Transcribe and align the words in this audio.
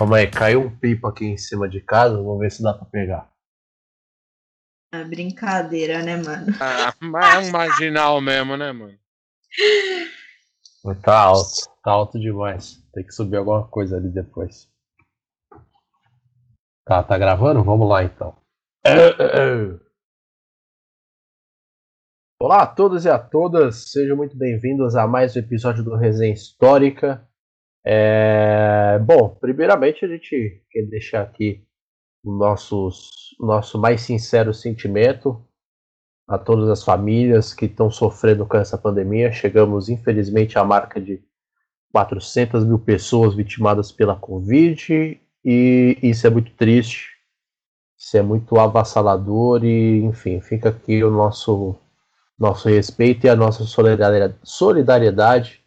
Calma 0.00 0.16
aí, 0.16 0.30
caiu 0.30 0.62
um 0.62 0.74
pipo 0.74 1.06
aqui 1.06 1.26
em 1.26 1.36
cima 1.36 1.68
de 1.68 1.78
casa, 1.82 2.16
vamos 2.16 2.38
ver 2.38 2.50
se 2.50 2.62
dá 2.62 2.72
pra 2.72 2.86
pegar. 2.86 3.30
É 4.94 5.04
brincadeira, 5.04 6.02
né, 6.02 6.16
mano? 6.16 6.46
Ah, 6.58 6.94
mas 6.98 7.34
é 7.34 7.38
um 7.46 7.52
marginal 7.52 8.18
mesmo, 8.18 8.56
né, 8.56 8.72
mano? 8.72 8.98
Tá 11.04 11.20
alto, 11.20 11.70
tá 11.84 11.90
alto 11.90 12.18
demais. 12.18 12.82
Tem 12.94 13.04
que 13.04 13.12
subir 13.12 13.36
alguma 13.36 13.68
coisa 13.68 13.98
ali 13.98 14.08
depois. 14.08 14.72
Tá, 16.86 17.02
tá 17.02 17.18
gravando? 17.18 17.62
Vamos 17.62 17.86
lá 17.86 18.02
então. 18.02 18.34
Olá 22.40 22.62
a 22.62 22.66
todos 22.66 23.04
e 23.04 23.10
a 23.10 23.18
todas, 23.18 23.90
sejam 23.90 24.16
muito 24.16 24.34
bem-vindos 24.34 24.96
a 24.96 25.06
mais 25.06 25.36
um 25.36 25.40
episódio 25.40 25.84
do 25.84 25.94
Resenha 25.94 26.32
Histórica. 26.32 27.29
É... 27.84 28.98
Bom, 29.04 29.36
primeiramente 29.40 30.04
a 30.04 30.08
gente 30.08 30.62
quer 30.70 30.82
deixar 30.82 31.22
aqui 31.22 31.64
o 32.22 32.32
nosso, 32.32 32.90
nosso 33.38 33.78
mais 33.78 34.02
sincero 34.02 34.52
sentimento 34.52 35.42
a 36.28 36.38
todas 36.38 36.68
as 36.68 36.84
famílias 36.84 37.52
que 37.52 37.64
estão 37.64 37.90
sofrendo 37.90 38.46
com 38.46 38.56
essa 38.56 38.78
pandemia. 38.78 39.32
Chegamos, 39.32 39.88
infelizmente, 39.88 40.58
à 40.58 40.64
marca 40.64 41.00
de 41.00 41.20
400 41.92 42.64
mil 42.64 42.78
pessoas 42.78 43.34
vitimadas 43.34 43.90
pela 43.90 44.14
Covid 44.14 45.20
e 45.44 45.98
isso 46.02 46.26
é 46.26 46.30
muito 46.30 46.52
triste, 46.52 47.08
isso 47.98 48.16
é 48.16 48.22
muito 48.22 48.58
avassalador 48.58 49.64
e, 49.64 50.02
enfim, 50.04 50.40
fica 50.40 50.68
aqui 50.68 51.02
o 51.02 51.10
nosso, 51.10 51.74
nosso 52.38 52.68
respeito 52.68 53.26
e 53.26 53.30
a 53.30 53.34
nossa 53.34 53.64
solidariedade 54.44 55.59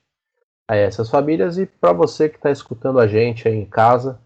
a 0.68 0.76
essas 0.76 1.10
famílias 1.10 1.58
e 1.58 1.66
para 1.66 1.94
você 1.94 2.30
que 2.30 2.38
está 2.38 2.52
escutando 2.52 3.00
a 3.00 3.08
gente 3.08 3.48
aí 3.48 3.56
em 3.56 3.66
casa, 3.66 4.20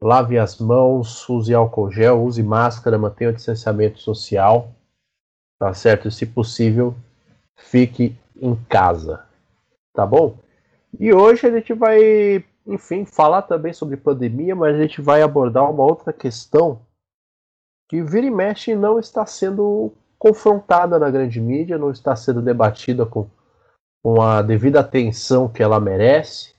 lave 0.00 0.38
as 0.38 0.58
mãos, 0.58 1.28
use 1.28 1.54
álcool 1.54 1.90
gel, 1.90 2.22
use 2.22 2.42
máscara, 2.42 2.98
mantenha 2.98 3.30
o 3.30 3.32
distanciamento 3.32 4.00
social, 4.00 4.72
tá 5.58 5.72
certo? 5.72 6.10
Se 6.10 6.26
possível, 6.26 6.94
fique 7.56 8.16
em 8.40 8.54
casa, 8.68 9.24
tá 9.94 10.04
bom? 10.04 10.38
E 10.98 11.12
hoje 11.12 11.46
a 11.46 11.50
gente 11.50 11.72
vai, 11.72 12.44
enfim, 12.66 13.04
falar 13.04 13.42
também 13.42 13.72
sobre 13.72 13.96
pandemia, 13.96 14.54
mas 14.54 14.74
a 14.74 14.78
gente 14.78 15.00
vai 15.00 15.22
abordar 15.22 15.70
uma 15.70 15.84
outra 15.84 16.12
questão 16.12 16.80
que 17.88 18.02
vira 18.02 18.26
e 18.26 18.30
mexe 18.30 18.74
não 18.74 18.98
está 18.98 19.24
sendo 19.24 19.92
confrontada 20.18 20.98
na 20.98 21.08
grande 21.10 21.40
mídia, 21.40 21.78
não 21.78 21.90
está 21.90 22.16
sendo 22.16 22.42
debatida 22.42 23.06
com 23.06 23.28
com 24.06 24.22
a 24.22 24.40
devida 24.40 24.78
atenção 24.78 25.48
que 25.48 25.60
ela 25.60 25.80
merece, 25.80 26.54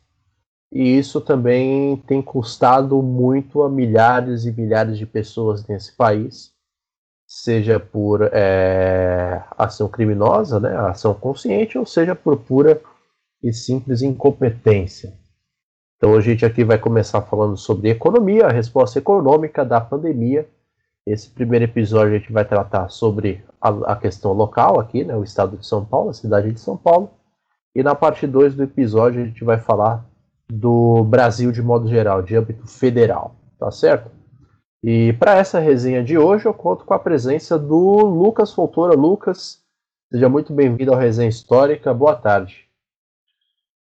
e 0.69 0.97
isso 0.97 1.21
também 1.21 1.95
tem 1.95 2.21
custado 2.21 3.01
muito 3.01 3.61
a 3.61 3.69
milhares 3.69 4.43
e 4.43 4.51
milhares 4.51 4.97
de 4.97 5.05
pessoas 5.05 5.65
nesse 5.65 5.95
país, 5.95 6.51
seja 7.25 7.79
por 7.79 8.29
é, 8.33 9.41
ação 9.57 9.87
criminosa, 9.87 10.59
né, 10.59 10.75
ação 10.75 11.13
consciente, 11.13 11.77
ou 11.77 11.85
seja 11.85 12.13
por 12.13 12.35
pura 12.35 12.81
e 13.41 13.53
simples 13.53 14.01
incompetência. 14.01 15.13
Então 15.95 16.15
a 16.15 16.19
gente 16.19 16.45
aqui 16.45 16.65
vai 16.65 16.77
começar 16.77 17.21
falando 17.21 17.55
sobre 17.55 17.89
economia, 17.89 18.47
a 18.47 18.51
resposta 18.51 18.99
econômica 18.99 19.63
da 19.63 19.79
pandemia. 19.79 20.45
Esse 21.05 21.29
primeiro 21.29 21.63
episódio 21.63 22.13
a 22.13 22.19
gente 22.19 22.33
vai 22.33 22.43
tratar 22.43 22.89
sobre 22.89 23.41
a, 23.61 23.69
a 23.93 23.95
questão 23.95 24.33
local 24.33 24.81
aqui, 24.81 25.05
né, 25.05 25.15
o 25.15 25.23
estado 25.23 25.55
de 25.55 25.65
São 25.65 25.85
Paulo, 25.85 26.09
a 26.09 26.13
cidade 26.13 26.51
de 26.51 26.59
São 26.59 26.75
Paulo. 26.75 27.09
E 27.77 27.83
na 27.83 27.93
parte 27.93 28.25
2 28.25 28.55
do 28.55 28.63
episódio 28.63 29.21
a 29.21 29.25
gente 29.25 29.43
vai 29.43 29.59
falar 29.59 30.03
do 30.49 31.03
Brasil 31.03 31.51
de 31.51 31.61
modo 31.61 31.87
geral, 31.87 32.23
de 32.23 32.35
âmbito 32.35 32.65
federal, 32.65 33.35
tá 33.59 33.69
certo? 33.69 34.09
E 34.83 35.13
para 35.13 35.35
essa 35.35 35.59
resenha 35.59 36.03
de 36.03 36.17
hoje 36.17 36.47
eu 36.47 36.55
conto 36.55 36.83
com 36.83 36.95
a 36.95 36.99
presença 36.99 37.55
do 37.59 38.03
Lucas 38.03 38.51
Fontoura. 38.51 38.95
Lucas, 38.95 39.61
seja 40.11 40.27
muito 40.27 40.51
bem-vindo 40.51 40.91
ao 40.91 40.97
Resenha 40.99 41.29
Histórica. 41.29 41.93
Boa 41.93 42.15
tarde. 42.15 42.67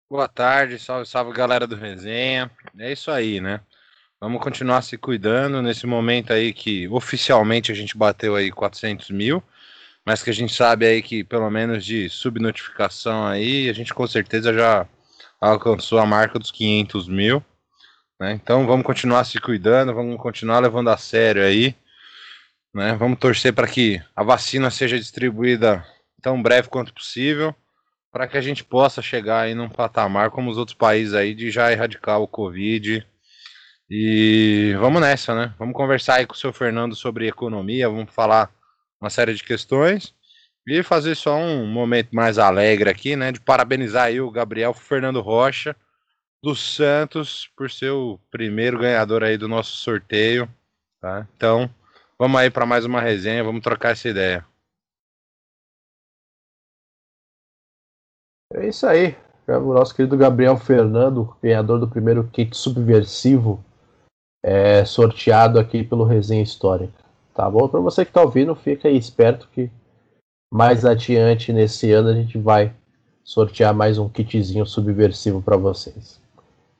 Boa 0.07 0.27
tarde, 0.27 0.77
salve, 0.77 1.07
salve 1.07 1.33
galera 1.33 1.65
do 1.65 1.75
Resenha. 1.75 2.51
É 2.77 2.91
isso 2.91 3.09
aí, 3.09 3.41
né? 3.41 3.59
Vamos 4.21 4.39
continuar 4.39 4.83
se 4.83 4.99
cuidando 4.99 5.63
nesse 5.63 5.87
momento 5.87 6.31
aí 6.31 6.53
que 6.53 6.87
oficialmente 6.89 7.71
a 7.71 7.75
gente 7.75 7.97
bateu 7.97 8.35
aí 8.35 8.51
400 8.51 9.09
mil 9.09 9.41
mas 10.05 10.23
que 10.23 10.29
a 10.29 10.33
gente 10.33 10.53
sabe 10.53 10.85
aí 10.85 11.01
que 11.01 11.23
pelo 11.23 11.49
menos 11.49 11.85
de 11.85 12.09
subnotificação 12.09 13.27
aí, 13.27 13.69
a 13.69 13.73
gente 13.73 13.93
com 13.93 14.07
certeza 14.07 14.53
já 14.53 14.87
alcançou 15.39 15.99
a 15.99 16.05
marca 16.05 16.39
dos 16.39 16.51
500 16.51 17.07
mil. 17.07 17.43
Né? 18.19 18.33
Então 18.33 18.67
vamos 18.67 18.85
continuar 18.85 19.23
se 19.23 19.39
cuidando, 19.39 19.93
vamos 19.93 20.17
continuar 20.21 20.59
levando 20.59 20.89
a 20.89 20.97
sério 20.97 21.43
aí. 21.43 21.75
Né? 22.73 22.93
Vamos 22.95 23.19
torcer 23.19 23.53
para 23.53 23.67
que 23.67 24.01
a 24.15 24.23
vacina 24.23 24.69
seja 24.69 24.99
distribuída 24.99 25.85
tão 26.21 26.41
breve 26.41 26.67
quanto 26.67 26.93
possível, 26.93 27.55
para 28.11 28.27
que 28.27 28.37
a 28.37 28.41
gente 28.41 28.63
possa 28.63 29.01
chegar 29.01 29.41
aí 29.41 29.55
num 29.55 29.69
patamar 29.69 30.31
como 30.31 30.51
os 30.51 30.57
outros 30.57 30.75
países 30.75 31.13
aí 31.13 31.33
de 31.33 31.49
já 31.49 31.71
erradicar 31.71 32.19
o 32.19 32.27
Covid. 32.27 33.05
E 33.89 34.75
vamos 34.79 35.01
nessa, 35.01 35.33
né? 35.33 35.53
Vamos 35.57 35.73
conversar 35.73 36.15
aí 36.15 36.25
com 36.27 36.33
o 36.33 36.37
seu 36.37 36.53
Fernando 36.53 36.95
sobre 36.95 37.27
economia, 37.27 37.89
vamos 37.89 38.13
falar 38.13 38.51
uma 38.99 39.09
série 39.09 39.33
de 39.33 39.43
questões. 39.43 40.13
E 40.67 40.83
fazer 40.83 41.15
só 41.15 41.35
um 41.35 41.65
momento 41.65 42.13
mais 42.13 42.37
alegre 42.37 42.89
aqui, 42.89 43.15
né? 43.15 43.31
De 43.31 43.39
parabenizar 43.39 44.05
aí 44.05 44.21
o 44.21 44.29
Gabriel 44.29 44.73
Fernando 44.73 45.19
Rocha 45.19 45.75
do 46.43 46.55
Santos 46.55 47.49
por 47.57 47.71
ser 47.71 47.89
o 47.91 48.19
primeiro 48.29 48.77
ganhador 48.77 49.23
aí 49.23 49.37
do 49.37 49.47
nosso 49.47 49.71
sorteio, 49.77 50.47
tá? 51.01 51.27
Então, 51.35 51.69
vamos 52.19 52.39
aí 52.39 52.49
para 52.51 52.65
mais 52.65 52.85
uma 52.85 53.01
resenha, 53.01 53.43
vamos 53.43 53.61
trocar 53.61 53.91
essa 53.91 54.07
ideia. 54.07 54.45
É 58.53 58.67
isso 58.67 58.85
aí. 58.85 59.17
O 59.47 59.73
nosso 59.73 59.95
querido 59.95 60.15
Gabriel 60.15 60.55
Fernando, 60.55 61.35
ganhador 61.41 61.79
do 61.79 61.89
primeiro 61.89 62.29
kit 62.29 62.55
subversivo, 62.55 63.65
é 64.43 64.85
sorteado 64.85 65.59
aqui 65.59 65.83
pelo 65.83 66.03
Resenha 66.03 66.43
Histórica. 66.43 67.08
Tá 67.39 67.49
bom? 67.49 67.69
Para 67.69 67.79
você 67.79 68.03
que 68.03 68.11
está 68.11 68.21
ouvindo, 68.21 68.53
fica 68.53 68.89
aí 68.89 68.97
esperto 68.97 69.47
que 69.53 69.71
mais 70.51 70.83
adiante 70.83 71.53
nesse 71.53 71.89
ano 71.89 72.09
a 72.09 72.13
gente 72.13 72.37
vai 72.37 72.75
sortear 73.23 73.73
mais 73.73 73.97
um 73.97 74.09
kitzinho 74.09 74.65
subversivo 74.65 75.41
para 75.41 75.55
vocês. 75.55 76.19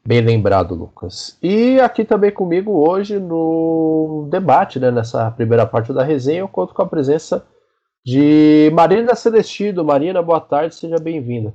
Bem 0.06 0.20
lembrado, 0.20 0.76
Lucas. 0.76 1.38
E 1.42 1.80
aqui 1.80 2.04
também 2.04 2.30
comigo 2.30 2.74
hoje 2.74 3.20
no 3.20 4.28
debate, 4.30 4.82
né, 4.82 4.92
nessa 4.92 5.32
primeira 5.32 5.66
parte 5.66 5.94
da 5.94 6.04
resenha, 6.04 6.40
eu 6.40 6.48
conto 6.50 6.74
com 6.74 6.82
a 6.82 6.90
presença 6.90 7.48
de 8.06 8.70
Marina 8.74 9.16
Celestino. 9.16 9.86
Marina, 9.86 10.22
boa 10.22 10.42
tarde, 10.42 10.76
seja 10.76 10.98
bem-vinda. 10.98 11.54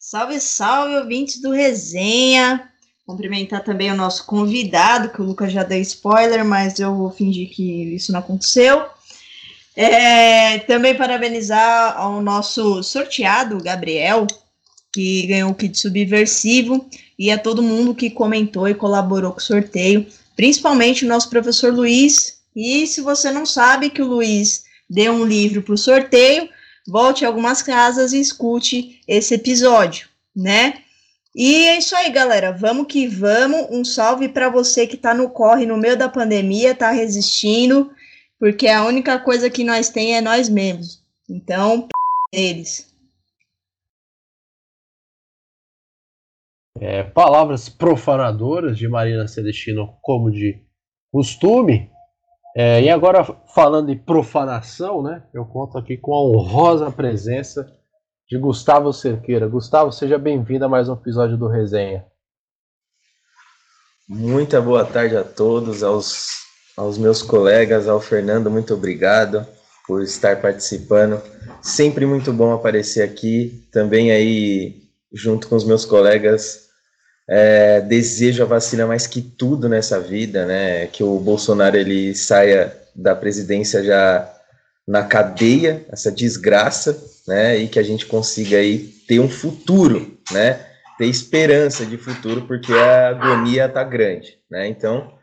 Salve, 0.00 0.40
salve, 0.40 0.96
ouvintes 0.96 1.40
do 1.40 1.52
Resenha. 1.52 2.72
Cumprimentar 3.10 3.64
também 3.64 3.90
o 3.90 3.96
nosso 3.96 4.24
convidado, 4.24 5.08
que 5.08 5.20
o 5.20 5.24
Lucas 5.24 5.50
já 5.52 5.64
deu 5.64 5.80
spoiler, 5.80 6.44
mas 6.44 6.78
eu 6.78 6.94
vou 6.94 7.10
fingir 7.10 7.50
que 7.50 7.92
isso 7.92 8.12
não 8.12 8.20
aconteceu. 8.20 8.86
É, 9.74 10.60
também 10.60 10.94
parabenizar 10.94 11.96
ao 11.96 12.22
nosso 12.22 12.84
sorteado, 12.84 13.60
Gabriel, 13.60 14.28
que 14.92 15.26
ganhou 15.26 15.50
o 15.50 15.54
kit 15.56 15.76
subversivo, 15.76 16.86
e 17.18 17.32
a 17.32 17.38
todo 17.38 17.64
mundo 17.64 17.96
que 17.96 18.10
comentou 18.10 18.68
e 18.68 18.74
colaborou 18.74 19.32
com 19.32 19.38
o 19.38 19.42
sorteio, 19.42 20.06
principalmente 20.36 21.04
o 21.04 21.08
nosso 21.08 21.28
professor 21.28 21.74
Luiz. 21.74 22.38
E 22.54 22.86
se 22.86 23.00
você 23.00 23.32
não 23.32 23.44
sabe 23.44 23.90
que 23.90 24.00
o 24.02 24.06
Luiz 24.06 24.62
deu 24.88 25.14
um 25.14 25.24
livro 25.24 25.62
para 25.62 25.74
o 25.74 25.78
sorteio, 25.78 26.48
volte 26.86 27.24
a 27.24 27.28
algumas 27.28 27.60
casas 27.60 28.12
e 28.12 28.20
escute 28.20 29.00
esse 29.08 29.34
episódio, 29.34 30.06
né? 30.34 30.84
E 31.34 31.66
é 31.66 31.78
isso 31.78 31.94
aí, 31.94 32.10
galera. 32.10 32.52
Vamos 32.52 32.86
que 32.86 33.06
vamos. 33.06 33.68
Um 33.70 33.84
salve 33.84 34.28
para 34.28 34.48
você 34.48 34.86
que 34.86 34.96
está 34.96 35.14
no 35.14 35.30
corre 35.30 35.64
no 35.64 35.76
meio 35.76 35.96
da 35.96 36.08
pandemia, 36.08 36.72
está 36.72 36.90
resistindo, 36.90 37.92
porque 38.38 38.66
a 38.66 38.84
única 38.84 39.18
coisa 39.18 39.48
que 39.48 39.62
nós 39.62 39.88
tem 39.88 40.16
é 40.16 40.20
nós 40.20 40.48
mesmos. 40.48 41.04
Então, 41.28 41.86
eles. 42.32 42.90
É, 46.80 47.04
palavras 47.04 47.68
profanadoras 47.68 48.76
de 48.76 48.88
Marina 48.88 49.28
Celestino, 49.28 49.96
como 50.02 50.30
de 50.30 50.60
costume. 51.12 51.90
É, 52.56 52.82
e 52.82 52.90
agora, 52.90 53.22
falando 53.54 53.90
em 53.90 53.98
profanação, 53.98 55.02
né? 55.02 55.22
Eu 55.32 55.44
conto 55.44 55.78
aqui 55.78 55.96
com 55.96 56.12
a 56.12 56.22
honrosa 56.22 56.90
presença 56.90 57.79
de 58.30 58.38
Gustavo 58.38 58.92
Cerqueira. 58.92 59.48
Gustavo, 59.48 59.90
seja 59.90 60.16
bem-vindo 60.16 60.64
a 60.64 60.68
mais 60.68 60.88
um 60.88 60.92
episódio 60.94 61.36
do 61.36 61.48
Resenha. 61.48 62.04
Muita 64.08 64.60
boa 64.60 64.84
tarde 64.84 65.16
a 65.16 65.24
todos, 65.24 65.82
aos, 65.82 66.28
aos 66.76 66.96
meus 66.96 67.22
colegas, 67.22 67.88
ao 67.88 68.00
Fernando, 68.00 68.48
muito 68.48 68.72
obrigado 68.72 69.44
por 69.84 70.00
estar 70.00 70.40
participando. 70.40 71.20
Sempre 71.60 72.06
muito 72.06 72.32
bom 72.32 72.52
aparecer 72.52 73.02
aqui, 73.02 73.68
também 73.72 74.12
aí 74.12 74.80
junto 75.12 75.48
com 75.48 75.56
os 75.56 75.64
meus 75.64 75.84
colegas, 75.84 76.68
é, 77.28 77.80
desejo 77.80 78.44
a 78.44 78.46
vacina 78.46 78.86
mais 78.86 79.08
que 79.08 79.20
tudo 79.20 79.68
nessa 79.68 79.98
vida, 79.98 80.46
né? 80.46 80.86
Que 80.86 81.02
o 81.02 81.18
Bolsonaro 81.18 81.76
ele 81.76 82.14
saia 82.14 82.78
da 82.94 83.12
presidência 83.16 83.82
já 83.82 84.32
na 84.86 85.02
cadeia, 85.02 85.84
essa 85.90 86.12
desgraça, 86.12 86.96
né? 87.26 87.56
E 87.56 87.68
que 87.68 87.78
a 87.78 87.82
gente 87.82 88.06
consiga 88.06 88.56
aí 88.56 88.88
ter 89.06 89.20
um 89.20 89.28
futuro, 89.28 90.18
né? 90.30 90.66
Ter 90.98 91.06
esperança 91.06 91.86
de 91.86 91.96
futuro, 91.96 92.46
porque 92.46 92.72
a 92.72 93.08
agonia 93.08 93.68
tá 93.68 93.82
grande, 93.82 94.38
né? 94.50 94.68
Então, 94.68 95.18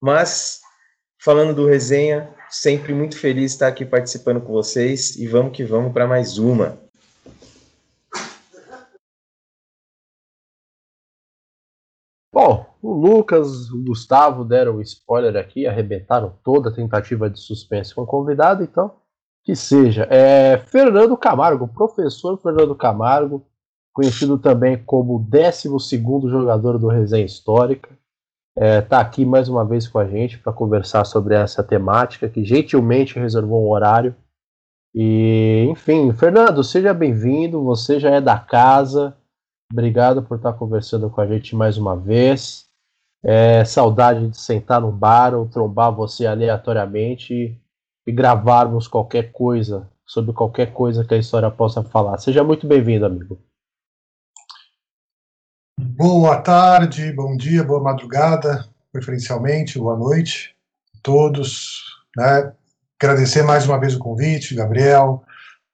mas 0.00 0.60
falando 1.22 1.54
do 1.54 1.66
resenha, 1.66 2.34
sempre 2.50 2.94
muito 2.94 3.18
feliz 3.18 3.50
de 3.50 3.56
estar 3.56 3.68
aqui 3.68 3.84
participando 3.84 4.40
com 4.40 4.52
vocês 4.52 5.16
e 5.16 5.26
vamos 5.26 5.52
que 5.56 5.64
vamos 5.64 5.92
para 5.92 6.06
mais 6.06 6.38
uma. 6.38 6.78
Bom, 12.32 12.66
o 12.80 12.92
Lucas, 12.92 13.70
o 13.70 13.82
Gustavo 13.82 14.44
deram 14.44 14.80
spoiler 14.80 15.36
aqui, 15.36 15.66
arrebentaram 15.66 16.38
toda 16.44 16.70
a 16.70 16.72
tentativa 16.72 17.28
de 17.28 17.40
suspense 17.40 17.94
com 17.94 18.02
o 18.02 18.06
convidado, 18.06 18.62
então 18.62 18.94
que 19.48 19.56
seja. 19.56 20.06
É 20.10 20.58
Fernando 20.58 21.16
Camargo, 21.16 21.66
professor 21.66 22.36
Fernando 22.36 22.74
Camargo, 22.74 23.46
conhecido 23.94 24.36
também 24.36 24.76
como 24.84 25.18
12 25.18 25.70
jogador 26.28 26.78
do 26.78 26.86
Resenha 26.86 27.24
Histórica, 27.24 27.88
está 28.54 28.66
é, 28.66 28.82
tá 28.82 29.00
aqui 29.00 29.24
mais 29.24 29.48
uma 29.48 29.64
vez 29.64 29.88
com 29.88 29.98
a 29.98 30.06
gente 30.06 30.38
para 30.38 30.52
conversar 30.52 31.06
sobre 31.06 31.34
essa 31.34 31.64
temática, 31.64 32.28
que 32.28 32.44
gentilmente 32.44 33.18
reservou 33.18 33.64
um 33.64 33.70
horário. 33.70 34.14
E, 34.94 35.66
enfim, 35.70 36.12
Fernando, 36.12 36.62
seja 36.62 36.92
bem-vindo, 36.92 37.64
você 37.64 37.98
já 37.98 38.10
é 38.10 38.20
da 38.20 38.38
casa. 38.38 39.16
Obrigado 39.72 40.22
por 40.22 40.36
estar 40.36 40.52
conversando 40.52 41.08
com 41.08 41.22
a 41.22 41.26
gente 41.26 41.56
mais 41.56 41.78
uma 41.78 41.96
vez. 41.96 42.66
É, 43.24 43.64
saudade 43.64 44.28
de 44.28 44.36
sentar 44.36 44.82
no 44.82 44.92
bar 44.92 45.34
ou 45.34 45.48
trombar 45.48 45.90
você 45.90 46.26
aleatoriamente 46.26 47.58
e, 48.08 48.12
gravarmos 48.12 48.88
qualquer 48.88 49.30
coisa 49.32 49.86
sobre 50.06 50.32
qualquer 50.32 50.72
coisa 50.72 51.04
que 51.04 51.14
a 51.14 51.18
história 51.18 51.50
possa 51.50 51.82
falar. 51.82 52.16
Seja 52.18 52.42
muito 52.42 52.66
bem-vindo, 52.66 53.04
amigo. 53.04 53.38
Boa 55.78 56.40
tarde, 56.40 57.12
bom 57.12 57.36
dia, 57.36 57.62
boa 57.62 57.82
madrugada, 57.82 58.66
preferencialmente, 58.90 59.78
boa 59.78 59.96
noite 59.96 60.56
a 60.96 60.98
todos. 61.02 61.82
Né? 62.16 62.52
Agradecer 62.98 63.42
mais 63.42 63.66
uma 63.66 63.78
vez 63.78 63.94
o 63.94 63.98
convite, 63.98 64.54
Gabriel, 64.54 65.22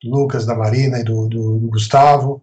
Lucas, 0.02 0.44
da 0.44 0.56
Marina 0.56 0.98
e 0.98 1.04
do, 1.04 1.28
do, 1.28 1.58
do 1.60 1.68
Gustavo 1.68 2.42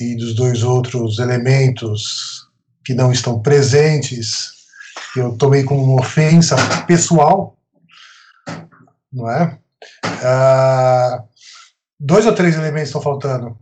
e 0.00 0.16
dos 0.16 0.34
dois 0.34 0.62
outros 0.62 1.18
elementos 1.18 2.48
que 2.84 2.94
não 2.94 3.10
estão 3.10 3.42
presentes, 3.42 4.52
que 5.12 5.20
eu 5.20 5.36
tomei 5.36 5.64
como 5.64 5.82
uma 5.82 6.00
ofensa 6.00 6.56
pessoal, 6.86 7.57
não 9.12 9.30
é? 9.30 9.58
Ah, 10.24 11.24
dois 11.98 12.26
ou 12.26 12.34
três 12.34 12.56
elementos 12.56 12.88
estão 12.88 13.02
faltando. 13.02 13.58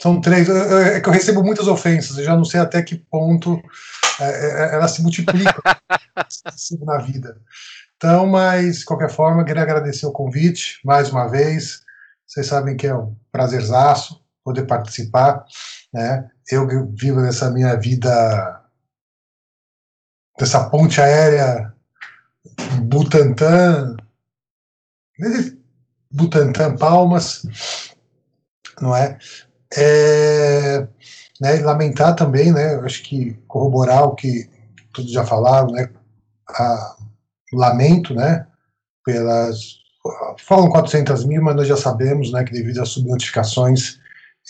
São 0.00 0.20
três. 0.20 0.48
É 0.48 1.00
que 1.00 1.08
eu 1.08 1.12
recebo 1.12 1.42
muitas 1.44 1.68
ofensas, 1.68 2.18
eu 2.18 2.24
já 2.24 2.36
não 2.36 2.44
sei 2.44 2.60
até 2.60 2.82
que 2.82 2.96
ponto 2.96 3.62
é, 4.20 4.24
é, 4.24 4.74
elas 4.74 4.92
se 4.92 5.02
multiplicam 5.02 5.54
na 6.84 6.98
vida. 6.98 7.40
Então, 7.96 8.26
mas, 8.26 8.80
de 8.80 8.84
qualquer 8.84 9.10
forma, 9.10 9.44
queria 9.44 9.62
agradecer 9.62 10.06
o 10.06 10.12
convite 10.12 10.80
mais 10.84 11.10
uma 11.10 11.28
vez. 11.28 11.82
Vocês 12.26 12.46
sabem 12.46 12.76
que 12.76 12.86
é 12.86 12.94
um 12.94 13.14
prazerzaço 13.30 14.20
poder 14.44 14.66
participar. 14.66 15.44
Né? 15.92 16.28
Eu 16.50 16.66
vivo 16.92 17.20
nessa 17.20 17.50
minha 17.50 17.76
vida, 17.76 18.60
dessa 20.36 20.68
ponte 20.68 21.00
aérea 21.00 21.72
Butantã, 22.82 23.96
Butantã 26.10 26.76
Palmas, 26.76 27.42
não 28.80 28.94
é? 28.94 29.18
é 29.74 30.86
né, 31.40 31.60
lamentar 31.60 32.14
também, 32.14 32.52
né, 32.52 32.76
acho 32.84 33.02
que 33.02 33.34
corroborar 33.48 34.04
o 34.04 34.14
que 34.14 34.48
todos 34.92 35.10
já 35.10 35.24
falaram, 35.24 35.72
né, 35.72 35.88
a, 36.48 36.96
lamento, 37.52 38.14
né, 38.14 38.46
pelas 39.04 39.82
falam 40.38 40.68
400 40.68 41.24
mil, 41.24 41.42
mas 41.42 41.56
nós 41.56 41.68
já 41.68 41.76
sabemos, 41.76 42.32
né, 42.32 42.44
que 42.44 42.52
devido 42.52 42.80
às 42.80 42.88
subnotificações 42.88 44.00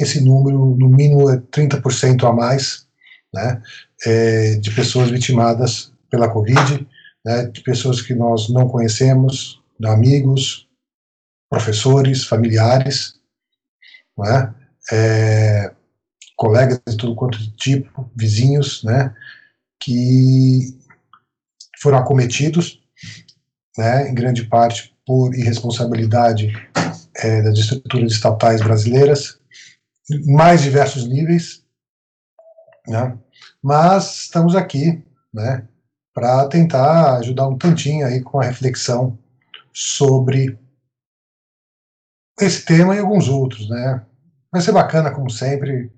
esse 0.01 0.23
número, 0.23 0.75
no 0.77 0.89
mínimo, 0.89 1.31
é 1.31 1.37
30% 1.37 2.25
a 2.27 2.33
mais 2.33 2.87
né, 3.33 3.63
é, 4.07 4.55
de 4.57 4.71
pessoas 4.71 5.11
vitimadas 5.11 5.93
pela 6.11 6.31
Covid, 6.31 6.87
né, 7.25 7.47
de 7.47 7.63
pessoas 7.63 8.01
que 8.01 8.15
nós 8.15 8.49
não 8.49 8.69
conhecemos, 8.69 9.62
amigos, 9.89 10.69
professores, 11.51 12.25
familiares, 12.25 13.21
é? 14.25 14.55
É, 14.93 15.75
colegas 16.37 16.81
de 16.89 16.97
todo 16.97 17.15
quanto 17.15 17.39
de 17.39 17.51
tipo, 17.53 18.11
vizinhos, 18.17 18.83
né, 18.83 19.15
que 19.81 20.77
foram 21.81 21.99
acometidos, 21.99 22.83
né, 23.79 24.09
em 24.09 24.15
grande 24.15 24.45
parte 24.47 24.95
por 25.07 25.35
irresponsabilidade 25.35 26.53
é, 27.17 27.43
das 27.43 27.59
estruturas 27.59 28.13
estatais 28.13 28.61
brasileiras, 28.61 29.39
mais 30.27 30.63
diversos 30.63 31.09
níveis, 31.09 31.65
né? 32.89 33.17
Mas 33.63 34.23
estamos 34.23 34.57
aqui, 34.57 35.03
né, 35.33 35.67
para 36.13 36.47
tentar 36.49 37.19
ajudar 37.19 37.49
um 37.49 37.57
tantinho 37.57 38.07
aí 38.07 38.21
com 38.21 38.41
a 38.41 38.45
reflexão 38.45 39.19
sobre 39.73 40.59
esse 42.41 42.65
tema 42.65 42.95
e 42.95 42.99
alguns 42.99 43.29
outros, 43.29 43.69
né? 43.69 44.07
Vai 44.51 44.61
ser 44.61 44.73
bacana, 44.73 45.13
como 45.13 45.31
sempre. 45.31 45.91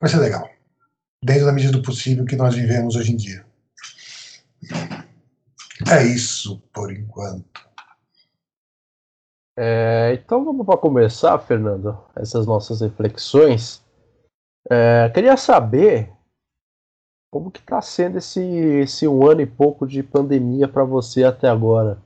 Vai 0.00 0.10
ser 0.10 0.18
legal. 0.18 0.48
Dentro 1.22 1.46
da 1.46 1.52
medida 1.52 1.72
do 1.72 1.82
possível 1.82 2.24
que 2.24 2.36
nós 2.36 2.54
vivemos 2.54 2.96
hoje 2.96 3.12
em 3.12 3.16
dia. 3.16 3.46
É 5.90 6.04
isso 6.04 6.60
por 6.72 6.92
enquanto. 6.92 7.68
É, 9.58 10.14
então 10.14 10.44
vamos 10.44 10.64
para 10.64 10.78
começar, 10.78 11.38
Fernando, 11.38 11.98
essas 12.16 12.46
nossas 12.46 12.80
reflexões. 12.80 13.84
É, 14.70 15.10
queria 15.10 15.36
saber 15.36 16.10
como 17.30 17.50
que 17.50 17.60
está 17.60 17.80
sendo 17.80 18.18
esse, 18.18 18.40
esse 18.40 19.06
um 19.06 19.28
ano 19.28 19.40
e 19.42 19.46
pouco 19.46 19.86
de 19.86 20.02
pandemia 20.02 20.66
para 20.66 20.84
você 20.84 21.24
até 21.24 21.48
agora. 21.48 22.00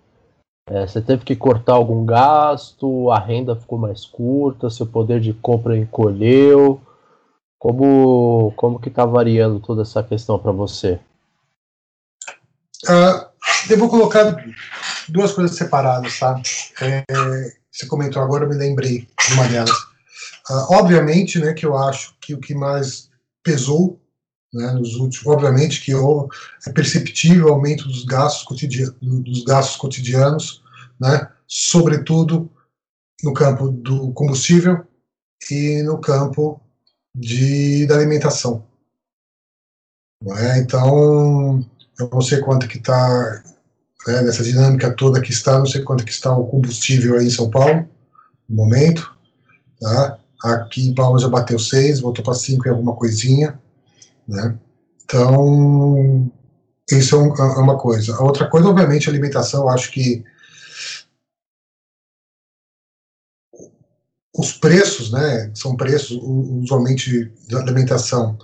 É, 0.66 0.86
você 0.86 1.00
teve 1.00 1.24
que 1.24 1.36
cortar 1.36 1.74
algum 1.74 2.06
gasto, 2.06 3.10
a 3.10 3.18
renda 3.18 3.54
ficou 3.54 3.78
mais 3.78 4.06
curta, 4.06 4.70
seu 4.70 4.86
poder 4.86 5.20
de 5.20 5.32
compra 5.34 5.76
encolheu. 5.76 6.80
Como, 7.58 8.52
como 8.56 8.80
que 8.80 8.88
está 8.88 9.04
variando 9.04 9.60
toda 9.60 9.82
essa 9.82 10.02
questão 10.02 10.38
para 10.38 10.52
você? 10.52 11.00
Uh, 12.84 13.26
devo 13.68 13.88
colocar 13.88 14.44
duas 15.08 15.32
coisas 15.32 15.56
separadas, 15.56 16.18
tá? 16.18 16.40
É, 16.80 17.04
você 17.70 17.86
comentou 17.86 18.22
agora, 18.22 18.44
eu 18.44 18.48
me 18.48 18.54
lembrei 18.54 19.08
de 19.26 19.34
uma 19.34 19.48
delas. 19.48 19.78
Uh, 20.50 20.72
obviamente, 20.72 21.38
né, 21.38 21.54
que 21.54 21.64
eu 21.64 21.76
acho 21.76 22.14
que 22.20 22.34
o 22.34 22.40
que 22.40 22.54
mais 22.54 23.10
pesou 23.42 23.98
né, 24.54 24.72
nos 24.72 24.94
últimos, 24.94 25.26
obviamente 25.26 25.82
que 25.82 25.92
é 25.92 26.72
perceptível 26.72 27.46
o 27.46 27.52
aumento 27.52 27.86
dos 27.88 28.04
gastos 28.04 28.44
cotidianos, 28.44 28.96
dos 29.00 29.44
gastos 29.44 29.76
cotidianos, 29.76 30.62
né, 31.00 31.28
sobretudo 31.46 32.50
no 33.22 33.34
campo 33.34 33.68
do 33.68 34.12
combustível 34.12 34.86
e 35.50 35.82
no 35.82 36.00
campo 36.00 36.60
de, 37.14 37.86
da 37.86 37.96
alimentação. 37.96 38.64
É? 40.38 40.58
Então, 40.58 41.64
eu 41.98 42.08
não 42.10 42.20
sei 42.20 42.40
quanto 42.40 42.68
que 42.68 42.78
está 42.78 43.42
né, 44.06 44.22
nessa 44.22 44.42
dinâmica 44.42 44.94
toda 44.94 45.20
que 45.20 45.30
está, 45.30 45.58
não 45.58 45.66
sei 45.66 45.82
quanto 45.82 46.04
que 46.04 46.12
está 46.12 46.34
o 46.34 46.46
combustível 46.46 47.18
aí 47.18 47.26
em 47.26 47.30
São 47.30 47.50
Paulo, 47.50 47.88
no 48.48 48.56
momento, 48.56 49.14
tá? 49.80 50.18
Aqui 50.42 50.88
em 50.88 50.94
Palmas 50.94 51.22
já 51.22 51.28
bateu 51.28 51.58
6, 51.58 52.00
voltou 52.00 52.24
para 52.24 52.34
5 52.34 52.66
e 52.66 52.70
alguma 52.70 52.94
coisinha, 52.94 53.58
né? 54.26 54.58
Então, 55.04 56.30
isso 56.90 57.14
é, 57.14 57.18
um, 57.18 57.34
é, 57.34 57.58
uma 57.58 57.78
coisa. 57.78 58.14
A 58.16 58.22
outra 58.22 58.48
coisa, 58.48 58.68
obviamente, 58.68 59.08
a 59.08 59.12
alimentação, 59.12 59.68
acho 59.68 59.90
que 59.92 60.24
os 64.36 64.52
preços, 64.52 65.12
né, 65.12 65.50
são 65.54 65.76
preços, 65.76 66.18
usualmente, 66.20 67.32
da 67.48 67.60
alimentação, 67.60 68.36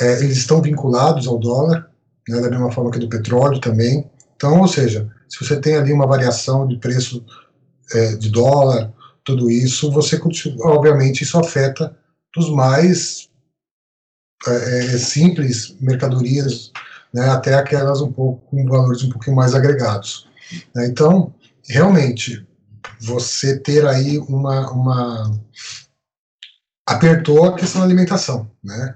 é, 0.00 0.20
eles 0.20 0.36
estão 0.36 0.62
vinculados 0.62 1.26
ao 1.26 1.38
dólar, 1.38 1.90
né, 2.28 2.40
da 2.40 2.50
mesma 2.50 2.70
forma 2.70 2.90
que 2.90 2.98
do 2.98 3.08
petróleo 3.08 3.60
também, 3.60 4.08
então, 4.36 4.60
ou 4.60 4.68
seja, 4.68 5.10
se 5.28 5.42
você 5.42 5.58
tem 5.60 5.74
ali 5.76 5.92
uma 5.92 6.06
variação 6.06 6.66
de 6.68 6.76
preço 6.76 7.24
é, 7.92 8.14
de 8.16 8.30
dólar, 8.30 8.92
tudo 9.24 9.50
isso, 9.50 9.90
você 9.90 10.20
obviamente 10.60 11.22
isso 11.22 11.38
afeta 11.38 11.96
dos 12.34 12.50
mais 12.50 13.25
é, 14.46 14.86
é, 14.86 14.98
simples 14.98 15.76
mercadorias, 15.80 16.72
né, 17.12 17.28
até 17.30 17.54
aquelas 17.54 18.00
um 18.00 18.12
pouco 18.12 18.44
com 18.46 18.64
valores 18.66 19.02
um 19.02 19.10
pouquinho 19.10 19.36
mais 19.36 19.54
agregados. 19.54 20.28
Né? 20.74 20.86
Então, 20.86 21.34
realmente, 21.68 22.46
você 23.00 23.58
ter 23.58 23.86
aí 23.86 24.18
uma, 24.18 24.70
uma 24.70 25.40
apertou 26.86 27.46
a 27.46 27.56
questão 27.56 27.80
da 27.80 27.86
alimentação, 27.86 28.50
né? 28.62 28.94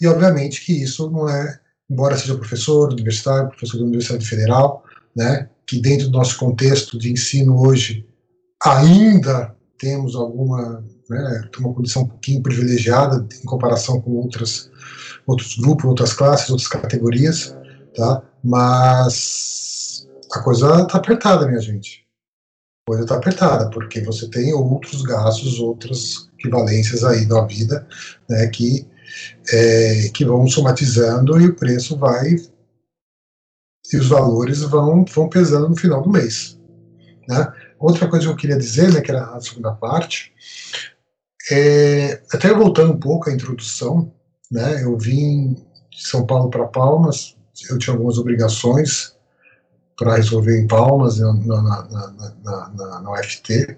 E 0.00 0.06
obviamente 0.06 0.64
que 0.64 0.82
isso 0.82 1.10
não 1.10 1.28
é, 1.28 1.60
embora 1.90 2.16
seja 2.16 2.36
professor 2.36 2.92
universitário, 2.92 3.48
professor 3.48 3.78
da 3.78 3.84
Universidade 3.84 4.26
Federal, 4.26 4.84
né, 5.14 5.48
que 5.66 5.80
dentro 5.80 6.08
do 6.08 6.18
nosso 6.18 6.38
contexto 6.38 6.98
de 6.98 7.12
ensino 7.12 7.60
hoje 7.60 8.06
ainda 8.64 9.54
temos 9.78 10.14
alguma, 10.14 10.84
né, 11.12 11.48
uma 11.58 11.74
condição 11.74 12.02
um 12.02 12.08
pouquinho 12.08 12.42
privilegiada 12.42 13.26
em 13.42 13.46
comparação 13.46 14.00
com 14.00 14.12
outras, 14.12 14.70
outros 15.26 15.56
grupos, 15.56 15.84
outras 15.84 16.12
classes, 16.12 16.50
outras 16.50 16.68
categorias, 16.68 17.56
tá? 17.94 18.22
Mas 18.42 20.08
a 20.32 20.40
coisa 20.40 20.82
está 20.82 20.98
apertada, 20.98 21.46
minha 21.46 21.60
gente. 21.60 22.06
A 22.84 22.90
coisa 22.90 23.04
está 23.04 23.16
apertada, 23.16 23.70
porque 23.70 24.00
você 24.00 24.28
tem 24.28 24.52
outros 24.52 25.02
gastos, 25.02 25.60
outras 25.60 26.28
equivalências 26.38 27.04
aí 27.04 27.26
da 27.26 27.44
vida, 27.46 27.86
né, 28.28 28.48
que, 28.48 28.86
é, 29.52 30.08
que 30.12 30.24
vão 30.24 30.48
somatizando 30.48 31.40
e 31.40 31.46
o 31.46 31.54
preço 31.54 31.96
vai 31.96 32.36
e 33.92 33.96
os 33.96 34.08
valores 34.08 34.60
vão, 34.62 35.04
vão 35.04 35.28
pesando 35.28 35.68
no 35.68 35.76
final 35.76 36.02
do 36.02 36.10
mês. 36.10 36.58
Né? 37.28 37.52
Outra 37.78 38.08
coisa 38.08 38.26
que 38.26 38.32
eu 38.32 38.36
queria 38.36 38.56
dizer, 38.56 38.92
né, 38.92 39.00
que 39.00 39.10
era 39.10 39.24
a 39.24 39.40
segunda 39.40 39.72
parte, 39.72 40.32
é, 41.50 42.22
até 42.32 42.52
voltando 42.52 42.92
um 42.92 43.00
pouco 43.00 43.28
à 43.28 43.32
introdução, 43.32 44.12
né, 44.50 44.82
eu 44.82 44.96
vim 44.96 45.54
de 45.90 46.06
São 46.06 46.26
Paulo 46.26 46.50
para 46.50 46.66
Palmas, 46.66 47.36
eu 47.68 47.78
tinha 47.78 47.94
algumas 47.94 48.18
obrigações 48.18 49.16
para 49.96 50.16
resolver 50.16 50.60
em 50.60 50.66
Palmas, 50.66 51.18
na, 51.18 51.32
na, 51.32 51.62
na, 51.62 52.68
na, 52.74 53.00
na 53.00 53.12
UFT, 53.12 53.76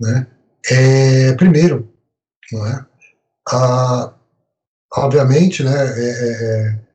né, 0.00 0.26
é, 0.70 1.32
primeiro, 1.34 1.92
não 2.52 2.66
é, 2.66 2.86
a, 3.48 4.12
obviamente, 4.94 5.62
né, 5.62 5.72
é, 5.72 6.10
é, 6.10 6.32
é 6.32 6.90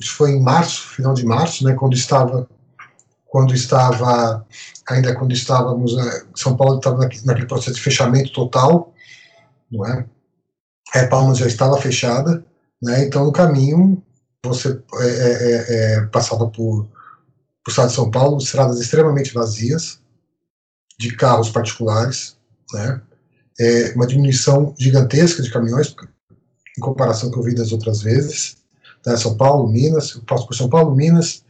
isso 0.00 0.14
foi 0.16 0.32
em 0.32 0.42
março, 0.42 0.88
final 0.88 1.14
de 1.14 1.24
março, 1.24 1.64
né, 1.64 1.74
quando 1.74 1.94
estava 1.94 2.48
quando 3.32 3.54
estava, 3.54 4.46
ainda 4.86 5.14
quando 5.14 5.32
estávamos, 5.32 5.96
eh, 5.96 6.24
São 6.36 6.54
Paulo 6.54 6.76
estava 6.76 6.98
naquele 6.98 7.46
processo 7.46 7.76
de 7.76 7.80
fechamento 7.80 8.30
total, 8.30 8.91
não 9.72 9.86
é? 9.86 10.06
é 10.94 11.06
Palmas 11.06 11.38
já 11.38 11.46
estava 11.46 11.80
fechada, 11.80 12.44
né? 12.80 13.04
Então 13.04 13.24
no 13.24 13.32
caminho 13.32 14.02
você 14.44 14.80
é, 15.00 15.06
é, 15.06 15.66
é, 15.68 16.00
passava 16.06 16.48
por, 16.48 16.88
por 17.64 17.70
estado 17.70 17.88
de 17.88 17.94
São 17.94 18.10
Paulo, 18.10 18.38
estradas 18.38 18.80
extremamente 18.80 19.32
vazias, 19.32 20.00
de 20.98 21.16
carros 21.16 21.50
particulares, 21.50 22.36
né? 22.72 23.00
É, 23.60 23.92
uma 23.94 24.06
diminuição 24.06 24.74
gigantesca 24.78 25.42
de 25.42 25.50
caminhões 25.50 25.94
em 26.76 26.80
comparação 26.80 27.30
com 27.30 27.40
o 27.40 27.42
que 27.42 27.48
eu 27.48 27.52
vi 27.52 27.54
das 27.56 27.72
outras 27.72 28.02
vezes, 28.02 28.56
né? 29.06 29.16
São 29.16 29.36
Paulo, 29.36 29.68
Minas, 29.68 30.14
eu 30.14 30.22
passo 30.22 30.46
por 30.46 30.54
São 30.54 30.68
Paulo, 30.68 30.94
Minas, 30.94 31.44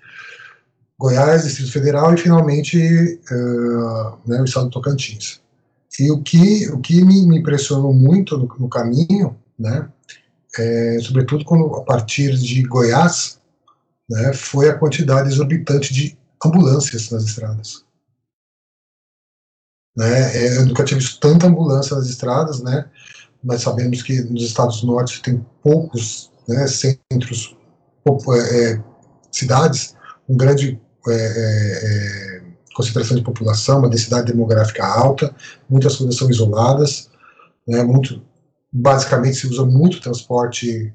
Goiás, 1.02 1.42
Distrito 1.42 1.72
Federal 1.72 2.14
e 2.14 2.16
finalmente 2.16 2.78
uh, 2.78 4.18
né, 4.24 4.40
o 4.40 4.44
estado 4.44 4.66
do 4.66 4.70
Tocantins. 4.70 5.41
E 5.98 6.10
o 6.10 6.22
que, 6.22 6.68
o 6.70 6.80
que 6.80 7.04
me, 7.04 7.26
me 7.26 7.38
impressionou 7.38 7.92
muito 7.92 8.36
no, 8.36 8.46
no 8.58 8.68
caminho, 8.68 9.38
né, 9.58 9.88
é, 10.58 10.98
sobretudo 11.00 11.44
quando, 11.44 11.74
a 11.76 11.82
partir 11.82 12.36
de 12.36 12.62
Goiás, 12.62 13.40
né, 14.08 14.32
foi 14.32 14.68
a 14.68 14.78
quantidade 14.78 15.28
exorbitante 15.28 15.92
de 15.92 16.18
ambulâncias 16.44 17.10
nas 17.10 17.24
estradas. 17.24 17.84
Né, 19.96 20.36
é, 20.36 20.56
eu 20.58 20.66
nunca 20.66 20.84
visto 20.84 21.20
tanta 21.20 21.46
ambulância 21.46 21.94
nas 21.96 22.08
estradas, 22.08 22.62
né, 22.62 22.88
nós 23.44 23.60
sabemos 23.60 24.02
que 24.02 24.20
nos 24.22 24.42
estados 24.42 24.80
do 24.80 24.86
norte 24.86 25.20
tem 25.20 25.44
poucos 25.62 26.30
né, 26.48 26.66
centros, 26.66 27.56
é, 28.06 28.82
cidades, 29.30 29.94
um 30.28 30.36
grande 30.36 30.80
é, 31.08 31.12
é, 31.12 32.36
é, 32.38 32.41
concentração 32.74 33.16
de 33.16 33.22
população, 33.22 33.78
uma 33.78 33.88
densidade 33.88 34.32
demográfica 34.32 34.84
alta, 34.84 35.34
muitas 35.68 35.96
coisas 35.96 36.16
são 36.16 36.30
isoladas, 36.30 37.10
né, 37.66 37.82
muito, 37.82 38.22
basicamente 38.72 39.36
se 39.36 39.46
usa 39.46 39.64
muito 39.64 40.00
transporte, 40.00 40.92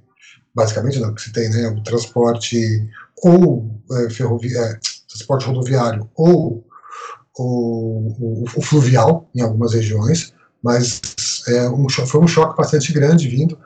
basicamente 0.54 1.00
não, 1.00 1.14
que 1.14 1.22
se 1.22 1.32
tem, 1.32 1.50
né, 1.50 1.70
o 1.70 1.82
transporte 1.84 2.88
ou 3.24 3.82
é, 3.92 4.10
ferroviário, 4.10 4.76
é, 4.76 4.80
transporte 5.08 5.46
rodoviário 5.46 6.10
ou 6.16 6.66
o, 7.38 8.44
o, 8.56 8.62
fluvial 8.62 9.30
em 9.36 9.42
algumas 9.42 9.74
regiões, 9.74 10.34
mas 10.64 11.00
é, 11.48 11.70
um, 11.70 11.88
foi 11.90 12.22
um 12.22 12.28
choque 12.28 12.58
bastante 12.58 12.92
grande 12.92 13.28
vindo, 13.28 13.58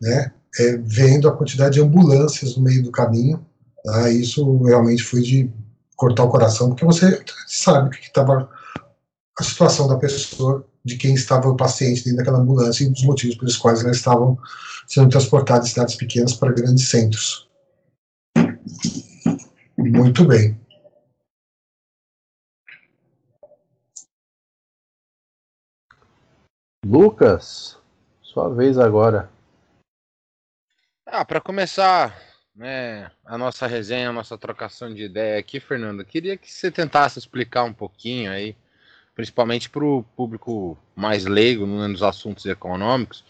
né, 0.00 0.32
é, 0.58 0.76
vendo 0.78 1.28
a 1.28 1.36
quantidade 1.36 1.74
de 1.74 1.80
ambulâncias 1.80 2.56
no 2.56 2.62
meio 2.62 2.82
do 2.82 2.90
caminho, 2.90 3.44
tá, 3.84 4.10
isso 4.10 4.62
realmente 4.62 5.02
foi 5.02 5.20
de 5.20 5.50
cortar 5.98 6.22
o 6.22 6.30
coração, 6.30 6.68
porque 6.68 6.84
você 6.84 7.22
sabe 7.48 7.90
que 7.90 8.06
estava 8.06 8.48
a 9.36 9.42
situação 9.42 9.88
da 9.88 9.96
pessoa, 9.96 10.64
de 10.84 10.96
quem 10.96 11.12
estava 11.12 11.48
o 11.48 11.56
paciente 11.56 12.04
dentro 12.04 12.18
daquela 12.18 12.38
ambulância 12.38 12.84
e 12.84 12.90
dos 12.90 13.02
motivos 13.02 13.36
pelos 13.36 13.56
quais 13.56 13.82
elas 13.82 13.96
estavam 13.96 14.38
sendo 14.86 15.10
transportadas 15.10 15.64
de 15.64 15.70
cidades 15.70 15.96
pequenas 15.96 16.34
para 16.34 16.52
grandes 16.52 16.88
centros. 16.88 17.48
Muito 19.76 20.24
bem. 20.24 20.58
Lucas, 26.86 27.76
sua 28.22 28.48
vez 28.48 28.78
agora. 28.78 29.28
Ah, 31.06 31.24
para 31.24 31.40
começar, 31.40 32.27
né, 32.58 33.08
a 33.24 33.38
nossa 33.38 33.68
resenha, 33.68 34.08
a 34.08 34.12
nossa 34.12 34.36
trocação 34.36 34.92
de 34.92 35.04
ideia 35.04 35.38
aqui, 35.38 35.60
Fernando, 35.60 36.04
queria 36.04 36.36
que 36.36 36.52
você 36.52 36.72
tentasse 36.72 37.16
explicar 37.16 37.62
um 37.62 37.72
pouquinho 37.72 38.32
aí, 38.32 38.56
principalmente 39.14 39.70
para 39.70 39.84
o 39.84 40.02
público 40.16 40.76
mais 40.94 41.24
leigo 41.24 41.64
nos 41.64 42.02
assuntos 42.02 42.44
econômicos, 42.46 43.24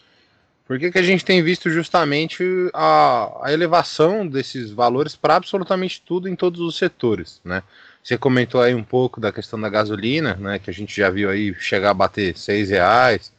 por 0.67 0.79
que, 0.79 0.91
que 0.91 0.99
a 0.99 1.03
gente 1.03 1.25
tem 1.25 1.43
visto 1.43 1.71
justamente 1.71 2.43
a, 2.73 3.47
a 3.49 3.53
elevação 3.53 4.27
desses 4.27 4.71
valores 4.71 5.15
para 5.15 5.37
absolutamente 5.37 6.03
tudo 6.05 6.29
em 6.29 6.37
todos 6.37 6.61
os 6.61 6.77
setores, 6.77 7.41
né? 7.45 7.63
Você 8.03 8.17
comentou 8.17 8.63
aí 8.63 8.75
um 8.75 8.85
pouco 8.85 9.21
da 9.21 9.33
questão 9.33 9.61
da 9.61 9.69
gasolina, 9.69 10.35
né, 10.37 10.59
que 10.59 10.71
a 10.71 10.73
gente 10.73 10.97
já 10.97 11.11
viu 11.11 11.29
aí 11.29 11.55
chegar 11.55 11.91
a 11.91 11.95
bater 11.95 12.37
seis 12.37 12.71
reais, 12.71 13.33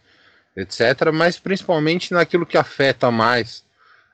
etc., 0.55 1.11
mas 1.11 1.39
principalmente 1.39 2.13
naquilo 2.13 2.45
que 2.45 2.57
afeta 2.57 3.09
mais 3.09 3.63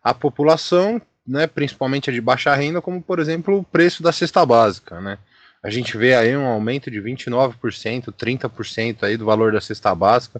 a 0.03 0.13
população, 0.13 1.01
né, 1.27 1.47
principalmente 1.47 2.09
a 2.09 2.13
de 2.13 2.21
baixa 2.21 2.53
renda, 2.53 2.81
como 2.81 3.01
por 3.01 3.19
exemplo 3.19 3.59
o 3.59 3.63
preço 3.63 4.03
da 4.03 4.11
cesta 4.11 4.45
básica, 4.45 5.01
né? 5.01 5.17
A 5.63 5.69
gente 5.69 5.97
vê 5.97 6.13
aí 6.13 6.37
um 6.37 6.45
aumento 6.45 6.91
de 6.91 7.01
29%, 7.01 8.13
30% 8.13 9.03
aí 9.03 9.17
do 9.17 9.25
valor 9.25 9.51
da 9.51 9.59
cesta 9.59 9.95
básica, 9.95 10.39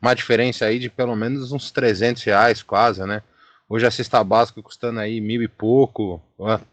uma 0.00 0.12
diferença 0.12 0.66
aí 0.66 0.78
de 0.78 0.90
pelo 0.90 1.16
menos 1.16 1.50
uns 1.50 1.70
300 1.70 2.22
reais 2.24 2.62
quase, 2.62 3.02
né? 3.06 3.22
Hoje 3.68 3.86
a 3.86 3.90
cesta 3.90 4.22
básica 4.22 4.62
custando 4.62 5.00
aí 5.00 5.20
mil 5.20 5.42
e 5.42 5.48
pouco, 5.48 6.22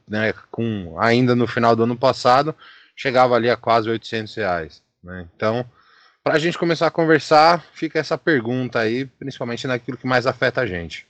né, 0.08 0.34
com 0.51 0.96
ainda 1.00 1.34
no 1.34 1.48
final 1.48 1.75
do 1.75 1.84
ano 1.84 1.98
passado, 1.98 2.53
chegava 2.96 3.36
ali 3.36 3.50
a 3.50 3.55
quase 3.55 3.89
800 3.89 4.36
reais, 4.36 4.84
né? 5.01 5.25
Então, 5.36 5.65
para 6.24 6.36
a 6.36 6.39
gente 6.39 6.58
começar 6.58 6.88
a 6.88 6.91
conversar, 6.91 7.63
fica 7.74 8.00
essa 8.00 8.17
pergunta 8.17 8.79
aí, 8.79 9.05
principalmente 9.05 9.65
naquilo 9.65 9.98
que 9.98 10.05
mais 10.05 10.27
afeta 10.27 10.62
a 10.62 10.65
gente. 10.65 11.08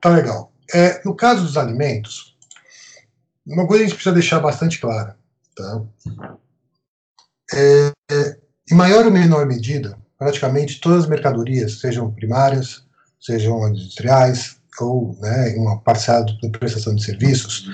Tá 0.00 0.10
legal. 0.10 0.52
É, 0.72 1.02
no 1.04 1.14
caso 1.14 1.42
dos 1.42 1.56
alimentos, 1.56 2.36
uma 3.46 3.66
coisa 3.66 3.84
a 3.84 3.86
gente 3.86 3.94
precisa 3.94 4.14
deixar 4.14 4.40
bastante 4.40 4.80
clara. 4.80 5.18
Tá? 5.54 5.82
É, 7.52 7.92
é, 8.10 8.38
em 8.70 8.74
maior 8.74 9.04
ou 9.04 9.10
menor 9.10 9.46
medida, 9.46 9.98
praticamente 10.16 10.80
todas 10.80 11.04
as 11.04 11.10
mercadorias, 11.10 11.80
sejam 11.80 12.12
primárias, 12.12 12.86
sejam 13.20 13.68
industriais, 13.68 14.60
ou 14.80 15.16
né, 15.20 15.54
uma 15.56 15.80
parcela 15.80 16.24
da 16.24 16.58
prestação 16.58 16.94
de 16.94 17.04
serviços, 17.04 17.66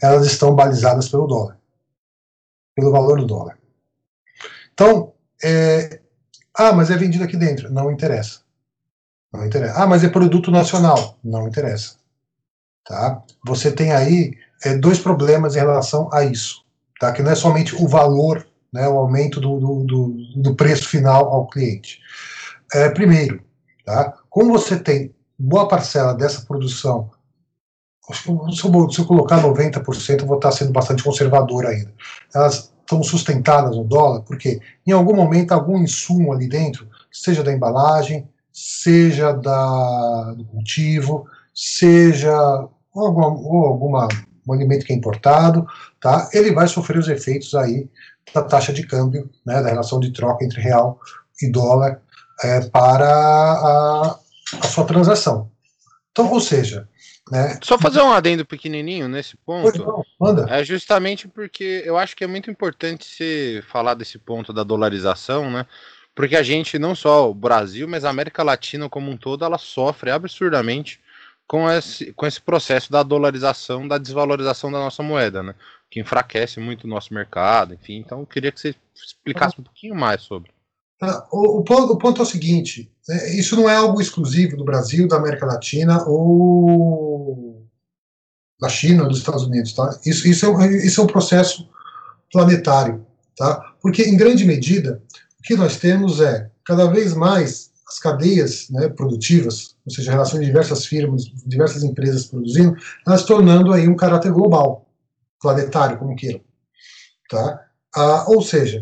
elas 0.00 0.26
estão 0.26 0.54
balizadas 0.54 1.08
pelo 1.08 1.26
dólar, 1.26 1.58
pelo 2.74 2.92
valor 2.92 3.18
do 3.18 3.26
dólar. 3.26 3.58
Então, 4.72 5.12
é, 5.42 6.00
ah, 6.54 6.72
mas 6.72 6.90
é 6.90 6.96
vendido 6.96 7.24
aqui 7.24 7.36
dentro. 7.36 7.70
Não 7.70 7.90
interessa. 7.90 8.40
Não 9.32 9.46
interessa. 9.46 9.82
Ah, 9.82 9.86
mas 9.86 10.04
é 10.04 10.08
produto 10.08 10.50
nacional. 10.50 11.18
Não 11.22 11.48
interessa. 11.48 11.96
Tá? 12.84 13.22
Você 13.44 13.72
tem 13.72 13.92
aí 13.92 14.34
é, 14.64 14.76
dois 14.76 14.98
problemas 14.98 15.56
em 15.56 15.60
relação 15.60 16.08
a 16.12 16.24
isso. 16.24 16.64
Tá? 17.00 17.12
Que 17.12 17.22
não 17.22 17.30
é 17.30 17.34
somente 17.34 17.74
o 17.74 17.86
valor 17.86 18.46
né, 18.72 18.88
o 18.88 18.98
aumento 18.98 19.40
do, 19.40 19.58
do, 19.58 19.84
do, 19.84 20.16
do 20.36 20.54
preço 20.54 20.88
final 20.88 21.32
ao 21.32 21.46
cliente? 21.46 22.00
É, 22.72 22.88
primeiro, 22.90 23.42
tá, 23.84 24.14
como 24.28 24.52
você 24.52 24.78
tem 24.78 25.14
boa 25.38 25.68
parcela 25.68 26.14
dessa 26.14 26.42
produção, 26.42 27.10
se 28.12 28.28
eu, 28.28 28.90
se 28.90 29.00
eu 29.00 29.06
colocar 29.06 29.42
90%, 29.42 30.20
eu 30.20 30.26
vou 30.26 30.36
estar 30.36 30.52
sendo 30.52 30.72
bastante 30.72 31.02
conservador 31.02 31.66
ainda. 31.66 31.92
Elas 32.34 32.72
estão 32.80 33.02
sustentadas 33.02 33.76
no 33.76 33.82
dólar, 33.82 34.22
porque 34.22 34.60
em 34.86 34.92
algum 34.92 35.14
momento 35.14 35.52
algum 35.52 35.78
insumo 35.78 36.32
ali 36.32 36.48
dentro, 36.48 36.88
seja 37.10 37.42
da 37.42 37.52
embalagem, 37.52 38.28
seja 38.56 39.32
da, 39.34 40.32
do 40.32 40.42
cultivo, 40.46 41.28
seja 41.54 42.34
ou, 42.94 43.06
alguma, 43.06 43.26
ou 43.26 43.66
alguma, 43.66 44.08
um 44.48 44.52
alimento 44.54 44.86
que 44.86 44.94
é 44.94 44.96
importado, 44.96 45.66
tá? 46.00 46.30
ele 46.32 46.52
vai 46.52 46.66
sofrer 46.66 46.98
os 46.98 47.06
efeitos 47.06 47.54
aí 47.54 47.86
da 48.32 48.42
taxa 48.42 48.72
de 48.72 48.86
câmbio, 48.86 49.30
né, 49.44 49.62
da 49.62 49.68
relação 49.68 50.00
de 50.00 50.10
troca 50.10 50.42
entre 50.42 50.62
real 50.62 50.98
e 51.42 51.50
dólar 51.50 52.00
é, 52.42 52.62
para 52.62 53.06
a, 53.06 54.18
a 54.62 54.66
sua 54.68 54.86
transação. 54.86 55.50
Então, 56.10 56.32
ou 56.32 56.40
seja, 56.40 56.88
né? 57.30 57.58
Só 57.62 57.76
fazer 57.76 58.00
um 58.00 58.12
adendo 58.12 58.46
pequenininho 58.46 59.06
nesse 59.06 59.36
ponto. 59.36 59.84
Não, 59.84 60.02
manda. 60.18 60.46
É 60.48 60.64
justamente 60.64 61.28
porque 61.28 61.82
eu 61.84 61.98
acho 61.98 62.16
que 62.16 62.24
é 62.24 62.26
muito 62.26 62.50
importante 62.50 63.04
se 63.04 63.62
falar 63.68 63.94
desse 63.94 64.18
ponto 64.18 64.50
da 64.50 64.62
dolarização, 64.62 65.50
né? 65.50 65.66
Porque 66.16 66.34
a 66.34 66.42
gente, 66.42 66.78
não 66.78 66.94
só 66.94 67.30
o 67.30 67.34
Brasil, 67.34 67.86
mas 67.86 68.02
a 68.02 68.08
América 68.08 68.42
Latina 68.42 68.88
como 68.88 69.10
um 69.10 69.18
todo, 69.18 69.44
ela 69.44 69.58
sofre 69.58 70.10
absurdamente 70.10 70.98
com 71.46 71.70
esse, 71.70 72.10
com 72.14 72.26
esse 72.26 72.40
processo 72.40 72.90
da 72.90 73.02
dolarização, 73.02 73.86
da 73.86 73.98
desvalorização 73.98 74.72
da 74.72 74.78
nossa 74.78 75.02
moeda, 75.02 75.42
né? 75.42 75.54
Que 75.90 76.00
enfraquece 76.00 76.58
muito 76.58 76.84
o 76.84 76.88
nosso 76.88 77.12
mercado, 77.12 77.74
enfim. 77.74 77.98
Então, 77.98 78.20
eu 78.20 78.26
queria 78.26 78.50
que 78.50 78.58
você 78.58 78.74
explicasse 78.94 79.60
um 79.60 79.62
pouquinho 79.62 79.94
mais 79.94 80.22
sobre. 80.22 80.50
Ah, 81.02 81.28
o, 81.30 81.58
o, 81.58 81.62
ponto, 81.62 81.92
o, 81.92 81.98
ponto, 81.98 82.22
é 82.22 82.24
o 82.24 82.26
seguinte: 82.26 82.90
né, 83.06 83.34
isso 83.34 83.54
não 83.54 83.68
é 83.68 83.76
algo 83.76 84.00
exclusivo 84.00 84.56
do 84.56 84.64
Brasil, 84.64 85.06
da 85.06 85.16
América 85.16 85.44
Latina 85.44 86.02
ou 86.06 87.68
da 88.58 88.70
China 88.70 89.04
dos 89.04 89.18
Estados 89.18 89.44
Unidos. 89.44 89.74
Tá? 89.74 90.00
Isso, 90.06 90.26
isso, 90.26 90.46
é, 90.62 90.66
isso 90.78 90.98
é 90.98 91.04
um 91.04 91.08
processo 91.08 91.68
planetário. 92.32 93.06
Tá? 93.36 93.74
Porque, 93.82 94.02
em 94.02 94.16
grande 94.16 94.46
medida, 94.46 95.02
que 95.46 95.54
nós 95.56 95.76
temos 95.76 96.20
é 96.20 96.50
cada 96.64 96.86
vez 96.90 97.14
mais 97.14 97.70
as 97.88 98.00
cadeias 98.00 98.68
né, 98.68 98.88
produtivas, 98.88 99.76
ou 99.86 99.92
seja, 99.92 100.10
relações 100.10 100.40
de 100.40 100.46
diversas 100.46 100.84
firmas, 100.84 101.22
diversas 101.46 101.84
empresas 101.84 102.26
produzindo, 102.26 102.76
elas 103.06 103.22
tornando 103.22 103.72
aí 103.72 103.86
um 103.86 103.94
caráter 103.94 104.32
global, 104.32 104.90
planetário, 105.40 105.98
como 105.98 106.16
queiram. 106.16 106.40
Tá? 107.30 107.64
Ah, 107.94 108.24
ou 108.26 108.42
seja, 108.42 108.80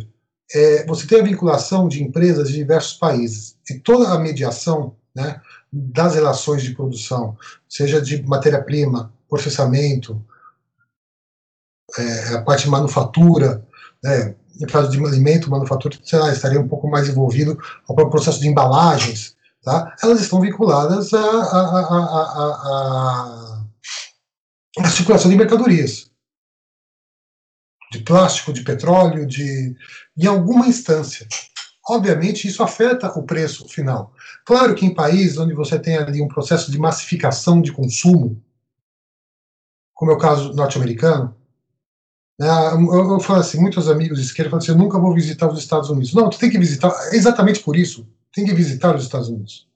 é, 0.55 0.87
você 0.87 1.07
tem 1.07 1.21
a 1.21 1.25
vinculação 1.25 1.87
de 1.87 2.03
empresas 2.03 2.49
de 2.49 2.55
diversos 2.55 2.95
países 2.95 3.59
e 3.69 3.79
toda 3.79 4.09
a 4.09 4.19
mediação 4.19 4.97
né, 5.15 5.41
das 5.71 6.15
relações 6.15 6.63
de 6.63 6.75
produção, 6.75 7.37
seja 7.69 8.01
de 8.01 8.23
matéria-prima, 8.23 9.13
processamento, 9.29 10.25
é, 11.99 12.35
a 12.37 12.43
parte 12.43 12.65
de 12.65 12.71
manufatura, 12.71 13.67
né, 14.03 14.35
no 14.61 14.67
caso 14.67 14.91
de 14.91 15.05
alimento, 15.05 15.51
manufatura, 15.51 15.99
sei 16.03 16.19
lá, 16.19 16.33
estaria 16.33 16.61
um 16.61 16.69
pouco 16.69 16.89
mais 16.89 17.09
envolvido 17.09 17.59
ao 17.89 17.95
próprio 17.95 18.11
processo 18.11 18.41
de 18.41 18.49
embalagens, 18.49 19.37
tá? 19.63 19.95
elas 20.03 20.21
estão 20.21 20.41
vinculadas 20.41 21.13
à, 21.13 21.21
à, 24.79 24.91
circulação 24.91 25.31
de 25.31 25.37
mercadorias 25.37 26.11
de 27.95 28.01
plástico, 28.01 28.53
de 28.53 28.63
petróleo, 28.63 29.25
de 29.25 29.77
em 30.17 30.27
alguma 30.27 30.67
instância. 30.67 31.27
Obviamente, 31.89 32.49
isso 32.49 32.63
afeta 32.63 33.09
o 33.17 33.23
preço 33.23 33.69
final. 33.69 34.13
Claro 34.45 34.75
que 34.75 34.85
em 34.85 34.95
países 34.95 35.39
onde 35.39 35.55
você 35.55 35.79
tem 35.79 35.97
ali 35.97 36.21
um 36.21 36.29
processo 36.29 36.71
de 36.73 36.79
massificação 36.79 37.61
de 37.61 37.73
consumo, 37.73 38.43
como 39.95 40.11
é 40.11 40.15
o 40.15 40.19
caso 40.19 40.53
norte-americano, 40.55 41.37
eu, 42.39 43.13
eu, 43.13 43.21
falo 43.21 43.41
assim, 43.41 43.61
muitos 43.61 43.89
amigos 43.89 44.19
de 44.19 44.25
esquerda 44.25 44.51
falam 44.51 44.63
assim, 44.63 44.73
eu 44.73 44.79
nunca 44.79 44.99
vou 44.99 45.15
visitar 45.15 45.49
os 45.51 45.59
Estados 45.59 45.91
Unidos. 45.91 46.13
Não, 46.15 46.29
tu 46.29 46.39
tem 46.39 46.51
que 46.51 46.59
visitar, 46.59 46.93
é 47.13 47.17
exatamente 47.17 47.61
por 47.61 47.77
isso, 47.77 48.07
tem 48.33 48.45
que 48.45 48.55
visitar 48.55 48.95
os 48.97 49.05
Estados 49.05 49.29
Unidos. 49.29 49.69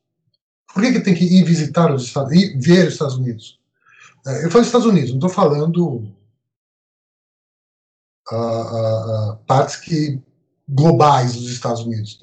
Por 0.72 0.82
que, 0.82 0.92
que 0.92 1.00
tem 1.00 1.14
que 1.14 1.24
ir 1.24 1.44
visitar 1.44 1.92
os 1.94 2.04
Estados 2.04 2.32
Unidos, 2.32 2.54
ir 2.54 2.58
ver 2.58 2.86
os 2.88 2.92
Estados 2.94 3.16
Unidos? 3.16 3.58
É, 4.26 4.44
eu 4.44 4.50
falo 4.50 4.64
Estados 4.64 4.86
Unidos, 4.86 5.10
não 5.10 5.18
estou 5.18 5.30
falando 5.30 6.12
uh, 8.32 9.32
uh, 9.32 9.36
partes 9.46 9.76
que 9.76 10.20
globais 10.68 11.34
dos 11.34 11.50
Estados 11.50 11.82
Unidos. 11.82 12.18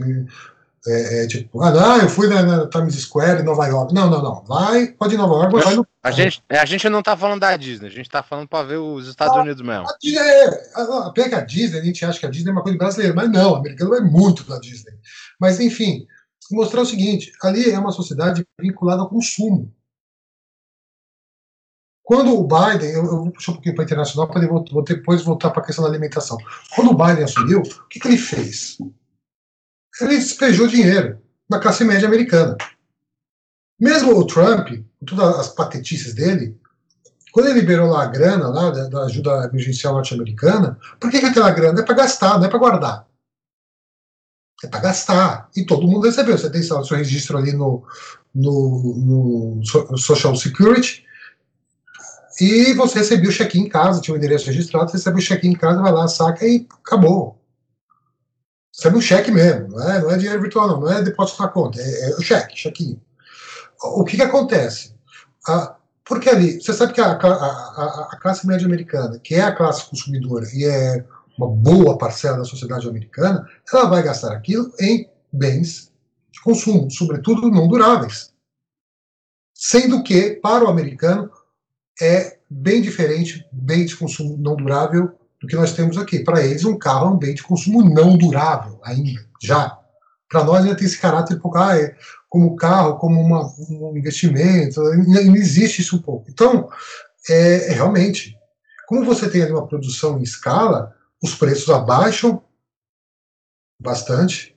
É, 0.87 1.23
é, 1.23 1.27
tipo, 1.27 1.63
ah, 1.63 1.97
eu 2.01 2.09
fui 2.09 2.27
na, 2.27 2.43
na, 2.43 2.67
Times 2.67 2.95
Square 2.95 3.41
em 3.41 3.45
Nova 3.45 3.65
York. 3.65 3.93
Não, 3.93 4.09
não, 4.09 4.21
não. 4.21 4.43
Vai, 4.43 4.87
pode 4.87 5.15
ir 5.15 5.17
em 5.17 5.19
Nova 5.19 5.35
York, 5.35 5.63
vai 5.63 5.75
no. 5.75 5.87
A 6.05 6.11
gente, 6.11 6.43
a 6.47 6.65
gente 6.65 6.87
não 6.87 7.01
tá 7.01 7.17
falando 7.17 7.39
da 7.39 7.57
Disney, 7.57 7.87
a 7.87 7.91
gente 7.91 8.07
tá 8.07 8.21
falando 8.21 8.47
para 8.47 8.67
ver 8.67 8.77
os 8.77 9.07
Estados 9.07 9.35
ah, 9.35 9.41
Unidos 9.41 9.63
mesmo. 9.63 9.89
A 9.89 9.97
Disney 9.99 10.19
é. 10.19 10.71
A, 10.75 11.11
que 11.11 11.21
a 11.33 11.41
Disney, 11.41 11.79
a 11.79 11.83
gente 11.83 12.05
acha 12.05 12.19
que 12.19 12.27
a 12.27 12.29
Disney 12.29 12.51
é 12.51 12.53
uma 12.53 12.61
coisa 12.61 12.77
brasileira, 12.77 13.15
mas 13.15 13.31
não, 13.31 13.53
o 13.53 13.55
americano 13.55 13.89
vai 13.89 14.01
muito 14.01 14.43
da 14.43 14.59
Disney. 14.59 14.93
Mas, 15.41 15.59
enfim, 15.59 16.05
mostrar 16.51 16.81
o 16.81 16.85
seguinte: 16.85 17.31
ali 17.41 17.71
é 17.71 17.79
uma 17.79 17.91
sociedade 17.91 18.45
vinculada 18.61 19.01
ao 19.01 19.09
consumo. 19.09 19.73
Quando 22.03 22.39
o 22.39 22.43
Biden, 22.43 22.91
eu, 22.91 23.03
eu 23.03 23.17
vou 23.23 23.31
puxar 23.31 23.53
um 23.53 23.55
pouquinho 23.55 23.73
para 23.73 23.85
internacional 23.85 24.29
para 24.29 24.47
depois 24.83 25.23
voltar 25.23 25.49
para 25.49 25.63
a 25.63 25.65
questão 25.65 25.83
da 25.83 25.89
alimentação. 25.89 26.37
Quando 26.75 26.91
o 26.91 26.95
Biden 26.95 27.23
assumiu, 27.23 27.61
o 27.61 27.87
que, 27.87 27.99
que 27.99 28.07
ele 28.07 28.17
fez? 28.17 28.77
Ele 29.99 30.17
despejou 30.17 30.67
dinheiro 30.67 31.19
na 31.49 31.59
classe 31.59 31.83
média 31.83 32.07
americana. 32.07 32.55
Mesmo 33.79 34.17
o 34.17 34.25
Trump, 34.25 34.69
com 34.99 35.05
todas 35.05 35.39
as 35.39 35.49
patetices 35.49 36.13
dele, 36.13 36.57
quando 37.31 37.47
ele 37.47 37.59
liberou 37.59 37.89
lá 37.89 38.03
a 38.03 38.07
grana 38.07 38.47
lá, 38.47 38.71
da, 38.71 38.87
da 38.87 39.03
ajuda 39.03 39.49
emergencial 39.51 39.93
norte-americana, 39.93 40.79
por 40.99 41.11
que, 41.11 41.19
que 41.19 41.25
aquela 41.25 41.51
grana? 41.51 41.81
É 41.81 41.83
para 41.83 41.95
gastar, 41.95 42.37
não 42.37 42.45
é 42.45 42.49
para 42.49 42.59
guardar. 42.59 43.07
É 44.63 44.67
para 44.67 44.79
gastar. 44.79 45.49
E 45.55 45.65
todo 45.65 45.87
mundo 45.87 46.05
recebeu. 46.05 46.37
Você 46.37 46.49
tem 46.49 46.63
seu 46.63 46.81
registro 46.81 47.37
ali 47.37 47.51
no, 47.51 47.83
no, 48.33 49.61
no 49.61 49.97
Social 49.97 50.35
Security, 50.35 51.05
e 52.39 52.73
você 52.73 52.99
recebia 52.99 53.29
o 53.29 53.33
cheque 53.33 53.57
em 53.57 53.67
casa, 53.67 54.01
tinha 54.01 54.13
o 54.13 54.15
um 54.15 54.17
endereço 54.17 54.47
registrado, 54.47 54.91
você 54.91 54.97
recebe 54.97 55.19
o 55.19 55.21
cheque 55.21 55.47
em 55.47 55.53
casa, 55.53 55.81
vai 55.81 55.91
lá, 55.91 56.07
saca 56.07 56.45
e 56.45 56.67
acabou. 56.83 57.39
Recebe 58.75 58.97
um 58.97 59.01
cheque 59.01 59.31
mesmo, 59.31 59.69
não 59.69 59.89
é, 59.89 60.01
não 60.01 60.11
é 60.11 60.17
dinheiro 60.17 60.41
virtual, 60.41 60.67
não, 60.67 60.81
não 60.81 60.91
é 60.91 61.01
depósito 61.01 61.41
na 61.41 61.47
conta, 61.47 61.79
é, 61.79 62.11
é 62.11 62.15
o 62.15 62.21
cheque, 62.21 62.57
chequinho. 62.57 63.01
O 63.85 64.03
que, 64.03 64.17
que 64.17 64.23
acontece? 64.23 64.95
Ah, 65.47 65.75
porque 66.03 66.29
ali, 66.29 66.61
você 66.61 66.73
sabe 66.73 66.93
que 66.93 67.01
a, 67.01 67.13
a, 67.13 67.27
a, 67.27 68.09
a, 68.11 68.19
classe 68.19 68.45
média 68.45 68.65
americana, 68.65 69.19
que 69.19 69.35
é 69.35 69.41
a 69.41 69.55
classe 69.55 69.89
consumidora 69.89 70.45
e 70.53 70.65
é 70.65 71.05
uma 71.37 71.47
boa 71.47 71.97
parcela 71.97 72.37
da 72.37 72.45
sociedade 72.45 72.87
americana, 72.87 73.47
ela 73.71 73.89
vai 73.89 74.03
gastar 74.03 74.31
aquilo 74.31 74.71
em 74.79 75.09
bens 75.31 75.91
de 76.31 76.41
consumo, 76.41 76.89
sobretudo 76.91 77.49
não 77.49 77.67
duráveis. 77.67 78.33
Sendo 79.53 80.03
que, 80.03 80.31
para 80.31 80.65
o 80.65 80.69
americano, 80.69 81.31
é 81.99 82.37
bem 82.49 82.81
diferente, 82.81 83.47
bem 83.51 83.85
de 83.85 83.95
consumo 83.95 84.37
não 84.37 84.55
durável 84.55 85.17
do 85.41 85.47
que 85.47 85.55
nós 85.55 85.73
temos 85.73 85.97
aqui. 85.97 86.19
Para 86.19 86.45
eles, 86.45 86.65
um 86.65 86.77
carro 86.77 87.07
é 87.07 87.09
um 87.11 87.17
bem 87.17 87.33
de 87.33 87.43
consumo 87.43 87.83
não 87.83 88.17
durável 88.17 88.79
ainda, 88.83 89.25
já. 89.41 89.79
Para 90.29 90.43
nós 90.43 90.63
ainda 90.63 90.75
tem 90.75 90.85
esse 90.85 90.99
caráter 90.99 91.39
pouco, 91.39 91.57
ah, 91.57 91.77
é 91.77 91.95
como 92.35 92.57
carro, 92.57 92.97
como 92.97 93.21
uma, 93.21 93.49
um 93.69 93.95
investimento, 93.95 94.81
ainda 94.81 95.21
existe 95.21 95.81
isso 95.81 95.95
um 95.95 96.01
pouco. 96.01 96.29
Então, 96.29 96.69
é, 97.29 97.69
é, 97.69 97.71
realmente, 97.71 98.37
como 98.89 99.05
você 99.05 99.29
tem 99.29 99.41
ali 99.41 99.53
uma 99.53 99.65
produção 99.65 100.19
em 100.19 100.23
escala, 100.23 100.93
os 101.23 101.33
preços 101.33 101.69
abaixam 101.69 102.43
bastante, 103.81 104.53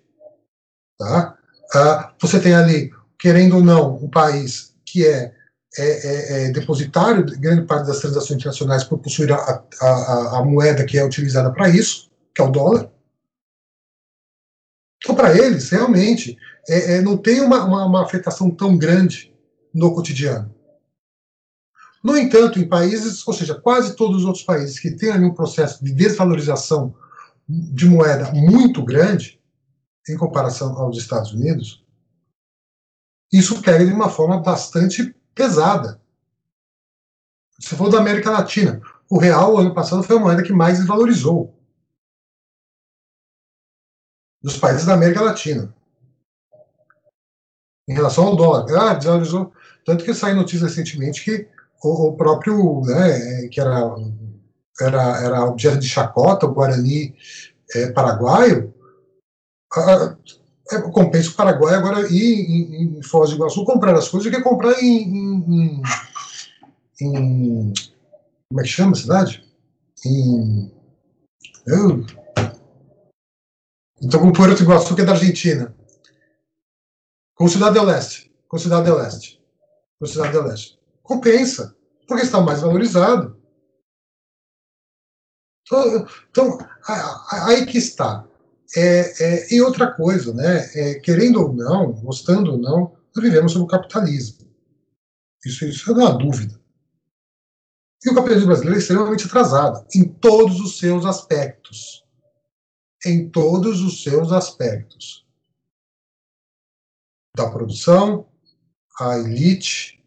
tá? 0.99 1.39
Ah, 1.73 2.13
você 2.21 2.41
tem 2.41 2.53
ali, 2.53 2.91
querendo 3.17 3.59
ou 3.59 3.63
não, 3.63 3.95
um 3.95 4.11
país 4.11 4.75
que 4.85 5.07
é 5.07 5.33
é, 5.79 5.83
é, 5.85 6.47
é, 6.49 6.51
depositário 6.51 7.25
de 7.25 7.37
grande 7.37 7.65
parte 7.65 7.87
das 7.87 8.01
transações 8.01 8.39
internacionais 8.39 8.83
por 8.83 8.99
possuir 8.99 9.31
a, 9.33 9.37
a, 9.81 10.39
a 10.39 10.45
moeda 10.45 10.85
que 10.85 10.99
é 10.99 11.05
utilizada 11.05 11.53
para 11.53 11.69
isso, 11.69 12.11
que 12.35 12.43
é 12.43 12.45
o 12.45 12.51
dólar. 12.51 12.91
Então, 15.01 15.15
para 15.15 15.37
eles, 15.39 15.71
realmente, 15.71 16.37
é, 16.69 16.97
é, 16.97 17.03
não 17.03 17.17
tem 17.17 17.41
uma, 17.41 17.65
uma, 17.65 17.87
uma, 17.87 18.03
afetação 18.03 18.51
tão 18.51 18.77
grande 18.77 19.35
no 19.73 19.95
cotidiano. 19.95 20.55
No 22.05 22.17
entanto, 22.17 22.59
em 22.59 22.69
países, 22.69 23.27
ou 23.27 23.35
seja, 23.35 23.55
quase 23.55 23.97
todos 23.97 24.19
os 24.19 24.25
outros 24.25 24.45
países 24.45 24.79
que 24.79 24.91
têm 24.91 25.11
ali 25.11 25.25
um 25.25 25.35
processo 25.35 25.83
de 25.85 25.93
desvalorização 25.93 26.95
de 27.49 27.87
moeda 27.87 28.31
muito 28.33 28.85
grande, 28.85 29.41
em 30.09 30.17
comparação 30.17 30.77
aos 30.79 30.97
Estados 30.97 31.33
Unidos, 31.33 31.85
isso 33.33 33.61
pega 33.61 33.85
de 33.85 33.93
uma 33.93 34.09
forma 34.09 34.39
bastante 34.39 35.15
pesada. 35.35 36.01
Se 37.59 37.75
for 37.75 37.91
da 37.91 37.99
América 37.99 38.31
Latina, 38.31 38.81
o 39.11 39.19
real 39.19 39.57
ano 39.59 39.75
passado 39.75 40.03
foi 40.03 40.17
a 40.17 40.21
moeda 40.21 40.43
que 40.43 40.53
mais 40.53 40.79
desvalorizou. 40.79 41.55
dos 44.41 44.57
países 44.57 44.87
da 44.87 44.95
América 44.95 45.21
Latina. 45.21 45.75
Em 47.89 47.95
relação 47.95 48.27
ao 48.27 48.37
dólar. 48.37 48.67
Ah, 48.77 48.95
desvalorizou. 48.95 49.53
Tanto 49.85 50.05
que 50.05 50.13
saiu 50.13 50.37
notícia 50.37 50.67
recentemente 50.67 51.25
que 51.25 51.49
o, 51.83 52.09
o 52.09 52.17
próprio, 52.17 52.83
né, 52.85 53.49
que 53.49 53.61
era, 53.61 53.97
era, 54.81 55.25
era 55.25 55.45
objeto 55.45 55.79
de 55.79 55.89
chacota, 55.89 56.47
o 56.47 56.53
Guarani 56.53 57.15
é, 57.75 57.91
paraguaio, 57.93 58.75
a, 59.73 60.17
é, 60.71 60.81
compensa 60.83 61.31
o 61.31 61.35
Paraguai 61.35 61.75
agora 61.75 62.07
ir 62.11 62.41
em, 62.41 62.99
em 62.99 63.03
Foz 63.03 63.31
do 63.31 63.37
Iguaçu 63.37 63.65
comprar 63.65 63.95
as 63.95 64.09
coisas 64.09 64.31
do 64.31 64.37
que 64.37 64.43
comprar 64.43 64.83
em, 64.83 65.03
em, 65.03 65.83
em, 67.01 67.73
como 68.49 68.61
é 68.61 68.63
que 68.63 68.69
chama 68.69 68.93
a 68.93 68.97
cidade? 68.97 69.45
Em 70.05 70.71
eu, 71.67 72.05
então 74.01 74.21
com 74.21 74.33
Puerto 74.33 74.63
Iguaçu 74.63 74.95
que 74.95 75.03
é 75.03 75.05
da 75.05 75.13
Argentina, 75.13 75.75
com 77.39 77.47
Cidade 77.47 77.79
do 77.79 77.85
Leste, 77.85 78.35
com 78.49 78.59
Cidade 78.59 78.91
do 78.91 78.97
Leste, 78.97 79.41
com 79.99 80.07
Cidade 80.07 80.33
do 80.33 80.43
Leste, 80.43 80.79
compensa 81.05 81.77
porque 82.07 82.25
está 82.25 82.41
mais 82.41 82.61
valorizado. 82.61 83.41
Então, 85.63 86.07
então 86.31 86.59
aí 87.31 87.65
que 87.65 87.79
está. 87.79 88.27
É, 88.77 89.25
é, 89.25 89.55
e 89.55 89.63
outra 89.63 89.93
coisa, 89.95 90.35
né, 90.35 90.69
é, 90.75 90.95
querendo 90.97 91.41
ou 91.41 91.55
não, 91.55 91.93
gostando 91.93 92.53
ou 92.53 92.59
não, 92.59 92.97
nós 93.15 93.25
vivemos 93.25 93.53
sob 93.53 93.65
o 93.65 93.69
capitalismo. 93.69 94.47
Isso, 95.47 95.65
isso 95.65 95.95
não 95.95 96.07
há 96.07 96.11
dúvida. 96.11 96.61
E 98.05 98.11
o 98.11 98.15
capitalismo 98.15 98.49
brasileiro 98.49 98.77
é 98.77 98.81
extremamente 98.81 99.27
atrasado 99.27 99.87
em 99.95 100.05
todos 100.09 100.61
os 100.61 100.79
seus 100.79 101.07
aspectos. 101.07 102.05
Em 103.07 103.31
todos 103.31 103.81
os 103.81 104.03
seus 104.03 104.33
aspectos. 104.33 105.28
Da 107.39 107.51
produção, 107.51 108.27
a 109.01 109.19
elite, 109.19 110.03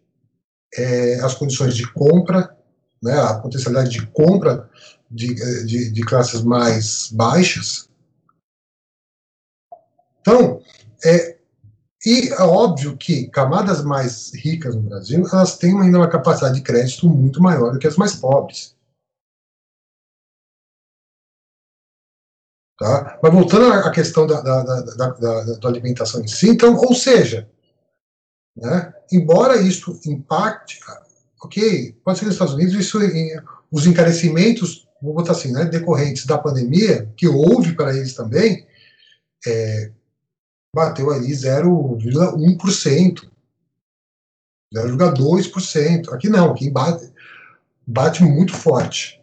é, 0.76 1.20
as 1.22 1.34
condições 1.34 1.76
de 1.76 1.92
compra, 1.92 2.56
né, 3.02 3.18
a 3.20 3.40
potencialidade 3.40 3.90
de 3.90 4.06
compra 4.08 4.70
de, 5.10 5.34
de, 5.66 5.92
de 5.92 6.02
classes 6.02 6.44
mais 6.44 7.10
baixas, 7.12 7.90
então, 10.22 10.62
é, 11.04 11.38
e 12.06 12.30
é 12.30 12.42
óbvio 12.42 12.96
que 12.96 13.28
camadas 13.28 13.84
mais 13.84 14.32
ricas 14.34 14.76
no 14.76 14.82
Brasil, 14.82 15.28
elas 15.32 15.58
têm 15.58 15.80
ainda 15.80 15.98
uma 15.98 16.10
capacidade 16.10 16.56
de 16.56 16.62
crédito 16.62 17.10
muito 17.10 17.42
maior 17.42 17.72
do 17.72 17.80
que 17.80 17.88
as 17.88 17.98
mais 17.98 18.16
pobres. 18.16 18.76
Tá? 22.82 23.20
Mas 23.22 23.32
voltando 23.32 23.72
à 23.72 23.92
questão 23.92 24.26
da, 24.26 24.42
da, 24.42 24.64
da, 24.64 25.10
da, 25.60 25.70
alimentação 25.70 26.20
em 26.20 26.28
si, 26.28 26.50
então, 26.50 26.76
ou 26.76 26.96
seja, 26.96 27.48
né, 28.58 28.92
embora 29.12 29.62
isso 29.62 30.00
impacte, 30.04 30.80
ok, 31.40 31.96
pode 32.04 32.18
ser 32.18 32.26
nos 32.26 32.34
Estados 32.34 32.56
Unidos, 32.56 32.74
isso, 32.74 32.98
os 33.70 33.86
encarecimentos, 33.86 34.88
vou 35.00 35.14
botar 35.14 35.34
assim, 35.34 35.52
né, 35.52 35.66
decorrentes 35.66 36.26
da 36.26 36.40
pandemia, 36.40 37.08
que 37.16 37.28
houve 37.28 37.76
para 37.76 37.96
eles 37.96 38.16
também, 38.16 38.66
é, 39.46 39.92
bateu 40.76 41.12
ali 41.12 41.32
0,1%, 41.32 43.30
0,2%. 44.74 46.14
Aqui 46.14 46.30
não, 46.30 46.50
aqui 46.50 46.68
bate, 46.68 47.14
bate 47.86 48.24
muito 48.24 48.56
forte. 48.56 49.22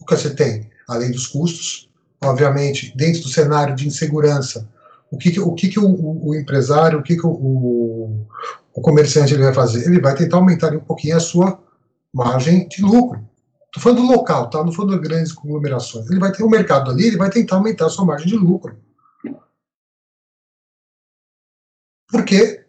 O 0.00 0.06
que 0.06 0.16
você 0.16 0.32
tem? 0.32 0.77
Além 0.88 1.10
dos 1.10 1.26
custos, 1.26 1.88
obviamente, 2.22 2.96
dentro 2.96 3.22
do 3.22 3.28
cenário 3.28 3.76
de 3.76 3.86
insegurança, 3.86 4.68
o 5.10 5.18
que, 5.18 5.38
o, 5.38 5.54
que, 5.54 5.68
que 5.68 5.78
o, 5.78 5.86
o, 5.86 6.28
o 6.30 6.34
empresário, 6.34 6.98
o 6.98 7.02
que, 7.02 7.16
que 7.16 7.26
o, 7.26 8.26
o, 8.74 8.80
comerciante 8.80 9.34
ele 9.34 9.44
vai 9.44 9.54
fazer? 9.54 9.86
Ele 9.86 10.00
vai 10.00 10.14
tentar 10.14 10.36
aumentar 10.36 10.74
um 10.74 10.80
pouquinho 10.80 11.16
a 11.16 11.20
sua 11.20 11.60
margem 12.12 12.66
de 12.68 12.82
lucro. 12.82 13.26
Estou 13.66 13.82
falando 13.82 14.06
do 14.06 14.12
local, 14.12 14.48
tá? 14.48 14.64
não 14.64 14.72
falando 14.72 15.00
de 15.00 15.08
grandes 15.08 15.32
conglomerações. 15.32 16.10
Ele 16.10 16.20
vai 16.20 16.32
ter 16.32 16.42
um 16.42 16.48
mercado 16.48 16.90
ali, 16.90 17.06
ele 17.06 17.16
vai 17.16 17.30
tentar 17.30 17.56
aumentar 17.56 17.86
a 17.86 17.90
sua 17.90 18.04
margem 18.04 18.28
de 18.28 18.36
lucro. 18.36 18.76
Porque 22.10 22.64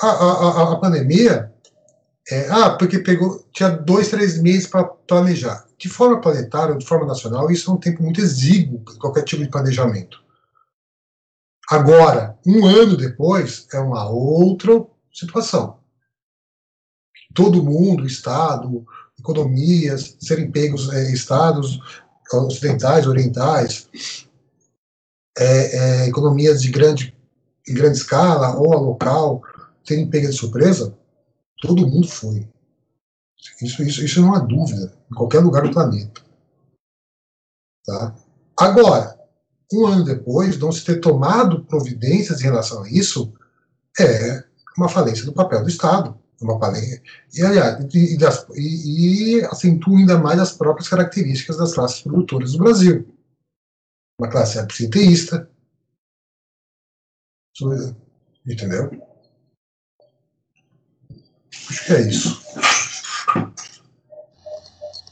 a, 0.00 0.06
a, 0.08 0.72
a 0.72 0.76
pandemia, 0.76 1.51
é, 2.30 2.48
ah, 2.50 2.70
porque 2.70 2.98
pegou, 3.00 3.44
tinha 3.52 3.70
dois, 3.70 4.08
três 4.08 4.40
meses 4.40 4.66
para 4.66 4.84
planejar. 4.84 5.66
De 5.76 5.88
forma 5.88 6.20
planetária 6.20 6.72
ou 6.72 6.78
de 6.78 6.86
forma 6.86 7.06
nacional, 7.06 7.50
isso 7.50 7.70
é 7.70 7.74
um 7.74 7.78
tempo 7.78 8.02
muito 8.02 8.20
exíguo 8.20 8.84
qualquer 9.00 9.24
tipo 9.24 9.42
de 9.42 9.50
planejamento. 9.50 10.22
Agora, 11.68 12.38
um 12.46 12.66
ano 12.66 12.96
depois, 12.96 13.66
é 13.72 13.80
uma 13.80 14.08
outra 14.08 14.84
situação. 15.12 15.78
Todo 17.34 17.64
mundo, 17.64 18.06
Estado, 18.06 18.86
economias, 19.18 20.16
serem 20.20 20.50
pegos 20.50 20.92
é, 20.92 21.12
estados 21.12 21.80
ocidentais, 22.32 23.06
orientais, 23.06 23.88
é, 25.36 26.02
é, 26.04 26.08
economias 26.08 26.62
de 26.62 26.70
grande 26.70 27.16
grande 27.68 27.98
escala 27.98 28.56
ou 28.56 28.72
a 28.72 28.80
local, 28.80 29.42
terem 29.84 30.08
pega 30.08 30.28
de 30.28 30.36
surpresa, 30.36 30.96
todo 31.62 31.86
mundo 31.86 32.08
foi. 32.08 32.46
Isso, 33.62 33.82
isso, 33.82 34.04
isso 34.04 34.20
não 34.20 34.34
há 34.34 34.40
dúvida, 34.40 34.92
em 35.10 35.14
qualquer 35.14 35.38
lugar 35.38 35.62
do 35.62 35.72
planeta. 35.72 36.20
Tá? 37.86 38.14
Agora, 38.58 39.18
um 39.72 39.86
ano 39.86 40.04
depois, 40.04 40.58
não 40.58 40.70
se 40.70 40.84
ter 40.84 41.00
tomado 41.00 41.64
providências 41.64 42.40
em 42.40 42.44
relação 42.44 42.82
a 42.82 42.90
isso, 42.90 43.32
é 43.98 44.44
uma 44.76 44.88
falência 44.88 45.24
do 45.24 45.32
papel 45.32 45.62
do 45.62 45.68
Estado. 45.68 46.20
Uma 46.40 46.58
falência, 46.58 47.00
e, 47.32 47.40
aliás, 47.40 47.86
e, 47.94 48.16
e, 48.56 49.36
e 49.36 49.44
acentua 49.44 49.96
ainda 49.96 50.18
mais 50.18 50.40
as 50.40 50.52
próprias 50.52 50.88
características 50.88 51.56
das 51.56 51.72
classes 51.72 52.02
produtoras 52.02 52.52
do 52.52 52.58
Brasil. 52.58 53.08
Uma 54.18 54.28
classe 54.28 54.58
absenteísta, 54.58 55.48
Entendeu? 58.46 58.90
Acho 61.68 61.84
que 61.84 61.92
é 61.92 62.00
isso. 62.00 62.42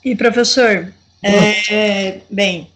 E 0.05 0.17
professor, 0.17 0.93
é, 1.23 1.75
é, 1.75 2.21
bem, 2.31 2.71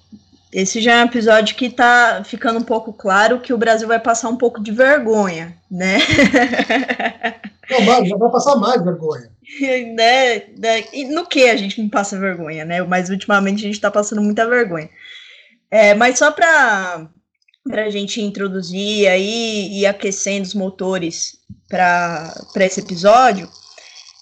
esse 0.52 0.80
já 0.80 0.96
é 0.96 1.02
um 1.02 1.06
episódio 1.06 1.56
que 1.56 1.66
está 1.66 2.22
ficando 2.24 2.58
um 2.58 2.64
pouco 2.64 2.92
claro 2.92 3.40
que 3.40 3.52
o 3.52 3.58
Brasil 3.58 3.88
vai 3.88 3.98
passar 3.98 4.28
um 4.28 4.36
pouco 4.36 4.62
de 4.62 4.70
vergonha, 4.70 5.56
né? 5.70 5.98
Não, 7.70 8.04
já 8.04 8.16
vai 8.16 8.30
passar 8.30 8.56
mais 8.56 8.84
vergonha. 8.84 9.30
né, 9.94 10.42
né, 10.58 10.84
e 10.92 11.04
no 11.06 11.26
que 11.26 11.48
a 11.48 11.56
gente 11.56 11.80
não 11.80 11.88
passa 11.88 12.18
vergonha, 12.18 12.64
né? 12.64 12.82
Mas 12.82 13.08
ultimamente 13.08 13.60
a 13.60 13.66
gente 13.66 13.74
está 13.74 13.90
passando 13.90 14.22
muita 14.22 14.46
vergonha. 14.46 14.88
É, 15.70 15.94
mas 15.94 16.18
só 16.18 16.30
para 16.30 17.08
para 17.66 17.84
a 17.84 17.90
gente 17.90 18.20
introduzir 18.20 19.08
aí 19.08 19.78
e 19.78 19.86
aquecendo 19.86 20.46
os 20.46 20.54
motores 20.54 21.36
para 21.68 22.34
esse 22.56 22.80
episódio, 22.80 23.48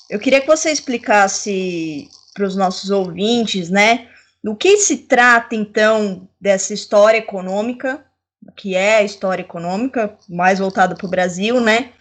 eu 0.09 0.19
queria 0.19 0.41
que 0.41 0.47
você 0.47 0.71
explicasse 0.71 2.09
para 2.33 2.47
os 2.47 2.57
nossos 2.57 2.91
ouvintes, 2.91 3.69
né, 3.69 4.09
do 4.43 4.57
que 4.57 4.77
se 4.79 4.99
trata 4.99 5.55
então 5.55 6.29
dessa 6.41 6.73
história 6.73 7.19
econômica, 7.19 8.05
o 8.47 8.53
que 8.53 8.75
é 8.75 8.97
a 8.97 9.03
história 9.03 9.43
econômica, 9.43 10.17
mais 10.29 10.59
voltada 10.59 10.95
para 10.95 11.07
o 11.07 11.11
Brasil, 11.11 11.61
né? 11.61 11.93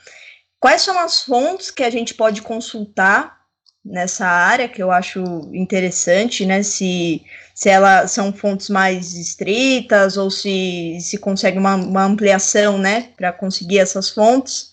Quais 0.59 0.81
são 0.81 0.97
as 0.99 1.21
fontes 1.21 1.69
que 1.69 1.83
a 1.83 1.89
gente 1.89 2.13
pode 2.13 2.41
consultar 2.41 3.41
nessa 3.83 4.25
área 4.25 4.67
que 4.67 4.81
eu 4.81 4.91
acho 4.91 5.23
interessante, 5.53 6.45
né? 6.45 6.63
Se, 6.63 7.23
se 7.53 7.69
elas 7.69 8.11
são 8.11 8.33
fontes 8.33 8.69
mais 8.69 9.13
estritas 9.13 10.17
ou 10.17 10.31
se, 10.31 10.97
se 11.01 11.17
consegue 11.17 11.57
uma, 11.57 11.75
uma 11.75 12.03
ampliação, 12.03 12.77
né, 12.77 13.09
para 13.15 13.31
conseguir 13.31 13.79
essas 13.79 14.09
fontes. 14.09 14.71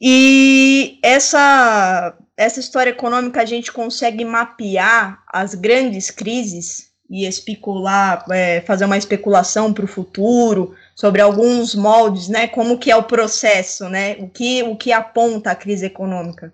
E 0.00 0.98
essa, 1.02 2.16
essa 2.36 2.58
história 2.58 2.90
econômica 2.90 3.42
a 3.42 3.44
gente 3.44 3.70
consegue 3.70 4.24
mapear 4.24 5.22
as 5.30 5.54
grandes 5.54 6.10
crises 6.10 6.90
e 7.10 7.26
especular, 7.26 8.24
é, 8.30 8.60
fazer 8.60 8.84
uma 8.84 8.96
especulação 8.96 9.72
para 9.72 9.84
o 9.84 9.88
futuro 9.88 10.74
sobre 10.94 11.20
alguns 11.20 11.74
moldes, 11.74 12.28
né? 12.28 12.46
Como 12.46 12.78
que 12.78 12.90
é 12.90 12.96
o 12.96 13.02
processo, 13.02 13.88
né? 13.88 14.16
O 14.20 14.28
que, 14.28 14.62
o 14.62 14.76
que 14.76 14.92
aponta 14.92 15.50
a 15.50 15.56
crise 15.56 15.86
econômica? 15.86 16.52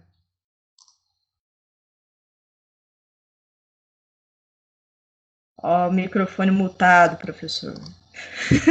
Ó, 5.68 5.90
microfone 5.90 6.52
mutado, 6.52 7.16
professor. 7.16 7.74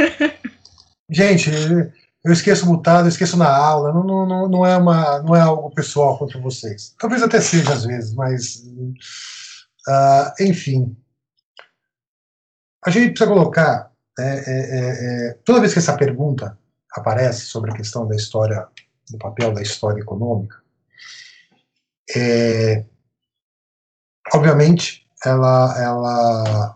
Gente, 1.10 1.50
eu 2.24 2.32
esqueço 2.32 2.64
mutado, 2.64 3.04
eu 3.04 3.10
esqueço 3.10 3.36
na 3.36 3.54
aula, 3.54 3.92
não, 3.92 4.02
não, 4.26 4.48
não, 4.48 4.64
é 4.64 4.78
uma, 4.78 5.22
não 5.22 5.36
é 5.36 5.40
algo 5.42 5.70
pessoal 5.74 6.18
contra 6.18 6.40
vocês. 6.40 6.94
Talvez 6.98 7.22
até 7.22 7.38
seja 7.38 7.74
às 7.74 7.84
vezes, 7.84 8.14
mas. 8.14 8.62
Uh, 9.86 10.32
enfim. 10.40 10.96
A 12.82 12.88
gente 12.88 13.10
precisa 13.10 13.28
colocar 13.30 13.92
é, 14.18 14.22
é, 14.22 15.28
é, 15.28 15.38
toda 15.44 15.60
vez 15.60 15.74
que 15.74 15.80
essa 15.80 15.98
pergunta 15.98 16.58
aparece 16.92 17.44
sobre 17.44 17.72
a 17.72 17.76
questão 17.76 18.08
da 18.08 18.16
história, 18.16 18.66
do 19.10 19.18
papel 19.18 19.52
da 19.52 19.60
história 19.60 20.00
econômica, 20.00 20.62
é, 22.16 22.86
obviamente 24.32 25.06
ela, 25.22 25.82
ela 25.82 26.75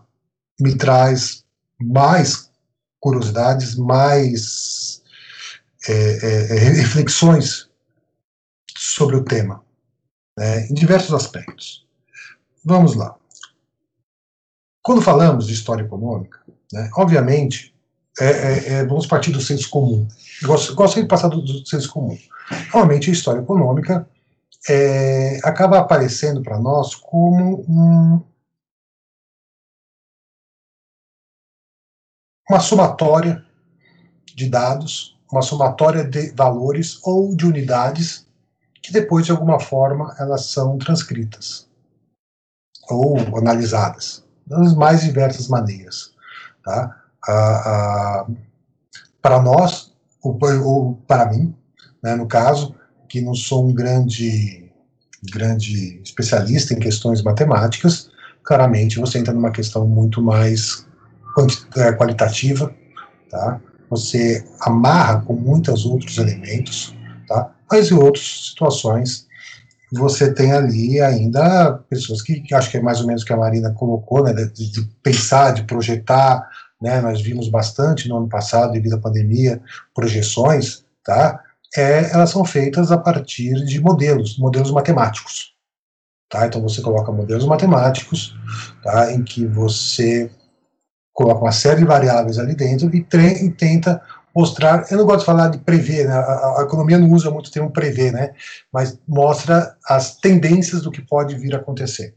me 0.61 0.77
traz 0.77 1.43
mais 1.79 2.49
curiosidades, 2.99 3.75
mais 3.75 5.01
é, 5.89 5.93
é, 5.93 6.59
reflexões 6.59 7.67
sobre 8.77 9.15
o 9.15 9.23
tema, 9.23 9.63
né, 10.37 10.67
em 10.67 10.73
diversos 10.73 11.13
aspectos. 11.13 11.85
Vamos 12.63 12.95
lá. 12.95 13.15
Quando 14.83 15.01
falamos 15.01 15.47
de 15.47 15.53
história 15.53 15.83
econômica, 15.83 16.39
né, 16.71 16.89
obviamente, 16.95 17.73
é, 18.19 18.25
é, 18.25 18.73
é, 18.73 18.85
vamos 18.85 19.07
partir 19.07 19.31
do 19.31 19.41
senso 19.41 19.69
comum. 19.69 20.07
Gosto, 20.43 20.75
gosto 20.75 21.01
de 21.01 21.07
passar 21.07 21.29
do, 21.29 21.41
do 21.41 21.65
senso 21.65 21.91
comum. 21.91 22.17
Normalmente, 22.73 23.09
a 23.09 23.13
história 23.13 23.39
econômica 23.39 24.07
é, 24.69 25.39
acaba 25.43 25.79
aparecendo 25.79 26.41
para 26.43 26.59
nós 26.59 26.93
como 26.93 27.65
um, 27.67 28.21
uma 32.51 32.59
somatória 32.59 33.41
de 34.35 34.49
dados, 34.49 35.17
uma 35.31 35.41
somatória 35.41 36.03
de 36.03 36.31
valores 36.31 36.99
ou 37.01 37.33
de 37.33 37.45
unidades 37.45 38.27
que 38.83 38.91
depois, 38.91 39.25
de 39.25 39.31
alguma 39.31 39.57
forma, 39.57 40.13
elas 40.19 40.47
são 40.47 40.77
transcritas 40.77 41.69
ou 42.89 43.17
analisadas 43.37 44.25
das 44.45 44.75
mais 44.75 45.01
diversas 45.01 45.47
maneiras. 45.47 46.11
Tá? 46.63 46.97
para 49.21 49.41
nós, 49.41 49.93
ou, 50.21 50.37
ou 50.65 50.95
para 51.07 51.29
mim, 51.29 51.55
né, 52.03 52.15
no 52.15 52.27
caso, 52.27 52.75
que 53.07 53.21
não 53.21 53.33
sou 53.33 53.69
um 53.69 53.73
grande, 53.73 54.69
grande 55.31 56.01
especialista 56.03 56.73
em 56.73 56.79
questões 56.79 57.21
matemáticas, 57.21 58.09
claramente 58.43 58.99
você 58.99 59.19
entra 59.19 59.33
numa 59.33 59.51
questão 59.51 59.87
muito 59.87 60.21
mais 60.21 60.85
qualitativa, 61.97 62.73
tá? 63.29 63.59
Você 63.89 64.45
amarra 64.61 65.21
com 65.21 65.33
muitos 65.33 65.85
outros 65.85 66.17
elementos, 66.17 66.95
tá? 67.27 67.51
Mas 67.69 67.91
em 67.91 67.95
outras 67.95 68.49
situações 68.49 69.27
você 69.91 70.33
tem 70.33 70.53
ali 70.53 71.01
ainda 71.01 71.73
pessoas 71.89 72.21
que, 72.21 72.39
que 72.39 72.55
acho 72.55 72.71
que 72.71 72.77
é 72.77 72.81
mais 72.81 73.01
ou 73.01 73.07
menos 73.07 73.23
o 73.23 73.25
que 73.25 73.33
a 73.33 73.37
Marina 73.37 73.73
colocou, 73.73 74.23
né, 74.23 74.33
de, 74.33 74.71
de, 74.71 74.81
pensar, 75.03 75.51
de 75.51 75.63
projetar, 75.63 76.47
né, 76.81 77.01
nós 77.01 77.21
vimos 77.21 77.49
bastante 77.49 78.07
no 78.07 78.17
ano 78.17 78.29
passado, 78.29 78.71
devido 78.71 78.95
à 78.95 78.99
pandemia, 78.99 79.61
projeções, 79.93 80.85
tá, 81.03 81.41
é, 81.75 82.11
elas 82.11 82.29
são 82.29 82.45
feitas 82.45 82.91
a 82.91 82.97
partir 82.97 83.53
de 83.65 83.81
modelos, 83.81 84.37
modelos 84.37 84.71
matemáticos, 84.71 85.53
tá, 86.29 86.47
então 86.47 86.61
você 86.61 86.81
coloca 86.81 87.11
modelos 87.11 87.45
matemáticos, 87.45 88.33
tá, 88.81 89.11
em 89.11 89.23
que 89.23 89.45
você 89.45 90.31
coloca 91.13 91.41
uma 91.41 91.51
série 91.51 91.81
de 91.81 91.85
variáveis 91.85 92.37
ali 92.39 92.55
dentro 92.55 92.89
e, 92.95 93.05
e 93.43 93.51
tenta 93.51 94.01
mostrar, 94.35 94.85
eu 94.89 94.97
não 94.97 95.05
gosto 95.05 95.19
de 95.19 95.25
falar 95.25 95.49
de 95.49 95.57
prever, 95.57 96.07
né, 96.07 96.13
a, 96.13 96.59
a, 96.59 96.63
economia 96.63 96.97
não 96.97 97.11
usa 97.11 97.29
muito 97.29 97.47
o 97.47 97.51
termo 97.51 97.69
prever, 97.69 98.13
né, 98.13 98.33
mas 98.71 98.97
mostra 99.07 99.75
as 99.85 100.15
tendências 100.15 100.81
do 100.81 100.91
que 100.91 101.01
pode 101.01 101.35
vir 101.35 101.53
a 101.53 101.57
acontecer. 101.57 102.15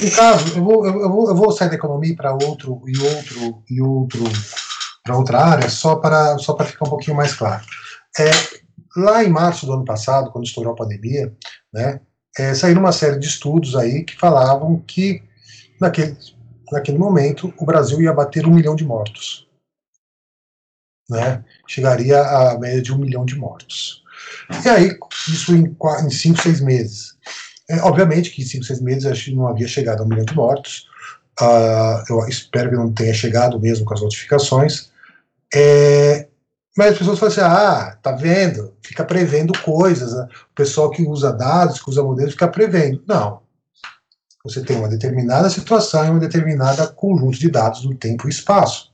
No 0.00 0.10
caso, 0.12 0.58
eu 0.58 0.64
vou, 0.64 0.86
eu 0.86 1.10
vou, 1.10 1.28
eu 1.28 1.34
vou 1.34 1.52
sair 1.52 1.68
da 1.68 1.74
economia 1.74 2.14
para 2.14 2.32
outro 2.32 2.82
e 2.86 2.98
outro 2.98 3.62
e 3.68 3.82
outro 3.82 4.24
para 5.02 5.16
outra 5.16 5.40
área, 5.40 5.68
só 5.68 5.96
para 5.96 6.38
só 6.38 6.52
para 6.54 6.66
ficar 6.66 6.86
um 6.86 6.90
pouquinho 6.90 7.16
mais 7.16 7.34
claro. 7.34 7.64
É, 8.18 8.30
lá 8.96 9.22
em 9.22 9.28
março 9.28 9.66
do 9.66 9.72
ano 9.72 9.84
passado, 9.84 10.30
quando 10.30 10.46
estourou 10.46 10.72
a 10.72 10.76
pandemia, 10.76 11.32
né, 11.72 12.00
é, 12.38 12.54
saíram 12.54 12.80
uma 12.80 12.92
série 12.92 13.18
de 13.18 13.26
estudos 13.26 13.74
aí 13.74 14.04
que 14.04 14.16
falavam 14.16 14.82
que 14.86 15.22
naquele, 15.80 16.16
naquele 16.72 16.98
momento 16.98 17.52
o 17.58 17.64
Brasil 17.64 18.00
ia 18.00 18.12
bater 18.12 18.46
um 18.46 18.54
milhão 18.54 18.74
de 18.74 18.84
mortos 18.84 19.46
né, 21.08 21.44
chegaria 21.66 22.20
a 22.20 22.58
média 22.58 22.82
de 22.82 22.92
um 22.92 22.98
milhão 22.98 23.24
de 23.24 23.36
mortos. 23.36 24.02
E 24.64 24.68
aí, 24.68 24.98
isso 25.28 25.54
em, 25.54 25.76
em 26.04 26.10
cinco, 26.10 26.42
seis 26.42 26.60
meses. 26.60 27.14
É, 27.68 27.80
obviamente 27.80 28.30
que 28.30 28.42
em 28.42 28.44
cinco, 28.44 28.64
seis 28.64 28.80
meses 28.80 29.06
a 29.06 29.14
gente 29.14 29.34
não 29.34 29.48
havia 29.48 29.66
chegado 29.66 30.00
a 30.00 30.04
um 30.04 30.08
milhão 30.08 30.24
de 30.24 30.34
mortos. 30.34 30.86
Uh, 31.40 32.02
eu 32.08 32.26
espero 32.28 32.70
que 32.70 32.76
não 32.76 32.92
tenha 32.92 33.12
chegado 33.12 33.60
mesmo 33.60 33.84
com 33.84 33.94
as 33.94 34.00
notificações. 34.00 34.90
É, 35.54 36.28
mas 36.76 36.92
as 36.92 36.98
pessoas 36.98 37.18
falam 37.18 37.32
assim: 37.32 37.40
ah, 37.40 37.98
tá 38.02 38.12
vendo? 38.12 38.74
Fica 38.82 39.04
prevendo 39.04 39.52
coisas. 39.60 40.12
Né? 40.12 40.28
O 40.50 40.54
pessoal 40.54 40.90
que 40.90 41.02
usa 41.02 41.32
dados, 41.32 41.80
que 41.80 41.90
usa 41.90 42.02
modelos, 42.02 42.32
fica 42.32 42.48
prevendo. 42.48 43.02
Não. 43.06 43.42
Você 44.46 44.62
tem 44.62 44.76
uma 44.76 44.88
determinada 44.88 45.50
situação 45.50 46.06
e 46.06 46.10
um 46.10 46.18
determinado 46.18 46.92
conjunto 46.94 47.38
de 47.38 47.50
dados 47.50 47.84
no 47.84 47.94
tempo 47.96 48.28
e 48.28 48.30
espaço. 48.30 48.92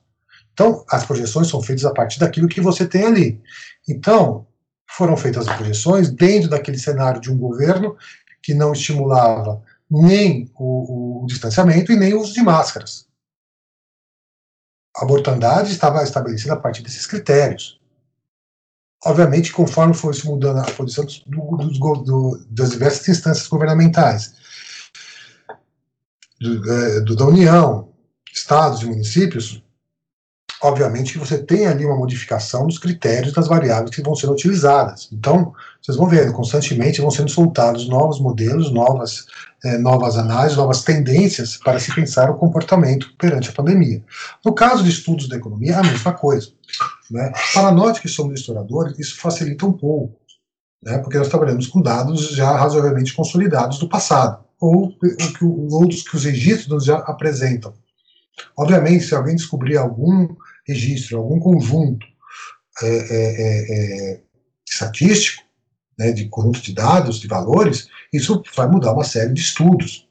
Então, 0.53 0.85
as 0.89 1.05
projeções 1.05 1.49
são 1.49 1.63
feitas 1.63 1.85
a 1.85 1.93
partir 1.93 2.19
daquilo 2.19 2.49
que 2.49 2.61
você 2.61 2.87
tem 2.87 3.05
ali. 3.05 3.41
Então, 3.89 4.47
foram 4.87 5.17
feitas 5.17 5.47
as 5.47 5.57
projeções 5.57 6.11
dentro 6.11 6.49
daquele 6.49 6.79
cenário 6.79 7.21
de 7.21 7.31
um 7.31 7.37
governo 7.37 7.97
que 8.43 8.55
não 8.55 8.73
estimulava 8.73 9.63
nem 9.91 10.51
o, 10.59 11.23
o 11.23 11.27
distanciamento 11.27 11.93
e 11.93 11.97
nem 11.97 12.15
o 12.15 12.21
uso 12.21 12.33
de 12.33 12.43
máscaras. 12.43 13.07
A 14.97 15.05
mortandade 15.05 15.71
estava 15.71 16.03
estabelecida 16.03 16.55
a 16.55 16.59
partir 16.59 16.83
desses 16.83 17.07
critérios. 17.07 17.81
Obviamente, 19.05 19.53
conforme 19.53 19.95
fosse 19.95 20.25
mudando 20.25 20.61
a 20.61 20.71
posição 20.73 21.05
do, 21.27 21.57
do, 21.57 22.03
do, 22.03 22.47
das 22.49 22.71
diversas 22.71 23.09
instâncias 23.09 23.49
governamentais, 23.49 24.35
é, 26.45 27.01
da 27.01 27.27
União, 27.27 27.89
estados 28.33 28.83
e 28.83 28.87
municípios, 28.87 29.63
obviamente 30.63 31.13
que 31.13 31.19
você 31.19 31.39
tem 31.39 31.67
ali 31.67 31.85
uma 31.85 31.97
modificação 31.97 32.67
dos 32.67 32.79
critérios 32.79 33.33
das 33.33 33.49
variáveis 33.49 33.95
que 33.95 34.03
vão 34.03 34.15
sendo 34.15 34.33
utilizadas. 34.33 35.09
Então, 35.13 35.53
vocês 35.83 35.97
vão 35.97 36.09
ver, 36.09 36.33
constantemente 36.33 37.01
vão 37.01 37.11
sendo 37.11 37.29
soltados 37.29 37.89
novos 37.89 38.21
modelos, 38.21 38.73
novas, 38.73 39.27
é, 39.65 39.77
novas 39.79 40.17
análises, 40.17 40.57
novas 40.57 40.83
tendências 40.85 41.57
para 41.57 41.81
se 41.81 41.93
pensar 41.93 42.31
o 42.31 42.37
comportamento 42.37 43.13
perante 43.19 43.51
a 43.51 43.53
pandemia. 43.53 44.03
No 44.45 44.55
caso 44.55 44.85
de 44.85 44.91
estudos 44.91 45.29
da 45.29 45.37
economia, 45.37 45.73
é 45.73 45.79
a 45.79 45.83
mesma 45.83 46.13
coisa. 46.13 46.51
Né? 47.11 47.33
Para 47.53 47.73
nós 47.73 47.99
que 47.99 48.09
somos 48.09 48.39
historiadores, 48.39 48.99
isso 48.99 49.17
facilita 49.21 49.67
um 49.67 49.73
pouco, 49.73 50.17
né? 50.83 50.99
porque 50.99 51.19
nós 51.19 51.29
trabalhamos 51.29 51.67
com 51.67 51.81
dados 51.81 52.31
já 52.31 52.57
razoavelmente 52.57 53.15
consolidados 53.15 53.79
do 53.79 53.89
passado, 53.89 54.45
ou, 54.61 54.95
ou, 55.71 55.89
dos 55.89 56.03
que 56.03 56.17
os 56.17 56.25
registros 56.25 56.85
já 56.85 56.99
apresentam. 56.99 57.75
Obviamente, 58.57 59.05
se 59.05 59.15
alguém 59.15 59.37
descobrir 59.37 59.77
algum 59.77 60.35
registro, 60.67 61.19
algum 61.19 61.39
conjunto 61.39 62.07
é, 62.83 62.87
é, 62.87 63.43
é, 63.43 64.13
é, 64.15 64.23
estatístico, 64.67 65.43
né, 65.99 66.13
de 66.13 66.29
conjunto 66.29 66.61
de 66.63 66.73
dados, 66.73 67.21
de 67.21 67.29
valores, 67.29 67.89
isso 68.13 68.43
vai 68.57 68.67
mudar 68.67 68.93
uma 68.93 69.05
série 69.05 69.33
de 69.33 69.41
estudos. 69.41 70.09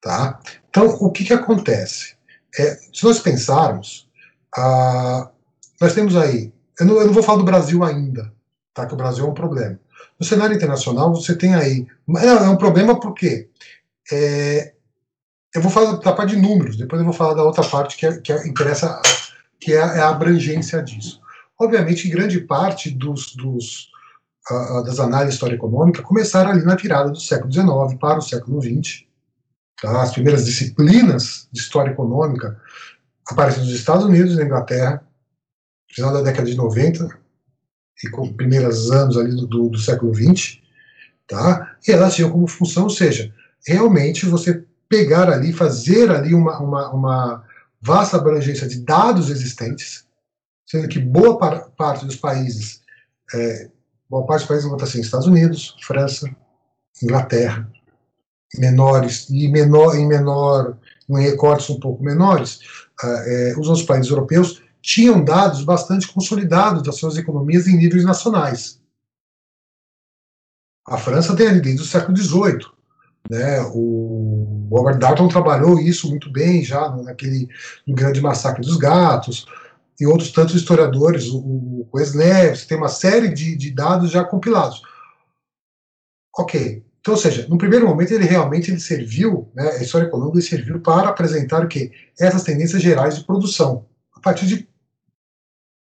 Tá? 0.00 0.40
Então, 0.68 0.86
o 1.00 1.10
que, 1.10 1.24
que 1.24 1.32
acontece? 1.32 2.16
É, 2.58 2.74
se 2.92 3.04
nós 3.04 3.18
pensarmos, 3.18 4.08
ah, 4.56 5.30
nós 5.80 5.94
temos 5.94 6.16
aí, 6.16 6.52
eu 6.78 6.86
não, 6.86 7.00
eu 7.00 7.06
não, 7.06 7.12
vou 7.12 7.22
falar 7.22 7.38
do 7.38 7.44
Brasil 7.44 7.82
ainda, 7.82 8.32
tá? 8.74 8.86
que 8.86 8.94
o 8.94 8.96
Brasil 8.96 9.24
é 9.24 9.28
um 9.28 9.34
problema. 9.34 9.78
No 10.18 10.26
cenário 10.26 10.54
internacional, 10.54 11.14
você 11.14 11.34
tem 11.34 11.54
aí. 11.54 11.86
É, 12.18 12.26
é 12.26 12.48
um 12.48 12.56
problema 12.56 12.98
porque 12.98 13.48
é, 14.10 14.72
eu 15.54 15.62
vou 15.62 15.70
falar 15.70 15.96
da 15.96 16.12
parte 16.12 16.36
de 16.36 16.42
números, 16.42 16.76
depois 16.76 17.00
eu 17.00 17.04
vou 17.04 17.14
falar 17.14 17.34
da 17.34 17.42
outra 17.42 17.64
parte 17.64 17.96
que, 17.96 18.06
é, 18.06 18.18
que 18.18 18.32
é, 18.32 18.46
interessa, 18.46 19.00
que 19.58 19.72
é, 19.72 19.76
é, 19.76 20.00
a 20.00 20.10
abrangência 20.10 20.82
disso. 20.82 21.20
Obviamente, 21.58 22.08
grande 22.08 22.40
parte 22.40 22.90
dos, 22.90 23.34
dos 23.34 23.88
uh, 24.50 24.84
das 24.84 25.00
análises 25.00 25.30
de 25.30 25.34
história 25.34 25.54
econômica 25.54 26.02
começaram 26.02 26.50
ali 26.50 26.62
na 26.62 26.74
virada 26.74 27.10
do 27.10 27.18
século 27.18 27.50
XIX 27.50 27.98
para 27.98 28.18
o 28.18 28.22
século 28.22 28.60
XX. 28.60 29.04
Tá? 29.80 30.02
As 30.02 30.12
primeiras 30.12 30.44
disciplinas 30.44 31.48
de 31.50 31.60
história 31.60 31.90
econômica 31.90 32.60
aparecem 33.26 33.64
nos 33.64 33.72
Estados 33.72 34.04
Unidos 34.04 34.34
e 34.34 34.36
na 34.36 34.44
Inglaterra, 34.44 35.05
final 35.88 36.12
da 36.12 36.22
década 36.22 36.48
de 36.48 36.56
90 36.56 37.08
e 38.04 38.10
com 38.10 38.32
primeiros 38.32 38.90
anos 38.90 39.16
ali 39.16 39.30
do, 39.30 39.46
do, 39.46 39.68
do 39.70 39.78
século 39.78 40.14
XX, 40.14 40.58
tá? 41.26 41.76
e 41.86 41.92
elas 41.92 42.14
tinham 42.14 42.30
como 42.30 42.46
função, 42.46 42.84
ou 42.84 42.90
seja, 42.90 43.32
realmente 43.66 44.26
você 44.26 44.64
pegar 44.88 45.30
ali, 45.30 45.52
fazer 45.52 46.10
ali 46.10 46.34
uma, 46.34 46.58
uma, 46.58 46.90
uma 46.90 47.44
vasta 47.80 48.16
abrangência 48.16 48.68
de 48.68 48.80
dados 48.80 49.30
existentes, 49.30 50.04
sendo 50.66 50.88
que 50.88 50.98
boa 50.98 51.38
par 51.38 51.70
parte 51.70 52.04
dos 52.04 52.16
países, 52.16 52.82
é, 53.34 53.70
boa 54.08 54.26
parte 54.26 54.40
dos 54.40 54.48
países 54.48 54.68
vão 54.68 54.78
assim, 54.80 55.00
Estados 55.00 55.26
Unidos, 55.26 55.76
França, 55.82 56.28
Inglaterra, 57.02 57.68
menores 58.58 59.28
e 59.30 59.48
menor, 59.48 59.96
em 59.96 60.06
menor 60.06 60.76
em 61.08 61.22
recortes 61.22 61.70
um 61.70 61.78
pouco 61.78 62.02
menores, 62.02 62.60
é, 63.02 63.54
os 63.58 63.68
outros 63.68 63.86
países 63.86 64.10
europeus 64.10 64.62
tinham 64.86 65.22
dados 65.22 65.64
bastante 65.64 66.06
consolidados 66.06 66.80
das 66.80 66.94
suas 66.94 67.16
economias 67.16 67.66
em 67.66 67.76
níveis 67.76 68.04
nacionais. 68.04 68.80
A 70.86 70.96
França 70.96 71.34
tem 71.34 71.48
ali 71.48 71.60
desde 71.60 71.82
o 71.82 71.84
século 71.84 72.16
XVIII. 72.16 72.60
Né, 73.28 73.60
o 73.74 74.68
Robert 74.70 75.00
Darton 75.00 75.26
trabalhou 75.26 75.80
isso 75.80 76.08
muito 76.08 76.30
bem 76.30 76.62
já 76.62 76.88
naquele 76.98 77.48
no 77.84 77.92
grande 77.96 78.20
massacre 78.20 78.62
dos 78.62 78.76
gatos 78.76 79.44
e 79.98 80.06
outros 80.06 80.30
tantos 80.30 80.54
historiadores, 80.54 81.30
o, 81.32 81.88
Weslev, 81.92 82.56
tem 82.68 82.78
uma 82.78 82.88
série 82.88 83.34
de, 83.34 83.56
de 83.56 83.72
dados 83.72 84.12
já 84.12 84.22
compilados. 84.22 84.80
Ok, 86.38 86.84
então, 87.00 87.14
ou 87.14 87.18
seja, 87.18 87.48
no 87.48 87.58
primeiro 87.58 87.88
momento 87.88 88.12
ele 88.12 88.24
realmente 88.24 88.70
ele 88.70 88.78
serviu, 88.78 89.50
né, 89.52 89.68
a 89.70 89.82
história 89.82 90.06
econômica 90.06 90.40
serviu 90.42 90.78
para 90.78 91.08
apresentar 91.08 91.64
o 91.64 91.68
que 91.68 91.90
essas 92.20 92.44
tendências 92.44 92.80
gerais 92.80 93.16
de 93.16 93.24
produção 93.24 93.84
a 94.14 94.20
partir 94.20 94.46
de 94.46 94.68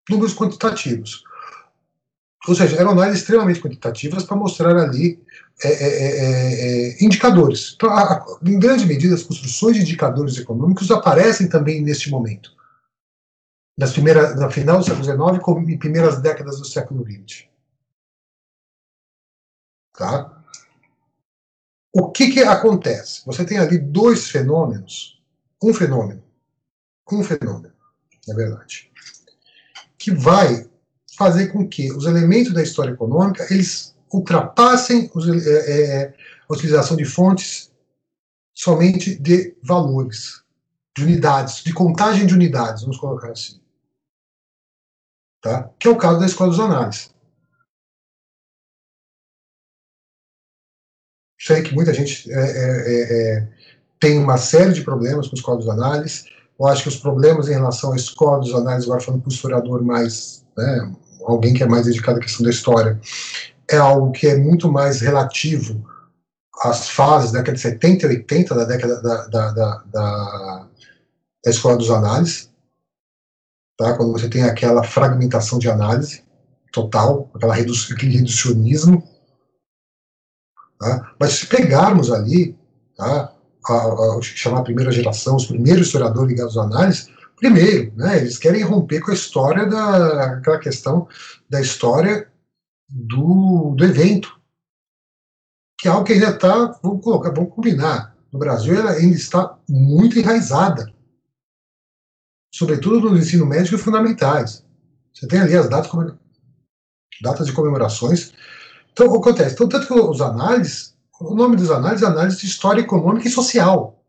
números 0.08 0.34
quantitativos. 0.34 1.22
Ou 2.46 2.54
seja, 2.54 2.76
eram 2.76 2.92
análises 2.92 3.20
extremamente 3.20 3.60
quantitativas 3.60 4.24
para 4.24 4.36
mostrar 4.36 4.76
ali 4.76 5.22
é, 5.62 5.68
é, 5.68 5.88
é, 5.88 6.90
é 7.00 7.04
indicadores. 7.04 7.74
Então, 7.74 7.90
a, 7.90 8.24
em 8.42 8.58
grande 8.58 8.86
medida, 8.86 9.14
as 9.14 9.22
construções 9.22 9.76
de 9.76 9.82
indicadores 9.82 10.38
econômicos 10.38 10.90
aparecem 10.90 11.48
também 11.48 11.82
neste 11.82 12.10
momento, 12.10 12.52
nas 13.76 13.92
primeiras, 13.92 14.36
na 14.36 14.50
final 14.50 14.78
do 14.78 14.84
século 14.84 15.04
XIX 15.04 15.68
em 15.68 15.78
primeiras 15.78 16.20
décadas 16.20 16.58
do 16.58 16.64
século 16.64 17.04
XX. 17.04 17.48
Tá? 19.94 20.42
O 21.92 22.10
que, 22.10 22.30
que 22.30 22.42
acontece? 22.42 23.22
Você 23.26 23.44
tem 23.44 23.58
ali 23.58 23.78
dois 23.78 24.30
fenômenos, 24.30 25.20
um 25.62 25.74
fenômeno, 25.74 26.22
um 27.10 27.24
fenômeno, 27.24 27.74
na 28.26 28.34
verdade, 28.34 28.92
que 29.98 30.10
vai 30.10 30.68
fazer 31.16 31.48
com 31.48 31.68
que 31.68 31.92
os 31.92 32.06
elementos 32.06 32.52
da 32.52 32.62
história 32.62 32.92
econômica 32.92 33.46
eles 33.50 33.94
ultrapassem 34.12 35.10
os, 35.14 35.28
é, 35.28 36.02
é, 36.02 36.14
a 36.48 36.52
utilização 36.52 36.96
de 36.96 37.04
fontes 37.04 37.70
somente 38.54 39.16
de 39.16 39.56
valores, 39.62 40.42
de 40.96 41.04
unidades, 41.04 41.62
de 41.62 41.72
contagem 41.72 42.26
de 42.26 42.34
unidades, 42.34 42.82
vamos 42.82 42.98
colocar 42.98 43.30
assim. 43.30 43.60
Tá? 45.40 45.70
Que 45.78 45.86
é 45.88 45.90
o 45.90 45.98
caso 45.98 46.18
da 46.18 46.26
escola 46.26 46.50
dos 46.50 46.60
análises. 46.60 47.14
Sei 51.40 51.62
que 51.62 51.72
muita 51.72 51.94
gente 51.94 52.30
é, 52.32 52.34
é, 52.34 52.92
é, 52.92 53.38
é 53.38 53.58
tem 54.00 54.18
uma 54.18 54.36
série 54.36 54.72
de 54.72 54.82
problemas 54.82 55.28
com 55.28 55.34
a 55.34 55.38
escola 55.38 55.58
dos 55.58 55.68
análises. 55.68 56.24
Eu 56.58 56.66
acho 56.66 56.82
que 56.82 56.88
os 56.88 56.96
problemas 56.96 57.48
em 57.48 57.52
relação 57.52 57.92
à 57.92 57.96
escola 57.96 58.40
dos 58.40 58.54
análises, 58.54 58.88
agora 58.88 59.04
falando 59.04 59.22
para 59.22 59.30
o 59.30 59.32
historiador 59.32 59.82
mais 59.82 60.44
né, 60.56 60.92
alguém 61.24 61.54
que 61.54 61.62
é 61.62 61.66
mais 61.66 61.86
dedicado 61.86 62.18
à 62.18 62.22
questão 62.22 62.44
da 62.44 62.50
história, 62.50 63.00
é 63.70 63.76
algo 63.76 64.10
que 64.10 64.26
é 64.26 64.36
muito 64.36 64.70
mais 64.70 65.00
relativo 65.00 65.84
às 66.62 66.88
fases 66.88 67.30
da 67.30 67.38
década 67.38 67.56
de 67.56 67.62
70 67.62 68.06
e 68.06 68.08
80 68.08 68.54
da 68.54 68.64
década 68.64 69.02
da, 69.02 69.26
da, 69.26 69.52
da, 69.52 69.84
da, 69.86 70.68
da 71.44 71.50
escola 71.50 71.76
dos 71.76 71.90
análises, 71.90 72.50
tá? 73.76 73.96
quando 73.96 74.12
você 74.12 74.28
tem 74.28 74.42
aquela 74.42 74.82
fragmentação 74.82 75.58
de 75.58 75.68
análise 75.68 76.24
total, 76.72 77.30
aquela 77.34 77.54
redu 77.54 77.72
aquele 77.92 78.16
reducionismo. 78.16 79.06
Tá? 80.80 81.14
Mas 81.20 81.34
se 81.34 81.46
pegarmos 81.46 82.10
ali, 82.10 82.56
tá? 82.96 83.32
A, 83.72 84.18
a, 84.18 84.22
chamar 84.22 84.60
a 84.60 84.64
primeira 84.64 84.90
geração, 84.90 85.36
os 85.36 85.46
primeiros 85.46 85.86
historiadores 85.86 86.30
ligados 86.30 86.56
à 86.56 86.62
análise, 86.62 87.08
Primeiro, 87.38 87.92
né, 87.94 88.18
eles 88.18 88.36
querem 88.36 88.62
romper 88.62 89.00
com 89.00 89.12
a 89.12 89.14
história 89.14 89.64
da 89.64 90.24
aquela 90.34 90.58
questão 90.58 91.08
da 91.48 91.60
história 91.60 92.30
do, 92.88 93.74
do 93.76 93.84
evento, 93.84 94.40
que 95.78 95.86
é 95.86 95.90
algo 95.90 96.04
que 96.04 96.14
ainda 96.14 96.30
está, 96.30 96.78
vamos 96.82 97.04
colocar, 97.04 97.30
vamos 97.30 97.54
combinar, 97.54 98.16
no 98.32 98.40
Brasil 98.40 98.74
ela 98.74 98.90
ainda 98.90 99.14
está 99.14 99.56
muito 99.68 100.18
enraizada, 100.18 100.92
sobretudo 102.52 103.10
no 103.10 103.18
ensino 103.18 103.46
médio 103.46 103.76
e 103.76 103.78
fundamentais. 103.78 104.64
Você 105.14 105.28
tem 105.28 105.40
ali 105.40 105.56
as 105.56 105.68
datas, 105.68 105.92
datas 107.22 107.46
de 107.46 107.52
comemorações. 107.52 108.32
Então, 108.92 109.14
acontece? 109.14 109.54
Então, 109.54 109.68
tanto 109.68 109.86
que 109.86 109.92
os 109.94 110.20
análises, 110.20 110.96
o 111.20 111.34
nome 111.34 111.56
dos 111.56 111.70
análises 111.70 112.02
é 112.02 112.06
análise 112.06 112.38
de 112.38 112.46
história 112.46 112.80
econômica 112.80 113.26
e 113.26 113.30
social. 113.30 114.04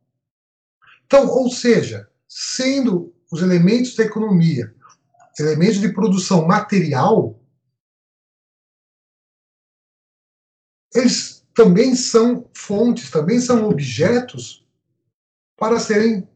Então, 1.06 1.28
ou 1.28 1.50
seja, 1.50 2.10
sendo 2.28 3.14
os 3.32 3.42
elementos 3.42 3.96
da 3.96 4.04
economia, 4.04 4.74
elementos 5.40 5.80
de 5.80 5.92
produção 5.92 6.46
material, 6.46 7.40
eles 10.94 11.46
também 11.54 11.96
são 11.96 12.50
fontes, 12.54 13.10
também 13.10 13.40
são 13.40 13.68
objetos 13.68 14.66
para 15.58 15.80
serem 15.80 16.28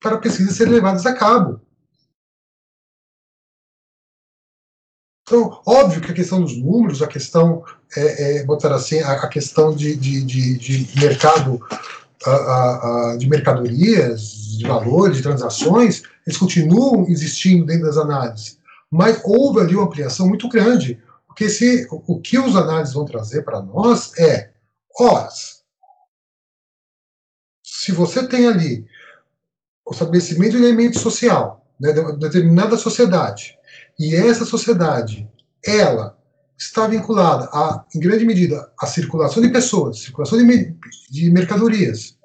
para 0.00 0.18
pesquisas 0.18 0.56
serem 0.56 0.74
levadas 0.74 1.06
a 1.06 1.14
cabo. 1.14 1.63
Então, 5.26 5.60
óbvio 5.66 6.02
que 6.02 6.10
a 6.10 6.14
questão 6.14 6.42
dos 6.42 6.56
números, 6.56 7.00
a 7.00 7.06
questão, 7.06 7.64
é, 7.96 8.40
é, 8.40 8.44
botar 8.44 8.74
assim, 8.74 9.00
a, 9.00 9.12
a 9.12 9.28
questão 9.28 9.74
de, 9.74 9.96
de, 9.96 10.22
de, 10.22 10.58
de 10.58 11.00
mercado 11.00 11.58
a, 12.26 13.12
a, 13.12 13.16
de 13.16 13.28
mercadorias, 13.28 14.56
de 14.58 14.66
valores, 14.66 15.16
de 15.16 15.22
transações, 15.22 16.02
eles 16.26 16.38
continuam 16.38 17.06
existindo 17.08 17.64
dentro 17.66 17.86
das 17.86 17.96
análises. 17.96 18.58
Mas 18.90 19.20
houve 19.24 19.60
ali 19.60 19.74
uma 19.74 19.86
ampliação 19.86 20.28
muito 20.28 20.48
grande, 20.48 21.02
porque 21.26 21.48
se, 21.48 21.86
o 21.90 22.20
que 22.20 22.38
os 22.38 22.54
análises 22.54 22.94
vão 22.94 23.06
trazer 23.06 23.42
para 23.42 23.62
nós 23.62 24.12
é, 24.18 24.50
horas. 24.98 25.62
Se 27.62 27.92
você 27.92 28.26
tem 28.26 28.46
ali 28.46 28.86
o 29.86 29.92
estabelecimento 29.92 30.52
de 30.52 30.64
elemento 30.64 30.98
social, 30.98 31.66
né, 31.80 31.92
de 31.92 32.00
uma 32.00 32.12
determinada 32.12 32.76
sociedade, 32.76 33.58
e 33.98 34.14
essa 34.14 34.44
sociedade, 34.44 35.28
ela 35.64 36.18
está 36.56 36.86
vinculada, 36.86 37.46
a, 37.52 37.84
em 37.94 38.00
grande 38.00 38.24
medida, 38.24 38.72
à 38.78 38.86
circulação 38.86 39.42
de 39.42 39.50
pessoas, 39.50 40.00
circulação 40.00 40.38
de, 40.38 40.76
de 41.10 41.30
mercadorias. 41.30 42.18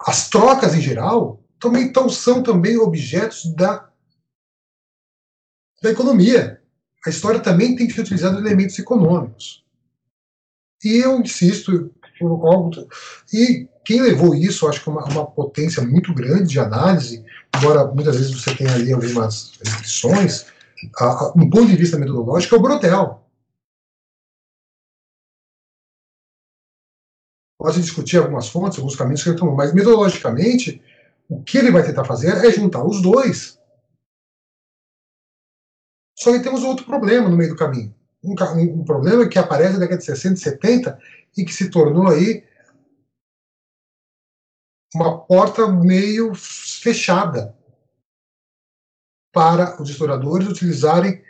As 0.00 0.28
trocas, 0.28 0.74
em 0.74 0.80
geral, 0.80 1.42
também 1.58 1.84
então, 1.84 2.08
são 2.08 2.42
também 2.42 2.76
objetos 2.76 3.52
da, 3.54 3.90
da 5.82 5.90
economia. 5.90 6.62
A 7.06 7.10
história 7.10 7.40
também 7.40 7.74
tem 7.74 7.86
que 7.86 7.94
ser 7.94 8.02
utilizada 8.02 8.38
elementos 8.38 8.78
econômicos. 8.78 9.64
E 10.84 10.98
eu 10.98 11.20
insisto, 11.20 11.92
e 13.32 13.68
quem 13.84 14.00
levou 14.00 14.34
isso, 14.34 14.68
acho 14.68 14.82
que 14.82 14.88
é 14.88 14.92
uma, 14.92 15.04
uma 15.04 15.26
potência 15.26 15.82
muito 15.82 16.14
grande 16.14 16.50
de 16.50 16.60
análise, 16.60 17.24
embora 17.58 17.86
muitas 17.86 18.16
vezes 18.16 18.32
você 18.32 18.54
tenha 18.54 18.72
ali 18.74 18.92
algumas 18.92 19.58
restrições, 19.64 20.46
um 21.36 21.50
ponto 21.50 21.66
de 21.66 21.76
vista 21.76 21.98
metodológico 21.98 22.54
é 22.54 22.58
o 22.58 22.62
Brodel. 22.62 23.24
Pode 27.58 27.80
discutir 27.80 28.18
algumas 28.18 28.48
fontes, 28.48 28.78
alguns 28.78 28.94
caminhos 28.94 29.22
que 29.22 29.30
ele 29.30 29.38
tomou, 29.38 29.56
mas 29.56 29.74
metodologicamente, 29.74 30.80
o 31.28 31.42
que 31.42 31.58
ele 31.58 31.72
vai 31.72 31.84
tentar 31.84 32.04
fazer 32.04 32.44
é 32.44 32.50
juntar 32.52 32.84
os 32.84 33.02
dois. 33.02 33.58
Só 36.16 36.32
que 36.32 36.42
temos 36.42 36.62
outro 36.62 36.86
problema 36.86 37.28
no 37.28 37.36
meio 37.36 37.50
do 37.50 37.56
caminho. 37.56 37.94
Um, 38.22 38.34
um, 38.34 38.80
um 38.80 38.84
problema 38.84 39.28
que 39.28 39.38
aparece 39.38 39.74
na 39.74 39.80
década 39.80 39.98
de 39.98 40.04
60 40.04 40.34
e 40.34 40.42
70 40.42 40.98
e 41.36 41.44
que 41.44 41.52
se 41.52 41.70
tornou 41.70 42.08
aí 42.08 42.44
uma 44.94 45.18
porta 45.18 45.66
meio 45.68 46.34
fechada 46.34 47.54
para 49.32 49.80
os 49.80 49.90
historiadores 49.90 50.48
utilizarem 50.48 51.22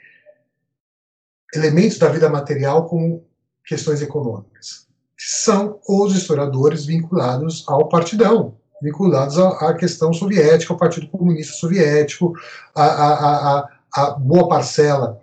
elementos 1.55 1.99
da 1.99 2.09
vida 2.09 2.29
material 2.29 2.87
como 2.87 3.27
questões 3.65 4.01
econômicas. 4.01 4.87
São 5.17 5.81
os 5.89 6.15
historiadores 6.15 6.87
vinculados 6.87 7.65
ao 7.69 7.89
partidão, 7.89 8.57
vinculados 8.81 9.39
à, 9.39 9.75
questão 9.75 10.13
soviética, 10.13 10.73
ao 10.73 10.79
Partido 10.79 11.09
Comunista 11.09 11.55
Soviético, 11.55 12.35
a, 12.75 12.85
a, 12.85 13.59
a, 13.59 13.69
a 13.95 14.11
boa 14.13 14.49
parcela 14.49 15.21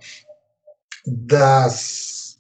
das, 1.05 2.37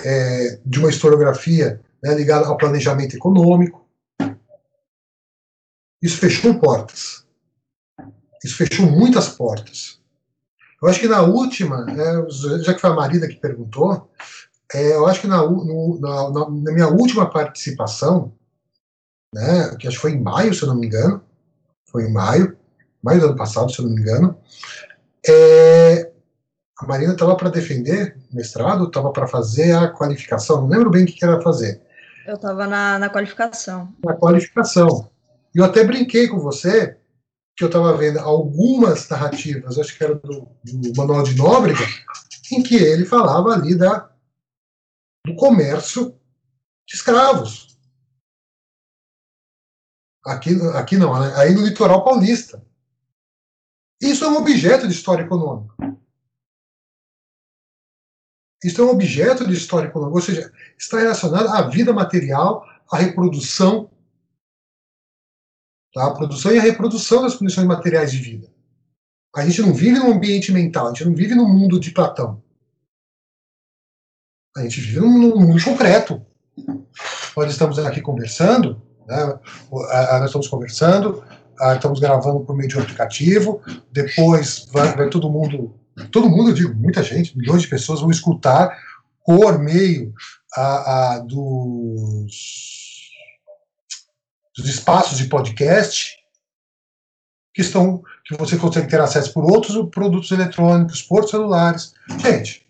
é, 0.00 0.60
de 0.64 0.78
uma 0.78 0.90
historiografia 0.90 1.80
né, 2.02 2.14
ligada 2.14 2.46
ao 2.46 2.56
planejamento 2.56 3.16
econômico. 3.16 3.83
Isso 6.04 6.18
fechou 6.18 6.60
portas. 6.60 7.24
Isso 8.44 8.58
fechou 8.58 8.84
muitas 8.84 9.30
portas. 9.30 9.98
Eu 10.82 10.86
acho 10.86 11.00
que 11.00 11.08
na 11.08 11.22
última, 11.22 11.82
né, 11.86 12.26
já 12.62 12.74
que 12.74 12.80
foi 12.80 12.90
a 12.90 12.94
Marida 12.94 13.26
que 13.26 13.36
perguntou, 13.36 14.10
é, 14.74 14.96
eu 14.96 15.06
acho 15.06 15.22
que 15.22 15.26
na, 15.26 15.38
no, 15.38 15.98
na, 15.98 16.30
na, 16.30 16.72
minha 16.72 16.88
última 16.88 17.30
participação, 17.30 18.34
né, 19.34 19.74
que 19.78 19.88
acho 19.88 19.96
que 19.96 20.02
foi 20.02 20.12
em 20.12 20.20
maio, 20.20 20.52
se 20.52 20.62
eu 20.62 20.68
não 20.68 20.76
me 20.76 20.88
engano, 20.88 21.24
foi 21.90 22.04
em 22.04 22.12
maio, 22.12 22.54
maio 23.02 23.20
do 23.20 23.26
ano 23.28 23.36
passado, 23.36 23.72
se 23.72 23.78
eu 23.78 23.86
não 23.86 23.94
me 23.94 24.02
engano, 24.02 24.38
é, 25.26 26.12
a 26.80 26.86
Marina 26.86 27.14
estava 27.14 27.34
para 27.34 27.48
defender 27.48 28.14
mestrado, 28.30 28.88
estava 28.88 29.10
para 29.10 29.26
fazer 29.26 29.74
a 29.74 29.88
qualificação, 29.88 30.60
não 30.60 30.68
lembro 30.68 30.90
bem 30.90 31.04
o 31.04 31.06
que, 31.06 31.14
que 31.14 31.24
era 31.24 31.40
fazer. 31.40 31.80
Eu 32.26 32.34
estava 32.34 32.66
na, 32.66 32.98
na 32.98 33.08
qualificação. 33.08 33.90
Na 34.04 34.12
qualificação. 34.12 35.13
Eu 35.54 35.64
até 35.64 35.84
brinquei 35.84 36.28
com 36.28 36.38
você 36.38 36.98
que 37.56 37.62
eu 37.62 37.68
estava 37.68 37.96
vendo 37.96 38.18
algumas 38.18 39.08
narrativas, 39.08 39.78
acho 39.78 39.96
que 39.96 40.02
era 40.02 40.16
do, 40.16 40.48
do 40.64 40.96
Manual 40.96 41.22
de 41.22 41.36
Nóbrega, 41.36 41.84
em 42.50 42.62
que 42.62 42.74
ele 42.74 43.04
falava 43.04 43.50
ali 43.50 43.76
da, 43.76 44.12
do 45.24 45.36
comércio 45.36 46.18
de 46.86 46.96
escravos. 46.96 47.78
Aqui, 50.26 50.54
aqui 50.74 50.96
não, 50.96 51.18
né? 51.20 51.32
aí 51.36 51.54
no 51.54 51.64
litoral 51.64 52.02
paulista. 52.02 52.64
Isso 54.00 54.24
é 54.24 54.28
um 54.28 54.36
objeto 54.36 54.88
de 54.88 54.94
história 54.94 55.22
econômica. 55.22 55.74
Isso 58.64 58.80
é 58.80 58.84
um 58.84 58.90
objeto 58.90 59.46
de 59.46 59.52
história 59.52 59.88
econômica, 59.88 60.16
ou 60.16 60.22
seja, 60.22 60.52
está 60.76 60.98
relacionado 60.98 61.48
à 61.48 61.68
vida 61.68 61.92
material, 61.92 62.66
à 62.90 62.96
reprodução, 62.96 63.90
tá? 65.94 66.06
a 66.06 66.14
produção 66.14 66.52
e 66.52 66.58
a 66.58 66.62
reprodução 66.62 67.22
das 67.22 67.36
condições 67.36 67.66
materiais 67.66 68.12
de 68.12 68.18
vida. 68.18 68.52
A 69.34 69.44
gente 69.46 69.62
não 69.62 69.72
vive 69.72 69.98
num 69.98 70.12
ambiente 70.12 70.52
mental, 70.52 70.86
a 70.86 70.88
gente 70.90 71.04
não 71.04 71.14
vive 71.14 71.34
no 71.34 71.48
mundo 71.48 71.80
de 71.80 71.90
Platão. 71.90 72.42
A 74.56 74.62
gente 74.62 74.80
vive 74.80 75.00
num 75.00 75.40
mundo 75.40 75.64
concreto. 75.64 76.24
Nós 77.36 77.50
estamos 77.50 77.78
aqui 77.78 78.00
conversando, 78.00 78.80
né? 79.06 79.38
nós 79.70 80.26
estamos 80.26 80.46
conversando, 80.46 81.24
estamos 81.74 81.98
gravando 81.98 82.40
por 82.40 82.56
meio 82.56 82.68
de 82.68 82.76
um 82.76 82.82
aplicativo, 82.82 83.60
depois 83.90 84.68
vai, 84.72 84.94
vai 84.94 85.08
todo 85.08 85.30
mundo 85.30 85.74
todo 86.10 86.28
mundo, 86.28 86.50
eu 86.50 86.54
digo, 86.54 86.74
muita 86.74 87.02
gente, 87.02 87.36
milhões 87.36 87.62
de 87.62 87.68
pessoas 87.68 88.00
vão 88.00 88.10
escutar 88.10 88.76
por 89.24 89.58
meio 89.58 90.12
a, 90.54 91.14
a 91.14 91.18
dos, 91.20 92.83
dos 94.56 94.68
espaços 94.68 95.18
de 95.18 95.26
podcast 95.26 96.16
que 97.52 97.62
estão 97.62 98.02
que 98.24 98.36
você 98.36 98.56
consegue 98.56 98.88
ter 98.88 99.00
acesso 99.00 99.32
por 99.32 99.44
outros 99.44 99.76
produtos 99.90 100.30
eletrônicos, 100.30 101.02
por 101.02 101.28
celulares. 101.28 101.94
Gente, 102.18 102.66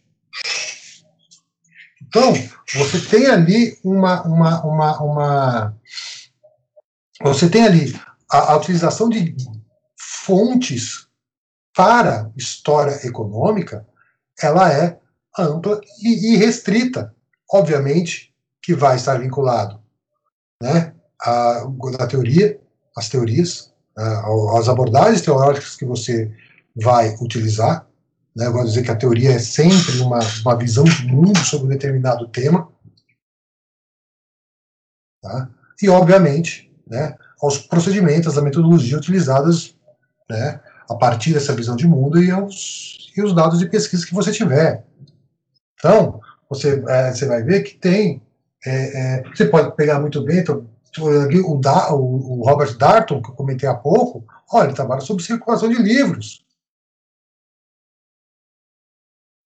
então 2.03 2.33
você 2.75 3.01
tem 3.01 3.27
ali 3.27 3.79
uma 3.85 4.23
uma 4.23 4.65
uma, 4.65 5.03
uma 5.03 5.77
você 7.23 7.49
tem 7.49 7.65
ali 7.65 8.01
a, 8.31 8.53
a 8.53 8.57
utilização 8.57 9.09
de 9.09 9.35
fontes 9.99 11.07
para 11.75 12.31
história 12.37 13.07
econômica, 13.07 13.87
ela 14.41 14.73
é 14.73 14.99
ampla 15.39 15.81
e, 16.01 16.35
e 16.35 16.37
restrita. 16.37 17.15
Obviamente 17.51 18.35
que 18.63 18.75
vai 18.75 18.97
estar 18.97 19.19
vinculado 19.19 19.83
né, 20.63 20.94
a, 21.25 21.67
a 21.99 22.07
teoria, 22.07 22.61
as 22.97 23.09
teorias, 23.09 23.73
as 24.59 24.69
abordagens 24.69 25.23
teóricas 25.23 25.77
que 25.77 25.85
você 25.85 26.31
vai 26.77 27.15
utilizar. 27.21 27.87
Né, 28.37 28.47
eu 28.47 28.53
vou 28.53 28.65
dizer 28.65 28.83
que 28.83 28.91
a 28.91 28.97
teoria 28.97 29.31
é 29.31 29.39
sempre 29.39 30.01
uma, 30.01 30.19
uma 30.45 30.57
visão 30.57 30.85
de 30.85 31.07
mundo 31.07 31.39
sobre 31.39 31.67
um 31.67 31.71
determinado 31.71 32.27
tema. 32.29 32.69
Tá? 35.23 35.49
E, 35.81 35.89
obviamente, 35.89 36.71
né, 36.87 37.17
aos 37.41 37.59
procedimentos, 37.59 38.37
a 38.37 38.43
metodologia 38.43 38.99
utilizadas 38.99 39.77
né, 40.29 40.61
a 40.91 40.95
partir 40.97 41.33
dessa 41.33 41.55
visão 41.55 41.77
de 41.77 41.87
mundo 41.87 42.23
e, 42.23 42.31
aos, 42.31 43.13
e 43.17 43.23
os 43.23 43.35
dados 43.35 43.59
de 43.59 43.69
pesquisa 43.69 44.05
que 44.05 44.15
você 44.15 44.33
tiver. 44.33 44.85
Então, 45.79 46.21
você, 46.49 46.83
é, 46.89 47.13
você 47.13 47.27
vai 47.27 47.43
ver 47.43 47.63
que 47.63 47.77
tem. 47.77 48.23
É, 48.67 49.19
é, 49.19 49.23
você 49.23 49.47
pode 49.47 49.77
pegar 49.77 50.01
muito 50.01 50.23
bem. 50.23 50.39
Então, 50.39 50.67
o, 51.01 51.59
da, 51.59 51.95
o, 51.95 52.41
o, 52.41 52.45
Robert 52.45 52.77
Darton, 52.77 53.23
que 53.23 53.31
eu 53.31 53.35
comentei 53.35 53.69
há 53.69 53.75
pouco, 53.75 54.25
olha, 54.53 54.67
ele 54.67 54.75
trabalha 54.75 55.01
sobre 55.01 55.23
circulação 55.23 55.69
de 55.69 55.77
livros. 55.77 56.45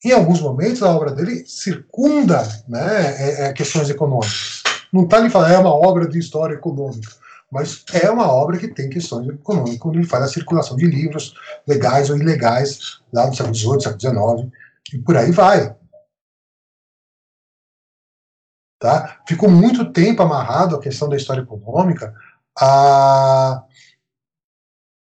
Em 0.05 0.13
alguns 0.13 0.41
momentos, 0.41 0.83
a 0.83 0.95
obra 0.95 1.11
dele 1.13 1.45
circunda 1.47 2.43
né, 2.69 3.15
é, 3.17 3.47
é 3.47 3.53
questões 3.53 3.91
econômicas. 3.91 4.63
Não 4.93 5.05
está 5.05 5.17
ali 5.17 5.29
falando, 5.29 5.53
é 5.53 5.59
uma 5.59 5.75
obra 5.75 6.09
de 6.09 6.19
história 6.19 6.55
econômica 6.55 7.09
mas 7.51 7.85
é 7.95 8.11
uma 8.11 8.31
obra 8.31 8.59
que 8.59 8.69
tem 8.69 8.91
questões 8.91 9.27
econômicas, 9.27 9.79
quando 9.79 9.97
ele 9.97 10.07
faz 10.07 10.25
a 10.25 10.29
circulação 10.29 10.77
de 10.77 10.87
livros 10.87 11.35
legais 11.67 12.11
ou 12.11 12.17
ilegais 12.17 13.01
lá 13.13 13.27
no 13.27 13.35
século 13.35 13.55
XVIII, 13.55 13.81
século 13.81 14.01
XIX, 14.41 14.53
e 14.93 14.99
por 14.99 15.17
aí 15.17 15.33
vai. 15.33 15.75
Tá? 18.79 19.21
Ficou 19.27 19.51
muito 19.51 19.93
tempo 19.93 20.23
amarrado 20.23 20.77
a 20.77 20.81
questão 20.81 21.09
da 21.09 21.17
história 21.17 21.43
econômica, 21.43 22.15
a... 22.59 23.65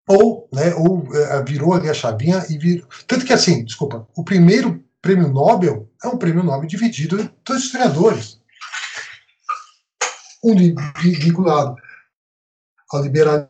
ou, 0.08 0.48
né, 0.54 0.74
ou 0.76 1.08
é, 1.16 1.44
virou 1.44 1.74
ali 1.74 1.90
a 1.90 1.94
chavinha 1.94 2.46
e 2.50 2.58
virou. 2.58 2.88
Tanto 3.08 3.26
que, 3.26 3.34
assim, 3.34 3.66
desculpa, 3.66 4.08
o 4.16 4.24
primeiro 4.24 4.84
prêmio 5.02 5.28
Nobel 5.28 5.90
é 6.04 6.08
um 6.08 6.18
prêmio 6.18 6.44
Nobel 6.44 6.68
dividido 6.68 7.20
entre 7.20 7.36
dois 7.44 7.64
historiadores. 7.64 8.40
Um 10.44 10.56
vinculado 11.02 11.76
ao 12.92 13.02
liberalismo 13.02 13.50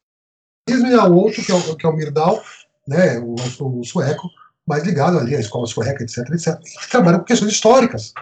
e 0.69 0.93
ao 0.93 1.11
outro, 1.11 1.43
que 1.43 1.51
é 1.51 1.55
o, 1.55 1.75
que 1.75 1.85
é 1.85 1.89
o 1.89 1.95
Mirdal, 1.95 2.41
né, 2.87 3.19
o, 3.19 3.35
o 3.35 3.83
sueco, 3.83 4.29
mais 4.65 4.83
ligado 4.83 5.19
ali 5.19 5.35
à 5.35 5.39
escola 5.39 5.67
sueca, 5.67 6.01
etc, 6.01 6.19
etc, 6.29 6.59
que 6.59 6.89
trabalha 6.89 7.19
com 7.19 7.25
questões 7.25 7.51
históricas. 7.51 8.13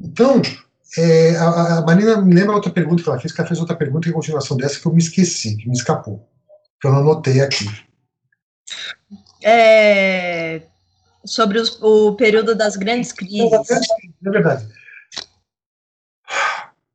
Então, 0.00 0.40
é, 0.96 1.36
a, 1.36 1.78
a 1.78 1.82
Marina 1.82 2.20
me 2.22 2.34
lembra 2.34 2.54
outra 2.54 2.70
pergunta 2.70 3.02
que 3.02 3.08
ela 3.08 3.18
fez, 3.18 3.32
que 3.32 3.40
ela 3.40 3.48
fez 3.48 3.60
outra 3.60 3.76
pergunta 3.76 4.08
em 4.08 4.12
continuação 4.12 4.56
dessa 4.56 4.80
que 4.80 4.86
eu 4.86 4.92
me 4.92 4.98
esqueci, 4.98 5.56
que 5.56 5.68
me 5.68 5.74
escapou, 5.74 6.26
que 6.80 6.86
eu 6.86 6.92
não 6.92 7.00
anotei 7.00 7.40
aqui. 7.40 7.66
É, 9.42 10.62
sobre 11.24 11.58
os, 11.58 11.80
o 11.82 12.14
período 12.14 12.54
das 12.54 12.76
grandes 12.76 13.12
crises. 13.12 13.52
É 13.70 14.30
verdade. 14.30 14.68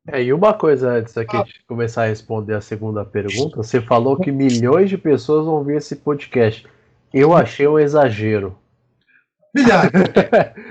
É, 0.08 0.22
e 0.22 0.34
uma 0.34 0.54
coisa 0.54 0.91
antes 0.91 1.18
aqui 1.18 1.41
de 1.45 1.64
começar 1.66 2.04
a 2.04 2.08
responder 2.08 2.56
a 2.56 2.62
segunda 2.62 3.06
pergunta, 3.06 3.56
você 3.56 3.82
falou 3.82 4.20
que 4.20 4.32
milhões 4.32 4.89
de 4.89 4.97
pessoas 4.97 5.45
vão 5.45 5.64
ver 5.64 5.78
esse 5.78 5.95
podcast. 5.95 6.68
Eu 7.14 7.34
achei 7.34 7.68
um 7.68 7.80
exagero. 7.80 8.58
Milhares. 9.56 9.91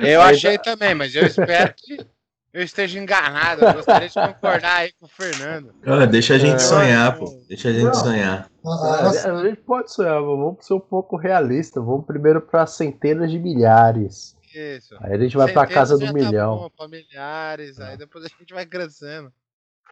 Eu 0.01 0.21
achei 0.23 0.59
também, 0.59 0.95
mas 0.95 1.15
eu 1.15 1.25
espero 1.25 1.73
que 1.77 2.05
eu 2.53 2.63
esteja 2.63 2.99
enganado. 2.99 3.65
Eu 3.65 3.75
gostaria 3.75 4.09
de 4.09 4.15
concordar 4.15 4.77
aí 4.77 4.93
com 4.93 5.07
o 5.07 5.09
Fernando. 5.09 5.75
Ah, 5.87 6.05
deixa 6.05 6.35
a 6.35 6.39
gente 6.39 6.57
é, 6.57 6.59
sonhar, 6.59 7.19
pô. 7.19 7.25
Deixa 7.49 7.69
a 7.69 7.73
gente 7.73 7.85
não. 7.85 7.95
sonhar. 7.95 8.51
É, 8.65 9.31
a 9.31 9.43
gente 9.43 9.61
pode 9.63 9.93
sonhar, 9.93 10.21
vamos 10.21 10.65
ser 10.65 10.75
um 10.75 10.81
pouco 10.81 11.17
realistas. 11.17 11.83
Vamos 11.83 12.07
primeiro 12.07 12.41
para 12.41 12.67
centenas 12.67 13.31
de 13.31 13.39
milhares. 13.39 14.37
Isso. 14.55 14.95
Aí 15.01 15.15
a 15.15 15.19
gente 15.19 15.37
vai 15.37 15.51
para 15.51 15.67
casa 15.67 15.97
do 15.97 16.07
tá 16.07 16.13
milhão. 16.13 16.57
Tá 16.57 16.63
bom, 16.63 16.71
familiares, 16.77 17.81
aí 17.81 17.97
depois 17.97 18.25
a 18.25 18.29
gente 18.29 18.53
vai 18.53 18.67
crescendo. 18.67 19.33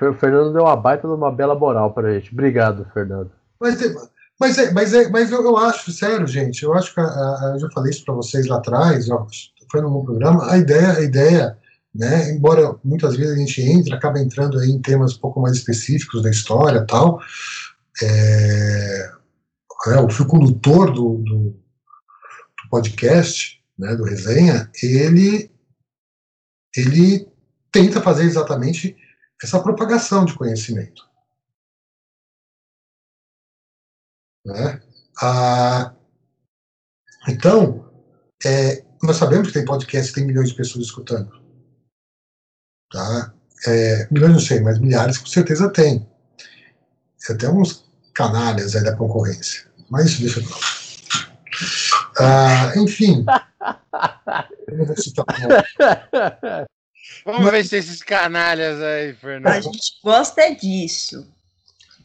O 0.01 0.15
Fernando 0.15 0.53
deu 0.53 0.63
uma 0.63 0.77
baita 0.77 1.07
de 1.07 1.15
uma 1.15 1.31
bela 1.31 1.55
moral 1.55 1.93
pra 1.93 2.13
gente. 2.13 2.33
Obrigado, 2.33 2.87
Fernando. 2.93 3.31
Mas, 3.59 3.83
é, 3.83 3.95
mas, 4.39 4.59
é, 4.59 4.73
mas, 4.73 4.95
é, 4.95 5.09
mas 5.09 5.31
eu, 5.31 5.43
eu 5.43 5.57
acho, 5.57 5.93
sério, 5.93 6.27
gente, 6.27 6.63
eu 6.63 6.73
acho 6.75 6.95
que 6.95 7.01
a, 7.01 7.05
a, 7.05 7.53
eu 7.55 7.61
já 7.61 7.71
falei 7.71 7.91
isso 7.91 8.05
para 8.05 8.15
vocês 8.15 8.47
lá 8.47 8.57
atrás, 8.57 9.11
ó, 9.11 9.27
foi 9.71 9.83
no 9.83 9.91
meu 9.91 10.03
programa, 10.03 10.51
a 10.51 10.57
ideia, 10.57 10.93
a 10.93 11.03
ideia, 11.03 11.59
né, 11.95 12.31
embora 12.31 12.79
muitas 12.85 13.17
vezes 13.17 13.35
a 13.35 13.37
gente 13.37 13.61
entre, 13.63 13.95
acaba 13.95 14.21
entrando 14.21 14.63
em 14.63 14.81
temas 14.81 15.17
um 15.17 15.21
pouco 15.21 15.41
mais 15.41 15.57
específicos 15.57 16.23
da 16.23 16.31
história 16.31 16.87
tal, 16.87 17.21
é, 18.03 19.13
é, 19.89 20.01
o 20.01 20.09
fio 20.09 20.27
condutor 20.27 20.93
do, 20.93 21.17
do, 21.19 21.51
do 21.51 22.69
podcast 22.71 23.61
né, 23.79 23.97
do 23.97 24.05
Resenha, 24.05 24.71
ele, 24.83 25.51
ele 26.77 27.27
tenta 27.73 28.01
fazer 28.01 28.25
exatamente 28.25 28.97
essa 29.43 29.61
propagação 29.61 30.25
de 30.25 30.35
conhecimento. 30.35 31.09
Né? 34.45 34.83
Ah, 35.21 35.95
então, 37.29 37.91
é, 38.45 38.85
nós 39.03 39.17
sabemos 39.17 39.49
que 39.49 39.55
tem 39.55 39.65
podcast 39.65 40.13
tem 40.13 40.27
milhões 40.27 40.51
de 40.51 40.57
pessoas 40.57 40.85
escutando. 40.85 41.40
Tá? 42.91 43.33
É, 43.67 44.09
milhões 44.11 44.33
não 44.33 44.41
sei, 44.41 44.61
mas 44.61 44.79
milhares 44.79 45.19
com 45.19 45.27
certeza 45.27 45.71
tem. 45.71 46.07
Tem 47.27 47.37
até 47.37 47.49
uns 47.49 47.85
canalhas 48.15 48.75
aí 48.75 48.83
da 48.83 48.97
concorrência. 48.97 49.65
Mas 49.89 50.07
isso 50.07 50.23
deixa 50.23 50.41
pra 50.41 50.57
lá. 50.57 50.81
Ah, 52.19 52.73
enfim. 52.77 53.25
Eu 54.69 54.79
não 54.79 54.85
vou 54.87 54.97
citar 54.97 55.25
Vamos 57.25 57.43
Mas... 57.43 57.51
ver 57.51 57.65
se 57.67 57.77
esses 57.77 58.03
canalhas 58.03 58.81
aí, 58.81 59.15
Fernando. 59.15 59.53
A 59.53 59.61
gente 59.61 60.01
gosta 60.03 60.41
é 60.41 60.55
disso. 60.55 61.27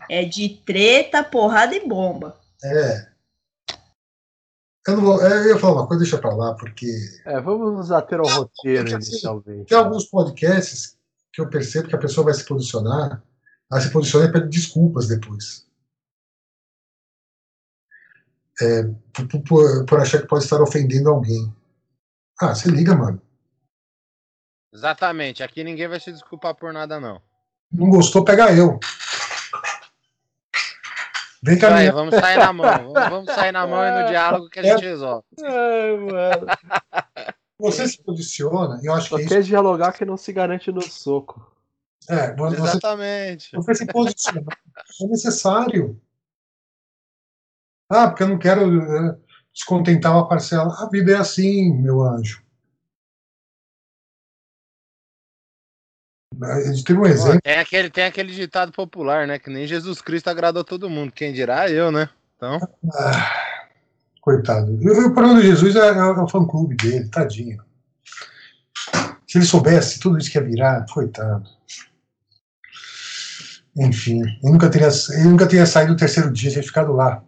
É 0.10 0.24
de 0.24 0.50
treta, 0.66 1.24
porrada 1.24 1.76
e 1.76 1.88
bomba. 1.88 2.38
É. 2.64 3.08
Eu, 4.88 4.98
não 4.98 5.04
vou, 5.04 5.22
eu 5.22 5.48
ia 5.50 5.60
falar 5.60 5.82
uma 5.82 5.88
coisa, 5.88 6.04
deixa 6.04 6.18
pra 6.18 6.36
lá, 6.36 6.54
porque. 6.54 6.88
É, 7.26 7.42
vamos 7.42 7.74
nos 7.74 7.92
ater 7.92 8.20
ao 8.20 8.28
roteiro 8.28 8.90
inicialmente. 8.90 9.70
Tem 9.70 9.78
alguns 9.78 10.06
podcasts 10.06 10.96
que 11.34 11.42
eu 11.42 11.50
percebo 11.50 11.90
que 11.90 11.96
a 11.96 12.00
pessoa 12.00 12.26
vai 12.26 12.34
se 12.34 12.46
posicionar, 12.46 13.24
ela 13.72 13.82
se 13.82 13.92
posiciona 13.92 14.28
e 14.28 14.32
pede 14.32 14.48
desculpas 14.48 15.08
depois. 15.08 15.66
É, 18.62 18.84
por, 19.12 19.44
por, 19.44 19.86
por 19.86 20.00
achar 20.00 20.22
que 20.22 20.28
pode 20.28 20.44
estar 20.44 20.62
ofendendo 20.62 21.10
alguém. 21.10 21.54
Ah, 22.40 22.54
se 22.54 22.70
liga, 22.70 22.96
mano. 22.96 23.22
Exatamente, 24.74 25.42
aqui 25.42 25.64
ninguém 25.64 25.88
vai 25.88 26.00
se 26.00 26.12
desculpar 26.12 26.54
por 26.54 26.72
nada, 26.72 27.00
não. 27.00 27.22
Não 27.72 27.90
gostou, 27.90 28.24
pega 28.24 28.54
eu. 28.54 28.80
Vem 31.46 31.60
cá, 31.60 31.76
aí, 31.76 31.92
vamos 31.92 32.16
sair 32.16 32.38
na 32.38 32.52
mão. 32.52 32.92
Vamos, 32.92 33.10
vamos, 33.10 33.34
sair 33.34 33.52
na 33.52 33.68
mão 33.68 33.84
e 33.84 34.02
no 34.02 34.08
diálogo 34.10 34.50
que 34.50 34.60
a 34.60 34.64
gente 34.64 34.84
resolve. 34.84 35.24
Ai, 35.44 35.98
mano. 35.98 36.48
Você 37.60 37.88
se 37.88 38.04
posiciona, 38.04 38.80
eu 38.84 38.94
acho 38.94 39.10
Só 39.10 39.18
que. 39.18 39.24
Só 39.24 39.30
quer 39.30 39.40
isso... 39.40 39.50
dialogar 39.50 39.94
que 39.94 40.04
não 40.04 40.18
se 40.18 40.34
garante 40.34 40.72
no 40.72 40.82
soco. 40.82 41.56
É, 42.10 42.36
você, 42.36 42.58
Exatamente. 42.58 43.56
Você 43.56 43.76
se 43.76 43.86
posiciona. 43.86 44.46
é 45.02 45.08
necessário. 45.08 46.02
Ah, 47.90 48.08
porque 48.08 48.24
eu 48.24 48.28
não 48.28 48.38
quero 48.38 48.70
né, 48.70 49.18
descontentar 49.54 50.12
uma 50.12 50.28
parcela. 50.28 50.76
A 50.80 50.90
vida 50.90 51.14
é 51.14 51.16
assim, 51.16 51.74
meu 51.74 52.02
anjo. 52.04 52.44
Teve 56.86 57.00
um 57.00 57.06
exemplo. 57.06 57.42
Tem 57.42 57.58
aquele, 57.58 57.90
tem 57.90 58.04
aquele 58.06 58.34
ditado 58.34 58.72
popular, 58.72 59.28
né? 59.28 59.40
Que 59.40 59.50
nem 59.50 59.68
Jesus 59.68 60.02
Cristo 60.02 60.30
agradou 60.30 60.64
todo 60.64 60.90
mundo. 60.90 61.12
Quem 61.12 61.34
dirá 61.34 61.70
eu, 61.70 61.92
né? 61.92 62.10
Então. 62.36 62.60
Ah, 62.94 63.68
coitado. 64.22 64.74
O 64.74 65.14
problema 65.14 65.42
de 65.42 65.48
Jesus 65.48 65.76
é, 65.76 65.88
é, 65.88 66.04
o 66.04 66.28
fã-clube 66.28 66.76
dele, 66.76 67.08
tadinho. 67.10 67.64
Se 69.28 69.38
ele 69.38 69.46
soubesse 69.46 70.00
tudo 70.00 70.18
isso 70.18 70.32
que 70.32 70.38
ia 70.38 70.44
virar, 70.44 70.86
coitado. 70.92 71.50
Enfim, 73.78 74.22
ele 74.22 74.52
nunca 74.52 74.70
teria, 74.70 74.88
ele 75.12 75.30
nunca 75.30 75.48
teria 75.48 75.66
saído 75.66 75.94
do 75.94 76.00
terceiro 76.00 76.32
dia, 76.32 76.50
teria 76.50 76.64
ficado 76.64 76.94
lá. 76.94 77.22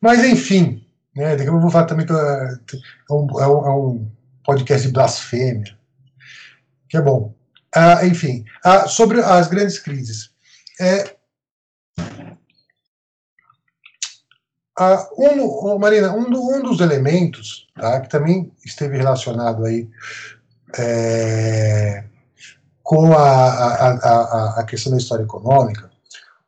Mas, 0.00 0.24
enfim, 0.24 0.86
né, 1.14 1.36
daqui 1.36 1.48
eu 1.48 1.60
vou 1.60 1.70
falar 1.70 1.86
também 1.86 2.06
que 2.06 2.12
é 2.12 3.12
um, 3.12 3.40
é 3.40 3.46
um, 3.46 3.66
é 3.66 3.70
um 3.70 4.10
podcast 4.44 4.86
de 4.86 4.92
blasfêmia 4.92 5.79
que 6.90 6.96
é 6.96 7.00
bom. 7.00 7.34
Ah, 7.74 8.04
enfim, 8.04 8.44
ah, 8.64 8.88
sobre 8.88 9.20
as 9.20 9.46
grandes 9.46 9.78
crises. 9.78 10.30
É, 10.80 11.16
ah, 14.76 15.08
um, 15.16 15.78
Marina, 15.78 16.12
um, 16.12 16.26
um, 16.26 16.62
dos 16.62 16.80
elementos 16.80 17.68
tá, 17.76 18.00
que 18.00 18.08
também 18.08 18.52
esteve 18.64 18.96
relacionado 18.96 19.64
aí 19.64 19.88
é, 20.76 22.04
com 22.82 23.12
a, 23.12 23.18
a, 23.18 23.90
a, 23.92 24.60
a, 24.60 24.64
questão 24.64 24.90
da 24.90 24.98
história 24.98 25.22
econômica 25.22 25.90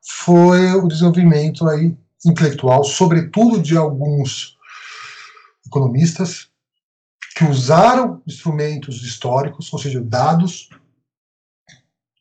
foi 0.00 0.72
o 0.72 0.88
desenvolvimento 0.88 1.68
aí 1.68 1.96
intelectual, 2.24 2.82
sobretudo 2.84 3.60
de 3.60 3.76
alguns 3.76 4.56
economistas, 5.66 6.48
que 7.34 7.44
usaram 7.44 8.22
instrumentos 8.26 9.02
históricos, 9.02 9.72
ou 9.72 9.78
seja, 9.78 10.00
dados, 10.00 10.68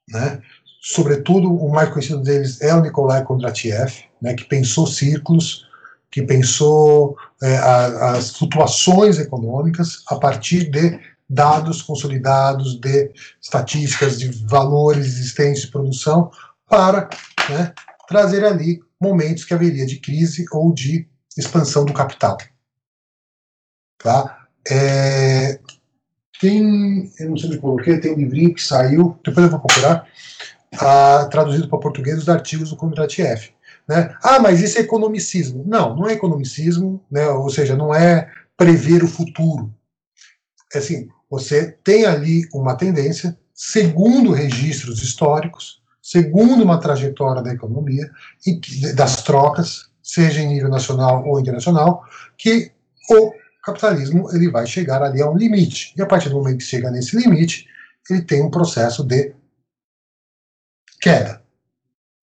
né? 0.09 0.41
sobretudo 0.81 1.53
o 1.53 1.71
mais 1.71 1.89
conhecido 1.89 2.21
deles 2.21 2.59
é 2.61 2.73
o 2.73 2.81
Nikolai 2.81 3.23
Kondratiev, 3.23 4.03
né, 4.21 4.33
que 4.33 4.45
pensou 4.45 4.87
círculos, 4.87 5.67
que 6.09 6.23
pensou 6.23 7.15
é, 7.41 7.57
a, 7.57 8.11
as 8.11 8.31
flutuações 8.31 9.19
econômicas 9.19 10.03
a 10.07 10.15
partir 10.15 10.69
de 10.69 10.99
dados 11.29 11.81
consolidados, 11.81 12.79
de 12.79 13.11
estatísticas, 13.41 14.19
de 14.19 14.29
valores 14.45 15.05
existentes 15.05 15.61
de 15.61 15.67
produção, 15.69 16.29
para 16.67 17.09
né, 17.49 17.73
trazer 18.07 18.43
ali 18.43 18.81
momentos 18.99 19.45
que 19.45 19.53
haveria 19.53 19.85
de 19.85 19.99
crise 19.99 20.45
ou 20.51 20.73
de 20.73 21.07
expansão 21.37 21.85
do 21.85 21.93
capital. 21.93 22.37
Tá? 23.97 24.40
É, 24.69 25.59
tem, 26.39 27.11
eu 27.19 27.29
não 27.29 27.37
sei 27.37 27.49
onde 27.49 27.59
coloquei, 27.59 27.99
tem 27.99 28.13
um 28.13 28.17
livrinho 28.17 28.53
que 28.53 28.63
saiu, 28.63 29.17
depois 29.23 29.45
eu 29.45 29.51
vou 29.51 29.59
procurar, 29.59 30.07
ah, 30.79 31.27
traduzido 31.29 31.67
para 31.67 31.79
português 31.79 32.17
os 32.17 32.29
artigos 32.29 32.69
do 32.69 32.75
Kondratiev. 32.75 33.49
Né? 33.87 34.15
Ah, 34.23 34.39
mas 34.39 34.61
isso 34.61 34.77
é 34.77 34.81
economicismo. 34.81 35.63
Não, 35.67 35.95
não 35.95 36.07
é 36.07 36.13
economicismo, 36.13 37.03
né? 37.11 37.27
ou 37.29 37.49
seja, 37.49 37.75
não 37.75 37.93
é 37.93 38.31
prever 38.55 39.03
o 39.03 39.07
futuro. 39.07 39.73
É 40.73 40.77
assim, 40.77 41.09
você 41.29 41.77
tem 41.83 42.05
ali 42.05 42.47
uma 42.53 42.75
tendência, 42.75 43.37
segundo 43.53 44.31
registros 44.31 45.01
históricos, 45.01 45.81
segundo 46.01 46.63
uma 46.63 46.79
trajetória 46.79 47.41
da 47.41 47.53
economia, 47.53 48.09
das 48.95 49.23
trocas, 49.23 49.89
seja 50.01 50.41
em 50.41 50.47
nível 50.47 50.69
nacional 50.69 51.25
ou 51.27 51.39
internacional, 51.39 52.03
que 52.37 52.71
o 53.09 53.33
capitalismo 53.61 54.29
ele 54.33 54.49
vai 54.49 54.65
chegar 54.65 55.01
ali 55.01 55.21
a 55.21 55.29
um 55.29 55.37
limite. 55.37 55.93
E 55.97 56.01
a 56.01 56.05
partir 56.05 56.29
do 56.29 56.35
momento 56.35 56.57
que 56.57 56.63
chega 56.63 56.89
nesse 56.89 57.15
limite, 57.15 57.67
ele 58.09 58.21
tem 58.21 58.41
um 58.41 58.49
processo 58.49 59.03
de 59.03 59.33
queda. 60.99 61.41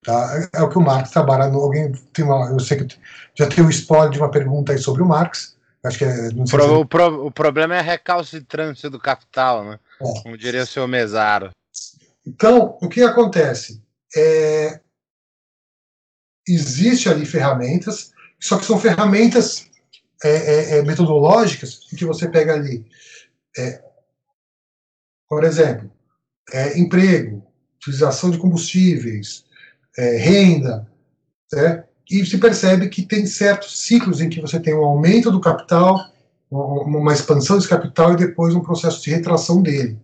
Tá? 0.02 0.48
É 0.52 0.62
o 0.62 0.68
que 0.68 0.78
o 0.78 0.82
Marx 0.82 1.10
trabalha. 1.10 1.48
No, 1.48 1.60
alguém 1.60 1.92
tem 2.12 2.24
uma, 2.24 2.50
eu 2.50 2.60
sei 2.60 2.78
que 2.78 2.98
já 3.34 3.48
tem 3.48 3.62
o 3.62 3.66
um 3.66 3.70
spoiler 3.70 4.10
de 4.10 4.18
uma 4.18 4.30
pergunta 4.30 4.72
aí 4.72 4.78
sobre 4.78 5.02
o 5.02 5.06
Marx. 5.06 5.56
Acho 5.84 5.98
que 5.98 6.04
é, 6.04 6.28
o, 6.28 6.44
pro, 6.44 6.62
se... 6.62 6.68
o, 6.68 6.84
pro, 6.84 7.26
o, 7.26 7.30
problema 7.30 7.76
é 7.76 7.78
a 7.78 7.82
recalcitrância 7.82 8.90
do 8.90 8.98
capital, 8.98 9.64
né? 9.64 9.78
É. 10.00 10.22
Como 10.22 10.36
diria 10.36 10.62
o 10.62 10.66
seu 10.66 10.88
Mesaro. 10.88 11.50
Então, 12.26 12.76
o 12.82 12.88
que 12.88 13.02
acontece? 13.02 13.80
É, 14.16 14.80
existe 16.46 17.08
ali 17.08 17.24
ferramentas, 17.24 18.12
só 18.40 18.58
que 18.58 18.64
são 18.64 18.78
ferramentas 18.78 19.67
é, 20.22 20.30
é, 20.30 20.78
é, 20.78 20.82
metodológicas 20.82 21.76
que 21.76 22.04
você 22.04 22.28
pega 22.28 22.54
ali, 22.54 22.84
é, 23.56 23.82
por 25.28 25.44
exemplo, 25.44 25.90
é, 26.52 26.78
emprego, 26.78 27.46
utilização 27.76 28.30
de 28.30 28.38
combustíveis, 28.38 29.46
renda, 29.96 30.88
né, 31.52 31.84
e 32.08 32.24
se 32.24 32.38
percebe 32.38 32.88
que 32.88 33.04
tem 33.04 33.26
certos 33.26 33.80
ciclos 33.80 34.20
em 34.20 34.28
que 34.30 34.40
você 34.40 34.60
tem 34.60 34.74
um 34.74 34.84
aumento 34.84 35.30
do 35.30 35.40
capital, 35.40 36.08
uma 36.50 37.12
expansão 37.12 37.56
desse 37.56 37.68
capital 37.68 38.12
e 38.12 38.16
depois 38.16 38.54
um 38.54 38.60
processo 38.60 39.02
de 39.02 39.10
retração 39.10 39.60
dele. 39.60 40.00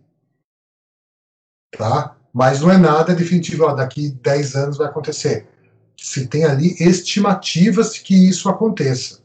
Tá? 1.76 2.16
Mas 2.32 2.60
não 2.60 2.70
é 2.70 2.76
nada 2.76 3.14
definitivo, 3.14 3.64
ó, 3.64 3.74
daqui 3.74 4.10
10 4.10 4.56
anos 4.56 4.76
vai 4.76 4.88
acontecer. 4.88 5.46
Se 5.96 6.26
tem 6.26 6.44
ali 6.44 6.74
estimativas 6.80 7.98
que 7.98 8.28
isso 8.28 8.48
aconteça. 8.48 9.23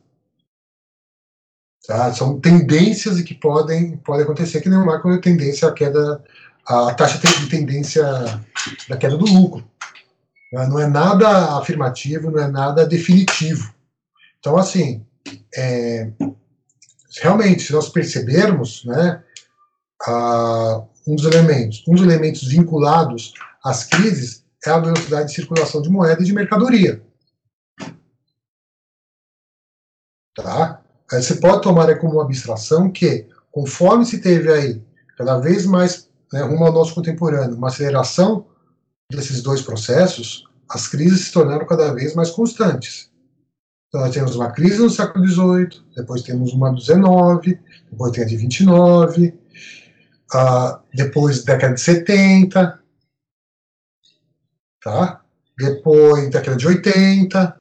Tá? 1.90 2.14
São 2.14 2.40
tendências 2.40 3.20
que 3.24 3.34
podem, 3.34 3.98
podem 3.98 4.22
acontecer, 4.22 4.62
que 4.62 4.70
nem 4.70 4.78
o 4.78 4.86
macro 4.86 5.12
é 5.12 5.18
tendência 5.18 5.68
à 5.68 5.74
queda, 5.74 6.24
a 6.64 6.94
taxa 6.94 7.18
de 7.18 7.50
tendência 7.50 8.04
da 8.88 8.96
queda 8.96 9.18
do 9.18 9.26
lucro. 9.26 9.68
Né? 10.54 10.68
Não 10.68 10.80
é 10.80 10.86
nada 10.86 11.58
afirmativo, 11.58 12.30
não 12.30 12.44
é 12.44 12.48
nada 12.48 12.86
definitivo. 12.86 13.74
Então, 14.38 14.56
assim, 14.56 15.04
é, 15.58 16.12
realmente, 17.24 17.64
se 17.64 17.74
nós 17.74 17.90
percebermos, 17.90 18.86
né, 18.86 19.24
a, 20.04 20.84
um 21.08 21.16
dos 21.16 21.26
elementos, 21.26 21.84
um 21.88 21.96
dos 21.96 22.04
elementos 22.04 22.48
vinculados 22.48 23.34
às 23.66 23.84
crises 23.84 24.46
é 24.64 24.70
a 24.70 24.78
velocidade 24.78 25.30
de 25.30 25.34
circulação 25.34 25.82
de 25.82 25.90
moeda 25.90 26.22
e 26.22 26.26
de 26.26 26.34
mercadoria. 26.34 27.02
Tá? 30.36 30.79
Você 31.12 31.36
pode 31.36 31.62
tomar 31.64 31.94
como 31.98 32.20
abstração 32.20 32.92
que, 32.92 33.28
conforme 33.52 34.06
se 34.06 34.20
teve 34.20 34.52
aí, 34.52 34.84
cada 35.18 35.40
vez 35.40 35.66
mais 35.66 36.10
né, 36.32 36.42
rumo 36.44 36.66
ao 36.66 36.74
nosso 36.74 36.94
contemporâneo, 36.94 37.56
uma 37.56 37.68
aceleração 37.68 38.46
desses 39.12 39.42
dois 39.42 39.62
processos, 39.62 40.44
as 40.70 40.88
crises 40.88 41.26
se 41.26 41.32
tornaram 41.32 41.66
cada 41.66 41.94
vez 41.94 42.14
mais 42.14 42.30
constantes. 42.30 43.10
Então, 43.88 44.02
nós 44.02 44.14
temos 44.14 44.36
uma 44.36 44.52
crise 44.52 44.78
no 44.78 44.90
século 44.90 45.28
XVIII, 45.28 45.84
depois 45.96 46.22
temos 46.22 46.54
uma 46.54 46.72
do 46.72 46.80
XIX, 46.80 47.60
depois 47.90 48.12
tem 48.12 48.24
a 48.24 48.28
de 48.28 48.38
29, 48.38 49.40
uh, 50.36 50.80
depois 50.94 51.44
década 51.44 51.74
de 51.74 51.82
70, 51.82 52.80
tá? 54.84 55.22
depois 55.58 56.30
década 56.30 56.56
de 56.56 56.68
80, 56.68 57.59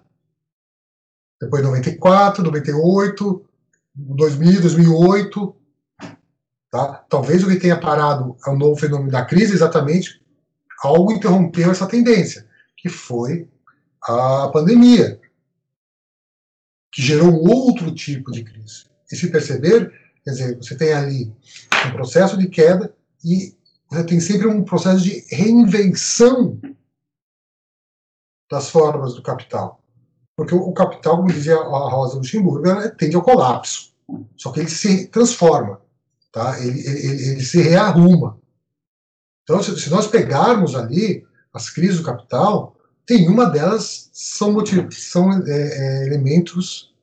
depois 1.41 1.63
94, 1.63 2.43
98, 2.43 3.45
2000, 3.95 4.61
2008. 4.61 5.57
Tá? 6.71 7.05
Talvez 7.09 7.43
o 7.43 7.49
que 7.49 7.57
tenha 7.57 7.81
parado 7.81 8.37
é 8.47 8.51
o 8.51 8.57
novo 8.57 8.77
fenômeno 8.77 9.11
da 9.11 9.25
crise, 9.25 9.55
exatamente 9.55 10.23
algo 10.83 11.13
interrompeu 11.13 11.71
essa 11.71 11.87
tendência, 11.87 12.47
que 12.77 12.89
foi 12.89 13.49
a 14.03 14.49
pandemia, 14.49 15.21
que 16.93 17.03
gerou 17.03 17.33
outro 17.33 17.95
tipo 17.95 18.31
de 18.31 18.45
crise. 18.45 18.87
E 19.11 19.17
se 19.17 19.31
perceber, 19.31 19.93
quer 20.23 20.31
dizer, 20.31 20.57
você 20.57 20.77
tem 20.77 20.93
ali 20.93 21.35
um 21.87 21.91
processo 21.93 22.37
de 22.39 22.49
queda 22.49 22.95
e 23.25 23.57
você 23.91 24.05
tem 24.05 24.21
sempre 24.21 24.47
um 24.47 24.63
processo 24.63 25.03
de 25.03 25.25
reinvenção 25.35 26.61
das 28.51 28.71
formas 28.71 29.15
do 29.15 29.23
capital. 29.23 29.78
Porque 30.39 30.55
o, 30.55 30.73
capital, 30.73 31.17
como 31.17 31.33
dizia 31.33 31.57
a 31.57 31.91
Rosa 31.91 32.19
Luxemburgo, 32.19 32.63
tende 32.97 33.17
ao 33.17 33.23
colapso. 33.23 33.93
Só 34.37 34.53
que 34.53 34.61
ele 34.61 34.71
se 34.71 35.09
transforma, 35.09 35.81
tá? 36.31 36.65
ele, 36.65 36.79
ele, 36.79 37.29
ele 37.31 37.45
se 37.45 37.61
rearruma. 37.61 38.39
Então, 39.43 39.61
se, 39.61 39.77
se, 39.81 39.91
nós 39.91 40.07
pegarmos 40.07 40.77
ali 40.77 41.27
as 41.53 41.69
crises 41.69 41.97
do 41.97 42.05
capital, 42.05 42.77
tem 43.05 43.29
uma 43.29 43.47
delas 43.47 44.11
são, 44.13 44.55
são 44.93 45.33
é, 45.33 45.43
é, 45.49 46.07
elementos, 46.07 46.95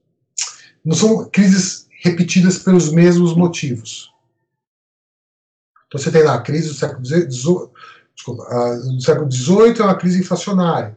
não 0.86 0.96
são 0.96 1.30
crises 1.30 1.90
repetidas 2.04 2.60
pelos 2.60 2.90
mesmos 2.90 3.36
motivos. 3.36 4.14
Então 5.88 6.00
você 6.00 6.10
tem 6.10 6.24
lá 6.24 6.36
a 6.36 6.42
crise 6.42 6.70
do 6.70 6.74
século 6.74 7.06
XVIII, 7.06 7.28
desculpa, 8.16 8.46
do 8.78 9.02
século 9.02 9.30
XVIII 9.30 9.82
é 9.82 9.84
uma 9.84 9.98
crise 9.98 10.22
inflacionária. 10.22 10.96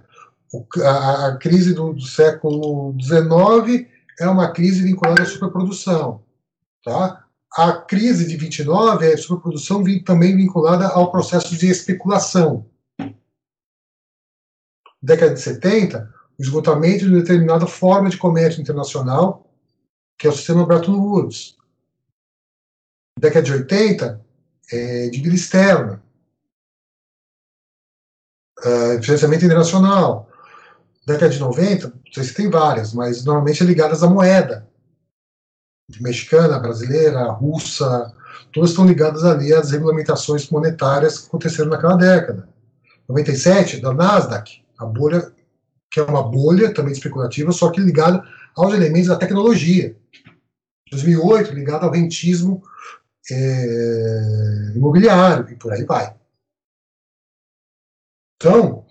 A, 0.82 1.26
a, 1.26 1.36
crise 1.36 1.74
do, 1.74 1.92
do 1.92 2.02
século 2.02 2.94
XIX 3.00 3.86
é 4.18 4.26
uma 4.28 4.50
crise 4.50 4.82
vinculada 4.82 5.22
à 5.22 5.26
superprodução. 5.26 6.22
Tá? 6.82 7.26
A 7.52 7.72
crise 7.72 8.26
de 8.26 8.36
29 8.36 9.06
é 9.06 9.16
superprodução 9.16 9.82
também 10.04 10.36
vinculada 10.36 10.88
ao 10.88 11.10
processo 11.10 11.56
de 11.56 11.68
especulação. 11.68 12.66
Década 15.02 15.34
de 15.34 15.40
70, 15.40 16.12
o 16.38 16.42
esgotamento 16.42 17.04
de 17.04 17.12
determinada 17.12 17.66
forma 17.66 18.08
de 18.08 18.16
comércio 18.16 18.60
internacional, 18.60 19.46
que 20.18 20.26
é 20.26 20.30
o 20.30 20.32
sistema 20.32 20.66
Bretton 20.66 20.98
Woods. 20.98 21.56
Década 23.18 23.44
de 23.44 23.52
80, 23.52 24.24
é, 24.72 25.08
dívida 25.08 25.34
externa, 25.34 26.02
é, 28.64 29.02
financiamento 29.02 29.44
internacional. 29.44 30.27
Década 31.08 31.30
de 31.30 31.40
90, 31.40 31.88
não 31.88 32.12
sei 32.12 32.22
se 32.22 32.34
tem 32.34 32.50
várias, 32.50 32.92
mas 32.92 33.24
normalmente 33.24 33.62
é 33.62 33.66
ligadas 33.66 34.02
à 34.02 34.10
moeda. 34.10 34.68
Mexicana, 35.98 36.58
brasileira, 36.58 37.32
russa, 37.32 38.14
todas 38.52 38.70
estão 38.70 38.86
ligadas 38.86 39.24
ali 39.24 39.54
às 39.54 39.70
regulamentações 39.70 40.50
monetárias 40.50 41.18
que 41.18 41.28
aconteceram 41.28 41.70
naquela 41.70 41.96
década. 41.96 42.46
97, 43.08 43.80
da 43.80 43.94
Nasdaq, 43.94 44.62
a 44.78 44.84
bolha, 44.84 45.32
que 45.90 45.98
é 45.98 46.02
uma 46.02 46.22
bolha 46.22 46.74
também 46.74 46.92
especulativa, 46.92 47.52
só 47.52 47.70
que 47.70 47.80
ligada 47.80 48.22
aos 48.54 48.74
elementos 48.74 49.08
da 49.08 49.16
tecnologia. 49.16 49.96
2008, 50.90 51.54
ligada 51.54 51.86
ao 51.86 51.92
rentismo 51.92 52.62
é, 53.30 54.72
imobiliário 54.76 55.48
e 55.50 55.56
por 55.56 55.72
aí 55.72 55.84
vai. 55.84 56.14
Então, 58.36 58.84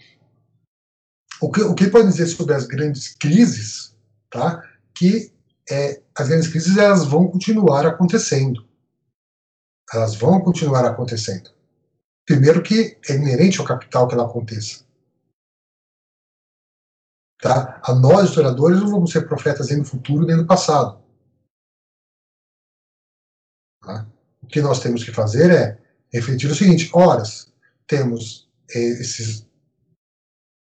o 1.41 1.51
que, 1.51 1.61
o 1.61 1.75
que 1.75 1.89
pode 1.89 2.07
dizer 2.07 2.27
sobre 2.27 2.53
as 2.53 2.65
grandes 2.65 3.15
crises, 3.15 3.95
tá? 4.29 4.63
Que 4.93 5.31
é, 5.69 6.01
as 6.15 6.27
grandes 6.27 6.47
crises 6.47 6.77
elas 6.77 7.05
vão 7.05 7.27
continuar 7.27 7.85
acontecendo. 7.85 8.65
Elas 9.93 10.15
vão 10.15 10.41
continuar 10.41 10.85
acontecendo. 10.85 11.51
Primeiro 12.25 12.61
que 12.61 12.97
é 13.07 13.15
inerente 13.15 13.59
ao 13.59 13.65
capital 13.65 14.07
que 14.07 14.13
ela 14.13 14.25
aconteça. 14.25 14.85
Tá? 17.39 17.79
A 17.83 17.93
nós, 17.93 18.29
historiadores, 18.29 18.79
não 18.79 18.89
vamos 18.89 19.11
ser 19.11 19.27
profetas 19.27 19.69
nem 19.69 19.77
no 19.77 19.85
futuro 19.85 20.25
nem 20.25 20.35
no 20.35 20.47
passado. 20.47 21.01
Tá? 23.81 24.07
O 24.41 24.47
que 24.47 24.61
nós 24.61 24.79
temos 24.79 25.03
que 25.03 25.13
fazer 25.13 25.51
é 25.51 25.79
refletir 26.11 26.49
o 26.49 26.55
seguinte: 26.55 26.89
horas, 26.93 27.53
temos 27.85 28.49
eh, 28.71 28.99
esses 28.99 29.47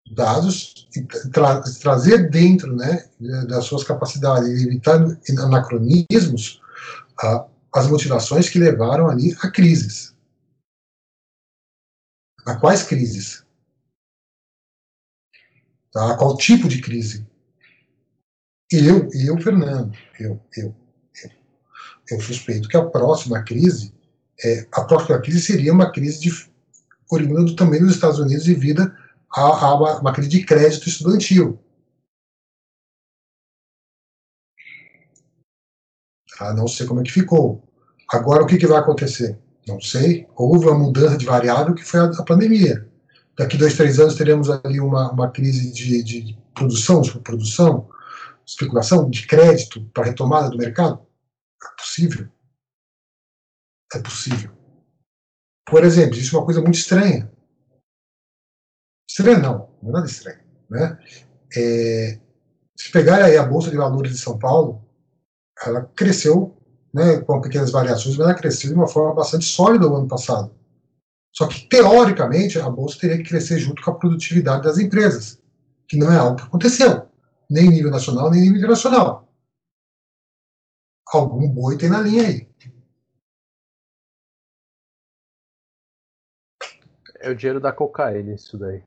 dados 0.09 0.87
e 0.95 1.01
tra 1.31 1.61
trazer 1.79 2.29
dentro 2.29 2.75
né, 2.75 3.09
das 3.47 3.65
suas 3.65 3.83
capacidades 3.83 4.49
e 4.49 4.67
evitar 4.67 4.99
anacronismos 5.39 6.61
as 7.73 7.87
motivações 7.87 8.49
que 8.49 8.59
levaram 8.59 9.09
ali 9.09 9.35
a 9.41 9.49
crises. 9.49 10.13
A 12.45 12.55
quais 12.55 12.83
crises? 12.83 13.45
Tá? 15.91 16.17
Qual 16.17 16.37
tipo 16.37 16.67
de 16.67 16.81
crise? 16.81 17.27
Eu, 18.71 19.09
eu, 19.13 19.37
Fernando, 19.41 19.95
eu, 20.19 20.41
eu, 20.55 20.75
eu 22.09 22.21
suspeito 22.21 22.67
que 22.67 22.77
a 22.77 22.85
próxima 22.85 23.43
crise, 23.43 23.93
é, 24.43 24.67
a 24.71 24.83
próxima 24.83 25.21
crise 25.21 25.41
seria 25.41 25.73
uma 25.73 25.91
crise 25.91 26.21
de, 26.21 26.51
oriunda 27.09 27.55
também 27.55 27.81
nos 27.81 27.93
Estados 27.93 28.19
Unidos 28.19 28.45
devido 28.45 28.91
a 29.33 29.75
uma, 29.75 29.99
uma, 29.99 30.13
crise 30.13 30.29
de 30.29 30.45
crédito 30.45 30.87
estudantil. 30.87 31.59
Ah, 36.39 36.53
não 36.53 36.67
sei 36.67 36.85
como 36.85 37.01
é 37.01 37.03
que 37.03 37.11
ficou. 37.11 37.63
Agora, 38.09 38.43
o 38.43 38.47
que, 38.47 38.57
que 38.57 38.67
vai 38.67 38.79
acontecer? 38.79 39.39
Não 39.67 39.79
sei. 39.79 40.27
Houve 40.35 40.65
uma 40.65 40.77
mudança 40.77 41.17
de 41.17 41.25
variável 41.25 41.73
que 41.73 41.83
foi 41.83 41.99
a, 41.99 42.05
a 42.05 42.23
pandemia. 42.23 42.89
Daqui 43.37 43.57
dois, 43.57 43.77
três 43.77 43.99
anos 43.99 44.15
teremos 44.15 44.49
ali 44.49 44.79
uma, 44.79 45.11
uma 45.11 45.31
crise 45.31 45.71
de, 45.71 46.03
de 46.03 46.37
produção, 46.53 47.01
produção, 47.23 47.89
especulação, 48.45 49.09
de 49.09 49.25
crédito 49.25 49.85
para 49.93 50.05
retomada 50.05 50.49
do 50.49 50.57
mercado? 50.57 50.99
É 51.63 51.81
possível. 51.81 52.27
É 53.93 53.99
possível. 53.99 54.51
Por 55.65 55.83
exemplo, 55.83 56.15
existe 56.15 56.35
uma 56.35 56.45
coisa 56.45 56.61
muito 56.61 56.75
estranha. 56.75 57.31
Estranha 59.11 59.39
não, 59.39 59.69
não 59.81 59.89
é 59.89 59.93
nada 59.93 60.05
estranho. 60.05 60.39
Né? 60.69 60.97
É, 61.55 62.19
se 62.75 62.91
pegar 62.91 63.23
aí 63.23 63.37
a 63.37 63.45
Bolsa 63.45 63.69
de 63.69 63.77
Valores 63.77 64.13
de 64.13 64.17
São 64.17 64.39
Paulo, 64.39 64.83
ela 65.65 65.83
cresceu 65.95 66.57
né, 66.93 67.19
com 67.21 67.41
pequenas 67.41 67.71
variações, 67.71 68.17
mas 68.17 68.27
ela 68.27 68.37
cresceu 68.37 68.69
de 68.69 68.75
uma 68.75 68.87
forma 68.87 69.13
bastante 69.13 69.45
sólida 69.45 69.87
no 69.87 69.97
ano 69.97 70.07
passado. 70.07 70.53
Só 71.33 71.47
que, 71.47 71.67
teoricamente, 71.67 72.59
a 72.59 72.69
Bolsa 72.69 72.99
teria 72.99 73.17
que 73.17 73.29
crescer 73.29 73.59
junto 73.59 73.81
com 73.81 73.91
a 73.91 73.95
produtividade 73.95 74.63
das 74.63 74.77
empresas, 74.77 75.41
que 75.87 75.97
não 75.97 76.11
é 76.11 76.17
algo 76.17 76.37
que 76.37 76.43
aconteceu, 76.43 77.07
nem 77.49 77.67
em 77.67 77.71
nível 77.71 77.91
nacional, 77.91 78.29
nem 78.29 78.39
em 78.39 78.43
nível 78.43 78.57
internacional 78.57 79.31
algum 81.17 81.47
boi 81.49 81.77
tem 81.77 81.89
na 81.89 81.99
linha 82.01 82.27
aí. 82.27 82.49
É 87.19 87.29
o 87.29 87.35
dinheiro 87.35 87.59
da 87.59 87.71
cocaína, 87.71 88.33
isso 88.33 88.57
daí. 88.57 88.83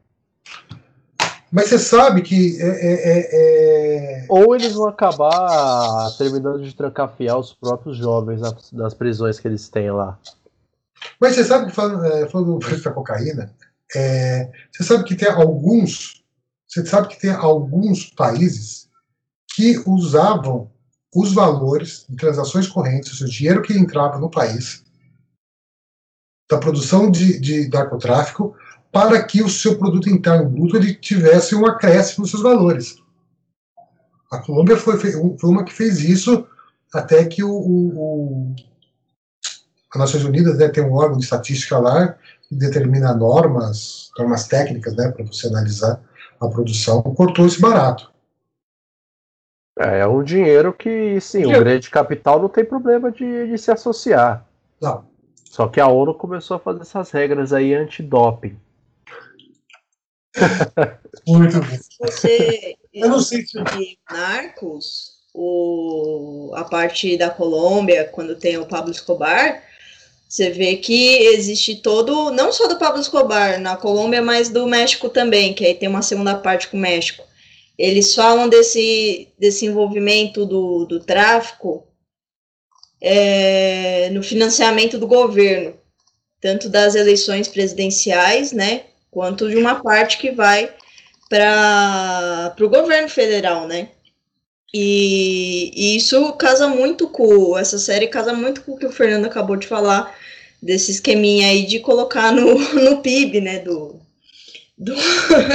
Mas 1.54 1.68
você 1.68 1.78
sabe 1.78 2.20
que. 2.20 2.60
É, 2.60 2.66
é, 2.66 2.92
é, 3.12 4.22
é... 4.22 4.26
Ou 4.28 4.56
eles 4.56 4.72
vão 4.72 4.88
acabar 4.88 6.10
terminando 6.18 6.60
de 6.60 6.74
trancafiar 6.74 7.38
os 7.38 7.52
próprios 7.52 7.96
jovens 7.96 8.40
das 8.72 8.92
prisões 8.92 9.38
que 9.38 9.46
eles 9.46 9.68
têm 9.68 9.92
lá. 9.92 10.18
Mas 11.20 11.36
você 11.36 11.44
sabe 11.44 11.66
que, 11.66 11.72
falando, 11.72 12.04
é, 12.06 12.28
falando 12.28 12.54
do 12.54 12.58
preço 12.58 12.82
da 12.82 12.90
cocaína, 12.90 13.54
é, 13.94 14.50
você 14.72 14.82
sabe 14.82 15.04
que 15.04 15.14
tem 15.14 15.28
alguns. 15.28 16.24
Você 16.66 16.84
sabe 16.84 17.06
que 17.06 17.20
tem 17.20 17.30
alguns 17.30 18.06
países 18.06 18.88
que 19.54 19.80
usavam 19.86 20.68
os 21.14 21.32
valores 21.32 22.04
de 22.08 22.16
transações 22.16 22.66
correntes, 22.66 23.20
o 23.20 23.28
dinheiro 23.28 23.62
que 23.62 23.78
entrava 23.78 24.18
no 24.18 24.28
país, 24.28 24.82
da 26.50 26.58
produção 26.58 27.08
de, 27.08 27.38
de 27.38 27.68
narcotráfico, 27.68 28.56
para 28.94 29.20
que 29.24 29.42
o 29.42 29.48
seu 29.48 29.76
produto 29.76 30.08
interno 30.08 30.48
bruto 30.48 30.76
ele 30.76 30.94
tivesse 30.94 31.56
um 31.56 31.66
acréscimo 31.66 32.22
nos 32.22 32.30
seus 32.30 32.44
valores. 32.44 32.96
A 34.30 34.38
Colômbia 34.38 34.76
foi, 34.76 34.96
foi 34.96 35.50
uma 35.50 35.64
que 35.64 35.72
fez 35.72 35.98
isso 35.98 36.46
até 36.94 37.24
que 37.24 37.42
o, 37.42 37.50
o, 37.50 38.54
as 39.92 40.00
Nações 40.00 40.24
Unidas 40.24 40.58
né, 40.58 40.68
tem 40.68 40.84
um 40.84 40.92
órgão 40.92 41.18
de 41.18 41.24
estatística 41.24 41.76
lá 41.76 42.16
que 42.48 42.54
determina 42.54 43.12
normas, 43.12 44.10
normas 44.16 44.46
técnicas 44.46 44.94
né, 44.94 45.10
para 45.10 45.24
você 45.24 45.48
analisar 45.48 46.00
a 46.40 46.48
produção, 46.48 47.02
cortou 47.02 47.46
esse 47.46 47.60
barato. 47.60 48.12
É, 49.76 49.98
é 50.00 50.06
um 50.06 50.22
dinheiro 50.22 50.72
que, 50.72 51.20
sim, 51.20 51.44
o 51.46 51.58
grande 51.58 51.90
capital 51.90 52.40
não 52.40 52.48
tem 52.48 52.64
problema 52.64 53.10
de, 53.10 53.48
de 53.48 53.58
se 53.58 53.72
associar. 53.72 54.46
Não. 54.80 55.04
Só 55.44 55.66
que 55.66 55.80
a 55.80 55.88
ONU 55.88 56.14
começou 56.14 56.56
a 56.56 56.60
fazer 56.60 56.82
essas 56.82 57.10
regras 57.10 57.52
aí 57.52 57.74
anti-doping. 57.74 58.56
Muito 61.26 61.60
bem. 61.60 61.80
Você, 62.00 62.76
eu 62.92 63.08
não 63.08 63.20
sei 63.20 63.44
se 63.46 63.58
Narcos, 64.10 65.14
o, 65.32 66.52
a 66.54 66.64
parte 66.64 67.16
da 67.16 67.30
Colômbia, 67.30 68.04
quando 68.04 68.36
tem 68.36 68.56
o 68.58 68.66
Pablo 68.66 68.90
Escobar, 68.90 69.62
Você 70.28 70.50
vê 70.50 70.76
que 70.76 71.18
existe 71.34 71.76
todo, 71.76 72.30
não 72.32 72.52
só 72.52 72.66
do 72.66 72.78
Pablo 72.78 73.00
Escobar 73.00 73.60
na 73.60 73.76
Colômbia, 73.76 74.20
mas 74.20 74.48
do 74.48 74.66
México 74.66 75.08
também, 75.08 75.54
que 75.54 75.64
aí 75.64 75.74
tem 75.74 75.88
uma 75.88 76.02
segunda 76.02 76.34
parte 76.36 76.68
com 76.68 76.76
o 76.76 76.80
México. 76.80 77.24
Eles 77.78 78.14
falam 78.14 78.48
desse, 78.48 79.28
desse 79.38 79.66
envolvimento 79.66 80.44
do, 80.44 80.86
do 80.86 81.00
tráfico 81.00 81.86
é, 83.00 84.10
no 84.10 84.22
financiamento 84.22 84.98
do 84.98 85.06
governo, 85.06 85.74
tanto 86.40 86.68
das 86.68 86.94
eleições 86.94 87.46
presidenciais, 87.46 88.50
né, 88.52 88.86
quanto 89.14 89.48
de 89.48 89.56
uma 89.56 89.76
parte 89.76 90.18
que 90.18 90.32
vai 90.32 90.74
para 91.30 92.54
o 92.60 92.68
governo 92.68 93.08
federal, 93.08 93.68
né? 93.68 93.88
E, 94.74 95.70
e, 95.72 95.96
isso 95.96 96.32
casa 96.32 96.66
muito 96.66 97.08
com 97.08 97.56
essa 97.56 97.78
série 97.78 98.08
casa 98.08 98.34
muito 98.34 98.62
com 98.62 98.72
o 98.72 98.76
que 98.76 98.86
o 98.86 98.90
Fernando 98.90 99.26
acabou 99.26 99.54
de 99.54 99.68
falar 99.68 100.12
desse 100.60 100.90
esqueminha 100.90 101.46
aí 101.46 101.64
de 101.64 101.78
colocar 101.78 102.32
no, 102.32 102.58
no 102.74 103.00
PIB, 103.00 103.40
né, 103.40 103.60
do, 103.60 104.00
do, 104.76 104.94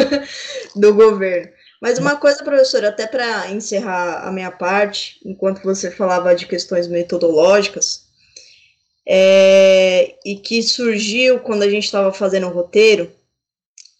do 0.74 0.94
governo. 0.94 1.52
Mas 1.82 2.00
uma 2.00 2.16
coisa, 2.16 2.44
professor, 2.44 2.86
até 2.86 3.08
para 3.08 3.52
encerrar 3.52 4.26
a 4.26 4.32
minha 4.32 4.52
parte, 4.52 5.20
enquanto 5.26 5.64
você 5.64 5.92
falava 5.92 6.34
de 6.34 6.46
questões 6.46 6.88
metodológicas, 6.88 8.06
é, 9.06 10.16
e 10.24 10.36
que 10.36 10.62
surgiu 10.62 11.40
quando 11.40 11.64
a 11.64 11.70
gente 11.70 11.86
estava 11.86 12.14
fazendo 12.14 12.48
o 12.48 12.52
roteiro, 12.52 13.12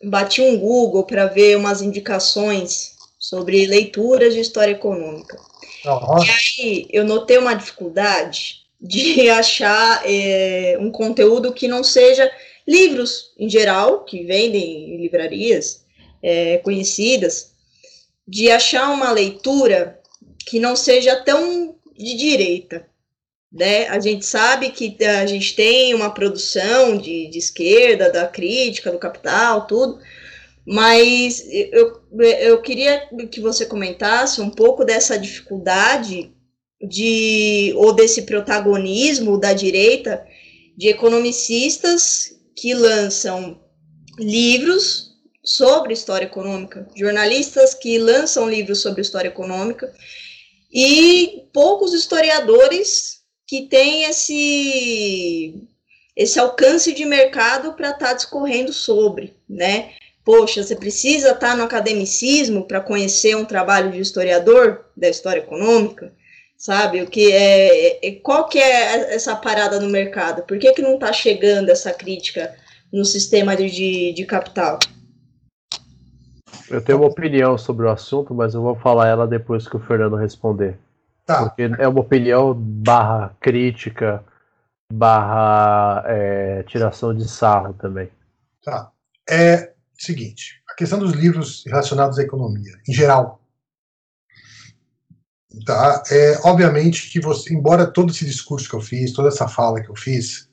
bati 0.04 0.42
um 0.42 0.58
Google 0.58 1.04
para 1.04 1.26
ver 1.26 1.58
umas 1.58 1.82
indicações 1.82 2.98
sobre 3.18 3.66
leituras 3.66 4.34
de 4.34 4.40
história 4.40 4.72
econômica. 4.72 5.38
Uhum. 5.86 6.24
E 6.24 6.30
aí 6.30 6.88
eu 6.92 7.06
notei 7.06 7.38
uma 7.38 7.54
dificuldade 7.54 8.62
de 8.80 9.30
achar 9.32 10.02
é, 10.06 10.78
um 10.80 10.92
conteúdo 10.92 11.54
que 11.54 11.68
não 11.68 11.84
seja 11.84 12.32
livros 12.68 13.32
em 13.38 13.50
geral, 13.50 14.04
que 14.04 14.24
vendem 14.24 14.94
em 14.94 14.98
livrarias 14.98 15.84
é, 16.22 16.58
conhecidas, 16.60 17.52
de 18.28 18.52
achar 18.52 18.92
uma 18.92 19.12
leitura 19.12 20.00
que 20.46 20.60
não 20.60 20.76
seja 20.76 21.16
tão 21.16 21.76
de 21.98 22.16
direita. 22.16 22.88
Né? 23.52 23.88
A 23.88 24.00
gente 24.00 24.26
sabe 24.26 24.70
que 24.70 25.04
a 25.04 25.26
gente 25.26 25.56
tem 25.56 25.96
uma 25.96 26.14
produção 26.14 26.98
de, 26.98 27.28
de 27.30 27.38
esquerda, 27.40 28.12
da 28.12 28.28
crítica, 28.28 28.92
do 28.92 29.00
capital, 29.00 29.66
tudo, 29.66 30.00
mas 30.66 31.44
eu, 31.52 32.00
eu 32.40 32.62
queria 32.62 33.10
que 33.32 33.42
você 33.42 33.66
comentasse 33.66 34.40
um 34.40 34.52
pouco 34.52 34.86
dessa 34.86 35.18
dificuldade 35.18 36.32
de 36.80 37.74
ou 37.76 37.92
desse 37.92 38.22
protagonismo 38.22 39.40
da 39.40 39.52
direita 39.52 40.24
de 40.78 40.88
economicistas 40.88 42.36
que 42.56 42.74
lançam 42.74 43.60
livros 44.18 45.10
sobre 45.44 45.94
história 45.94 46.26
econômica, 46.26 46.88
jornalistas 46.96 47.74
que 47.74 47.98
lançam 47.98 48.48
livros 48.48 48.80
sobre 48.82 49.02
história 49.02 49.30
econômica 49.30 49.92
e 50.72 51.46
poucos 51.52 51.94
historiadores 51.94 53.19
que 53.50 53.64
têm 53.64 54.04
esse 54.04 55.68
esse 56.16 56.38
alcance 56.38 56.94
de 56.94 57.06
mercado 57.06 57.74
para 57.74 57.92
estar 57.92 58.10
tá 58.10 58.14
discorrendo 58.14 58.72
sobre, 58.72 59.36
né? 59.50 59.92
Poxa, 60.24 60.62
você 60.62 60.76
precisa 60.76 61.30
estar 61.30 61.52
tá 61.52 61.56
no 61.56 61.64
academicismo 61.64 62.68
para 62.68 62.82
conhecer 62.82 63.36
um 63.36 63.46
trabalho 63.46 63.92
de 63.92 64.00
historiador 64.00 64.86
da 64.96 65.10
história 65.10 65.40
econômica 65.40 66.14
sabe? 66.60 67.02
O 67.02 67.08
que 67.08 67.32
é, 67.32 68.06
é, 68.06 68.12
qual 68.22 68.48
que 68.50 68.60
é 68.60 69.16
essa 69.16 69.34
parada 69.34 69.80
no 69.80 69.90
mercado? 69.90 70.44
Por 70.44 70.60
que, 70.60 70.74
que 70.74 70.82
não 70.82 70.96
está 70.96 71.14
chegando 71.14 71.70
essa 71.70 71.94
crítica 71.94 72.54
no 72.92 73.06
sistema 73.06 73.56
de, 73.56 74.12
de 74.12 74.26
capital? 74.26 74.78
Eu 76.70 76.84
tenho 76.84 77.00
uma 77.00 77.08
opinião 77.08 77.58
sobre 77.58 77.86
o 77.86 77.90
assunto, 77.90 78.34
mas 78.34 78.54
eu 78.54 78.62
vou 78.62 78.76
falar 78.76 79.08
ela 79.08 79.26
depois 79.26 79.68
que 79.68 79.78
o 79.78 79.80
Fernando 79.80 80.18
responder. 80.18 80.78
Tá. 81.30 81.44
Porque 81.46 81.62
é 81.78 81.88
uma 81.88 82.00
opinião 82.00 82.56
barra 82.56 83.38
crítica, 83.40 84.26
barra 84.92 86.04
é, 86.08 86.64
tiração 86.64 87.14
de 87.14 87.30
sarro 87.30 87.72
também. 87.76 88.10
Tá. 88.66 88.92
É 89.30 89.74
seguinte, 89.94 90.64
a 90.68 90.74
questão 90.74 90.98
dos 90.98 91.12
livros 91.12 91.64
relacionados 91.68 92.18
à 92.18 92.24
economia, 92.24 92.74
em 92.88 92.94
geral, 92.94 93.40
Tá? 95.66 96.04
É, 96.12 96.40
obviamente 96.44 97.10
que 97.10 97.20
você, 97.20 97.54
embora 97.54 97.86
todo 97.86 98.12
esse 98.12 98.24
discurso 98.24 98.70
que 98.70 98.76
eu 98.76 98.82
fiz, 98.82 99.14
toda 99.14 99.30
essa 99.30 99.48
fala 99.48 99.82
que 99.82 99.90
eu 99.90 99.96
fiz, 99.96 100.48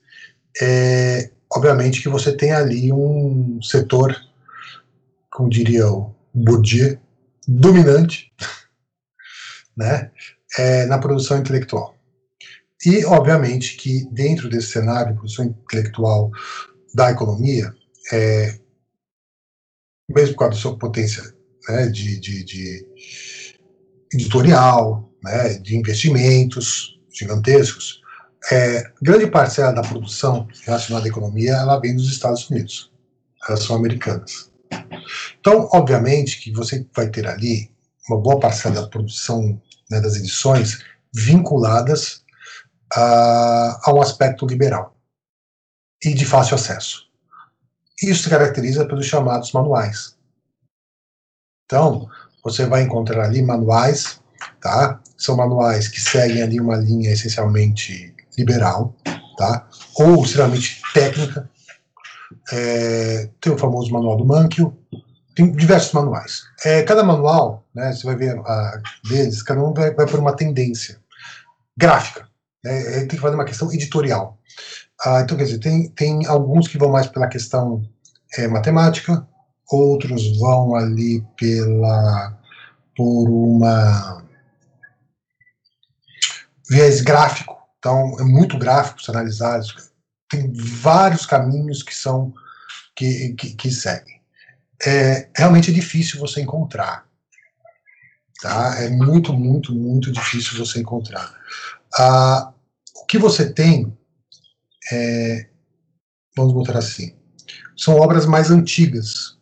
é, 0.61 1.31
obviamente 1.53 2.03
que 2.03 2.09
você 2.09 2.35
tem 2.35 2.51
ali 2.53 2.91
um 2.91 3.61
setor, 3.63 4.17
como 5.31 5.51
diria 5.51 5.87
o 5.87 6.15
Bourdieu, 6.35 6.99
dominante 7.47 8.33
né, 9.77 10.11
é, 10.57 10.87
na 10.87 10.99
produção 10.99 11.39
intelectual. 11.39 11.95
E, 12.85 13.05
obviamente, 13.05 13.77
que 13.77 14.07
dentro 14.13 14.49
desse 14.49 14.73
cenário 14.73 15.13
de 15.13 15.19
produção 15.19 15.47
intelectual 15.47 16.31
da 16.95 17.11
economia, 17.11 17.75
é, 18.13 18.59
mesmo 20.09 20.37
causa 20.37 20.55
da 20.55 20.61
sua 20.61 20.79
potência 20.79 21.23
né, 21.69 21.87
de, 21.87 22.21
de, 22.21 22.45
de 22.45 22.87
editorial, 24.13 25.11
né, 25.23 25.55
de 25.55 25.77
investimentos 25.77 27.01
gigantescos, 27.13 28.01
é, 28.51 28.85
grande 29.03 29.27
parcela 29.27 29.73
da 29.73 29.83
produção 29.83 30.47
relacionada 30.65 31.07
à 31.07 31.09
economia 31.09 31.53
ela 31.53 31.81
vem 31.81 31.97
dos 31.97 32.11
Estados 32.11 32.49
Unidos. 32.49 32.93
Elas 33.49 33.63
são 33.63 33.75
americanas. 33.75 34.51
Então, 35.41 35.69
obviamente 35.73 36.41
que 36.41 36.53
você 36.53 36.87
vai 36.95 37.09
ter 37.09 37.27
ali 37.27 37.71
uma 38.09 38.21
boa 38.21 38.39
parcela 38.39 38.83
da 38.83 38.89
produção 38.89 39.61
né, 39.91 40.01
das 40.01 40.17
edições 40.17 40.85
vinculadas 41.15 42.25
a, 42.95 43.81
a 43.85 43.95
um 43.95 44.01
aspecto 44.01 44.47
liberal 44.47 44.97
e 46.05 46.15
de 46.15 46.25
fácil 46.25 46.55
acesso. 46.55 47.07
Isso 48.03 48.25
se 48.25 48.31
caracteriza 48.31 48.87
pelos 48.87 49.07
chamados 49.07 49.53
manuais. 49.53 50.17
Então, 51.65 52.09
você 52.45 52.67
vai 52.67 52.83
encontrar 52.83 53.25
ali 53.25 53.43
manuais 53.43 54.21
tá? 54.61 55.01
São 55.17 55.37
manuais 55.37 55.89
que 55.89 56.01
seguem 56.01 56.43
ali 56.43 56.61
uma 56.61 56.77
linha 56.77 57.11
essencialmente 57.11 58.15
liberal, 58.37 58.95
tá? 59.37 59.69
Ou 59.97 60.23
extremamente 60.25 60.81
técnica. 60.93 61.49
É, 62.53 63.31
tem 63.41 63.53
o 63.53 63.59
famoso 63.59 63.91
manual 63.93 64.17
do 64.17 64.25
Mankio, 64.25 64.77
tem 65.37 65.53
diversos 65.53 65.93
manuais. 65.93 66.45
É, 66.65 66.83
cada 66.83 67.05
manual, 67.05 67.63
né, 67.75 67.93
você 67.93 68.07
vai 68.07 68.17
ver 68.17 68.39
a, 68.39 68.81
deles, 69.09 69.43
cada 69.43 69.63
um 69.63 69.73
vai, 69.73 69.95
vai 69.95 70.07
por 70.07 70.19
uma 70.19 70.35
tendência 70.35 70.99
gráfica. 71.77 72.27
Né, 72.65 73.01
tem 73.01 73.09
que 73.09 73.19
fazer 73.19 73.35
uma 73.35 73.45
questão 73.45 73.71
editorial. 73.71 74.39
Ah, 75.05 75.21
então, 75.21 75.37
quer 75.37 75.45
dizer, 75.45 75.59
tem, 75.59 75.91
tem 75.91 76.27
alguns 76.27 76.67
que 76.67 76.79
vão 76.79 76.91
mais 76.91 77.07
pela 77.07 77.29
questão 77.29 77.87
é, 78.39 78.49
matemática, 78.49 79.29
outros 79.71 80.39
vão 80.39 80.75
ali 80.75 81.23
pela 81.37 82.35
por 82.97 83.29
uma 83.29 84.25
viés 86.71 87.03
gráfico, 87.03 87.59
então 87.79 88.17
é 88.19 88.25
muito 88.25 88.59
gráfico 88.59 89.03
se 89.03 89.11
analisar, 89.11 89.61
tem 90.31 90.51
vários 90.55 91.27
caminhos 91.27 91.83
que 91.83 91.95
são 91.95 92.33
que, 92.97 93.35
que, 93.35 93.55
que 93.55 93.71
seguem. 93.71 94.16
É 94.85 95.29
realmente 95.37 95.71
é 95.71 95.75
difícil 95.75 96.21
você 96.21 96.41
encontrar, 96.41 97.07
tá? 98.43 98.77
É 98.83 98.91
muito, 98.91 99.33
muito, 99.33 99.75
muito 99.75 100.13
difícil 100.13 100.59
você 100.59 100.81
encontrar. 100.81 101.35
Ah, 101.99 102.53
o 102.97 103.07
que 103.07 103.19
você 103.19 103.51
tem 103.51 103.97
é, 104.93 105.49
vamos 106.37 106.53
botar 106.53 106.79
assim, 106.79 107.17
são 107.77 107.97
obras 107.97 108.27
mais 108.27 108.51
antigas. 108.51 109.37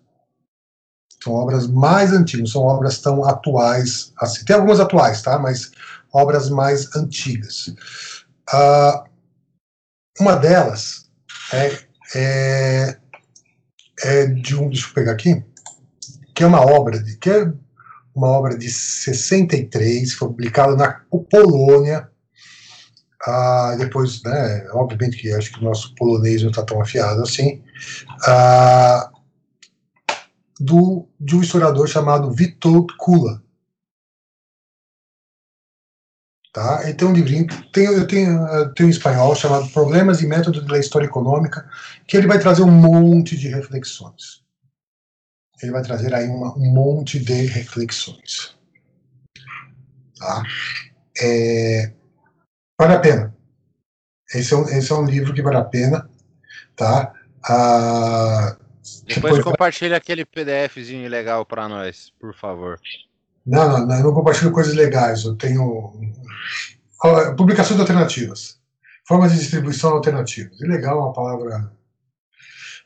São 1.22 1.32
obras 1.32 1.66
mais 1.66 2.12
antigas, 2.12 2.50
são 2.50 2.62
obras 2.62 2.98
tão 2.98 3.24
atuais 3.24 4.12
assim. 4.18 4.44
Tem 4.44 4.54
algumas 4.56 4.78
atuais, 4.78 5.22
tá? 5.22 5.38
Mas 5.38 5.72
obras 6.12 6.50
mais 6.50 6.94
antigas. 6.94 7.68
Uh, 8.52 9.08
uma 10.20 10.36
delas 10.36 11.10
é, 11.52 11.78
é, 12.14 13.00
é, 14.02 14.26
de 14.26 14.56
um, 14.56 14.68
deixa 14.68 14.88
eu 14.88 14.94
pegar 14.94 15.12
aqui, 15.12 15.42
que 16.34 16.42
é 16.42 16.46
uma 16.46 16.60
obra 16.60 17.02
de, 17.02 17.16
que 17.16 17.30
é 17.30 17.52
uma 18.14 18.28
obra 18.28 18.56
de 18.56 18.70
63, 18.70 20.14
foi 20.14 20.28
publicada 20.28 20.76
na 20.76 21.00
Polônia. 21.30 22.08
Uh, 23.26 23.78
depois, 23.78 24.22
né, 24.22 24.68
obviamente 24.72 25.16
que 25.16 25.32
acho 25.32 25.50
que 25.50 25.58
o 25.58 25.64
nosso 25.64 25.94
polonês 25.94 26.42
não 26.42 26.50
está 26.50 26.62
tão 26.62 26.80
afiado 26.80 27.22
assim, 27.22 27.62
uh, 28.28 29.14
do, 30.60 31.08
de 31.18 31.34
um 31.34 31.40
historiador 31.40 31.88
chamado 31.88 32.28
Witold 32.28 32.94
Kula. 32.98 33.42
Tá? 36.54 36.84
Ele 36.84 36.94
tem 36.94 37.08
um 37.08 37.12
livrinho, 37.12 37.48
tem, 37.72 37.84
eu 37.86 38.06
tenho, 38.06 38.38
um 38.82 38.88
espanhol 38.88 39.34
chamado 39.34 39.68
Problemas 39.70 40.22
e 40.22 40.26
Métodos 40.28 40.64
da 40.64 40.78
História 40.78 41.06
Econômica, 41.06 41.68
que 42.06 42.16
ele 42.16 42.28
vai 42.28 42.38
trazer 42.38 42.62
um 42.62 42.70
monte 42.70 43.36
de 43.36 43.48
reflexões. 43.48 44.44
Ele 45.60 45.72
vai 45.72 45.82
trazer 45.82 46.14
aí 46.14 46.28
uma, 46.28 46.56
um 46.56 46.72
monte 46.72 47.18
de 47.18 47.46
reflexões. 47.46 48.56
Tá? 50.16 50.44
É, 51.20 51.92
vale 52.80 52.94
a 52.94 53.00
pena. 53.00 53.36
Esse 54.32 54.54
é, 54.54 54.56
um, 54.56 54.68
esse 54.68 54.92
é 54.92 54.94
um 54.94 55.06
livro 55.06 55.34
que 55.34 55.42
vale 55.42 55.56
a 55.56 55.64
pena. 55.64 56.08
Tá? 56.76 57.12
Ah, 57.42 58.56
Depois 59.04 59.42
compartilha 59.42 59.96
aquele 59.96 60.24
PDFzinho 60.24 61.10
legal 61.10 61.44
para 61.44 61.68
nós, 61.68 62.12
por 62.20 62.32
favor. 62.32 62.78
Não, 63.46 63.68
não, 63.68 63.86
não, 63.86 63.96
eu 63.96 64.04
não 64.04 64.14
compartilho 64.14 64.52
coisas 64.52 64.74
legais. 64.74 65.24
Eu 65.24 65.36
tenho 65.36 65.92
publicações 67.36 67.78
alternativas, 67.78 68.58
formas 69.06 69.32
de 69.32 69.38
distribuição 69.38 69.90
alternativas. 69.90 70.58
E 70.60 70.66
legal 70.66 70.98
é 70.98 71.02
uma 71.02 71.12
palavra, 71.12 71.70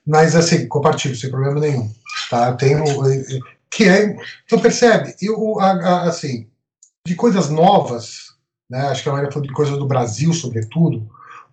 mas 0.07 0.35
assim 0.35 0.67
compartilho 0.67 1.17
sem 1.17 1.31
problema 1.31 1.61
nenhum. 1.61 1.93
Tá? 2.29 2.53
Tenho 2.55 2.85
que 3.71 3.85
é, 3.85 4.17
então 4.45 4.59
percebe, 4.59 5.15
eu 5.21 5.61
assim 5.61 6.49
de 7.07 7.15
coisas 7.15 7.49
novas, 7.49 8.35
né? 8.69 8.89
Acho 8.89 9.03
que 9.03 9.09
a 9.09 9.13
Maria 9.13 9.31
falou 9.31 9.47
de 9.47 9.55
coisas 9.55 9.79
do 9.79 9.87
Brasil, 9.87 10.33
sobretudo. 10.33 11.09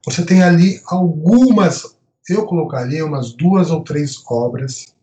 Você 0.06 0.26
tem 0.26 0.44
ali 0.44 0.82
algumas, 0.86 1.98
eu 2.28 2.46
colocaria 2.46 3.06
umas 3.06 3.34
duas 3.34 3.72
ou 3.72 3.84
três 3.84 4.22
obras 4.28 4.94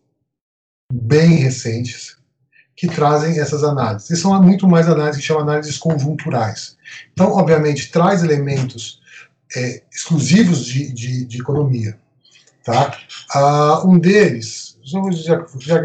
bem 0.91 1.35
recentes 1.35 2.17
que 2.75 2.87
trazem 2.87 3.39
essas 3.39 3.63
análises. 3.63 4.09
E 4.09 4.17
são 4.17 4.41
muito 4.41 4.67
mais 4.67 4.87
análises 4.87 5.21
que 5.21 5.27
chamam 5.27 5.43
análises 5.43 5.77
conjunturais. 5.77 6.75
Então, 7.11 7.31
obviamente, 7.31 7.91
traz 7.91 8.23
elementos 8.23 9.01
é, 9.55 9.83
exclusivos 9.91 10.65
de, 10.65 10.91
de, 10.91 11.25
de, 11.25 11.39
economia. 11.39 11.97
Tá? 12.63 12.97
Uh, 13.35 13.89
um 13.89 13.99
deles, 13.99 14.77
já, 14.83 15.45
já, 15.59 15.81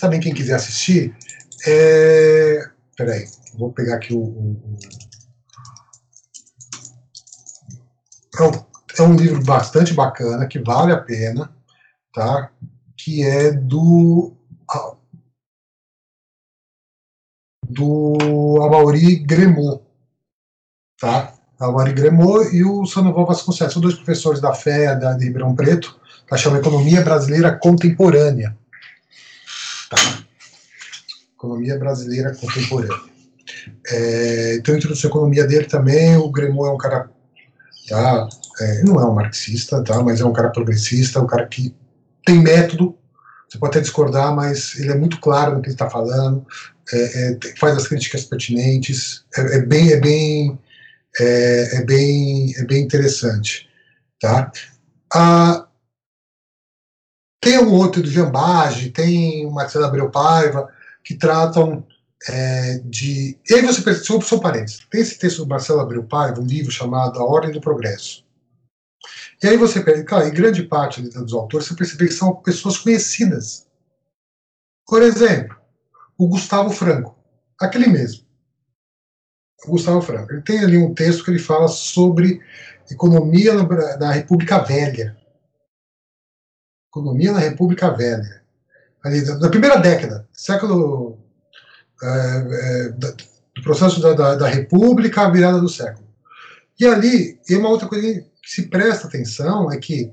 também 0.00 0.20
quem 0.20 0.32
quiser 0.32 0.54
assistir, 0.54 1.14
é. 1.66 2.70
Peraí, 2.96 3.26
vou 3.58 3.72
pegar 3.72 3.96
aqui 3.96 4.14
o. 4.14 4.20
o, 4.20 4.78
é 8.38 8.42
um, 8.42 8.50
é 8.98 9.02
um 9.02 9.16
livro 9.16 9.44
bastante 9.44 9.92
bacana, 9.92 10.46
que 10.46 10.58
vale 10.58 10.92
a 10.92 10.98
pena, 10.98 11.54
tá? 12.14 12.50
que 12.96 13.22
é 13.22 13.52
do 13.52 14.34
do 17.68 18.62
Amaury 18.62 19.16
Gremot, 19.16 19.82
tá? 21.00 21.34
Amaury 21.58 21.92
Gremot 21.92 22.54
e 22.54 22.64
o 22.64 22.84
Sandoval 22.86 23.26
Vasconcelos, 23.26 23.72
são 23.72 23.82
dois 23.82 23.94
professores 23.94 24.40
da 24.40 24.52
FEA 24.54 24.94
da, 24.94 25.14
de 25.14 25.24
Ribeirão 25.24 25.54
Preto, 25.54 25.98
que 26.28 26.36
chama 26.36 26.58
Economia 26.58 27.02
Brasileira 27.02 27.56
Contemporânea. 27.56 28.56
Tá? 29.88 29.96
Economia 31.34 31.78
Brasileira 31.78 32.34
Contemporânea. 32.34 33.16
É, 33.88 34.56
então, 34.56 34.76
introdução 34.76 35.08
à 35.08 35.10
economia 35.10 35.46
dele 35.46 35.66
também, 35.66 36.16
o 36.16 36.30
Gremot 36.30 36.68
é 36.68 36.72
um 36.72 36.78
cara, 36.78 37.10
tá? 37.88 38.28
É, 38.60 38.82
não 38.82 39.00
é 39.00 39.04
um 39.04 39.14
marxista, 39.14 39.82
tá? 39.82 40.02
Mas 40.02 40.20
é 40.20 40.24
um 40.24 40.32
cara 40.32 40.50
progressista, 40.50 41.20
um 41.20 41.26
cara 41.26 41.46
que 41.46 41.74
tem 42.24 42.40
método, 42.40 42.96
você 43.48 43.58
pode 43.58 43.70
até 43.70 43.80
discordar, 43.80 44.34
mas 44.34 44.78
ele 44.78 44.90
é 44.90 44.96
muito 44.96 45.20
claro 45.20 45.54
no 45.54 45.62
que 45.62 45.68
ele 45.68 45.74
está 45.74 45.88
falando, 45.88 46.44
é, 46.92 47.32
é, 47.32 47.38
faz 47.58 47.76
as 47.76 47.88
críticas 47.88 48.24
pertinentes, 48.24 49.24
é, 49.36 49.56
é 49.56 49.60
bem, 49.60 49.92
é 49.92 50.00
bem, 50.00 50.58
é, 51.18 51.78
é, 51.78 51.84
bem, 51.84 52.54
é 52.56 52.64
bem 52.64 52.82
interessante, 52.82 53.68
tá? 54.20 54.50
Ah, 55.12 55.66
tem 57.40 57.58
um 57.58 57.72
outro 57.72 58.02
do 58.02 58.10
Jambage, 58.10 58.90
tem 58.90 59.46
o 59.46 59.50
Marcelo 59.50 59.84
Abreu 59.84 60.10
Paiva, 60.10 60.68
que 61.04 61.14
tratam 61.14 61.86
é, 62.28 62.80
de. 62.84 63.38
E 63.48 63.54
aí 63.54 63.62
você 63.62 63.82
percebe, 63.82 64.24
são 64.24 64.40
parênteses, 64.40 64.80
tem 64.90 65.00
esse 65.00 65.18
texto 65.18 65.38
do 65.38 65.48
Marcelo 65.48 65.80
Abreu 65.80 66.04
Paiva, 66.04 66.40
um 66.40 66.46
livro 66.46 66.70
chamado 66.70 67.18
A 67.18 67.24
Ordem 67.24 67.52
do 67.52 67.60
Progresso. 67.60 68.24
E 69.42 69.46
aí 69.46 69.56
você 69.56 69.82
claro, 70.04 70.26
e 70.26 70.30
grande 70.30 70.62
parte 70.62 71.02
dos 71.02 71.32
autores 71.32 71.68
você 71.68 71.74
percebe 71.74 72.06
que 72.06 72.14
são 72.14 72.34
pessoas 72.36 72.78
conhecidas. 72.78 73.66
Por 74.86 75.02
exemplo, 75.02 75.56
o 76.18 76.28
Gustavo 76.28 76.70
Franco, 76.70 77.16
aquele 77.60 77.86
mesmo. 77.86 78.24
O 79.66 79.72
Gustavo 79.72 80.00
Franco. 80.02 80.32
Ele 80.32 80.42
tem 80.42 80.60
ali 80.60 80.76
um 80.76 80.94
texto 80.94 81.24
que 81.24 81.30
ele 81.30 81.38
fala 81.38 81.68
sobre 81.68 82.40
economia 82.90 83.54
na, 83.98 84.12
República 84.12 84.58
Velha. 84.58 85.16
Economia 86.90 87.32
na 87.32 87.40
República 87.40 87.90
Velha. 87.90 88.42
Ali, 89.04 89.24
da, 89.24 89.36
da 89.36 89.48
primeira 89.48 89.76
década, 89.76 90.28
século. 90.32 91.18
É, 92.02 92.08
é, 92.08 92.88
da, 92.90 93.10
do 93.56 93.62
processo 93.62 94.00
da, 94.00 94.12
da, 94.12 94.34
da 94.34 94.48
República 94.48 95.22
à 95.22 95.30
virada 95.30 95.58
do 95.58 95.68
século. 95.68 96.06
E 96.78 96.86
ali, 96.86 97.40
e 97.48 97.56
uma 97.56 97.70
outra 97.70 97.88
coisa 97.88 98.20
que 98.42 98.50
se 98.50 98.68
presta 98.68 99.08
atenção 99.08 99.72
é 99.72 99.78
que 99.78 100.12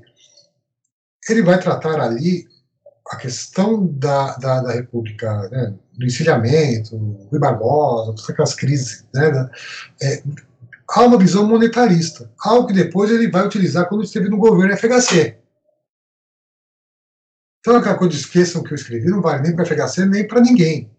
ele 1.28 1.42
vai 1.42 1.60
tratar 1.60 2.00
ali 2.00 2.48
a 3.10 3.16
questão 3.16 3.86
da, 3.86 4.36
da, 4.38 4.62
da 4.62 4.72
República, 4.72 5.48
né, 5.50 5.74
do 5.96 6.04
encilhamento, 6.04 6.96
Rui 6.96 7.38
Barbosa, 7.38 8.12
todas 8.12 8.30
aquelas 8.30 8.54
crises, 8.54 9.06
né, 9.14 9.50
é, 10.02 10.22
há 10.88 11.02
uma 11.02 11.18
visão 11.18 11.46
monetarista, 11.46 12.30
algo 12.40 12.68
que 12.68 12.74
depois 12.74 13.10
ele 13.10 13.30
vai 13.30 13.46
utilizar 13.46 13.88
quando 13.88 14.04
esteve 14.04 14.28
no 14.28 14.36
governo 14.36 14.76
FHC. 14.76 15.38
Então, 17.60 17.76
aquela 17.76 17.96
coisa, 17.96 18.14
esqueçam 18.14 18.62
que 18.62 18.72
eu 18.72 18.74
escrevi, 18.74 19.08
não 19.08 19.22
vale 19.22 19.42
nem 19.42 19.56
para 19.56 19.64
FHC, 19.64 20.04
nem 20.04 20.26
para 20.26 20.40
ninguém. 20.40 20.90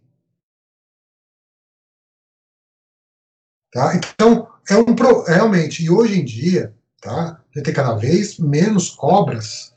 Tá? 3.71 3.93
Então, 3.95 4.51
é 4.69 4.77
um 4.77 4.95
realmente, 5.27 5.83
e 5.83 5.89
hoje 5.89 6.19
em 6.19 6.25
dia, 6.25 6.73
tá, 7.01 7.39
a 7.39 7.57
gente 7.57 7.65
tem 7.65 7.73
cada 7.73 7.95
vez 7.95 8.39
menos 8.39 8.97
obras 8.99 9.75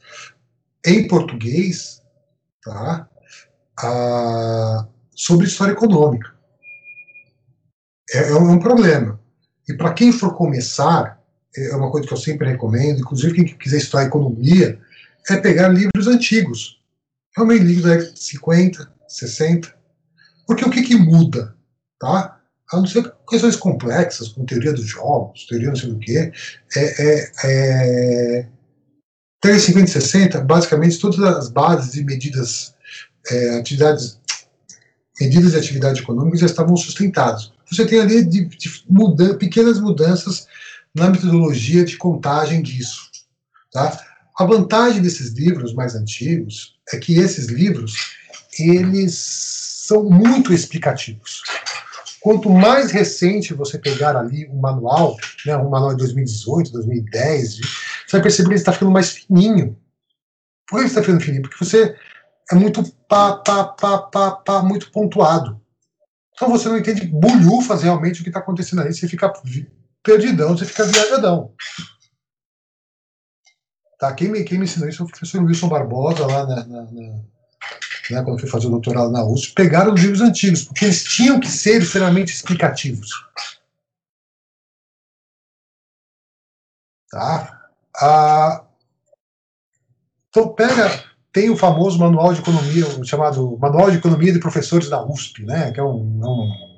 em 0.86 1.06
português 1.06 2.02
tá, 2.62 3.08
a, 3.78 4.88
sobre 5.18 5.46
história 5.46 5.72
econômica. 5.72 6.32
É, 8.10 8.30
é 8.30 8.34
um 8.34 8.58
problema. 8.58 9.20
E 9.68 9.74
para 9.74 9.92
quem 9.92 10.12
for 10.12 10.34
começar, 10.34 11.20
é 11.56 11.74
uma 11.74 11.90
coisa 11.90 12.06
que 12.06 12.14
eu 12.14 12.18
sempre 12.18 12.48
recomendo, 12.48 13.00
inclusive 13.00 13.34
quem 13.34 13.44
quiser 13.44 13.78
estudar 13.78 14.04
economia, 14.04 14.80
é 15.28 15.36
pegar 15.36 15.68
livros 15.68 16.06
antigos. 16.06 16.80
Realmente 17.36 17.64
livros 17.64 17.84
da 17.84 17.96
década 17.96 18.12
de 18.12 18.20
50, 18.20 18.92
60. 19.08 19.74
Porque 20.46 20.64
o 20.64 20.70
que, 20.70 20.82
que 20.82 20.96
muda? 20.96 21.54
Tá? 21.98 22.38
a 22.70 22.76
não 22.76 22.86
ser 22.86 23.12
questões 23.28 23.56
complexas, 23.56 24.28
como 24.28 24.46
teoria 24.46 24.72
dos 24.72 24.84
jogos, 24.84 25.46
teoria 25.46 25.68
não 25.68 25.76
sei 25.76 25.88
do 25.88 25.98
que, 25.98 26.18
é, 26.18 26.32
é, 26.76 27.32
é 27.44 28.48
350 29.40 29.88
e 29.88 30.02
60, 30.02 30.40
basicamente 30.42 30.98
todas 30.98 31.20
as 31.20 31.48
bases 31.48 31.94
e 31.94 32.04
medidas, 32.04 32.74
é, 33.30 33.58
atividades, 33.58 34.17
medidas 35.20 35.52
de 35.52 35.58
atividade 35.58 36.00
econômica 36.00 36.38
já 36.38 36.46
estavam 36.46 36.76
sustentadas. 36.76 37.52
Você 37.70 37.84
tem 37.84 38.00
ali 38.00 38.24
de, 38.24 38.44
de 38.44 38.84
muda, 38.88 39.34
pequenas 39.34 39.80
mudanças 39.80 40.46
na 40.94 41.10
metodologia 41.10 41.84
de 41.84 41.96
contagem 41.96 42.62
disso. 42.62 43.10
Tá? 43.72 43.98
A 44.38 44.44
vantagem 44.44 45.02
desses 45.02 45.32
livros 45.32 45.74
mais 45.74 45.94
antigos 45.94 46.76
é 46.92 46.98
que 46.98 47.18
esses 47.18 47.46
livros 47.46 47.94
eles 48.58 49.14
são 49.14 50.04
muito 50.04 50.52
explicativos. 50.52 51.42
Quanto 52.20 52.50
mais 52.50 52.90
recente 52.90 53.54
você 53.54 53.78
pegar 53.78 54.16
ali 54.16 54.46
um 54.48 54.60
manual, 54.60 55.16
né, 55.46 55.56
um 55.56 55.70
manual 55.70 55.90
de 55.90 55.98
2018, 55.98 56.72
2010, 56.72 57.56
você 57.56 57.60
vai 58.12 58.22
perceber 58.22 58.48
que 58.48 58.54
ele 58.54 58.60
está 58.60 58.72
ficando 58.72 58.90
mais 58.90 59.10
fininho. 59.10 59.76
Por 60.66 60.76
que 60.76 60.82
ele 60.82 60.88
está 60.88 61.00
ficando 61.00 61.20
fininho? 61.20 61.42
Porque 61.42 61.64
você 61.64 61.96
é 62.50 62.54
muito 62.54 62.82
pá, 63.08 63.36
pá, 63.36 63.64
pá, 63.64 63.98
pá, 63.98 64.30
pá, 64.32 64.62
muito 64.62 64.90
pontuado. 64.90 65.60
Então 66.34 66.48
você 66.48 66.68
não 66.68 66.78
entende 66.78 67.06
bulhufas 67.06 67.82
realmente 67.82 68.20
o 68.20 68.22
que 68.22 68.30
está 68.30 68.40
acontecendo 68.40 68.82
ali, 68.82 68.94
você 68.94 69.08
fica 69.08 69.32
perdidão, 70.02 70.56
você 70.56 70.64
fica 70.64 70.84
viajadão. 70.84 71.52
Tá? 73.98 74.14
Quem, 74.14 74.28
me, 74.30 74.44
quem 74.44 74.58
me 74.58 74.64
ensinou 74.64 74.88
isso 74.88 74.98
foi 74.98 75.06
o 75.06 75.10
professor 75.10 75.42
Wilson 75.42 75.68
Barbosa, 75.68 76.26
lá 76.26 76.46
na, 76.46 76.64
na, 76.64 76.82
na 76.82 77.22
né, 78.10 78.22
quando 78.22 78.34
eu 78.34 78.38
fui 78.38 78.48
fazer 78.48 78.68
o 78.68 78.70
doutorado 78.70 79.10
na 79.10 79.24
USP, 79.24 79.54
pegaram 79.54 79.92
os 79.92 80.00
livros 80.00 80.20
antigos, 80.20 80.64
porque 80.64 80.84
eles 80.84 81.04
tinham 81.04 81.40
que 81.40 81.48
ser 81.48 81.82
extremamente 81.82 82.32
explicativos. 82.32 83.10
Tá? 87.10 87.70
Ah, 87.96 88.64
então, 90.28 90.54
pega, 90.54 91.07
tem 91.38 91.50
o 91.50 91.56
famoso 91.56 92.00
manual 92.00 92.34
de 92.34 92.40
economia, 92.40 92.84
o 92.84 93.04
chamado 93.04 93.56
Manual 93.60 93.92
de 93.92 93.98
Economia 93.98 94.32
de 94.32 94.40
Professores 94.40 94.88
da 94.88 95.04
USP, 95.04 95.44
né, 95.44 95.70
que 95.70 95.78
é 95.78 95.84
um, 95.84 96.20
é 96.20 96.26
um 96.26 96.68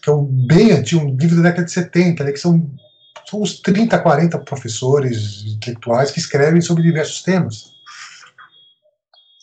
que 0.00 0.08
é 0.08 0.12
um 0.12 0.24
bem 0.24 0.70
antigo, 0.70 1.04
um 1.04 1.16
livro 1.16 1.36
da 1.36 1.42
década 1.42 1.64
de 1.64 1.72
70, 1.72 2.22
né, 2.22 2.30
que 2.30 2.38
são, 2.38 2.70
são 3.28 3.42
uns 3.42 3.60
30, 3.60 3.98
40 3.98 4.38
professores 4.38 5.44
intelectuais 5.44 6.12
que 6.12 6.20
escrevem 6.20 6.60
sobre 6.60 6.84
diversos 6.84 7.22
temas. 7.22 7.72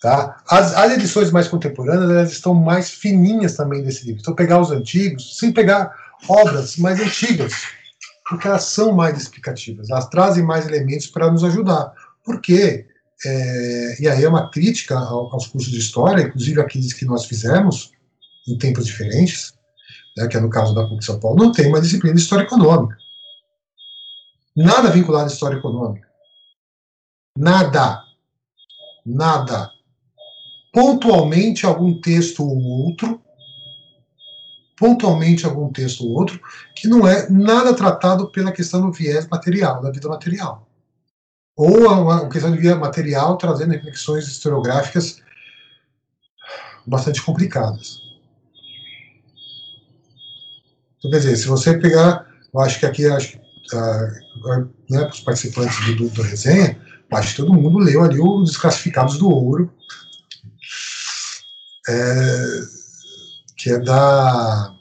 Tá? 0.02 0.38
As, 0.48 0.74
as 0.76 0.94
edições 0.94 1.30
mais 1.30 1.50
contemporâneas 1.50 2.10
elas 2.10 2.32
estão 2.32 2.54
mais 2.54 2.90
fininhas 2.90 3.54
também 3.56 3.84
desse 3.84 4.06
livro. 4.06 4.22
Então, 4.22 4.34
pegar 4.34 4.62
os 4.62 4.72
antigos, 4.72 5.38
sem 5.38 5.52
pegar 5.52 5.94
obras 6.30 6.78
mais 6.78 7.02
antigas, 7.02 7.54
porque 8.30 8.48
elas 8.48 8.64
são 8.64 8.94
mais 8.94 9.18
explicativas, 9.18 9.90
elas 9.90 10.08
trazem 10.08 10.44
mais 10.44 10.66
elementos 10.66 11.08
para 11.08 11.30
nos 11.30 11.44
ajudar. 11.44 11.92
Porque, 12.24 12.86
é, 13.26 14.02
e 14.02 14.08
aí 14.08 14.24
é 14.24 14.30
uma 14.30 14.50
crítica 14.50 14.98
aos 14.98 15.48
cursos 15.48 15.72
de 15.72 15.80
história, 15.80 16.24
inclusive 16.24 16.62
aqueles 16.62 16.94
que 16.94 17.06
nós 17.06 17.26
fizemos 17.26 17.92
em 18.48 18.58
tempos 18.58 18.86
diferentes, 18.86 19.54
né, 20.16 20.28
que 20.28 20.38
é 20.38 20.40
no 20.40 20.50
caso 20.50 20.74
da 20.74 20.88
PUC 20.88 21.04
São 21.04 21.20
Paulo, 21.20 21.38
não 21.38 21.52
tem 21.52 21.68
uma 21.68 21.82
disciplina 21.82 22.16
de 22.16 22.22
história 22.22 22.44
econômica. 22.44 22.98
Nada 24.56 24.90
vinculado 24.90 25.26
à 25.26 25.34
história 25.34 25.58
econômica. 25.58 26.08
Nada. 27.38 28.04
Nada 29.06 29.72
pontualmente 30.78 31.66
algum 31.66 32.00
texto 32.00 32.44
ou 32.44 32.62
outro, 32.62 33.20
pontualmente 34.78 35.44
algum 35.44 35.72
texto 35.72 36.06
ou 36.06 36.12
outro, 36.12 36.40
que 36.76 36.88
não 36.88 37.08
é 37.08 37.28
nada 37.32 37.74
tratado 37.74 38.32
pela 38.32 38.52
questão 38.52 38.82
do 38.82 38.92
viés 38.92 39.28
material, 39.28 39.82
da 39.82 39.90
vida 39.90 40.08
material. 40.08 40.67
Ou 41.58 41.90
a, 41.90 42.30
questão 42.30 42.52
do 42.52 42.58
viés 42.58 42.78
material 42.78 43.36
trazendo 43.36 43.72
reflexões 43.72 44.28
historiográficas 44.28 45.20
bastante 46.86 47.22
complicadas. 47.22 48.00
Então, 50.98 51.12
quer 51.12 51.18
dizer, 51.18 51.36
se 51.36 51.48
você 51.48 51.78
pegar, 51.78 52.28
eu 52.54 52.60
acho 52.60 52.80
que 52.80 52.86
aqui, 52.86 53.06
acho 53.08 53.32
que, 53.32 53.38
uh, 53.76 54.70
né, 54.90 55.08
os 55.08 55.20
participantes 55.22 55.84
do, 55.86 55.96
do, 55.96 56.10
do 56.10 56.22
resenha, 56.22 56.80
acho 57.12 57.32
que 57.32 57.38
todo 57.38 57.54
mundo 57.54 57.80
leu 57.80 58.04
ali 58.04 58.20
os 58.20 58.52
desclassificados 58.52 59.18
do 59.18 59.30
ouro, 59.30 59.74
é, 61.90 62.62
que 63.58 63.72
é 63.72 63.80
da. 63.80 64.74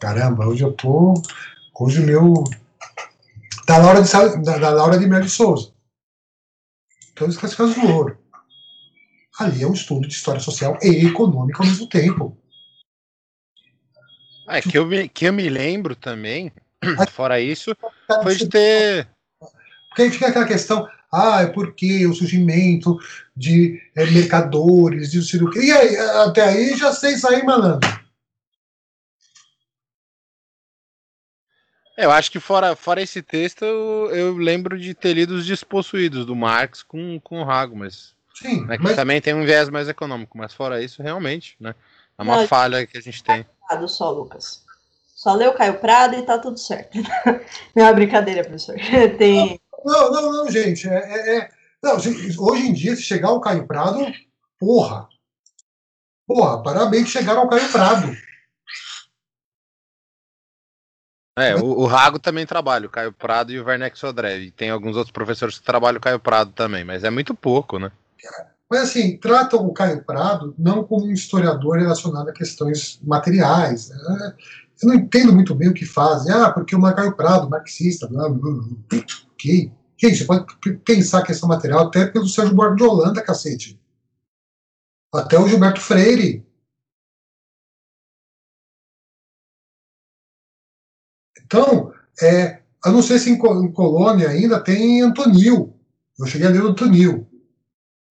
Caramba, 0.00 0.46
hoje 0.46 0.64
eu 0.64 0.72
tô. 0.72 1.14
Hoje 1.78 2.00
o 2.00 2.06
meu. 2.06 2.44
Da 3.66 3.78
Laura 3.78 4.02
de, 4.02 4.10
da, 4.42 4.58
da 4.58 4.70
Laura 4.70 4.98
de 4.98 5.06
Melo 5.06 5.24
de 5.24 5.30
Souza. 5.30 5.77
Todas 7.18 7.34
as 7.34 7.40
classificadas 7.40 7.74
do 7.74 7.92
ouro. 7.92 8.18
Ali 9.38 9.62
é 9.62 9.66
um 9.66 9.72
estudo 9.72 10.06
de 10.06 10.14
história 10.14 10.40
social 10.40 10.78
e 10.82 11.06
econômica 11.06 11.62
ao 11.62 11.68
mesmo 11.68 11.88
tempo. 11.88 12.36
É, 14.48 14.62
que 14.62 14.78
eu 14.78 14.86
me, 14.86 15.08
que 15.08 15.26
eu 15.26 15.32
me 15.32 15.48
lembro 15.48 15.94
também, 15.94 16.52
fora 17.10 17.40
isso, 17.40 17.76
foi 18.22 18.36
de 18.36 18.48
ter. 18.48 19.08
Porque 19.88 20.02
aí 20.02 20.10
fica 20.10 20.28
aquela 20.28 20.46
questão, 20.46 20.88
ah, 21.12 21.42
é 21.42 21.46
porque 21.46 22.06
o 22.06 22.14
surgimento 22.14 22.98
de 23.36 23.80
é, 23.96 24.06
mercadores, 24.06 25.10
de 25.10 25.18
não 25.18 25.24
sei 25.24 25.40
E 25.64 25.72
aí, 25.72 25.96
até 25.96 26.44
aí 26.44 26.76
já 26.76 26.92
sei 26.92 27.16
sair 27.16 27.42
malandro. 27.44 27.97
Eu 31.98 32.10
acho 32.12 32.30
que 32.30 32.38
fora, 32.38 32.76
fora 32.76 33.02
esse 33.02 33.20
texto, 33.20 33.64
eu, 33.64 34.10
eu, 34.12 34.36
lembro 34.36 34.78
de 34.78 34.94
ter 34.94 35.14
lido 35.14 35.34
Os 35.34 35.44
Despossuídos, 35.44 36.24
do 36.24 36.36
Marx, 36.36 36.82
com, 36.82 37.18
com 37.20 37.40
o 37.40 37.44
Rago, 37.44 37.76
mas. 37.76 38.14
Sim. 38.34 38.64
Né, 38.66 38.78
mas... 38.80 38.94
também 38.94 39.20
tem 39.20 39.34
um 39.34 39.44
viés 39.44 39.68
mais 39.68 39.88
econômico, 39.88 40.38
mas 40.38 40.54
fora 40.54 40.80
isso, 40.80 41.02
realmente, 41.02 41.56
né? 41.58 41.74
É 42.16 42.22
uma 42.22 42.36
Não, 42.36 42.46
falha 42.46 42.86
que 42.86 42.96
a 42.96 43.00
gente 43.00 43.22
tem. 43.22 43.44
Só, 43.88 44.10
Lucas. 44.10 44.64
Só 45.14 45.34
leu 45.34 45.52
Caio 45.52 45.80
Prado 45.80 46.14
e 46.14 46.22
tá 46.22 46.38
tudo 46.38 46.56
certo. 46.56 46.96
Não 47.74 47.84
é 47.84 47.88
uma 47.88 47.92
brincadeira, 47.92 48.42
professor. 48.42 48.76
Tem. 49.18 49.60
Não, 49.84 50.10
não, 50.10 50.32
não, 50.32 50.50
gente. 50.50 50.88
É, 50.88 50.94
é, 50.94 51.38
é... 51.38 51.50
Não, 51.82 51.96
hoje 51.96 52.66
em 52.66 52.72
dia, 52.72 52.96
se 52.96 53.02
chegar 53.02 53.30
o 53.30 53.40
Caio 53.40 53.66
Prado, 53.66 54.04
porra. 54.58 55.08
Porra, 56.26 56.62
parabéns 56.62 57.04
que 57.04 57.10
chegaram 57.10 57.42
ao 57.42 57.48
Caio 57.48 57.70
Prado. 57.70 58.16
É, 61.38 61.54
o, 61.56 61.64
o, 61.64 61.86
Rago 61.86 62.18
também 62.18 62.44
trabalha, 62.44 62.86
o 62.86 62.90
Caio 62.90 63.12
Prado 63.12 63.52
e 63.52 63.60
o 63.60 63.64
Werneck 63.64 63.98
Sodré. 63.98 64.38
E 64.38 64.50
tem 64.50 64.70
alguns 64.70 64.96
outros 64.96 65.12
professores 65.12 65.58
que 65.58 65.64
trabalham 65.64 65.98
o 65.98 66.00
Caio 66.00 66.18
Prado 66.18 66.52
também, 66.52 66.84
mas 66.84 67.04
é 67.04 67.10
muito 67.10 67.34
pouco, 67.34 67.78
né? 67.78 67.92
Mas 68.70 68.82
assim, 68.82 69.16
tratam 69.16 69.66
o 69.66 69.72
Caio 69.72 70.04
Prado 70.04 70.54
não 70.58 70.84
como 70.84 71.06
um 71.06 71.12
historiador 71.12 71.78
relacionado 71.78 72.28
a 72.28 72.32
questões 72.32 73.00
materiais. 73.02 73.88
Né? 73.88 74.34
Eu 74.82 74.88
não 74.88 74.94
entendo 74.96 75.32
muito 75.32 75.54
bem 75.54 75.68
o 75.68 75.74
que 75.74 75.86
fazem. 75.86 76.32
Ah, 76.32 76.50
porque 76.50 76.76
o 76.76 76.94
Caio 76.94 77.16
Prado, 77.16 77.48
marxista, 77.48 78.06
blá, 78.06 78.28
blá, 78.28 78.52
blá 78.52 78.64
ok. 79.32 79.72
Gente, 79.96 80.16
você 80.16 80.24
pode 80.24 80.46
pensar 80.84 81.20
a 81.20 81.24
questão 81.24 81.48
material 81.48 81.86
até 81.86 82.06
pelo 82.06 82.28
Sérgio 82.28 82.54
Borba 82.54 82.76
de 82.76 82.82
Holanda, 82.84 83.22
cacete. 83.22 83.80
Até 85.12 85.38
o 85.38 85.48
Gilberto 85.48 85.80
Freire. 85.80 86.46
Então, 91.48 91.94
é, 92.20 92.60
eu 92.84 92.92
não 92.92 93.02
sei 93.02 93.18
se 93.18 93.30
em, 93.30 93.38
Colônia 93.38 94.28
ainda 94.28 94.60
tem 94.60 95.00
Antonil. 95.00 95.74
Eu 96.18 96.26
cheguei 96.26 96.46
a 96.46 96.50
ler 96.50 96.62
o 96.62 96.68
Antonil. 96.68 97.26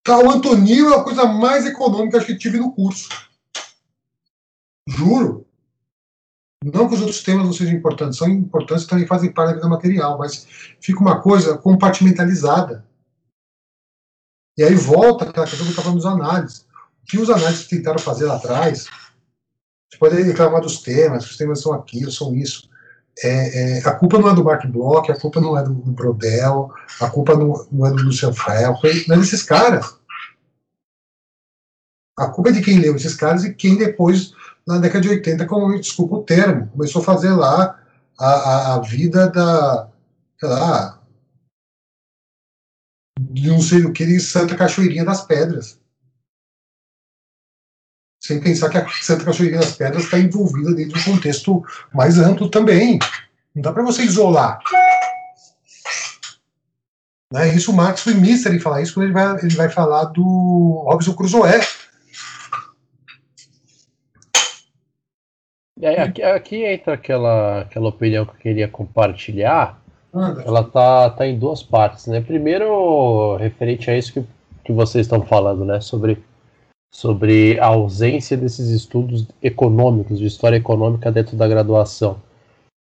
Tá, 0.02 0.18
o 0.18 0.28
Antonil 0.28 0.90
é 0.90 0.96
a 0.96 1.04
coisa 1.04 1.24
mais 1.24 1.64
econômica 1.64 2.24
que 2.24 2.36
tive 2.36 2.58
no 2.58 2.72
curso. 2.72 3.08
Juro. 4.88 5.46
Não 6.64 6.88
que 6.88 6.94
os 6.94 7.00
outros 7.00 7.22
temas 7.22 7.46
não 7.46 7.52
sejam 7.52 7.74
importantes, 7.74 8.18
são 8.18 8.28
importantes 8.28 8.86
também 8.86 9.06
fazem 9.06 9.32
parte 9.32 9.50
da 9.50 9.54
vida 9.56 9.68
material, 9.68 10.18
mas 10.18 10.44
fica 10.80 10.98
uma 10.98 11.20
coisa 11.20 11.56
compartimentalizada. 11.56 12.84
E 14.56 14.64
aí 14.64 14.74
volta 14.74 15.28
aquela 15.28 15.46
questão 15.46 15.64
que 15.64 15.72
eu 15.72 15.78
estava 15.78 15.94
dos 15.94 16.04
análises. 16.04 16.66
O 17.02 17.06
que 17.06 17.18
os 17.18 17.30
análises 17.30 17.68
tentaram 17.68 18.00
fazer 18.00 18.26
lá 18.26 18.34
atrás, 18.34 18.88
você 19.88 19.98
pode 19.98 20.20
reclamar 20.20 20.60
dos 20.60 20.82
temas, 20.82 21.24
os 21.30 21.36
temas 21.36 21.60
são 21.60 21.72
aquilo, 21.72 22.10
são 22.10 22.34
isso. 22.34 22.68
É, 23.22 23.78
é, 23.78 23.88
a 23.88 23.94
culpa 23.94 24.18
não 24.18 24.28
é 24.28 24.34
do 24.34 24.44
Mark 24.44 24.64
Bloch, 24.66 25.10
a 25.10 25.18
culpa 25.18 25.40
não 25.40 25.58
é 25.58 25.62
do, 25.62 25.74
Brodel, 25.74 26.72
a 27.00 27.10
culpa 27.10 27.34
não, 27.34 27.66
não 27.72 27.86
é 27.86 27.90
do 27.90 28.02
Lucian 28.02 28.32
Freire, 28.32 29.04
não 29.08 29.16
é 29.16 29.18
desses 29.18 29.42
caras. 29.42 29.98
A 32.16 32.28
culpa 32.28 32.50
é 32.50 32.52
de 32.52 32.62
quem 32.62 32.78
leu 32.78 32.96
esses 32.96 33.14
caras 33.14 33.44
e 33.44 33.54
quem 33.54 33.76
depois 33.76 34.32
na 34.66 34.78
década 34.78 35.00
de 35.00 35.08
80, 35.08 35.46
como, 35.46 35.80
desculpa 35.80 36.16
o 36.16 36.22
termo, 36.22 36.68
começou 36.68 37.00
a 37.00 37.04
fazer 37.04 37.30
lá 37.30 37.80
a, 38.18 38.26
a, 38.26 38.74
a 38.74 38.80
vida 38.80 39.28
da, 39.30 39.88
sei 40.38 40.48
lá, 40.48 41.02
de 43.18 43.48
não 43.48 43.60
sei 43.60 43.84
o 43.84 43.92
que, 43.92 44.04
de 44.04 44.20
Santa 44.20 44.54
Cachoeirinha 44.54 45.04
das 45.04 45.22
Pedras. 45.22 45.80
Sem 48.20 48.40
pensar 48.40 48.68
que 48.68 48.78
a 48.78 48.88
Santa 48.88 49.24
Cachoeirinha 49.24 49.60
das 49.60 49.76
Pedras 49.76 50.04
está 50.04 50.18
envolvida 50.18 50.74
dentro 50.74 50.98
de 50.98 51.08
um 51.08 51.14
contexto 51.14 51.64
mais 51.94 52.18
amplo 52.18 52.48
também. 52.48 52.98
Não 53.54 53.62
dá 53.62 53.72
para 53.72 53.82
você 53.82 54.02
isolar. 54.02 54.58
Né? 57.32 57.54
Isso 57.54 57.70
o 57.70 57.74
Marx 57.74 58.00
foi 58.00 58.14
mister 58.14 58.54
em 58.54 58.58
falar 58.58 58.82
isso 58.82 58.94
quando 58.94 59.04
ele 59.04 59.12
vai, 59.12 59.38
ele 59.38 59.54
vai 59.54 59.68
falar 59.68 60.04
do 60.04 60.84
Robson 60.88 61.14
Crusoe 61.14 61.60
E 65.80 65.86
aí, 65.86 65.96
aqui, 65.96 66.22
aqui, 66.22 66.64
entra 66.64 66.94
aquela, 66.94 67.60
aquela 67.60 67.88
opinião 67.88 68.24
que 68.24 68.32
eu 68.32 68.40
queria 68.40 68.66
compartilhar. 68.66 69.80
Ela 70.44 70.64
tá, 70.64 71.10
tá 71.10 71.24
em 71.24 71.38
duas 71.38 71.62
partes, 71.62 72.08
né? 72.08 72.20
Primeiro, 72.20 73.36
referente 73.36 73.88
a 73.88 73.96
isso 73.96 74.12
que, 74.12 74.24
que 74.64 74.72
vocês 74.72 75.06
estão 75.06 75.24
falando, 75.24 75.64
né? 75.64 75.80
Sobre, 75.80 76.20
sobre 76.90 77.58
a 77.60 77.66
ausência 77.66 78.36
desses 78.36 78.70
estudos 78.70 79.26
econômicos, 79.42 80.18
de 80.18 80.26
história 80.26 80.56
econômica 80.56 81.12
dentro 81.12 81.36
da 81.36 81.46
graduação. 81.46 82.20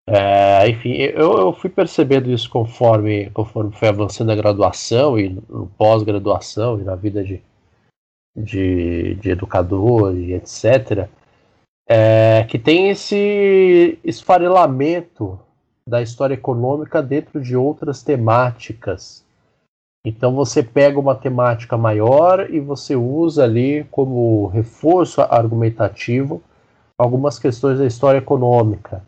É, 0.08 0.68
enfim, 0.68 0.94
eu, 0.94 1.38
eu 1.38 1.52
fui 1.52 1.70
percebendo 1.70 2.30
isso 2.30 2.50
conforme, 2.50 3.30
conforme 3.30 3.72
foi 3.72 3.88
avançando 3.88 4.32
a 4.32 4.36
graduação 4.36 5.18
e 5.18 5.28
no 5.28 5.70
pós-graduação 5.78 6.80
e 6.80 6.82
na 6.82 6.96
vida 6.96 7.22
de, 7.22 7.40
de, 8.36 9.14
de 9.14 9.30
educador 9.30 10.16
e 10.16 10.34
etc 10.34 11.08
é, 11.88 12.44
que 12.48 12.58
tem 12.58 12.90
esse 12.90 13.98
esfarelamento 14.04 15.38
da 15.86 16.00
história 16.00 16.34
econômica 16.34 17.02
dentro 17.02 17.40
de 17.40 17.56
outras 17.56 18.02
temáticas. 18.02 19.24
Então 20.04 20.34
você 20.34 20.62
pega 20.62 20.98
uma 20.98 21.14
temática 21.14 21.76
maior 21.76 22.50
e 22.50 22.58
você 22.58 22.96
usa 22.96 23.44
ali 23.44 23.84
como 23.90 24.46
reforço 24.48 25.20
argumentativo 25.20 26.42
algumas 26.98 27.38
questões 27.38 27.78
da 27.78 27.86
história 27.86 28.18
econômica. 28.18 29.04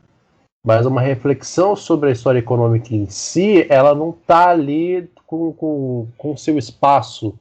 Mas 0.67 0.87
uma 0.87 1.01
reflexão 1.01 1.77
sobre 1.77 2.09
a 2.09 2.13
história 2.13 2.39
econômica 2.39 2.95
em 2.95 3.07
si, 3.07 3.67
ela 3.69 3.95
não 3.95 4.11
está 4.11 4.49
ali 4.49 5.11
com, 5.27 5.53
com, 5.53 6.09
com 6.17 6.37
seu 6.37 6.57
espaço 6.57 7.39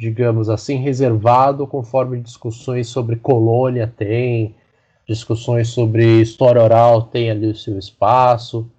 digamos 0.00 0.48
assim, 0.48 0.76
reservado 0.76 1.66
conforme 1.66 2.20
discussões 2.20 2.88
sobre 2.88 3.16
colônia 3.16 3.92
tem, 3.96 4.54
discussões 5.08 5.68
sobre 5.68 6.20
história 6.20 6.62
oral 6.62 7.02
têm 7.02 7.30
ali 7.30 7.46
o 7.48 7.56
seu 7.56 7.78
espaço. 7.78 8.70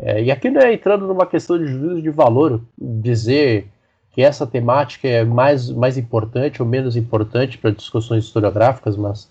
É, 0.00 0.22
e 0.22 0.30
aqui 0.30 0.50
não 0.50 0.60
é 0.60 0.74
entrando 0.74 1.06
numa 1.06 1.26
questão 1.26 1.58
de 1.58 1.66
juízo 1.66 2.02
de 2.02 2.10
valor, 2.10 2.60
dizer 2.78 3.68
que 4.10 4.22
essa 4.22 4.46
temática 4.46 5.08
é 5.08 5.24
mais, 5.24 5.70
mais 5.70 5.96
importante 5.96 6.62
ou 6.62 6.68
menos 6.68 6.96
importante 6.96 7.58
para 7.58 7.70
discussões 7.70 8.24
historiográficas, 8.24 8.96
mas 8.96 9.30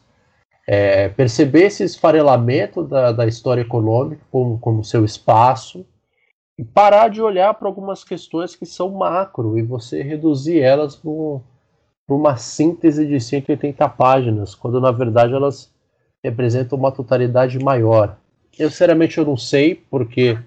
é, 0.68 1.09
perceber 1.09 1.66
esse 1.66 1.84
esfarelamento 1.84 2.84
da, 2.84 3.11
da 3.11 3.28
história 3.28 3.61
econômica 3.61 4.22
como, 4.32 4.57
como 4.59 4.84
seu 4.84 5.05
espaço 5.05 5.86
e 6.57 6.63
parar 6.63 7.09
de 7.09 7.22
olhar 7.22 7.53
para 7.53 7.68
algumas 7.68 8.03
questões 8.03 8.55
que 8.55 8.66
são 8.66 8.89
macro 8.89 9.57
e 9.57 9.61
você 9.61 10.01
reduzir 10.01 10.61
elas 10.61 10.95
para 10.95 12.16
uma 12.16 12.38
síntese 12.38 13.05
de 13.05 13.20
180 13.20 13.88
páginas, 13.89 14.55
quando 14.55 14.82
na 14.82 14.91
verdade 14.91 15.34
elas 15.34 15.72
representam 16.24 16.78
uma 16.78 16.91
totalidade 16.91 17.59
maior. 17.59 18.18
Eu, 18.57 18.70
sinceramente, 18.70 19.18
eu 19.18 19.26
não 19.26 19.38
sei, 19.38 19.76
porque 19.76 20.39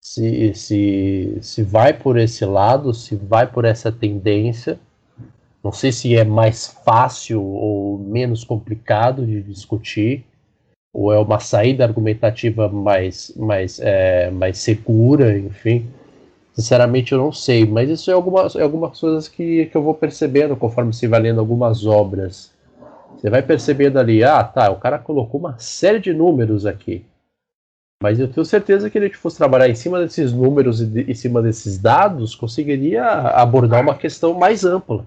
se, 0.00 0.54
se, 0.54 1.38
se 1.40 1.62
vai 1.62 1.92
por 1.92 2.16
esse 2.18 2.44
lado, 2.44 2.94
se 2.94 3.16
vai 3.16 3.46
por 3.46 3.64
essa 3.64 3.90
tendência, 3.90 4.78
não 5.62 5.72
sei 5.72 5.92
se 5.92 6.16
é 6.16 6.24
mais 6.24 6.68
fácil 6.84 7.42
ou 7.42 7.98
menos 7.98 8.44
complicado 8.44 9.26
de 9.26 9.42
discutir, 9.42 10.24
ou 10.92 11.12
é 11.12 11.18
uma 11.18 11.38
saída 11.38 11.84
argumentativa 11.84 12.68
mais, 12.68 13.32
mais, 13.36 13.78
é, 13.80 14.30
mais 14.30 14.58
segura, 14.58 15.36
enfim. 15.36 15.86
Sinceramente, 16.52 17.12
eu 17.12 17.18
não 17.18 17.32
sei, 17.32 17.64
mas 17.66 17.88
isso 17.88 18.10
é 18.10 18.14
algumas, 18.14 18.56
é 18.56 18.62
algumas 18.62 18.98
coisas 18.98 19.28
que, 19.28 19.66
que 19.66 19.76
eu 19.76 19.82
vou 19.82 19.94
percebendo 19.94 20.56
conforme 20.56 20.92
se 20.92 21.06
vai 21.06 21.20
lendo 21.20 21.38
algumas 21.38 21.86
obras. 21.86 22.52
Você 23.16 23.30
vai 23.30 23.42
percebendo 23.42 23.98
ali, 23.98 24.24
ah, 24.24 24.42
tá, 24.42 24.70
o 24.70 24.76
cara 24.76 24.98
colocou 24.98 25.40
uma 25.40 25.58
série 25.58 25.98
de 25.98 26.12
números 26.12 26.66
aqui. 26.66 27.04
Mas 28.02 28.20
eu 28.20 28.30
tenho 28.30 28.44
certeza 28.44 28.88
que 28.88 28.96
ele 28.96 29.12
fosse 29.12 29.36
trabalhar 29.36 29.68
em 29.68 29.74
cima 29.74 29.98
desses 29.98 30.32
números 30.32 30.80
e 30.80 30.86
de, 30.86 31.10
em 31.10 31.14
cima 31.14 31.42
desses 31.42 31.78
dados, 31.78 32.34
conseguiria 32.34 33.04
abordar 33.04 33.82
uma 33.82 33.96
questão 33.96 34.34
mais 34.34 34.64
ampla. 34.64 35.04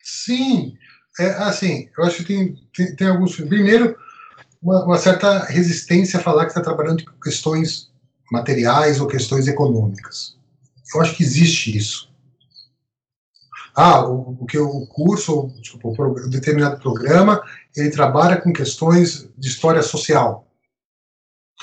Sim, 0.00 0.76
é, 1.18 1.26
assim, 1.44 1.88
eu 1.96 2.04
acho 2.04 2.18
que 2.18 2.24
tem, 2.24 2.54
tem, 2.74 2.96
tem 2.96 3.08
alguns. 3.08 3.36
Primeiro, 3.36 3.96
uma, 4.62 4.84
uma, 4.84 4.98
certa 4.98 5.44
resistência 5.44 6.18
a 6.18 6.22
falar 6.22 6.44
que 6.44 6.50
está 6.50 6.62
trabalhando 6.62 7.04
com 7.04 7.20
questões 7.20 7.92
materiais 8.32 8.98
ou 9.00 9.06
questões 9.06 9.46
econômicas. 9.46 10.36
Eu 10.94 11.02
acho 11.02 11.14
que 11.14 11.22
existe 11.22 11.76
isso. 11.76 12.10
Ah, 13.74 14.06
o, 14.06 14.38
o 14.40 14.46
que 14.46 14.56
o 14.56 14.86
curso, 14.86 15.52
desculpa, 15.60 16.02
o 16.02 16.30
determinado 16.30 16.80
programa, 16.80 17.42
ele 17.76 17.90
trabalha 17.90 18.40
com 18.40 18.52
questões 18.52 19.28
de 19.36 19.48
história 19.48 19.82
social. 19.82 20.43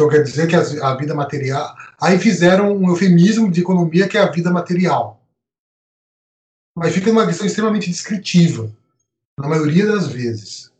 Então 0.02 0.10
quer 0.10 0.24
dizer 0.24 0.48
que 0.48 0.56
a, 0.56 0.96
vida 0.96 1.14
material. 1.14 1.76
Aí 2.00 2.18
fizeram 2.18 2.76
um 2.76 2.90
eufemismo 2.90 3.52
de 3.52 3.62
economia 3.62 4.08
que 4.08 4.18
é 4.18 4.22
a 4.22 4.32
vida 4.32 4.52
material 4.52 5.22
mas 6.76 6.94
fica 6.94 7.12
numa 7.12 7.26
visão 7.26 7.46
extremamente 7.46 7.90
descritiva, 7.90 8.72
na 9.38 9.48
maioria 9.48 9.86
das 9.86 10.08
vezes. 10.08 10.72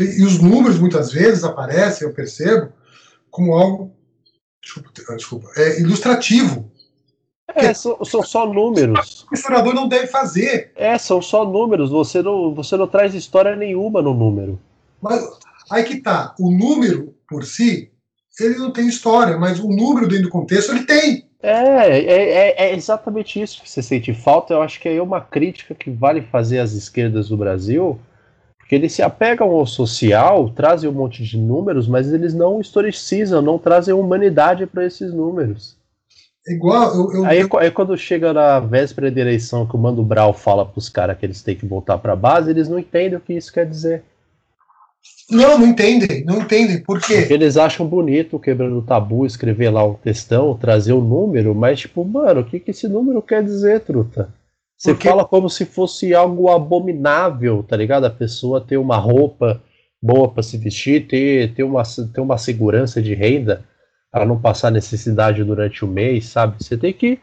E 0.00 0.24
os 0.24 0.40
números 0.40 0.78
muitas 0.78 1.12
vezes 1.12 1.44
aparecem, 1.44 2.06
eu 2.06 2.14
percebo, 2.14 2.72
como 3.30 3.52
algo 3.52 3.94
desculpa, 4.62 4.90
desculpa 5.16 5.50
é 5.56 5.80
ilustrativo. 5.80 6.70
É, 7.54 7.72
são, 7.72 8.04
são 8.04 8.22
só 8.22 8.46
números. 8.46 9.26
O 9.30 9.34
historiador 9.34 9.74
não 9.74 9.88
deve 9.88 10.06
fazer. 10.06 10.70
É, 10.76 10.98
são 10.98 11.20
só 11.20 11.44
números. 11.44 11.90
Você 11.90 12.22
não, 12.22 12.54
você 12.54 12.76
não 12.76 12.86
traz 12.86 13.14
história 13.14 13.56
nenhuma 13.56 14.02
no 14.02 14.12
número. 14.12 14.60
Mas 15.00 15.26
aí 15.70 15.82
que 15.82 15.96
tá. 15.96 16.34
O 16.38 16.50
número 16.50 17.14
por 17.28 17.44
si, 17.44 17.90
ele 18.40 18.56
não 18.56 18.72
tem 18.72 18.88
história, 18.88 19.36
mas 19.36 19.58
o 19.58 19.68
número 19.68 20.08
dentro 20.08 20.24
do 20.24 20.30
contexto 20.30 20.72
ele 20.72 20.84
tem. 20.84 21.28
É, 21.40 21.50
é, 21.50 21.98
é, 22.00 22.54
é, 22.64 22.74
exatamente 22.74 23.40
isso 23.40 23.62
que 23.62 23.70
você 23.70 23.82
sente 23.82 24.12
falta. 24.12 24.54
Eu 24.54 24.62
acho 24.62 24.80
que 24.80 24.88
é 24.88 25.02
uma 25.02 25.20
crítica 25.20 25.74
que 25.74 25.90
vale 25.90 26.22
fazer 26.22 26.58
às 26.58 26.72
esquerdas 26.72 27.28
do 27.28 27.36
Brasil, 27.36 27.98
porque 28.58 28.74
eles 28.74 28.92
se 28.92 29.02
apegam 29.02 29.50
ao 29.50 29.66
social, 29.66 30.50
trazem 30.50 30.90
um 30.90 30.94
monte 30.94 31.22
de 31.22 31.38
números, 31.38 31.86
mas 31.86 32.12
eles 32.12 32.34
não 32.34 32.60
historicizam, 32.60 33.40
não 33.40 33.58
trazem 33.58 33.94
humanidade 33.94 34.66
para 34.66 34.84
esses 34.84 35.12
números. 35.12 35.76
Igual, 36.46 36.94
eu, 36.94 37.12
eu, 37.12 37.24
aí, 37.24 37.40
eu... 37.40 37.58
aí, 37.58 37.70
quando 37.70 37.96
chega 37.96 38.32
na 38.32 38.58
véspera 38.58 39.10
da 39.10 39.20
eleição 39.20 39.66
que 39.66 39.76
o 39.76 39.78
Mando 39.78 40.02
Brau 40.02 40.32
fala 40.32 40.64
para 40.64 40.78
os 40.78 40.88
caras 40.88 41.18
que 41.18 41.26
eles 41.26 41.42
têm 41.42 41.54
que 41.54 41.66
voltar 41.66 41.98
para 41.98 42.14
a 42.14 42.16
base, 42.16 42.50
eles 42.50 42.68
não 42.68 42.78
entendem 42.78 43.18
o 43.18 43.20
que 43.20 43.34
isso 43.34 43.52
quer 43.52 43.66
dizer. 43.66 44.02
Não, 45.30 45.58
não 45.58 45.66
entendem, 45.66 46.24
não 46.24 46.40
entendem. 46.40 46.82
Por 46.82 47.00
quê? 47.00 47.18
Porque 47.18 47.34
eles 47.34 47.56
acham 47.56 47.86
bonito, 47.86 48.38
quebrando 48.38 48.78
o 48.78 48.82
tabu, 48.82 49.26
escrever 49.26 49.70
lá 49.70 49.84
um 49.84 49.94
textão, 49.94 50.56
trazer 50.56 50.94
o 50.94 50.98
um 50.98 51.04
número, 51.04 51.54
mas 51.54 51.80
tipo, 51.80 52.04
mano, 52.04 52.40
o 52.40 52.44
que, 52.44 52.58
que 52.58 52.70
esse 52.70 52.88
número 52.88 53.20
quer 53.20 53.44
dizer, 53.44 53.80
truta? 53.80 54.32
Você 54.76 54.94
Porque... 54.94 55.08
fala 55.08 55.24
como 55.24 55.50
se 55.50 55.64
fosse 55.66 56.14
algo 56.14 56.48
abominável, 56.48 57.62
tá 57.62 57.76
ligado? 57.76 58.04
A 58.04 58.10
pessoa 58.10 58.60
ter 58.60 58.78
uma 58.78 58.96
roupa 58.96 59.60
boa 60.00 60.28
para 60.28 60.42
se 60.42 60.56
vestir, 60.56 61.06
ter, 61.06 61.52
ter, 61.52 61.64
uma, 61.64 61.82
ter 61.82 62.20
uma 62.20 62.38
segurança 62.38 63.02
de 63.02 63.12
renda 63.12 63.64
para 64.10 64.24
não 64.24 64.40
passar 64.40 64.70
necessidade 64.70 65.44
durante 65.44 65.84
o 65.84 65.88
mês, 65.88 66.26
sabe? 66.26 66.62
Você 66.62 66.76
tem 66.76 66.92
que 66.92 67.18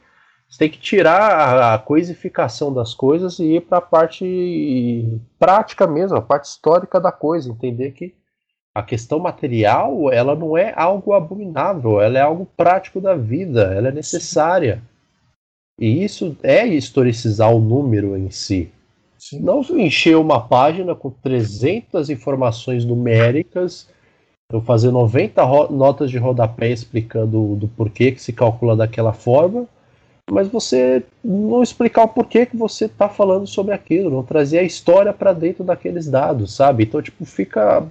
você 0.56 0.60
tem 0.60 0.70
que 0.70 0.78
tirar 0.78 1.74
a 1.74 1.78
coisificação 1.78 2.74
das 2.74 2.94
coisas 2.94 3.40
e 3.40 3.58
ir 3.58 3.62
para 3.62 3.80
a 3.80 3.82
parte 3.82 5.20
prática 5.38 5.86
mesmo, 5.86 6.18
a 6.18 6.22
parte 6.22 6.46
histórica 6.46 6.98
da 6.98 7.12
coisa, 7.12 7.52
entender 7.52 7.92
que 7.92 8.16
a 8.74 8.82
questão 8.82 9.20
material 9.20 10.10
ela 10.14 10.34
não 10.34 10.58
é 10.58 10.74
algo 10.78 11.12
abominável, 11.12 12.00
ela 12.00 12.18
é 12.18 12.22
algo 12.22 12.48
prático 12.56 13.02
da 13.02 13.16
vida, 13.16 13.74
ela 13.74 13.90
é 13.90 13.92
necessária. 13.92 14.82
E 15.78 16.06
isso 16.06 16.38
é 16.42 16.66
historicizar 16.66 17.54
o 17.54 17.60
número 17.60 18.16
em 18.16 18.30
si. 18.30 18.72
Sim. 19.18 19.42
Não 19.42 19.60
encher 19.78 20.16
uma 20.16 20.40
página 20.40 20.96
com 20.96 21.10
300 21.10 22.10
informações 22.10 22.86
numéricas, 22.86 23.90
eu 24.50 24.62
fazer 24.62 24.92
90 24.92 25.70
notas 25.72 26.10
de 26.10 26.18
rodapé 26.18 26.70
explicando 26.70 27.58
do 27.58 27.68
porquê 27.68 28.14
que 28.14 28.22
se 28.22 28.32
calcula 28.32 28.74
daquela 28.74 29.12
forma, 29.12 29.68
mas 30.30 30.48
você 30.48 31.04
não 31.24 31.62
explicar 31.62 32.04
o 32.04 32.08
porquê 32.08 32.46
que 32.46 32.58
você 32.58 32.86
está 32.86 33.08
falando 33.08 33.46
sobre 33.46 33.74
aquilo, 33.74 34.10
não 34.10 34.24
trazer 34.24 34.60
a 34.60 34.64
história 34.64 35.14
para 35.14 35.34
dentro 35.34 35.64
daqueles 35.64 36.08
dados, 36.08 36.56
sabe? 36.56 36.84
Então, 36.84 37.02
tipo, 37.02 37.26
fica 37.26 37.86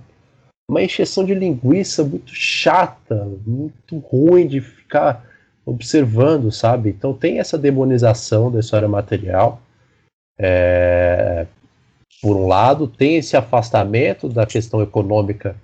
uma 0.68 0.82
encheção 0.82 1.24
de 1.24 1.34
linguiça 1.34 2.02
muito 2.02 2.34
chata, 2.34 3.28
muito 3.46 3.98
ruim 3.98 4.46
de 4.46 4.60
ficar 4.60 5.24
observando, 5.64 6.50
sabe? 6.50 6.90
Então 6.90 7.14
tem 7.14 7.38
essa 7.38 7.56
demonização 7.56 8.50
da 8.50 8.60
história 8.60 8.88
material, 8.88 9.60
é, 10.38 11.46
por 12.20 12.36
um 12.36 12.46
lado, 12.46 12.86
tem 12.88 13.16
esse 13.16 13.36
afastamento 13.36 14.28
da 14.28 14.46
questão 14.46 14.82
econômica 14.82 15.56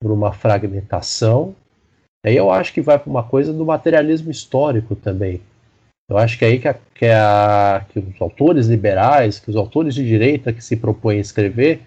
por 0.00 0.10
uma 0.10 0.32
fragmentação. 0.32 1.54
Aí 2.24 2.36
eu 2.36 2.50
acho 2.50 2.72
que 2.72 2.80
vai 2.80 2.98
para 2.98 3.10
uma 3.10 3.22
coisa 3.22 3.52
do 3.52 3.64
materialismo 3.64 4.30
histórico 4.30 4.96
também. 4.96 5.40
Eu 6.10 6.18
acho 6.18 6.36
que 6.36 6.44
é 6.44 6.48
aí 6.48 6.58
que, 6.58 6.66
a, 6.66 6.74
que, 6.92 7.06
a, 7.06 7.86
que, 7.88 8.00
os 8.00 8.20
autores 8.20 8.66
liberais, 8.66 9.38
que 9.38 9.48
os 9.48 9.54
autores 9.54 9.94
de 9.94 10.04
direita 10.04 10.52
que 10.52 10.62
se 10.62 10.76
propõem 10.76 11.18
a 11.18 11.20
escrever, 11.20 11.82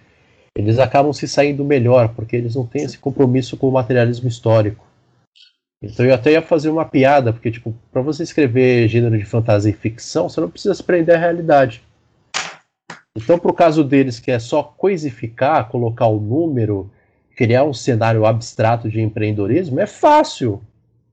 eles 0.57 0.79
acabam 0.79 1.11
se 1.11 1.27
saindo 1.27 1.65
melhor, 1.65 2.07
porque 2.15 2.37
eles 2.37 2.55
não 2.55 2.65
têm 2.65 2.83
esse 2.83 2.97
compromisso 2.97 3.57
com 3.57 3.67
o 3.67 3.71
materialismo 3.71 4.29
histórico. 4.29 4.85
Então 5.83 6.05
eu 6.05 6.15
até 6.15 6.31
ia 6.31 6.41
fazer 6.41 6.69
uma 6.69 6.85
piada, 6.85 7.33
porque 7.33 7.51
tipo, 7.51 7.75
para 7.91 8.01
você 8.01 8.23
escrever 8.23 8.87
gênero 8.87 9.17
de 9.17 9.25
fantasia 9.25 9.71
e 9.71 9.75
ficção, 9.75 10.29
você 10.29 10.39
não 10.39 10.49
precisa 10.49 10.73
se 10.73 10.83
prender 10.83 11.15
à 11.15 11.19
realidade. 11.19 11.83
Então, 13.15 13.37
pro 13.37 13.53
caso 13.53 13.83
deles, 13.83 14.21
que 14.21 14.31
é 14.31 14.39
só 14.39 14.63
coisificar, 14.63 15.67
colocar 15.67 16.07
o 16.07 16.19
número, 16.19 16.89
criar 17.35 17.65
um 17.65 17.73
cenário 17.73 18.25
abstrato 18.25 18.89
de 18.89 19.01
empreendedorismo, 19.01 19.81
é 19.81 19.85
fácil 19.85 20.61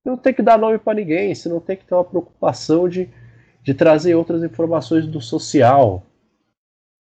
não 0.05 0.17
tem 0.17 0.33
que 0.33 0.43
dar 0.43 0.59
nome 0.59 0.79
para 0.79 0.95
ninguém, 0.95 1.35
você 1.35 1.49
não 1.49 1.61
tem 1.61 1.77
que 1.77 1.85
ter 1.85 1.95
uma 1.95 2.05
preocupação 2.05 2.89
de, 2.89 3.09
de 3.63 3.75
trazer 3.75 4.15
outras 4.15 4.43
informações 4.43 5.07
do 5.07 5.21
social. 5.21 6.05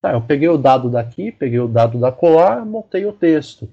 Tá, 0.03 0.13
eu 0.13 0.23
peguei 0.23 0.49
o 0.49 0.59
dado 0.59 0.91
daqui, 0.91 1.31
peguei 1.33 1.61
o 1.61 1.69
dado 1.69 1.99
da 1.99 2.11
colar, 2.13 2.65
montei 2.65 3.05
o 3.05 3.13
texto. 3.13 3.69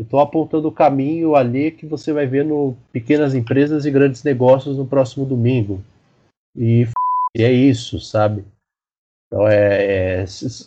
Estou 0.00 0.20
apontando 0.20 0.68
o 0.68 0.72
caminho 0.72 1.34
ali 1.34 1.70
que 1.70 1.86
você 1.86 2.12
vai 2.12 2.26
ver 2.26 2.44
no 2.44 2.76
Pequenas 2.92 3.34
Empresas 3.34 3.86
e 3.86 3.90
Grandes 3.90 4.22
Negócios 4.22 4.76
no 4.76 4.86
próximo 4.86 5.24
domingo. 5.24 5.82
E, 6.54 6.86
e 7.34 7.42
é 7.42 7.50
isso, 7.50 7.98
sabe? 7.98 8.44
Então 9.26 9.48
é, 9.48 10.22
é, 10.22 10.24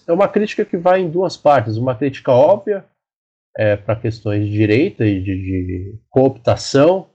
é, 0.08 0.12
uma 0.12 0.28
crítica 0.28 0.66
que 0.66 0.78
vai 0.78 1.02
em 1.02 1.10
duas 1.10 1.38
partes. 1.38 1.78
Uma 1.78 1.96
crítica 1.96 2.32
óbvia 2.32 2.86
é, 3.56 3.76
para 3.76 3.96
questões 3.96 4.46
de 4.46 4.52
direita 4.52 5.06
e 5.06 5.22
de, 5.22 5.36
de 5.36 6.00
cooptação 6.10 7.08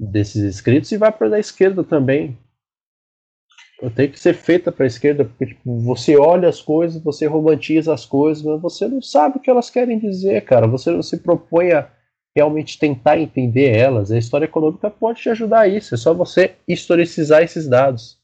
desses 0.00 0.42
escritos 0.42 0.90
e 0.90 0.96
vai 0.96 1.12
para 1.12 1.36
a 1.36 1.38
esquerda 1.38 1.84
também. 1.84 2.38
tem 3.94 4.10
que 4.10 4.18
ser 4.18 4.34
feita 4.34 4.72
para 4.72 4.84
a 4.84 4.86
esquerda, 4.86 5.24
porque 5.24 5.46
tipo, 5.46 5.78
você 5.80 6.16
olha 6.16 6.48
as 6.48 6.62
coisas, 6.62 7.02
você 7.02 7.26
romantiza 7.26 7.92
as 7.92 8.06
coisas, 8.06 8.42
mas 8.42 8.60
você 8.60 8.88
não 8.88 9.02
sabe 9.02 9.36
o 9.36 9.40
que 9.40 9.50
elas 9.50 9.68
querem 9.68 9.98
dizer, 9.98 10.44
cara. 10.44 10.66
Você 10.66 10.90
não 10.90 11.02
se 11.02 11.18
propõe 11.18 11.72
a 11.72 11.90
realmente 12.34 12.78
tentar 12.78 13.18
entender 13.18 13.76
elas. 13.76 14.10
A 14.10 14.18
história 14.18 14.46
econômica 14.46 14.90
pode 14.90 15.20
te 15.20 15.28
ajudar 15.28 15.60
a 15.60 15.68
isso. 15.68 15.94
É 15.94 15.98
só 15.98 16.14
você 16.14 16.56
historicizar 16.66 17.42
esses 17.42 17.68
dados. 17.68 18.18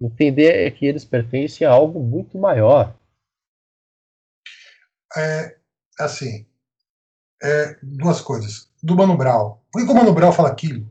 Entender 0.00 0.70
que 0.72 0.86
eles 0.86 1.04
pertencem 1.04 1.66
a 1.66 1.70
algo 1.70 2.00
muito 2.00 2.38
maior. 2.38 2.94
É, 5.16 5.56
assim, 5.98 6.46
é, 7.42 7.76
duas 7.82 8.20
coisas. 8.20 8.70
Do 8.82 8.96
Mano 8.96 9.16
Brown. 9.16 9.59
Por 9.72 9.84
que 9.84 9.92
o 9.92 9.94
Mano 9.94 10.12
Brown 10.12 10.32
fala 10.32 10.48
aquilo? 10.48 10.90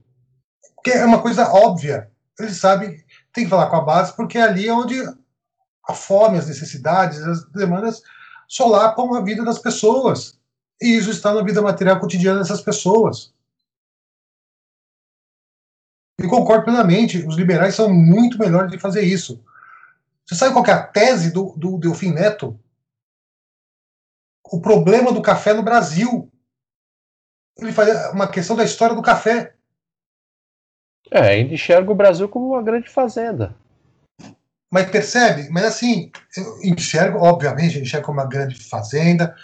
Porque 0.75 0.91
é 0.91 1.05
uma 1.05 1.21
coisa 1.21 1.49
óbvia. 1.49 2.09
Ele 2.39 2.53
sabe, 2.53 3.05
tem 3.33 3.43
que 3.43 3.49
falar 3.49 3.67
com 3.67 3.75
a 3.75 3.81
base, 3.81 4.15
porque 4.15 4.37
é 4.37 4.43
ali 4.43 4.67
é 4.67 4.73
onde 4.73 4.95
a 5.87 5.93
fome, 5.93 6.37
as 6.37 6.47
necessidades, 6.47 7.21
as 7.21 7.43
demandas 7.51 8.01
solapam 8.47 9.13
a 9.15 9.21
vida 9.21 9.43
das 9.43 9.59
pessoas. 9.59 10.39
E 10.81 10.95
isso 10.95 11.09
está 11.09 11.33
na 11.33 11.43
vida 11.43 11.61
material 11.61 11.99
cotidiana 11.99 12.39
dessas 12.39 12.61
pessoas. 12.61 13.33
E 16.19 16.27
concordo 16.27 16.65
plenamente, 16.65 17.25
os 17.25 17.35
liberais 17.35 17.75
são 17.75 17.93
muito 17.93 18.37
melhores 18.37 18.71
de 18.71 18.79
fazer 18.79 19.01
isso. 19.01 19.43
Você 20.25 20.35
sabe 20.35 20.53
qual 20.53 20.65
é 20.65 20.71
a 20.71 20.83
tese 20.83 21.31
do, 21.31 21.53
do 21.57 21.77
Delfim 21.77 22.11
Neto? 22.11 22.59
O 24.43 24.61
problema 24.61 25.11
do 25.11 25.21
café 25.21 25.53
no 25.53 25.63
Brasil. 25.63 26.28
Ele 27.61 27.71
faz 27.71 28.13
uma 28.13 28.27
questão 28.27 28.55
da 28.55 28.63
história 28.63 28.95
do 28.95 29.01
café. 29.01 29.53
É, 31.11 31.19
ainda 31.21 31.53
enxerga 31.53 31.91
o 31.91 31.95
Brasil 31.95 32.29
como 32.29 32.49
uma 32.49 32.61
grande 32.61 32.89
fazenda. 32.89 33.55
Mas 34.71 34.89
percebe? 34.89 35.49
Mas 35.49 35.65
assim, 35.65 36.11
eu 36.37 36.59
enxergo, 36.63 37.17
obviamente, 37.19 37.79
enxergo 37.79 38.05
como 38.05 38.19
uma 38.19 38.27
grande 38.27 38.55
fazenda, 38.55 39.35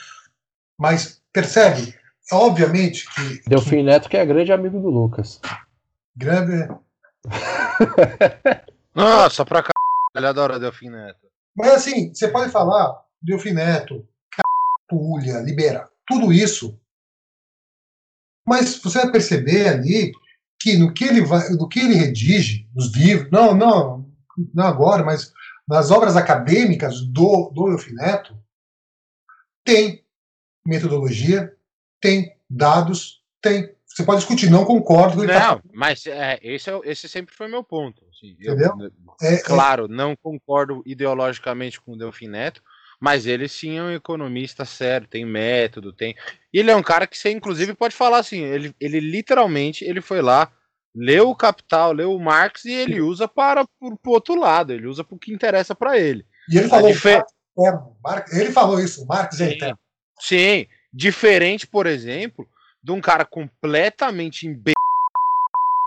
mas 0.79 1.21
percebe? 1.33 1.95
Obviamente 2.31 3.07
que. 3.13 3.49
Delfim 3.49 3.83
Neto, 3.83 4.09
que 4.09 4.17
é 4.17 4.25
grande 4.25 4.51
amigo 4.51 4.79
do 4.79 4.89
Lucas. 4.89 5.39
Grande. 6.15 6.67
Nossa, 8.93 9.43
pra 9.43 9.63
cá. 9.63 9.71
Ele 10.15 10.27
adora 10.27 10.59
Delfim 10.59 10.89
Neto. 10.89 11.25
Mas 11.55 11.73
assim, 11.73 12.13
você 12.13 12.27
pode 12.27 12.51
falar 12.51 13.01
Delfim 13.21 13.53
Neto, 13.53 14.07
Pulha, 14.87 15.39
Libera, 15.39 15.89
tudo 16.05 16.31
isso. 16.31 16.79
Mas 18.47 18.77
você 18.77 18.99
vai 18.99 19.11
perceber 19.11 19.67
ali 19.67 20.11
que 20.59 20.77
no 20.77 20.93
que 20.93 21.03
ele 21.03 21.22
vai, 21.22 21.49
no 21.49 21.67
que 21.67 21.80
ele 21.80 21.95
redige, 21.95 22.67
nos 22.76 22.93
livros, 22.95 23.30
não, 23.31 23.55
não, 23.55 24.09
não 24.53 24.65
agora, 24.65 25.03
mas 25.03 25.34
nas 25.67 25.91
obras 25.91 26.15
acadêmicas 26.15 27.01
do, 27.01 27.51
do 27.53 27.72
Elfineto, 27.72 28.38
tem 29.63 30.05
metodologia, 30.65 31.55
tem 31.99 32.35
dados, 32.49 33.22
tem. 33.41 33.73
Você 33.85 34.03
pode 34.03 34.19
discutir, 34.19 34.49
não 34.49 34.65
concordo 34.65 35.15
com 35.15 35.23
ele 35.23 35.31
Não, 35.31 35.57
tá 35.57 35.63
mas 35.73 36.05
é, 36.05 36.38
esse, 36.41 36.69
é, 36.69 36.80
esse 36.84 37.07
sempre 37.07 37.34
foi 37.34 37.47
meu 37.47 37.63
ponto. 37.63 38.05
Assim, 38.09 38.31
Entendeu? 38.31 38.73
Eu, 38.77 38.91
é, 39.22 39.35
é, 39.35 39.41
claro, 39.41 39.88
não 39.88 40.15
concordo 40.15 40.84
ideologicamente 40.85 41.80
com 41.80 41.93
o 41.93 41.97
Delfim 41.97 42.27
Neto, 42.27 42.61
mas 42.99 43.26
ele 43.26 43.47
sim 43.47 43.77
é 43.77 43.84
um 43.84 43.91
economista 43.91 44.65
sério, 44.65 45.07
tem 45.07 45.26
método, 45.26 45.93
tem. 45.93 46.15
E 46.53 46.59
ele 46.59 46.72
é 46.72 46.76
um 46.76 46.84
cara 46.84 47.05
que 47.05 47.17
você, 47.17 47.31
inclusive, 47.31 47.73
pode 47.73 47.95
falar 47.95 48.19
assim: 48.19 48.41
ele, 48.41 48.76
ele 48.80 48.99
literalmente 48.99 49.84
ele 49.84 50.01
foi 50.01 50.22
lá, 50.22 50.51
leu 50.95 51.30
o 51.30 51.35
Capital, 51.35 51.91
leu 51.91 52.13
o 52.13 52.19
Marx 52.19 52.65
e 52.65 52.72
ele 52.72 53.01
usa 53.01 53.27
para 53.27 53.65
o 53.81 53.97
outro 54.05 54.39
lado, 54.39 54.73
ele 54.73 54.88
usa 54.88 55.03
para 55.03 55.15
o 55.15 55.19
que 55.19 55.34
interessa 55.34 55.76
para 55.76 55.99
ele. 55.99 56.26
E 56.49 56.57
ele 56.57 56.69
falou, 56.69 56.91
difer... 56.91 57.23
ele 58.31 58.51
falou 58.51 58.80
isso, 58.80 59.05
Marx 59.05 59.39
é 59.41 59.49
sim, 59.49 59.59
sim, 60.19 60.67
diferente, 60.93 61.67
por 61.67 61.85
exemplo, 61.85 62.47
de 62.81 62.91
um 62.91 63.01
cara 63.01 63.26
completamente 63.26 64.47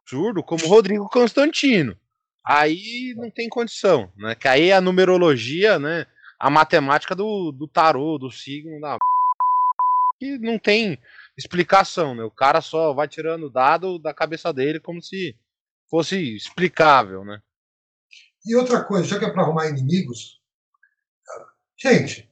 absurdo 0.05 0.43
como 0.43 0.66
Rodrigo 0.66 1.09
Constantino. 1.09 1.97
Aí 2.44 3.14
não 3.16 3.30
tem 3.30 3.48
condição, 3.48 4.10
né? 4.16 4.35
Que 4.35 4.48
aí 4.48 4.72
a 4.72 4.80
numerologia, 4.80 5.78
né? 5.78 6.06
A 6.39 6.51
matemática 6.51 7.15
do, 7.15 7.51
do 7.51 7.66
tarô, 7.66 8.19
do 8.19 8.31
signo, 8.31 8.81
da 8.81 8.98
que 10.19 10.36
não 10.39 10.59
tem 10.59 11.01
explicação, 11.36 12.15
né? 12.15 12.24
O 12.24 12.31
cara 12.31 12.60
só 12.60 12.93
vai 12.93 13.06
tirando 13.06 13.51
dado 13.51 13.98
da 13.98 14.12
cabeça 14.12 14.52
dele 14.52 14.81
como 14.81 15.01
se 15.01 15.36
fosse 15.89 16.36
explicável, 16.36 17.24
né? 17.24 17.40
E 18.44 18.56
outra 18.56 18.85
coisa, 18.85 19.06
já 19.06 19.19
que 19.19 19.24
é 19.24 19.31
para 19.31 19.43
arrumar 19.43 19.69
inimigos, 19.69 20.40
gente, 21.78 22.28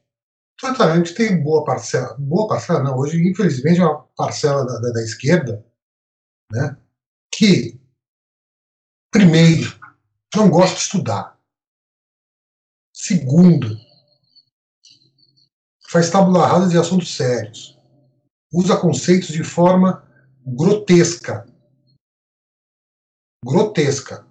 certamente 0.61 1.15
tem 1.15 1.43
boa 1.43 1.65
parcela, 1.65 2.17
boa 2.19 2.49
parcela 2.49 2.83
não, 2.83 2.97
hoje 2.97 3.19
infelizmente 3.19 3.81
é 3.81 3.85
uma 3.85 4.03
parcela 4.17 4.65
da, 4.65 4.81
da, 4.81 4.93
da 4.93 5.03
esquerda, 5.03 5.65
né, 6.51 6.77
que 7.33 7.79
primeiro 9.11 9.79
não 10.35 10.49
gosta 10.49 10.77
de 10.77 10.83
estudar, 10.83 11.39
segundo 12.93 13.86
faz 15.89 16.11
tabula 16.11 16.47
rasa 16.47 16.69
de 16.69 16.79
assuntos 16.79 17.15
sérios, 17.15 17.79
usa 18.53 18.77
conceitos 18.77 19.29
de 19.29 19.45
forma 19.45 20.07
grotesca. 20.45 21.47
Grotesca. 23.45 24.27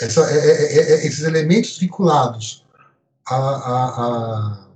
Essa, 0.00 0.22
é, 0.30 0.36
é, 0.36 0.76
é, 0.76 0.92
é 0.92 1.06
esses 1.06 1.22
elementos 1.22 1.78
vinculados 1.78 2.66
a, 3.26 3.36
a, 3.36 4.64
a 4.64 4.70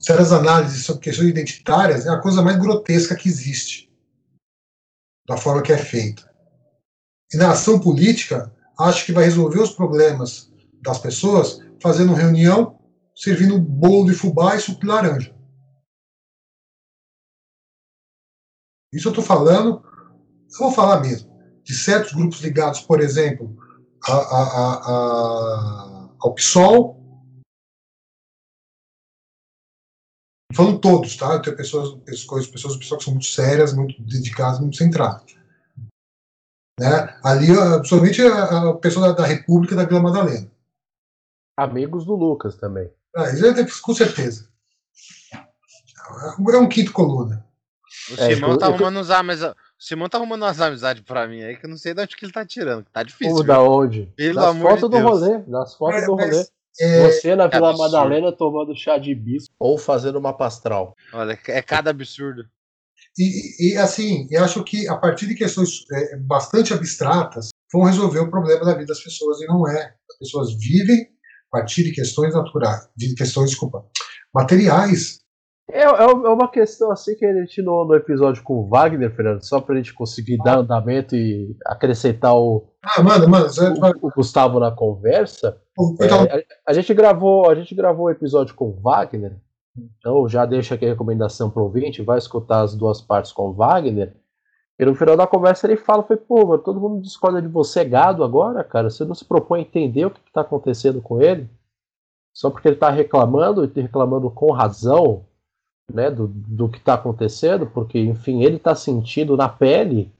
certas 0.00 0.32
análises 0.32 0.84
sobre 0.84 1.02
questões 1.02 1.28
identitárias 1.28 2.06
é 2.06 2.10
a 2.10 2.20
coisa 2.20 2.42
mais 2.42 2.58
grotesca 2.58 3.14
que 3.14 3.28
existe, 3.28 3.90
da 5.26 5.36
forma 5.36 5.62
que 5.62 5.72
é 5.72 5.78
feita. 5.78 6.30
E 7.32 7.36
na 7.36 7.52
ação 7.52 7.80
política, 7.80 8.52
acho 8.78 9.06
que 9.06 9.12
vai 9.12 9.24
resolver 9.24 9.60
os 9.60 9.70
problemas 9.70 10.52
das 10.82 10.98
pessoas 10.98 11.60
fazendo 11.80 12.12
reunião 12.12 12.78
servindo 13.14 13.60
bolo 13.60 14.10
de 14.10 14.14
fubá 14.14 14.56
e 14.56 14.60
suco 14.60 14.80
de 14.80 14.86
laranja. 14.86 15.34
Isso 18.92 19.08
eu 19.08 19.10
estou 19.10 19.24
falando, 19.24 19.84
eu 20.52 20.58
vou 20.58 20.70
falar 20.70 21.00
mesmo, 21.00 21.32
de 21.62 21.74
certos 21.74 22.12
grupos 22.12 22.40
ligados, 22.40 22.80
por 22.80 23.00
exemplo, 23.00 23.56
a, 24.04 24.12
a, 24.12 24.74
a, 24.74 26.10
ao 26.20 26.34
PSOL. 26.34 27.02
Falando 30.54 30.80
todos, 30.80 31.16
tá? 31.16 31.32
Eu 31.32 31.42
tenho 31.42 31.56
pessoas, 31.56 32.00
pessoas, 32.04 32.46
pessoas 32.46 32.74
do 32.74 32.78
PSOL 32.78 32.98
que 32.98 33.04
são 33.04 33.14
muito 33.14 33.26
sérias, 33.26 33.74
muito 33.74 34.00
dedicadas, 34.02 34.60
muito 34.60 34.76
centradas. 34.76 35.34
Né? 36.78 37.20
Ali, 37.24 37.50
absolutamente, 37.50 38.22
a, 38.22 38.70
a 38.70 38.76
pessoa 38.78 39.08
da, 39.08 39.22
da 39.22 39.26
República 39.26 39.74
da 39.74 39.84
Vila 39.84 40.00
Madalena. 40.02 40.50
Amigos 41.56 42.04
do 42.04 42.14
Lucas 42.14 42.56
também. 42.56 42.92
Ah, 43.16 43.30
isso 43.30 43.46
é, 43.46 43.66
com 43.82 43.94
certeza. 43.94 44.48
É 46.52 46.58
um 46.58 46.68
quinto 46.68 46.92
coluna. 46.92 47.44
O 48.10 48.20
é, 48.20 48.34
Simão 48.34 48.58
tá 48.58 48.66
arrumando 48.66 49.00
usar, 49.00 49.22
mas 49.22 49.42
o 49.42 49.54
Simão 49.78 50.08
tá 50.08 50.18
arrumando 50.18 50.42
umas 50.42 50.60
amizades 50.60 51.02
pra 51.02 51.26
mim 51.26 51.42
aí 51.42 51.56
que 51.56 51.64
eu 51.64 51.70
não 51.70 51.76
sei 51.76 51.94
de 51.94 52.02
onde 52.02 52.16
que 52.16 52.24
ele 52.24 52.32
tá 52.32 52.44
tirando. 52.44 52.84
Tá 52.92 53.02
difícil. 53.02 53.36
Pô, 53.36 53.42
da 53.42 53.62
onde? 53.62 54.12
Pelo 54.16 54.34
das 54.34 54.44
amor 54.44 54.70
fotos 54.70 54.90
de 54.90 54.96
do 54.96 55.02
rolê. 55.02 55.38
Das 55.46 55.74
fotos 55.74 56.02
é, 56.02 56.06
do 56.06 56.14
rolê. 56.14 56.46
É... 56.80 57.06
Você 57.06 57.36
na 57.36 57.46
Vila 57.46 57.70
absurdo. 57.70 57.92
Madalena 57.92 58.32
tomando 58.32 58.76
chá 58.76 58.98
de 58.98 59.14
bispo 59.14 59.54
ou 59.58 59.78
fazendo 59.78 60.18
uma 60.18 60.36
pastral. 60.36 60.94
Olha, 61.12 61.38
é 61.46 61.62
cada 61.62 61.90
absurdo. 61.90 62.44
E, 63.16 63.74
e 63.74 63.76
assim, 63.76 64.26
eu 64.30 64.42
acho 64.42 64.62
que 64.64 64.88
a 64.88 64.96
partir 64.96 65.28
de 65.28 65.36
questões 65.36 65.84
é, 65.92 66.16
bastante 66.16 66.74
abstratas 66.74 67.50
vão 67.72 67.84
resolver 67.84 68.18
o 68.18 68.30
problema 68.30 68.64
da 68.64 68.72
vida 68.72 68.86
das 68.86 69.02
pessoas 69.02 69.40
e 69.40 69.46
não 69.46 69.68
é. 69.68 69.94
As 70.10 70.18
pessoas 70.18 70.52
vivem 70.54 71.13
partir 71.54 71.84
de 71.84 71.92
questões 71.92 72.34
naturais, 72.34 72.88
de 72.96 73.14
questões, 73.14 73.50
desculpa, 73.50 73.84
materiais. 74.34 75.20
É, 75.70 75.82
é, 75.82 75.84
é 75.84 76.04
uma 76.04 76.50
questão 76.50 76.90
assim 76.90 77.14
que 77.14 77.24
a 77.24 77.32
gente 77.32 77.62
no, 77.62 77.86
no 77.86 77.94
episódio 77.94 78.42
com 78.42 78.54
o 78.54 78.68
Wagner, 78.68 79.14
Fernando, 79.14 79.42
só 79.42 79.60
para 79.60 79.74
a 79.74 79.78
gente 79.78 79.94
conseguir 79.94 80.36
dar 80.38 80.58
andamento 80.58 81.16
e 81.16 81.56
acrescentar 81.64 82.34
o, 82.36 82.68
ah, 82.82 83.02
manda, 83.02 83.26
manda, 83.26 83.48
o, 84.02 84.08
o, 84.08 84.10
Gustavo 84.10 84.58
na 84.60 84.70
conversa. 84.70 85.56
É, 86.00 86.06
a, 86.06 86.70
a, 86.70 86.72
gente 86.72 86.92
gravou, 86.92 87.48
a 87.48 87.54
gente 87.54 87.74
gravou 87.74 88.06
o 88.06 88.08
um 88.08 88.12
episódio 88.12 88.54
com 88.54 88.66
o 88.66 88.80
Wagner, 88.80 89.36
então 89.98 90.28
já 90.28 90.44
deixa 90.44 90.74
aqui 90.74 90.84
a 90.84 90.90
recomendação 90.90 91.48
para 91.48 91.62
o 91.62 91.66
ouvinte, 91.66 92.02
vai 92.02 92.18
escutar 92.18 92.60
as 92.60 92.74
duas 92.74 93.00
partes 93.00 93.32
com 93.32 93.48
o 93.48 93.54
Wagner. 93.54 94.14
E 94.78 94.84
no 94.84 94.94
final 94.94 95.16
da 95.16 95.26
conversa 95.26 95.66
ele 95.66 95.76
fala, 95.76 96.02
foi, 96.02 96.16
pô, 96.16 96.46
mano, 96.46 96.62
todo 96.62 96.80
mundo 96.80 97.00
discorda 97.00 97.40
de 97.40 97.48
você 97.48 97.80
é 97.80 97.84
gado 97.84 98.24
agora, 98.24 98.64
cara. 98.64 98.90
Você 98.90 99.04
não 99.04 99.14
se 99.14 99.24
propõe 99.24 99.60
a 99.60 99.62
entender 99.62 100.06
o 100.06 100.10
que 100.10 100.20
está 100.26 100.40
acontecendo 100.40 101.00
com 101.00 101.22
ele? 101.22 101.48
Só 102.32 102.50
porque 102.50 102.66
ele 102.66 102.74
está 102.76 102.90
reclamando, 102.90 103.64
e 103.64 103.80
reclamando 103.80 104.28
com 104.30 104.50
razão, 104.50 105.24
né, 105.92 106.10
do, 106.10 106.26
do 106.26 106.68
que 106.68 106.78
está 106.78 106.94
acontecendo, 106.94 107.66
porque, 107.66 108.00
enfim, 108.00 108.42
ele 108.42 108.56
está 108.56 108.74
sentindo 108.74 109.36
na 109.36 109.48
pele 109.48 110.10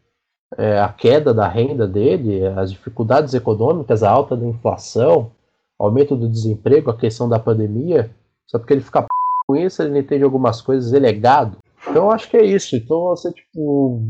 é, 0.56 0.80
a 0.80 0.88
queda 0.88 1.34
da 1.34 1.48
renda 1.48 1.86
dele, 1.88 2.46
as 2.46 2.70
dificuldades 2.70 3.34
econômicas, 3.34 4.02
a 4.02 4.10
alta 4.10 4.36
da 4.36 4.46
inflação, 4.46 5.32
aumento 5.78 6.14
do 6.14 6.28
desemprego, 6.28 6.90
a 6.90 6.96
questão 6.96 7.28
da 7.28 7.38
pandemia, 7.38 8.10
só 8.46 8.58
porque 8.58 8.74
ele 8.74 8.80
fica 8.80 9.02
p... 9.02 9.08
com 9.46 9.56
isso, 9.56 9.82
ele 9.82 9.90
não 9.90 9.98
entende 9.98 10.22
algumas 10.22 10.60
coisas, 10.60 10.92
ele 10.92 11.08
é 11.08 11.12
gado. 11.12 11.58
Então 11.88 12.10
acho 12.10 12.28
que 12.28 12.36
é 12.36 12.44
isso. 12.44 12.76
Então 12.76 13.00
você, 13.04 13.32
tipo, 13.32 14.00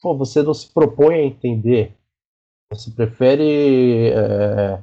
pô, 0.00 0.16
você 0.16 0.42
não 0.42 0.54
se 0.54 0.72
propõe 0.72 1.14
a 1.16 1.24
entender. 1.24 1.96
Você 2.70 2.90
prefere 2.90 4.10
é, 4.10 4.82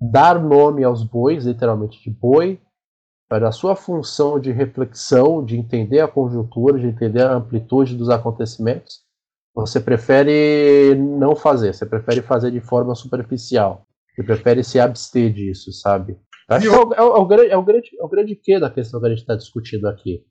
dar 0.00 0.42
nome 0.42 0.84
aos 0.84 1.02
bois, 1.02 1.44
literalmente 1.44 2.02
de 2.02 2.10
boi, 2.10 2.60
para 3.28 3.48
a 3.48 3.52
sua 3.52 3.76
função 3.76 4.40
de 4.40 4.50
reflexão, 4.50 5.44
de 5.44 5.56
entender 5.56 6.00
a 6.00 6.08
conjuntura, 6.08 6.78
de 6.78 6.86
entender 6.86 7.22
a 7.22 7.34
amplitude 7.34 7.94
dos 7.94 8.08
acontecimentos, 8.08 9.02
você 9.54 9.80
prefere 9.80 10.94
não 10.94 11.36
fazer, 11.36 11.74
você 11.74 11.84
prefere 11.84 12.22
fazer 12.22 12.50
de 12.50 12.60
forma 12.60 12.94
superficial, 12.94 13.86
você 14.14 14.22
prefere 14.22 14.64
se 14.64 14.80
abster 14.80 15.32
disso, 15.32 15.72
sabe? 15.72 16.16
Acho 16.48 16.70
que 16.70 16.74
é 16.74 16.78
o, 16.78 16.94
é, 16.94 17.02
o, 17.02 17.16
é, 17.16 17.18
o 17.18 17.26
grande, 17.26 17.50
é, 17.50 17.56
o 17.56 17.62
grande, 17.62 17.90
é 18.00 18.04
o 18.04 18.08
grande 18.08 18.36
quê 18.36 18.58
da 18.58 18.70
questão 18.70 19.00
que 19.00 19.06
a 19.06 19.10
gente 19.10 19.18
está 19.18 19.34
discutindo 19.34 19.86
aqui. 19.86 20.24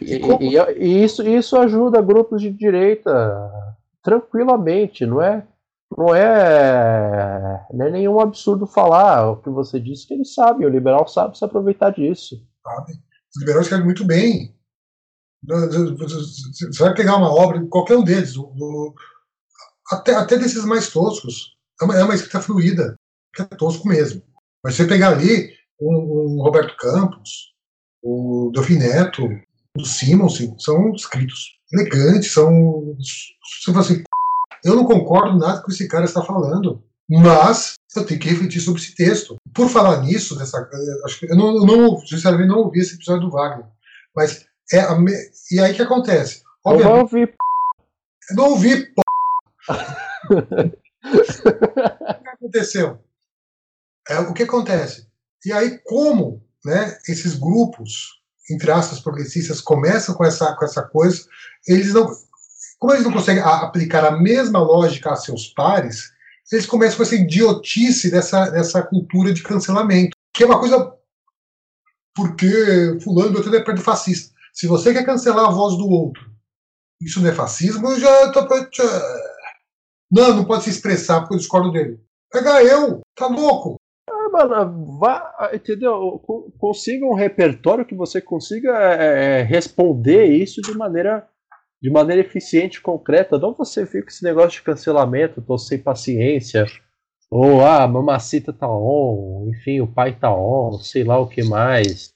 E, 0.00 0.16
e, 0.16 0.56
e, 0.78 1.04
isso, 1.04 1.26
isso 1.26 1.56
ajuda 1.56 2.02
grupos 2.02 2.42
de 2.42 2.50
direita 2.50 3.50
tranquilamente, 4.02 5.04
não 5.04 5.20
é? 5.20 5.46
Não 5.96 6.14
é, 6.14 7.66
não 7.72 7.86
é 7.86 7.90
nenhum 7.90 8.18
absurdo 8.18 8.66
falar 8.66 9.30
o 9.30 9.36
que 9.36 9.48
você 9.48 9.78
disse 9.78 10.06
que 10.06 10.14
eles 10.14 10.34
sabem, 10.34 10.66
o 10.66 10.70
liberal 10.70 11.06
sabe 11.06 11.38
se 11.38 11.44
aproveitar 11.44 11.90
disso. 11.90 12.44
Sabe? 12.64 12.92
Os 13.34 13.40
liberais 13.40 13.68
querem 13.68 13.84
muito 13.84 14.04
bem. 14.04 14.54
Você 15.44 16.82
vai 16.82 16.92
pegar 16.94 17.16
uma 17.16 17.32
obra, 17.32 17.64
qualquer 17.66 17.96
um 17.96 18.02
deles, 18.02 18.34
do, 18.34 18.94
até, 19.92 20.14
até 20.14 20.36
desses 20.36 20.64
mais 20.64 20.90
toscos, 20.90 21.56
é 21.80 21.84
uma, 21.84 21.96
é 21.96 22.02
uma 22.02 22.14
escrita 22.14 22.40
fluida, 22.40 22.96
que 23.32 23.42
é 23.42 23.44
tosco 23.44 23.86
mesmo. 23.86 24.22
Mas 24.64 24.74
você 24.74 24.86
pegar 24.86 25.10
ali 25.10 25.50
um, 25.80 26.38
um 26.38 26.42
Roberto 26.42 26.76
Campos, 26.76 27.54
o 28.02 28.50
Delfim 28.52 28.78
Neto, 29.76 29.82
o 29.82 29.86
Simons, 29.86 30.38
são 30.58 30.92
escritos 30.94 31.58
elegantes, 31.72 32.32
são. 32.32 32.96
Você 32.98 33.72
fala 33.72 33.80
assim, 33.80 34.02
eu 34.64 34.74
não 34.74 34.84
concordo 34.84 35.38
nada 35.38 35.62
com 35.62 35.70
esse 35.70 35.86
cara 35.86 36.04
está 36.04 36.22
falando, 36.22 36.82
mas 37.08 37.74
eu 37.94 38.04
tenho 38.04 38.20
que 38.20 38.28
refletir 38.28 38.60
sobre 38.60 38.80
esse 38.80 38.94
texto. 38.94 39.36
Por 39.54 39.68
falar 39.68 40.02
nisso, 40.02 40.36
dessa, 40.36 40.68
acho 41.04 41.20
que 41.20 41.30
eu 41.30 41.36
não, 41.36 41.54
não 41.64 41.98
sinceramente 42.00 42.48
não 42.48 42.58
ouvi 42.58 42.80
esse 42.80 42.94
episódio 42.94 43.28
do 43.28 43.30
Wagner, 43.30 43.66
mas 44.14 44.46
é 44.72 44.80
a, 44.80 44.96
e 45.52 45.60
aí 45.60 45.74
que 45.74 45.82
acontece? 45.82 46.42
Obviamente, 46.64 46.90
eu 46.90 46.94
não 46.94 47.02
ouvi. 47.02 47.34
Eu 48.30 48.36
não 48.36 48.44
ouvi. 48.50 48.94
o 51.04 52.22
que 52.22 52.28
aconteceu? 52.28 52.98
É, 54.08 54.18
o 54.20 54.32
que 54.32 54.42
acontece? 54.42 55.06
E 55.44 55.52
aí 55.52 55.78
como, 55.84 56.42
né? 56.64 56.98
Esses 57.08 57.36
grupos 57.36 58.16
entre 58.50 58.70
aspas 58.70 59.00
progressistas 59.00 59.60
começam 59.60 60.14
com 60.14 60.24
essa 60.24 60.54
com 60.54 60.64
essa 60.64 60.82
coisa, 60.82 61.26
eles 61.66 61.92
não 61.92 62.08
como 62.78 62.92
eles 62.92 63.04
não 63.04 63.12
conseguem 63.12 63.42
aplicar 63.42 64.04
a 64.04 64.10
mesma 64.10 64.58
lógica 64.58 65.10
a 65.10 65.16
seus 65.16 65.48
pares, 65.48 66.12
eles 66.52 66.66
começam 66.66 66.98
com 66.98 67.02
essa 67.02 67.14
idiotice 67.14 68.10
dessa, 68.10 68.50
dessa 68.50 68.82
cultura 68.82 69.32
de 69.32 69.42
cancelamento, 69.42 70.16
que 70.34 70.44
é 70.44 70.46
uma 70.46 70.60
coisa 70.60 70.94
porque 72.14 72.98
fulano 73.02 73.42
do 73.42 73.56
é 73.56 73.62
perto 73.62 73.82
fascista. 73.82 74.34
Se 74.52 74.66
você 74.66 74.92
quer 74.92 75.04
cancelar 75.04 75.46
a 75.46 75.50
voz 75.50 75.76
do 75.76 75.88
outro, 75.88 76.30
isso 77.00 77.20
não 77.20 77.28
é 77.28 77.34
fascismo, 77.34 77.88
eu 77.88 78.00
já 78.00 78.32
tô... 78.32 78.46
Não, 80.10 80.34
não 80.34 80.44
pode 80.44 80.64
se 80.64 80.70
expressar 80.70 81.20
porque 81.20 81.34
eu 81.34 81.38
discordo 81.38 81.72
dele. 81.72 82.00
Pega 82.30 82.62
eu, 82.62 83.00
tá 83.14 83.26
louco? 83.26 83.76
Mano, 84.30 84.98
vá, 84.98 85.50
entendeu? 85.52 86.18
Consiga 86.58 87.06
um 87.06 87.14
repertório 87.14 87.84
que 87.84 87.94
você 87.94 88.20
consiga 88.20 88.70
é, 88.78 89.40
é 89.40 89.42
responder 89.42 90.26
isso 90.26 90.60
de 90.60 90.76
maneira 90.76 91.28
de 91.80 91.90
maneira 91.90 92.22
eficiente 92.22 92.80
concreta. 92.80 93.38
Não 93.38 93.54
você 93.54 93.86
fica 93.86 94.04
com 94.04 94.08
esse 94.08 94.24
negócio 94.24 94.58
de 94.58 94.62
cancelamento, 94.62 95.42
tô 95.42 95.58
sem 95.58 95.78
paciência. 95.78 96.66
Ou, 97.30 97.60
ah, 97.60 97.84
a 97.84 97.88
mamacita 97.88 98.52
tá 98.52 98.68
on, 98.68 99.50
enfim, 99.50 99.80
o 99.80 99.86
pai 99.86 100.16
tá 100.18 100.34
on, 100.34 100.78
sei 100.78 101.04
lá 101.04 101.18
o 101.18 101.28
que 101.28 101.42
mais. 101.42 102.14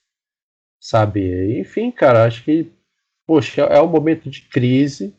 Sabe? 0.80 1.60
Enfim, 1.60 1.90
cara, 1.90 2.24
acho 2.24 2.44
que, 2.44 2.72
poxa, 3.26 3.62
é 3.62 3.80
um 3.82 3.88
momento 3.88 4.30
de 4.30 4.42
crise. 4.42 5.14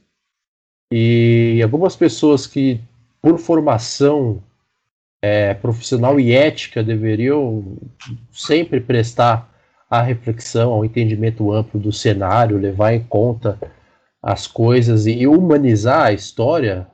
E 0.91 1.61
algumas 1.63 1.95
pessoas 1.95 2.47
que, 2.47 2.81
por 3.21 3.37
formação 3.37 4.43
é, 5.21 5.53
profissional 5.53 6.19
e 6.19 6.33
ética, 6.33 6.83
deveriam 6.83 7.77
sempre 8.31 8.79
prestar 8.81 9.49
a 9.89 10.01
reflexão, 10.01 10.71
ao 10.71 10.85
entendimento 10.85 11.51
amplo 11.51 11.79
do 11.79 11.91
cenário, 11.91 12.57
levar 12.57 12.93
em 12.93 13.03
conta 13.03 13.59
as 14.23 14.47
coisas 14.47 15.05
e 15.05 15.27
humanizar 15.27 16.07
a 16.07 16.13
história, 16.13 16.87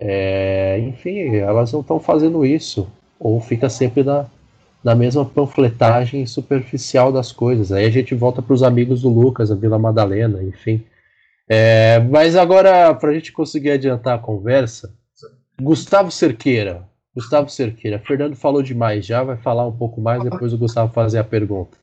é, 0.00 0.78
enfim, 0.80 1.36
elas 1.36 1.72
não 1.72 1.80
estão 1.80 2.00
fazendo 2.00 2.44
isso. 2.44 2.90
Ou 3.20 3.40
fica 3.40 3.68
sempre 3.68 4.02
na, 4.02 4.26
na 4.82 4.94
mesma 4.94 5.24
panfletagem 5.24 6.26
superficial 6.26 7.12
das 7.12 7.30
coisas. 7.30 7.70
Aí 7.70 7.84
a 7.84 7.90
gente 7.90 8.14
volta 8.14 8.42
para 8.42 8.54
os 8.54 8.62
amigos 8.62 9.02
do 9.02 9.08
Lucas, 9.08 9.50
a 9.50 9.54
Vila 9.54 9.78
Madalena, 9.78 10.42
enfim. 10.42 10.84
É, 11.48 12.00
mas 12.00 12.36
agora, 12.36 12.94
para 12.94 13.10
a 13.10 13.14
gente 13.14 13.30
conseguir 13.32 13.72
adiantar 13.72 14.16
a 14.16 14.22
conversa, 14.22 14.92
Gustavo 15.60 16.10
Cerqueira. 16.10 16.88
Gustavo 17.14 17.48
Cerqueira. 17.48 17.98
Fernando 17.98 18.34
falou 18.34 18.62
demais 18.62 19.06
já, 19.06 19.22
vai 19.22 19.36
falar 19.36 19.66
um 19.66 19.76
pouco 19.76 20.00
mais, 20.00 20.22
depois 20.22 20.52
o 20.52 20.58
Gustavo 20.58 20.92
fazer 20.92 21.18
a 21.18 21.24
pergunta. 21.24 21.78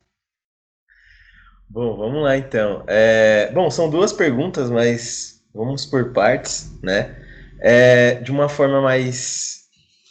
Bom, 1.68 1.96
vamos 1.96 2.22
lá 2.22 2.36
então. 2.36 2.84
É, 2.86 3.50
bom, 3.52 3.70
são 3.70 3.88
duas 3.88 4.12
perguntas, 4.12 4.68
mas 4.68 5.42
vamos 5.54 5.86
por 5.86 6.12
partes, 6.12 6.78
né? 6.82 7.16
É, 7.60 8.16
de 8.16 8.30
uma 8.30 8.48
forma 8.48 8.82
mais, 8.82 9.62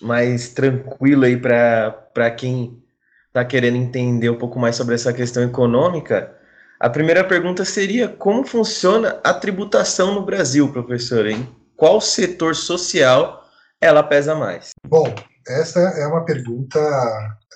mais 0.02 0.50
tranquila 0.50 1.28
aí 1.28 1.38
para 1.38 2.32
quem 2.32 2.82
está 3.28 3.46
querendo 3.46 3.78
entender 3.78 4.30
um 4.30 4.38
pouco 4.38 4.58
mais 4.58 4.76
sobre 4.76 4.96
essa 4.96 5.14
questão 5.14 5.44
econômica. 5.44 6.36
A 6.80 6.90
primeira 6.90 7.24
pergunta 7.24 7.64
seria 7.64 8.08
como 8.08 8.44
funciona 8.44 9.20
a 9.24 9.32
tributação 9.32 10.16
no 10.16 10.26
Brasil, 10.26 10.72
professor? 10.74 11.28
Em 11.28 11.48
qual 11.78 12.02
setor 12.02 12.56
social 12.56 13.41
ela 13.82 14.04
pesa 14.04 14.36
mais? 14.36 14.70
Bom, 14.88 15.14
essa 15.48 15.80
é 15.80 16.06
uma 16.08 16.24
pergunta 16.24 16.80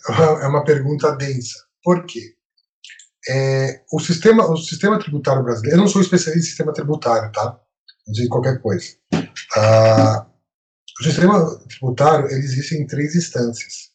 é 0.42 0.48
uma 0.48 0.64
pergunta 0.64 1.16
densa. 1.16 1.66
Por 1.84 2.06
quê? 2.06 2.36
É, 3.28 3.82
o, 3.92 4.00
sistema, 4.00 4.46
o 4.46 4.58
sistema 4.58 5.00
tributário 5.00 5.44
brasileiro, 5.44 5.78
eu 5.78 5.82
não 5.82 5.88
sou 5.88 6.02
especialista 6.02 6.46
em 6.46 6.48
sistema 6.48 6.74
tributário, 6.74 7.32
tá? 7.32 7.60
Não 8.08 8.28
qualquer 8.28 8.62
coisa. 8.62 8.86
Ah, 9.58 10.28
o 11.00 11.04
sistema 11.04 11.60
tributário 11.68 12.28
ele 12.28 12.40
existe 12.40 12.76
em 12.76 12.86
três 12.86 13.16
instâncias, 13.16 13.92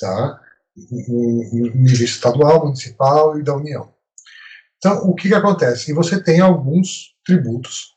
tá? 0.00 0.40
No 0.74 1.74
nível 1.74 2.04
estadual, 2.04 2.64
municipal 2.64 3.38
e 3.38 3.42
da 3.42 3.54
União. 3.54 3.92
Então, 4.78 5.04
o 5.04 5.14
que, 5.14 5.28
que 5.28 5.34
acontece? 5.34 5.90
E 5.90 5.94
você 5.94 6.22
tem 6.22 6.40
alguns 6.40 7.14
tributos, 7.24 7.91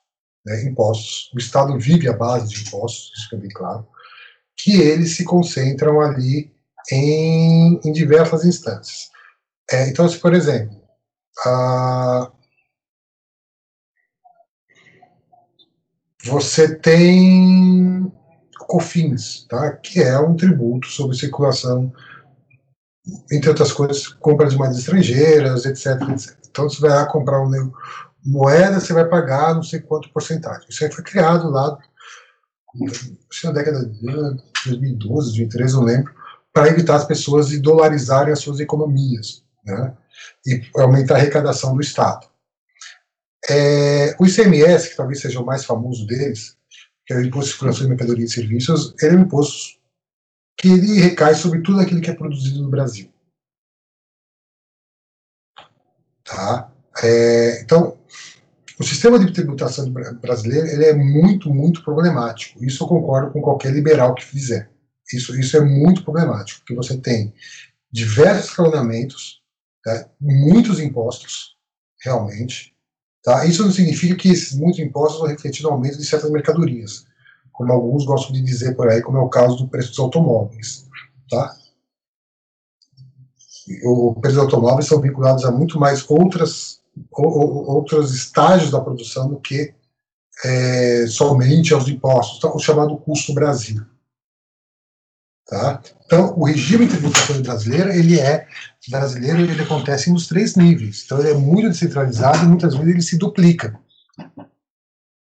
né, 0.45 0.63
impostos, 0.63 1.31
o 1.34 1.39
Estado 1.39 1.77
vive 1.80 2.07
a 2.07 2.13
base 2.13 2.49
de 2.49 2.61
impostos, 2.67 3.11
isso 3.15 3.30
fica 3.30 3.38
bem 3.38 3.49
claro, 3.49 3.88
que 4.55 4.80
eles 4.80 5.15
se 5.15 5.23
concentram 5.23 5.99
ali 5.99 6.53
em, 6.91 7.80
em 7.84 7.91
diversas 7.91 8.45
instâncias. 8.45 9.09
É, 9.69 9.89
então, 9.89 10.07
se, 10.07 10.19
por 10.19 10.34
exemplo, 10.34 10.80
a... 11.45 12.31
você 16.23 16.76
tem 16.76 18.11
COFINS, 18.59 19.45
tá? 19.49 19.72
que 19.77 20.01
é 20.01 20.17
um 20.19 20.35
tributo 20.35 20.88
sobre 20.88 21.17
circulação, 21.17 21.91
entre 23.31 23.49
outras 23.49 23.72
coisas, 23.72 24.07
compra 24.07 24.47
de 24.47 24.57
moedas 24.57 24.80
estrangeiras, 24.80 25.65
etc, 25.65 26.01
etc. 26.09 26.38
Então, 26.49 26.69
você 26.69 26.80
vai 26.81 26.91
lá 26.91 27.05
comprar 27.05 27.41
uma 27.41 27.72
moeda, 28.26 28.80
você 28.80 28.91
vai 28.93 29.06
pagar 29.07 29.53
não 29.53 29.64
sei 29.64 29.80
quanto 29.80 30.11
porcentagem. 30.11 30.65
Isso 30.69 30.84
aí 30.84 30.91
foi 30.91 31.03
criado 31.03 31.49
lá 31.49 31.77
na 33.43 33.52
década 33.52 33.85
de 33.85 34.02
2012, 34.65 35.27
2013, 35.27 35.73
não 35.76 35.84
lembro, 35.84 36.14
para 36.52 36.68
evitar 36.68 36.95
as 36.95 37.06
pessoas 37.06 37.49
de 37.49 37.60
dolarizarem 37.60 38.34
as 38.34 38.39
suas 38.39 38.60
economias 38.60 39.43
né, 39.64 39.95
e 40.45 40.61
aumentar 40.76 41.15
a 41.15 41.18
arrecadação 41.18 41.76
do 41.76 41.81
Estado. 41.81 42.27
É, 43.49 44.15
o 44.19 44.26
ICMS, 44.26 44.89
que 44.89 44.95
talvez 44.95 45.22
seja 45.22 45.39
o 45.39 45.45
mais 45.45 45.64
famoso 45.64 46.06
deles, 46.07 46.57
que 47.06 47.14
é 47.14 47.18
o 47.18 47.22
Imposto 47.22 47.45
de 47.45 47.52
Circulação 47.52 47.84
de 47.84 47.89
Mercadorias 47.89 48.31
e 48.31 48.34
Serviços, 48.34 48.95
ele 49.02 49.15
é 49.15 49.19
um 49.19 49.22
imposto 49.22 49.80
que 50.57 50.69
ele 50.69 50.99
recai 50.99 51.35
sobre 51.35 51.61
tudo 51.61 51.80
aquilo 51.80 52.02
que 52.02 52.10
é 52.10 52.15
produzido 52.15 52.64
no 52.64 52.69
Brasil. 52.69 53.14
Tá? 56.23 56.72
É, 57.03 57.61
então, 57.61 57.94
o 58.80 58.84
sistema 58.84 59.18
de 59.18 59.31
tributação 59.31 59.91
brasileiro 60.22 60.68
ele 60.68 60.85
é 60.85 60.93
muito, 60.93 61.53
muito 61.53 61.84
problemático. 61.84 62.64
Isso 62.64 62.84
eu 62.84 62.88
concordo 62.88 63.31
com 63.31 63.41
qualquer 63.41 63.72
liberal 63.72 64.14
que 64.14 64.26
fizer. 64.26 64.69
Isso, 65.14 65.39
isso 65.39 65.56
é 65.56 65.61
muito 65.61 66.03
problemático, 66.03 66.60
porque 66.60 66.76
você 66.76 66.97
tem 66.97 67.34
diversos 67.91 68.49
escalonamentos, 68.49 69.41
tá? 69.84 70.10
muitos 70.19 70.80
impostos, 70.80 71.56
realmente. 72.03 72.76
Tá? 73.23 73.45
Isso 73.45 73.64
não 73.64 73.72
significa 73.72 74.15
que 74.15 74.30
esses 74.30 74.53
muitos 74.53 74.80
impostos 74.80 75.19
vão 75.19 75.30
refletir 75.30 75.64
no 75.64 75.69
aumento 75.69 75.97
de 75.97 76.06
certas 76.06 76.30
mercadorias, 76.30 77.06
como 77.52 77.72
alguns 77.72 78.06
gostam 78.06 78.34
de 78.34 78.41
dizer 78.41 78.76
por 78.76 78.89
aí, 78.89 79.02
como 79.02 79.18
é 79.18 79.22
o 79.22 79.30
caso 79.30 79.56
do 79.56 79.68
preço 79.68 79.89
dos 79.89 79.99
automóveis. 79.99 80.85
Tá? 81.30 81.56
O 83.84 84.14
preço 84.15 84.35
dos 84.35 84.45
automóveis 84.45 84.88
são 84.88 85.02
vinculados 85.02 85.45
a 85.45 85.52
muito 85.52 85.80
mais 85.80 86.03
outras, 86.10 86.81
outros 87.11 88.13
estágios 88.13 88.72
da 88.72 88.81
produção 88.81 89.30
do 89.30 89.39
que 89.39 89.73
é, 90.43 91.07
somente 91.07 91.73
aos 91.73 91.88
impostos, 91.88 92.39
tá? 92.39 92.53
o 92.53 92.59
chamado 92.59 92.97
custo 92.97 93.34
Brasil. 93.34 93.84
Tá? 95.47 95.81
Então, 96.05 96.34
o 96.38 96.43
regime 96.43 96.88
tributário 96.88 97.41
brasileiro, 97.43 97.91
ele 97.91 98.19
é 98.19 98.47
brasileiro, 98.89 99.41
ele 99.41 99.61
acontece 99.61 100.11
nos 100.11 100.27
três 100.27 100.55
níveis. 100.55 101.03
Então, 101.05 101.19
ele 101.19 101.30
é 101.30 101.34
muito 101.34 101.69
descentralizado 101.69 102.43
e 102.43 102.47
muitas 102.47 102.73
vezes 102.73 102.89
ele 102.89 103.01
se 103.01 103.17
duplica. 103.17 103.80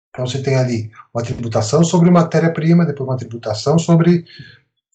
Então, 0.09 0.25
você 0.25 0.41
tem 0.41 0.55
ali 0.55 0.91
uma 1.13 1.23
tributação 1.23 1.83
sobre 1.83 2.09
matéria-prima, 2.09 2.85
depois 2.85 3.07
uma 3.07 3.17
tributação 3.17 3.77
sobre 3.77 4.25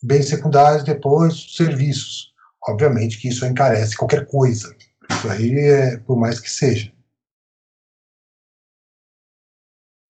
bens 0.02 0.28
secundários, 0.28 0.82
depois 0.82 1.54
serviços. 1.54 2.32
Obviamente 2.66 3.18
que 3.18 3.28
isso 3.28 3.46
encarece 3.46 3.96
qualquer 3.96 4.26
coisa. 4.26 4.74
Isso 5.10 5.28
aí 5.28 5.58
é 5.58 5.96
por 5.98 6.16
mais 6.16 6.40
que 6.40 6.50
seja. 6.50 6.92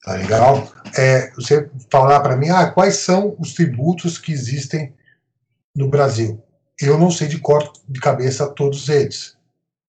Tá 0.02 0.14
legal? 0.14 0.72
É, 0.98 1.30
você 1.34 1.70
falar 1.90 2.20
para 2.20 2.36
mim, 2.36 2.48
ah, 2.50 2.70
quais 2.70 2.96
são 2.96 3.36
os 3.38 3.54
tributos 3.54 4.18
que 4.18 4.32
existem 4.32 4.92
no 5.74 5.88
Brasil. 5.88 6.42
Eu 6.80 6.98
não 6.98 7.10
sei 7.10 7.28
de 7.28 7.38
cor 7.38 7.72
de 7.88 8.00
cabeça 8.00 8.48
todos 8.52 8.88
eles, 8.88 9.36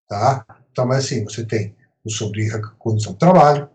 tá? 0.07 0.45
Então, 0.71 0.85
mas 0.85 1.05
assim, 1.05 1.23
você 1.23 1.45
tem 1.45 1.75
o 2.03 2.09
sobre 2.09 2.51
a 2.51 2.61
condição 2.61 3.13
do 3.13 3.19
trabalho. 3.19 3.69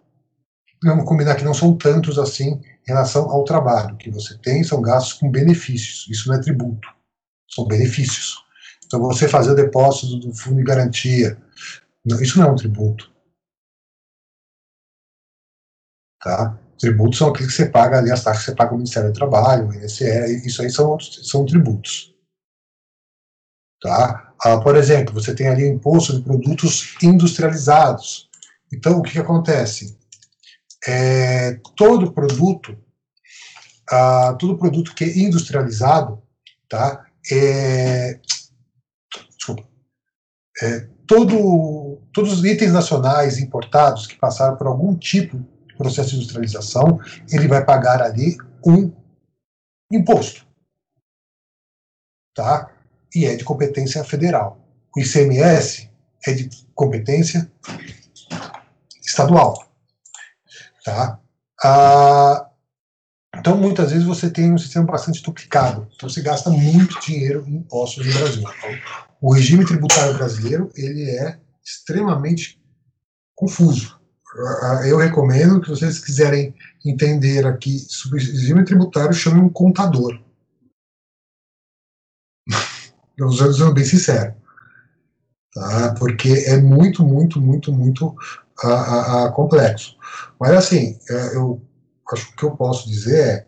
Vamos 0.83 1.07
combinar 1.07 1.35
que 1.35 1.45
não 1.45 1.55
são 1.55 1.77
tantos 1.77 2.19
assim 2.19 2.53
em 2.53 2.87
relação 2.87 3.29
ao 3.31 3.45
trabalho. 3.45 3.95
O 3.95 3.99
que 3.99 4.11
você 4.11 4.39
tem 4.39 4.63
são 4.63 4.81
gastos 4.81 5.15
com 5.15 5.31
benefícios. 5.31 6.07
Isso 6.09 6.29
não 6.29 6.37
é 6.37 6.41
tributo, 6.41 6.89
são 7.51 7.67
benefícios. 7.67 8.37
Então, 8.89 9.01
você 9.01 9.29
fazer 9.29 9.51
o 9.51 9.55
depósito 9.55 10.17
do 10.17 10.35
fundo 10.35 10.57
de 10.57 10.65
garantia, 10.65 11.39
não, 12.03 12.19
isso 12.23 12.39
não 12.39 12.49
é 12.49 12.51
um 12.51 12.57
tributo. 12.57 13.13
Tá? 16.19 16.59
Tributos 16.79 17.19
são 17.19 17.29
aqueles 17.29 17.51
que 17.51 17.57
você 17.59 17.69
paga 17.69 17.99
ali, 17.99 18.11
as 18.11 18.25
taxas 18.25 18.45
que 18.45 18.51
você 18.51 18.57
paga 18.57 18.71
ao 18.71 18.79
Ministério 18.79 19.13
do 19.13 19.15
Trabalho, 19.15 19.69
o 19.69 19.75
INSS, 19.75 20.47
isso 20.47 20.63
aí 20.63 20.71
são, 20.71 20.99
são 20.99 21.45
tributos. 21.45 22.15
Tá? 23.79 24.33
Ah, 24.41 24.59
por 24.59 24.75
exemplo, 24.75 25.13
você 25.13 25.35
tem 25.35 25.49
ali 25.49 25.67
imposto 25.67 26.17
de 26.17 26.23
produtos 26.23 26.97
industrializados. 27.03 28.31
Então, 28.73 28.99
o 28.99 29.03
que, 29.03 29.13
que 29.13 29.19
acontece? 29.19 29.99
É, 30.87 31.61
todo 31.77 32.13
produto, 32.13 32.79
ah, 33.91 34.35
todo 34.39 34.57
produto 34.57 34.95
que 34.95 35.05
é 35.05 35.19
industrializado, 35.19 36.23
tá? 36.71 37.07
É, 37.31 38.19
é, 40.63 40.89
todo, 41.07 42.01
todos 42.13 42.33
os 42.33 42.45
itens 42.45 42.73
nacionais 42.73 43.39
importados 43.39 44.07
que 44.07 44.17
passaram 44.17 44.57
por 44.57 44.67
algum 44.67 44.95
tipo 44.95 45.45
processo 45.77 46.11
de 46.11 46.17
industrialização, 46.17 47.01
ele 47.31 47.47
vai 47.47 47.65
pagar 47.65 48.03
ali 48.03 48.37
um 48.67 48.93
imposto. 49.93 50.47
Tá? 52.35 52.71
E 53.15 53.25
é 53.25 53.37
de 53.37 53.45
competência 53.45 54.03
federal. 54.05 54.61
O 54.95 55.01
ICMS 55.01 55.89
é 56.27 56.33
de 56.33 56.51
competência 56.75 57.51
estadual. 59.05 59.55
Tá? 60.85 61.21
Ah, 61.63 62.48
então, 63.39 63.57
muitas 63.57 63.91
vezes 63.91 64.07
você 64.07 64.31
tem 64.31 64.53
um 64.53 64.59
sistema 64.59 64.87
bastante 64.87 65.23
duplicado. 65.23 65.89
Então, 65.95 66.09
você 66.09 66.21
gasta 66.21 66.51
muito 66.51 67.01
dinheiro 67.01 67.45
em 67.47 67.57
impostos 67.57 68.07
no 68.07 68.13
Brasil. 68.13 68.45
O 69.21 69.33
regime 69.33 69.65
tributário 69.65 70.15
brasileiro 70.15 70.71
ele 70.77 71.11
é 71.11 71.39
extremamente 71.65 72.61
confuso 73.35 73.99
eu 74.87 74.97
recomendo 74.99 75.61
que 75.61 75.71
vocês 75.71 75.99
quiserem 75.99 76.55
entender 76.85 77.47
aqui 77.47 77.79
sobre 77.79 78.21
regime 78.21 78.65
tributário, 78.65 79.13
chamem 79.13 79.43
um 79.43 79.49
contador. 79.49 80.21
Eu 83.17 83.33
sendo 83.33 83.75
bem 83.75 83.85
sincero. 83.85 84.33
Tá? 85.53 85.93
Porque 85.99 86.31
é 86.47 86.57
muito, 86.59 87.05
muito, 87.05 87.41
muito, 87.41 87.73
muito 87.73 88.15
a, 88.63 88.69
a, 88.69 89.27
a 89.27 89.33
complexo. 89.33 89.97
Mas 90.39 90.53
assim, 90.53 90.97
é, 91.11 91.35
eu 91.35 91.61
acho 92.15 92.27
que 92.29 92.33
o 92.33 92.37
que 92.37 92.45
eu 92.45 92.51
posso 92.53 92.89
dizer 92.89 93.47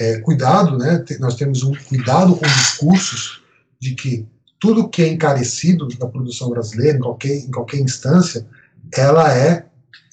é, 0.00 0.12
é 0.12 0.20
cuidado, 0.20 0.76
né? 0.76 1.04
Nós 1.18 1.34
temos 1.36 1.62
um 1.62 1.74
cuidado 1.74 2.36
com 2.36 2.46
discursos 2.46 3.42
de 3.80 3.94
que 3.94 4.28
tudo 4.60 4.88
que 4.88 5.02
é 5.02 5.08
encarecido 5.08 5.88
na 5.98 6.06
produção 6.06 6.50
brasileira, 6.50 6.96
em 6.96 7.00
qualquer, 7.00 7.36
em 7.36 7.50
qualquer 7.50 7.78
instância, 7.78 8.46
ela 8.94 9.32
é 9.36 9.66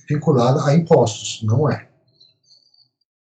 vinculada 0.09 0.65
a 0.65 0.73
impostos, 0.73 1.43
não 1.43 1.69
é. 1.69 1.87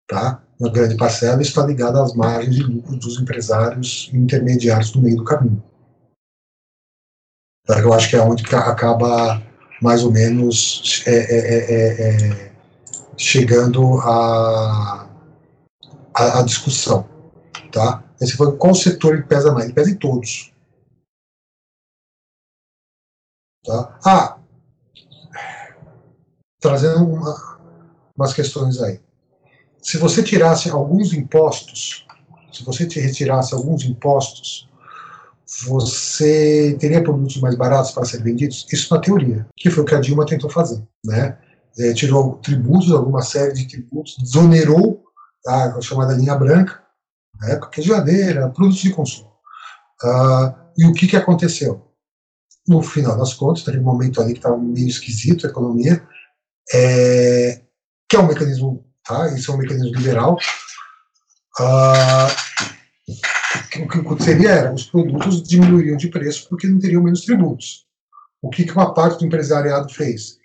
Tá? 0.07 0.43
Uma 0.59 0.70
grande 0.70 0.97
parcela 0.97 1.43
está 1.43 1.66
ligada 1.66 2.03
às 2.03 2.15
margens 2.15 2.55
de 2.55 2.62
lucro 2.62 2.97
dos 2.97 3.20
empresários 3.20 4.11
intermediários 4.12 4.95
no 4.95 5.03
meio 5.03 5.16
do 5.16 5.24
caminho. 5.24 5.62
Tá? 7.66 7.81
Eu 7.81 7.93
acho 7.93 8.09
que 8.09 8.16
é 8.16 8.23
onde 8.23 8.45
acaba 8.55 9.43
mais 9.82 10.05
ou 10.05 10.12
menos 10.12 11.03
é, 11.07 11.15
é, 11.15 11.39
é, 11.57 12.45
é 12.45 12.53
chegando 13.19 13.99
a, 14.01 15.11
a, 16.15 16.39
a, 16.39 16.43
discussão. 16.43 17.09
Tá? 17.73 18.05
Aí 18.20 18.27
você 18.27 18.36
fala, 18.36 18.57
qual 18.57 18.74
setor 18.74 19.15
ele 19.15 19.24
pesa 19.24 19.53
mais? 19.53 19.66
Ele 19.66 19.74
pesa 19.74 19.90
em 19.90 19.97
todos. 19.97 20.53
Tá? 23.65 23.99
Ah, 24.05 24.39
trazendo 26.61 27.05
uma, 27.05 27.59
umas 28.16 28.32
questões 28.32 28.81
aí. 28.81 29.01
Se 29.82 29.99
você 29.99 30.23
tirasse 30.23 30.70
alguns 30.70 31.12
impostos, 31.12 32.07
se 32.53 32.65
você 32.65 32.86
te 32.86 33.01
retirasse 33.01 33.55
alguns 33.55 33.85
impostos, 33.85 34.69
você 35.66 36.77
teria 36.78 37.03
produtos 37.03 37.39
mais 37.39 37.55
baratos 37.55 37.93
para 37.93 38.05
serem 38.05 38.24
vendidos? 38.24 38.66
Isso 38.73 38.93
na 38.95 39.01
teoria, 39.01 39.47
que 39.57 39.70
foi 39.70 39.82
o 39.82 39.86
que 39.86 39.95
a 39.95 40.01
Dilma 40.01 40.27
tentou 40.27 40.51
fazer, 40.51 40.82
né? 41.05 41.39
É, 41.79 41.93
tirou 41.93 42.37
tributos, 42.39 42.91
alguma 42.91 43.23
série 43.23 43.53
de 43.53 43.69
tributos, 43.69 44.17
desonerou 44.19 45.05
a 45.47 45.81
chamada 45.81 46.15
linha 46.15 46.35
branca, 46.35 46.83
na 47.41 47.51
época 47.51 47.71
que 47.71 47.81
é 47.81 47.85
geladeira, 47.85 48.51
produtos 48.51 48.81
de 48.81 48.91
consumo. 48.91 49.33
Uh, 50.03 50.55
e 50.77 50.87
o 50.87 50.93
que, 50.93 51.07
que 51.07 51.17
aconteceu? 51.17 51.89
No 52.67 52.83
final 52.83 53.17
das 53.17 53.35
contas, 53.35 53.63
teve 53.63 53.79
um 53.79 53.85
momento 53.85 54.21
ali 54.21 54.33
que 54.33 54.39
estava 54.39 54.59
meio 54.59 54.89
esquisito 54.89 55.47
a 55.47 55.51
economia, 55.51 56.07
é, 56.73 57.63
que 58.09 58.17
é 58.17 58.21
um 58.21 58.27
mecanismo, 58.27 58.85
tá? 59.05 59.29
Isso 59.35 59.51
é 59.51 59.55
um 59.55 59.59
mecanismo 59.59 59.97
liberal. 59.97 60.37
Ah, 61.59 62.29
o 63.77 63.89
que 63.89 63.99
aconteceria 63.99 64.51
era 64.51 64.73
os 64.73 64.85
produtos 64.85 65.43
diminuiriam 65.43 65.97
de 65.97 66.09
preço 66.09 66.49
porque 66.49 66.67
não 66.67 66.79
teriam 66.79 67.03
menos 67.03 67.23
tributos. 67.23 67.87
O 68.43 68.51
que, 68.51 68.65
que 68.65 68.73
uma 68.73 68.95
parte 68.95 69.19
do 69.19 69.27
empresariado 69.27 69.93
fez? 69.93 70.38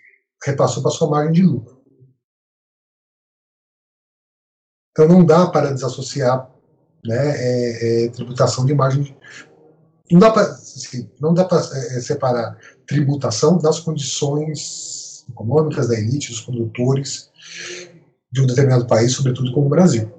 Repassou 0.44 0.82
para 0.82 0.92
sua 0.92 1.08
margem 1.08 1.32
de 1.32 1.42
lucro. 1.42 1.82
Então 4.90 5.08
não 5.08 5.24
dá 5.24 5.48
para 5.48 5.72
desassociar 5.72 6.48
né, 7.04 7.34
é, 7.36 8.04
é, 8.04 8.08
tributação 8.10 8.64
de 8.64 8.74
margem. 8.74 9.16
Não 10.10 10.20
dá 10.20 10.30
para 10.30 10.42
assim, 10.42 11.10
não 11.20 11.34
dá 11.34 11.44
para 11.44 11.58
é, 11.58 12.00
separar 12.00 12.58
tributação 12.86 13.58
das 13.58 13.80
condições 13.80 15.24
econômicas 15.28 15.88
da 15.88 15.98
elite, 15.98 16.30
dos 16.30 16.42
produtores 16.42 17.30
de 18.30 18.40
um 18.40 18.46
determinado 18.46 18.86
país, 18.86 19.12
sobretudo 19.12 19.52
como 19.52 19.66
o 19.66 19.70
Brasil. 19.70 20.12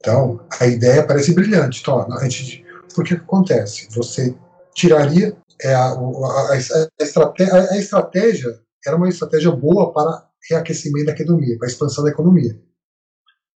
Então, 0.00 0.46
a 0.58 0.66
ideia 0.66 1.06
parece 1.06 1.34
brilhante. 1.34 1.80
Então, 1.80 2.00
a 2.12 2.28
gente, 2.28 2.64
por 2.94 3.04
que, 3.04 3.14
acontece? 3.14 3.88
Você 3.90 4.34
tiraria 4.74 5.36
é, 5.60 5.74
a, 5.74 5.88
a, 5.88 6.52
a, 6.52 6.56
estratégia, 7.02 7.70
a 7.70 7.76
estratégia 7.76 8.60
era 8.86 8.96
uma 8.96 9.08
estratégia 9.08 9.50
boa 9.50 9.92
para 9.92 10.28
reaquecimento 10.48 11.06
da 11.06 11.12
economia, 11.12 11.58
para 11.58 11.68
expansão 11.68 12.04
da 12.04 12.10
economia. 12.10 12.60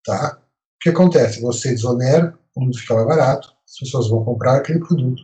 Tá? 0.05 0.39
O 0.41 0.79
que 0.81 0.91
acontece? 0.91 1.41
Você 1.41 1.71
desonera, 1.71 2.39
o 2.55 2.61
produto 2.61 2.81
fica 2.81 2.95
mais 2.95 3.07
barato, 3.07 3.49
as 3.65 3.79
pessoas 3.79 4.09
vão 4.09 4.25
comprar 4.25 4.57
aquele 4.57 4.81
produto, 4.81 5.23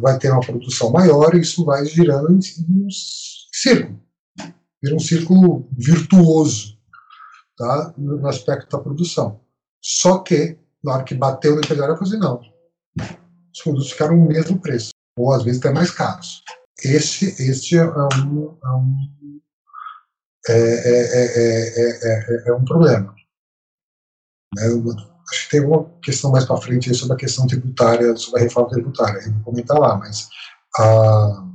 vai 0.00 0.18
ter 0.18 0.30
uma 0.30 0.40
produção 0.40 0.90
maior 0.90 1.34
e 1.34 1.40
isso 1.40 1.64
vai 1.64 1.84
girando 1.86 2.32
em, 2.32 2.38
em 2.38 2.88
círculo 3.52 4.06
vira 4.82 4.94
um 4.94 5.00
círculo 5.00 5.68
virtuoso 5.76 6.78
tá? 7.56 7.94
no 7.96 8.26
aspecto 8.28 8.76
da 8.76 8.82
produção. 8.82 9.40
Só 9.82 10.18
que, 10.18 10.58
na 10.82 10.94
hora 10.94 11.04
que 11.04 11.14
bateu 11.14 11.54
no 11.54 11.58
empresário, 11.58 11.92
eu 11.92 11.98
falei 11.98 12.12
assim, 12.12 12.20
não, 12.20 12.40
os 13.52 13.62
produtos 13.62 13.90
ficaram 13.90 14.18
o 14.18 14.26
mesmo 14.26 14.60
preço, 14.60 14.90
ou 15.18 15.32
às 15.32 15.42
vezes 15.42 15.60
até 15.60 15.72
mais 15.72 15.90
caros. 15.90 16.42
Este, 16.82 17.26
este 17.42 17.76
é 17.76 17.84
um, 17.84 18.58
é 18.62 18.68
um, 18.68 19.40
é, 20.48 21.20
é, 22.46 22.52
um 22.52 22.64
problema. 22.64 23.14
Né? 24.56 24.64
acho 25.30 25.44
que 25.44 25.50
tem 25.50 25.60
uma 25.64 25.84
questão 26.00 26.30
mais 26.30 26.44
para 26.44 26.60
frente 26.60 26.94
sobre 26.94 27.14
a 27.14 27.18
questão 27.18 27.46
tributária, 27.46 28.14
sobre 28.16 28.40
a 28.40 28.44
reforma 28.44 28.70
tributária, 28.70 29.20
eu 29.20 29.32
vou 29.32 29.42
comentar 29.42 29.78
lá, 29.78 29.96
mas 29.96 30.28
ah, 30.78 31.46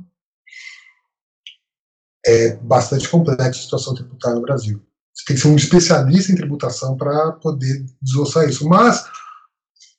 é 2.26 2.56
bastante 2.56 3.08
complexa 3.08 3.48
a 3.48 3.52
situação 3.52 3.94
tributária 3.94 4.36
no 4.36 4.42
Brasil. 4.42 4.84
Você 5.14 5.24
tem 5.26 5.36
que 5.36 5.42
ser 5.42 5.48
um 5.48 5.56
especialista 5.56 6.32
em 6.32 6.36
tributação 6.36 6.96
para 6.96 7.32
poder 7.32 7.84
desossar 8.00 8.48
isso. 8.48 8.66
Mas, 8.68 9.04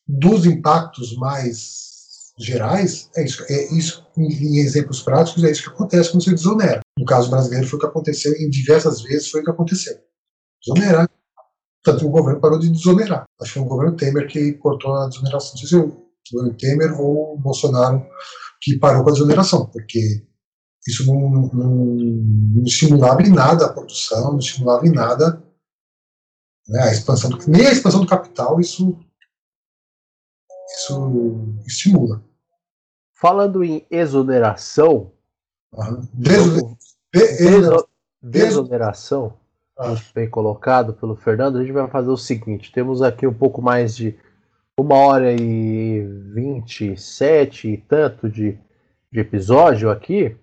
dos 0.07 0.45
impactos 0.45 1.15
mais 1.17 1.93
gerais, 2.38 3.10
é 3.15 3.23
isso, 3.23 3.45
é 3.47 3.73
isso 3.73 4.05
em, 4.18 4.57
exemplos 4.57 5.01
práticos, 5.01 5.43
é 5.43 5.51
isso 5.51 5.64
que 5.64 5.69
acontece 5.69 6.11
quando 6.11 6.23
você 6.23 6.31
desonera. 6.31 6.81
No 6.97 7.05
caso 7.05 7.30
brasileiro, 7.30 7.68
foi 7.68 7.77
o 7.77 7.80
que 7.80 7.88
aconteceu, 7.88 8.34
e 8.34 8.49
diversas 8.49 9.01
vezes 9.01 9.30
foi 9.30 9.41
o 9.41 9.43
que 9.43 9.51
aconteceu. 9.51 9.95
Desonerar. 10.65 11.10
Tanto 11.84 12.07
o 12.07 12.10
governo 12.10 12.39
parou 12.39 12.57
de 12.57 12.69
desonerar. 12.69 13.26
Acho 13.41 13.53
que 13.53 13.60
foi 13.60 13.68
o 13.68 13.69
governo 13.69 13.97
Temer 13.97 14.27
que 14.27 14.53
cortou 14.53 14.93
a 14.95 15.07
desoneração. 15.10 15.51
Não 15.51 15.57
sei 15.57 15.68
se 15.68 15.76
o 15.76 16.07
governo 16.31 16.57
Temer 16.57 16.99
ou 16.99 17.34
o 17.34 17.38
Bolsonaro 17.38 18.05
que 18.61 18.80
parou 18.80 19.03
com 19.03 19.10
a 19.10 19.14
desoneração, 19.14 19.65
porque 19.65 20.26
isso 20.88 21.05
não, 21.05 21.30
não, 21.30 21.49
não 21.53 22.64
estimulava 22.64 23.22
em 23.22 23.30
nada 23.30 23.65
a 23.65 23.73
produção, 23.73 24.31
não 24.31 24.39
estimulava 24.39 24.88
em 24.88 24.91
nada 24.91 25.43
né, 26.68 26.84
a 26.84 26.91
expansão 26.91 27.30
do, 27.30 27.38
nem 27.49 27.68
a 27.68 27.72
expansão 27.72 28.01
do 28.01 28.07
capital, 28.07 28.60
isso 28.60 28.97
isso 30.68 31.56
estimula. 31.65 32.23
Falando 33.14 33.64
em 33.64 33.85
exoneração, 33.90 35.11
uhum. 35.72 36.76
desoneração, 38.22 39.34
ah. 39.77 39.95
bem 40.14 40.30
colocado 40.30 40.94
pelo 40.94 41.15
Fernando, 41.15 41.57
a 41.57 41.61
gente 41.61 41.72
vai 41.72 41.88
fazer 41.88 42.10
o 42.10 42.18
seguinte: 42.18 42.72
temos 42.72 43.02
aqui 43.02 43.26
um 43.26 43.34
pouco 43.34 43.61
mais 43.61 43.95
de 43.95 44.18
uma 44.77 44.95
hora 44.95 45.31
e 45.31 46.02
vinte 46.34 46.98
sete 46.98 47.69
e 47.69 47.77
tanto 47.77 48.30
de, 48.30 48.57
de 49.11 49.19
episódio 49.19 49.90
aqui. 49.90 50.35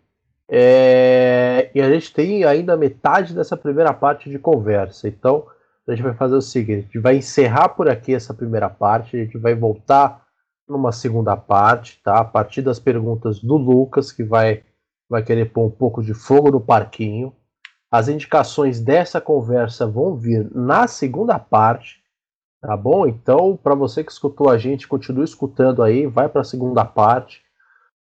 É, 0.53 1.71
e 1.75 1.81
a 1.81 1.89
gente 1.93 2.13
tem 2.13 2.45
ainda 2.45 2.77
metade 2.77 3.33
dessa 3.35 3.57
primeira 3.57 3.93
parte 3.93 4.29
de 4.29 4.39
conversa. 4.39 5.07
Então, 5.07 5.47
a 5.89 5.95
gente 5.95 6.05
vai 6.05 6.15
fazer 6.15 6.35
o 6.35 6.43
seguinte: 6.43 6.79
a 6.79 6.83
gente 6.83 6.99
vai 6.99 7.17
encerrar 7.17 7.71
por 7.71 7.89
aqui 7.89 8.15
essa 8.15 8.35
primeira 8.35 8.69
parte, 8.69 9.17
a 9.17 9.25
gente 9.25 9.39
vai 9.39 9.55
voltar 9.55 10.25
numa 10.69 10.93
segunda 10.93 11.37
parte, 11.37 12.01
tá? 12.03 12.19
A 12.19 12.25
partir 12.25 12.63
das 12.63 12.79
perguntas 12.79 13.41
do 13.41 13.57
Lucas, 13.57 14.13
que 14.13 14.23
vai, 14.23 14.63
vai 15.09 15.23
querer 15.23 15.53
pôr 15.53 15.67
um 15.67 15.71
pouco 15.71 16.03
de 16.03 16.15
fogo 16.15 16.51
no 16.51 16.61
parquinho. 16.61 17.35
As 17.91 18.09
indicações 18.09 18.81
dessa 18.81 19.21
conversa 19.21 19.87
vão 19.87 20.15
vir 20.15 20.49
na 20.55 20.87
segunda 20.87 21.39
parte, 21.41 22.01
tá 22.61 22.77
bom? 22.77 23.07
Então, 23.07 23.59
para 23.61 23.75
você 23.75 24.05
que 24.05 24.13
escutou 24.13 24.49
a 24.49 24.57
gente, 24.57 24.87
continue 24.87 25.25
escutando 25.25 25.83
aí, 25.83 26.07
vai 26.07 26.29
para 26.29 26.43
a 26.43 26.45
segunda 26.45 26.85
parte. 26.85 27.43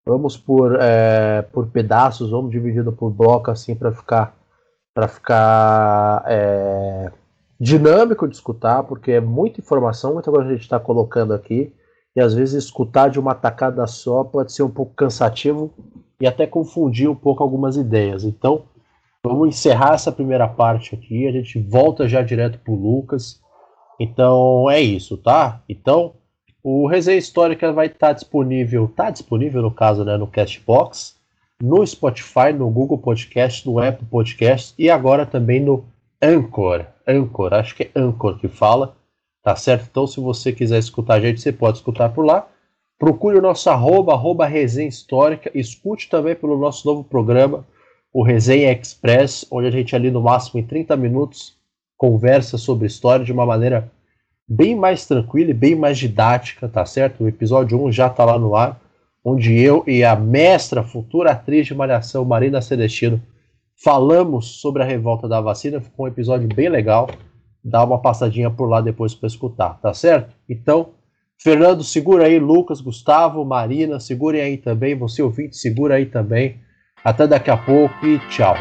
Vamos 0.05 0.37
por, 0.37 0.77
é, 0.79 1.41
por 1.41 1.67
pedaços, 1.67 2.29
vamos 2.29 2.51
dividindo 2.51 2.91
por 2.91 3.09
bloco 3.09 3.51
assim 3.51 3.75
para 3.75 3.91
ficar 3.91 4.37
para 4.93 5.07
ficar 5.07 6.23
é, 6.27 7.11
dinâmico 7.59 8.27
de 8.27 8.35
escutar, 8.35 8.83
porque 8.83 9.11
é 9.11 9.19
muita 9.19 9.59
informação, 9.59 10.13
muita 10.13 10.31
coisa 10.31 10.45
que 10.45 10.51
a 10.51 10.55
gente 10.55 10.63
está 10.63 10.79
colocando 10.79 11.33
aqui, 11.33 11.73
e 12.15 12.21
às 12.21 12.33
vezes 12.33 12.63
escutar 12.63 13.09
de 13.09 13.19
uma 13.19 13.35
tacada 13.35 13.85
só 13.85 14.23
pode 14.23 14.53
ser 14.53 14.63
um 14.63 14.69
pouco 14.69 14.93
cansativo 14.95 15.73
e 16.19 16.27
até 16.27 16.47
confundir 16.47 17.09
um 17.09 17.15
pouco 17.15 17.43
algumas 17.43 17.77
ideias. 17.77 18.23
Então, 18.23 18.63
vamos 19.23 19.49
encerrar 19.49 19.93
essa 19.93 20.11
primeira 20.11 20.47
parte 20.47 20.95
aqui, 20.95 21.27
a 21.27 21.31
gente 21.31 21.59
volta 21.59 22.07
já 22.07 22.21
direto 22.21 22.59
para 22.59 22.73
o 22.73 22.75
Lucas. 22.75 23.39
Então 23.99 24.69
é 24.69 24.79
isso, 24.79 25.17
tá? 25.17 25.61
Então, 25.67 26.13
o 26.63 26.87
Resenha 26.87 27.17
Histórica 27.17 27.71
vai 27.71 27.87
estar 27.87 28.07
tá 28.07 28.13
disponível, 28.13 28.85
está 28.85 29.09
disponível 29.09 29.61
no 29.61 29.71
caso, 29.71 30.03
né, 30.03 30.17
no 30.17 30.27
Castbox, 30.27 31.15
no 31.61 31.85
Spotify, 31.85 32.53
no 32.57 32.69
Google 32.69 32.97
Podcast, 32.97 33.67
no 33.67 33.79
Apple 33.79 34.07
Podcast 34.07 34.73
e 34.77 34.89
agora 34.89 35.25
também 35.25 35.59
no 35.61 35.85
Anchor. 36.21 36.85
Anchor, 37.11 37.53
acho 37.53 37.75
que 37.75 37.83
é 37.83 37.91
Anchor 37.95 38.37
que 38.37 38.47
fala, 38.47 38.95
tá 39.43 39.55
certo? 39.55 39.87
Então, 39.89 40.07
se 40.07 40.19
você 40.19 40.51
quiser 40.51 40.79
escutar 40.79 41.15
a 41.15 41.19
gente, 41.19 41.41
você 41.41 41.51
pode 41.51 41.77
escutar 41.77 42.09
por 42.09 42.25
lá. 42.25 42.47
Procure 42.97 43.37
o 43.37 43.41
nosso 43.41 43.69
arroba, 43.69 44.13
arroba 44.13 44.45
Resenha 44.45 44.89
Histórica. 44.89 45.49
Escute 45.53 46.09
também 46.09 46.35
pelo 46.35 46.57
nosso 46.57 46.87
novo 46.87 47.03
programa, 47.03 47.65
o 48.13 48.23
Resenha 48.23 48.71
Express, 48.71 49.45
onde 49.51 49.67
a 49.67 49.71
gente 49.71 49.95
ali 49.95 50.11
no 50.11 50.21
máximo 50.21 50.59
em 50.59 50.63
30 50.63 50.97
minutos 50.97 51.57
conversa 51.97 52.57
sobre 52.57 52.87
história 52.87 53.25
de 53.25 53.31
uma 53.31 53.45
maneira 53.45 53.91
bem 54.47 54.75
mais 54.75 55.05
tranquila 55.05 55.51
e 55.51 55.53
bem 55.53 55.75
mais 55.75 55.97
didática, 55.97 56.67
tá 56.67 56.85
certo? 56.85 57.23
O 57.23 57.27
episódio 57.27 57.83
1 57.85 57.91
já 57.91 58.09
tá 58.09 58.25
lá 58.25 58.39
no 58.39 58.55
ar, 58.55 58.81
onde 59.23 59.53
eu 59.53 59.83
e 59.85 60.03
a 60.03 60.15
mestra, 60.15 60.81
futura 60.81 61.31
atriz 61.31 61.67
de 61.67 61.75
Malhação, 61.75 62.25
Marina 62.25 62.61
Celestino, 62.61 63.21
falamos 63.83 64.59
sobre 64.59 64.83
a 64.83 64.85
revolta 64.85 65.27
da 65.27 65.39
vacina. 65.41 65.81
Ficou 65.81 66.05
um 66.05 66.09
episódio 66.09 66.47
bem 66.47 66.69
legal. 66.69 67.09
Dá 67.63 67.83
uma 67.83 68.01
passadinha 68.01 68.49
por 68.49 68.67
lá 68.69 68.81
depois 68.81 69.13
para 69.13 69.27
escutar, 69.27 69.79
tá 69.81 69.93
certo? 69.93 70.33
Então, 70.47 70.91
Fernando, 71.37 71.83
segura 71.83 72.25
aí, 72.25 72.39
Lucas, 72.39 72.81
Gustavo, 72.81 73.45
Marina, 73.45 73.99
segurem 73.99 74.41
aí 74.41 74.57
também, 74.57 74.95
você 74.95 75.21
ouvinte, 75.21 75.57
segura 75.57 75.95
aí 75.95 76.05
também. 76.05 76.59
Até 77.03 77.27
daqui 77.27 77.49
a 77.49 77.57
pouco 77.57 78.05
e 78.05 78.19
tchau. 78.29 78.55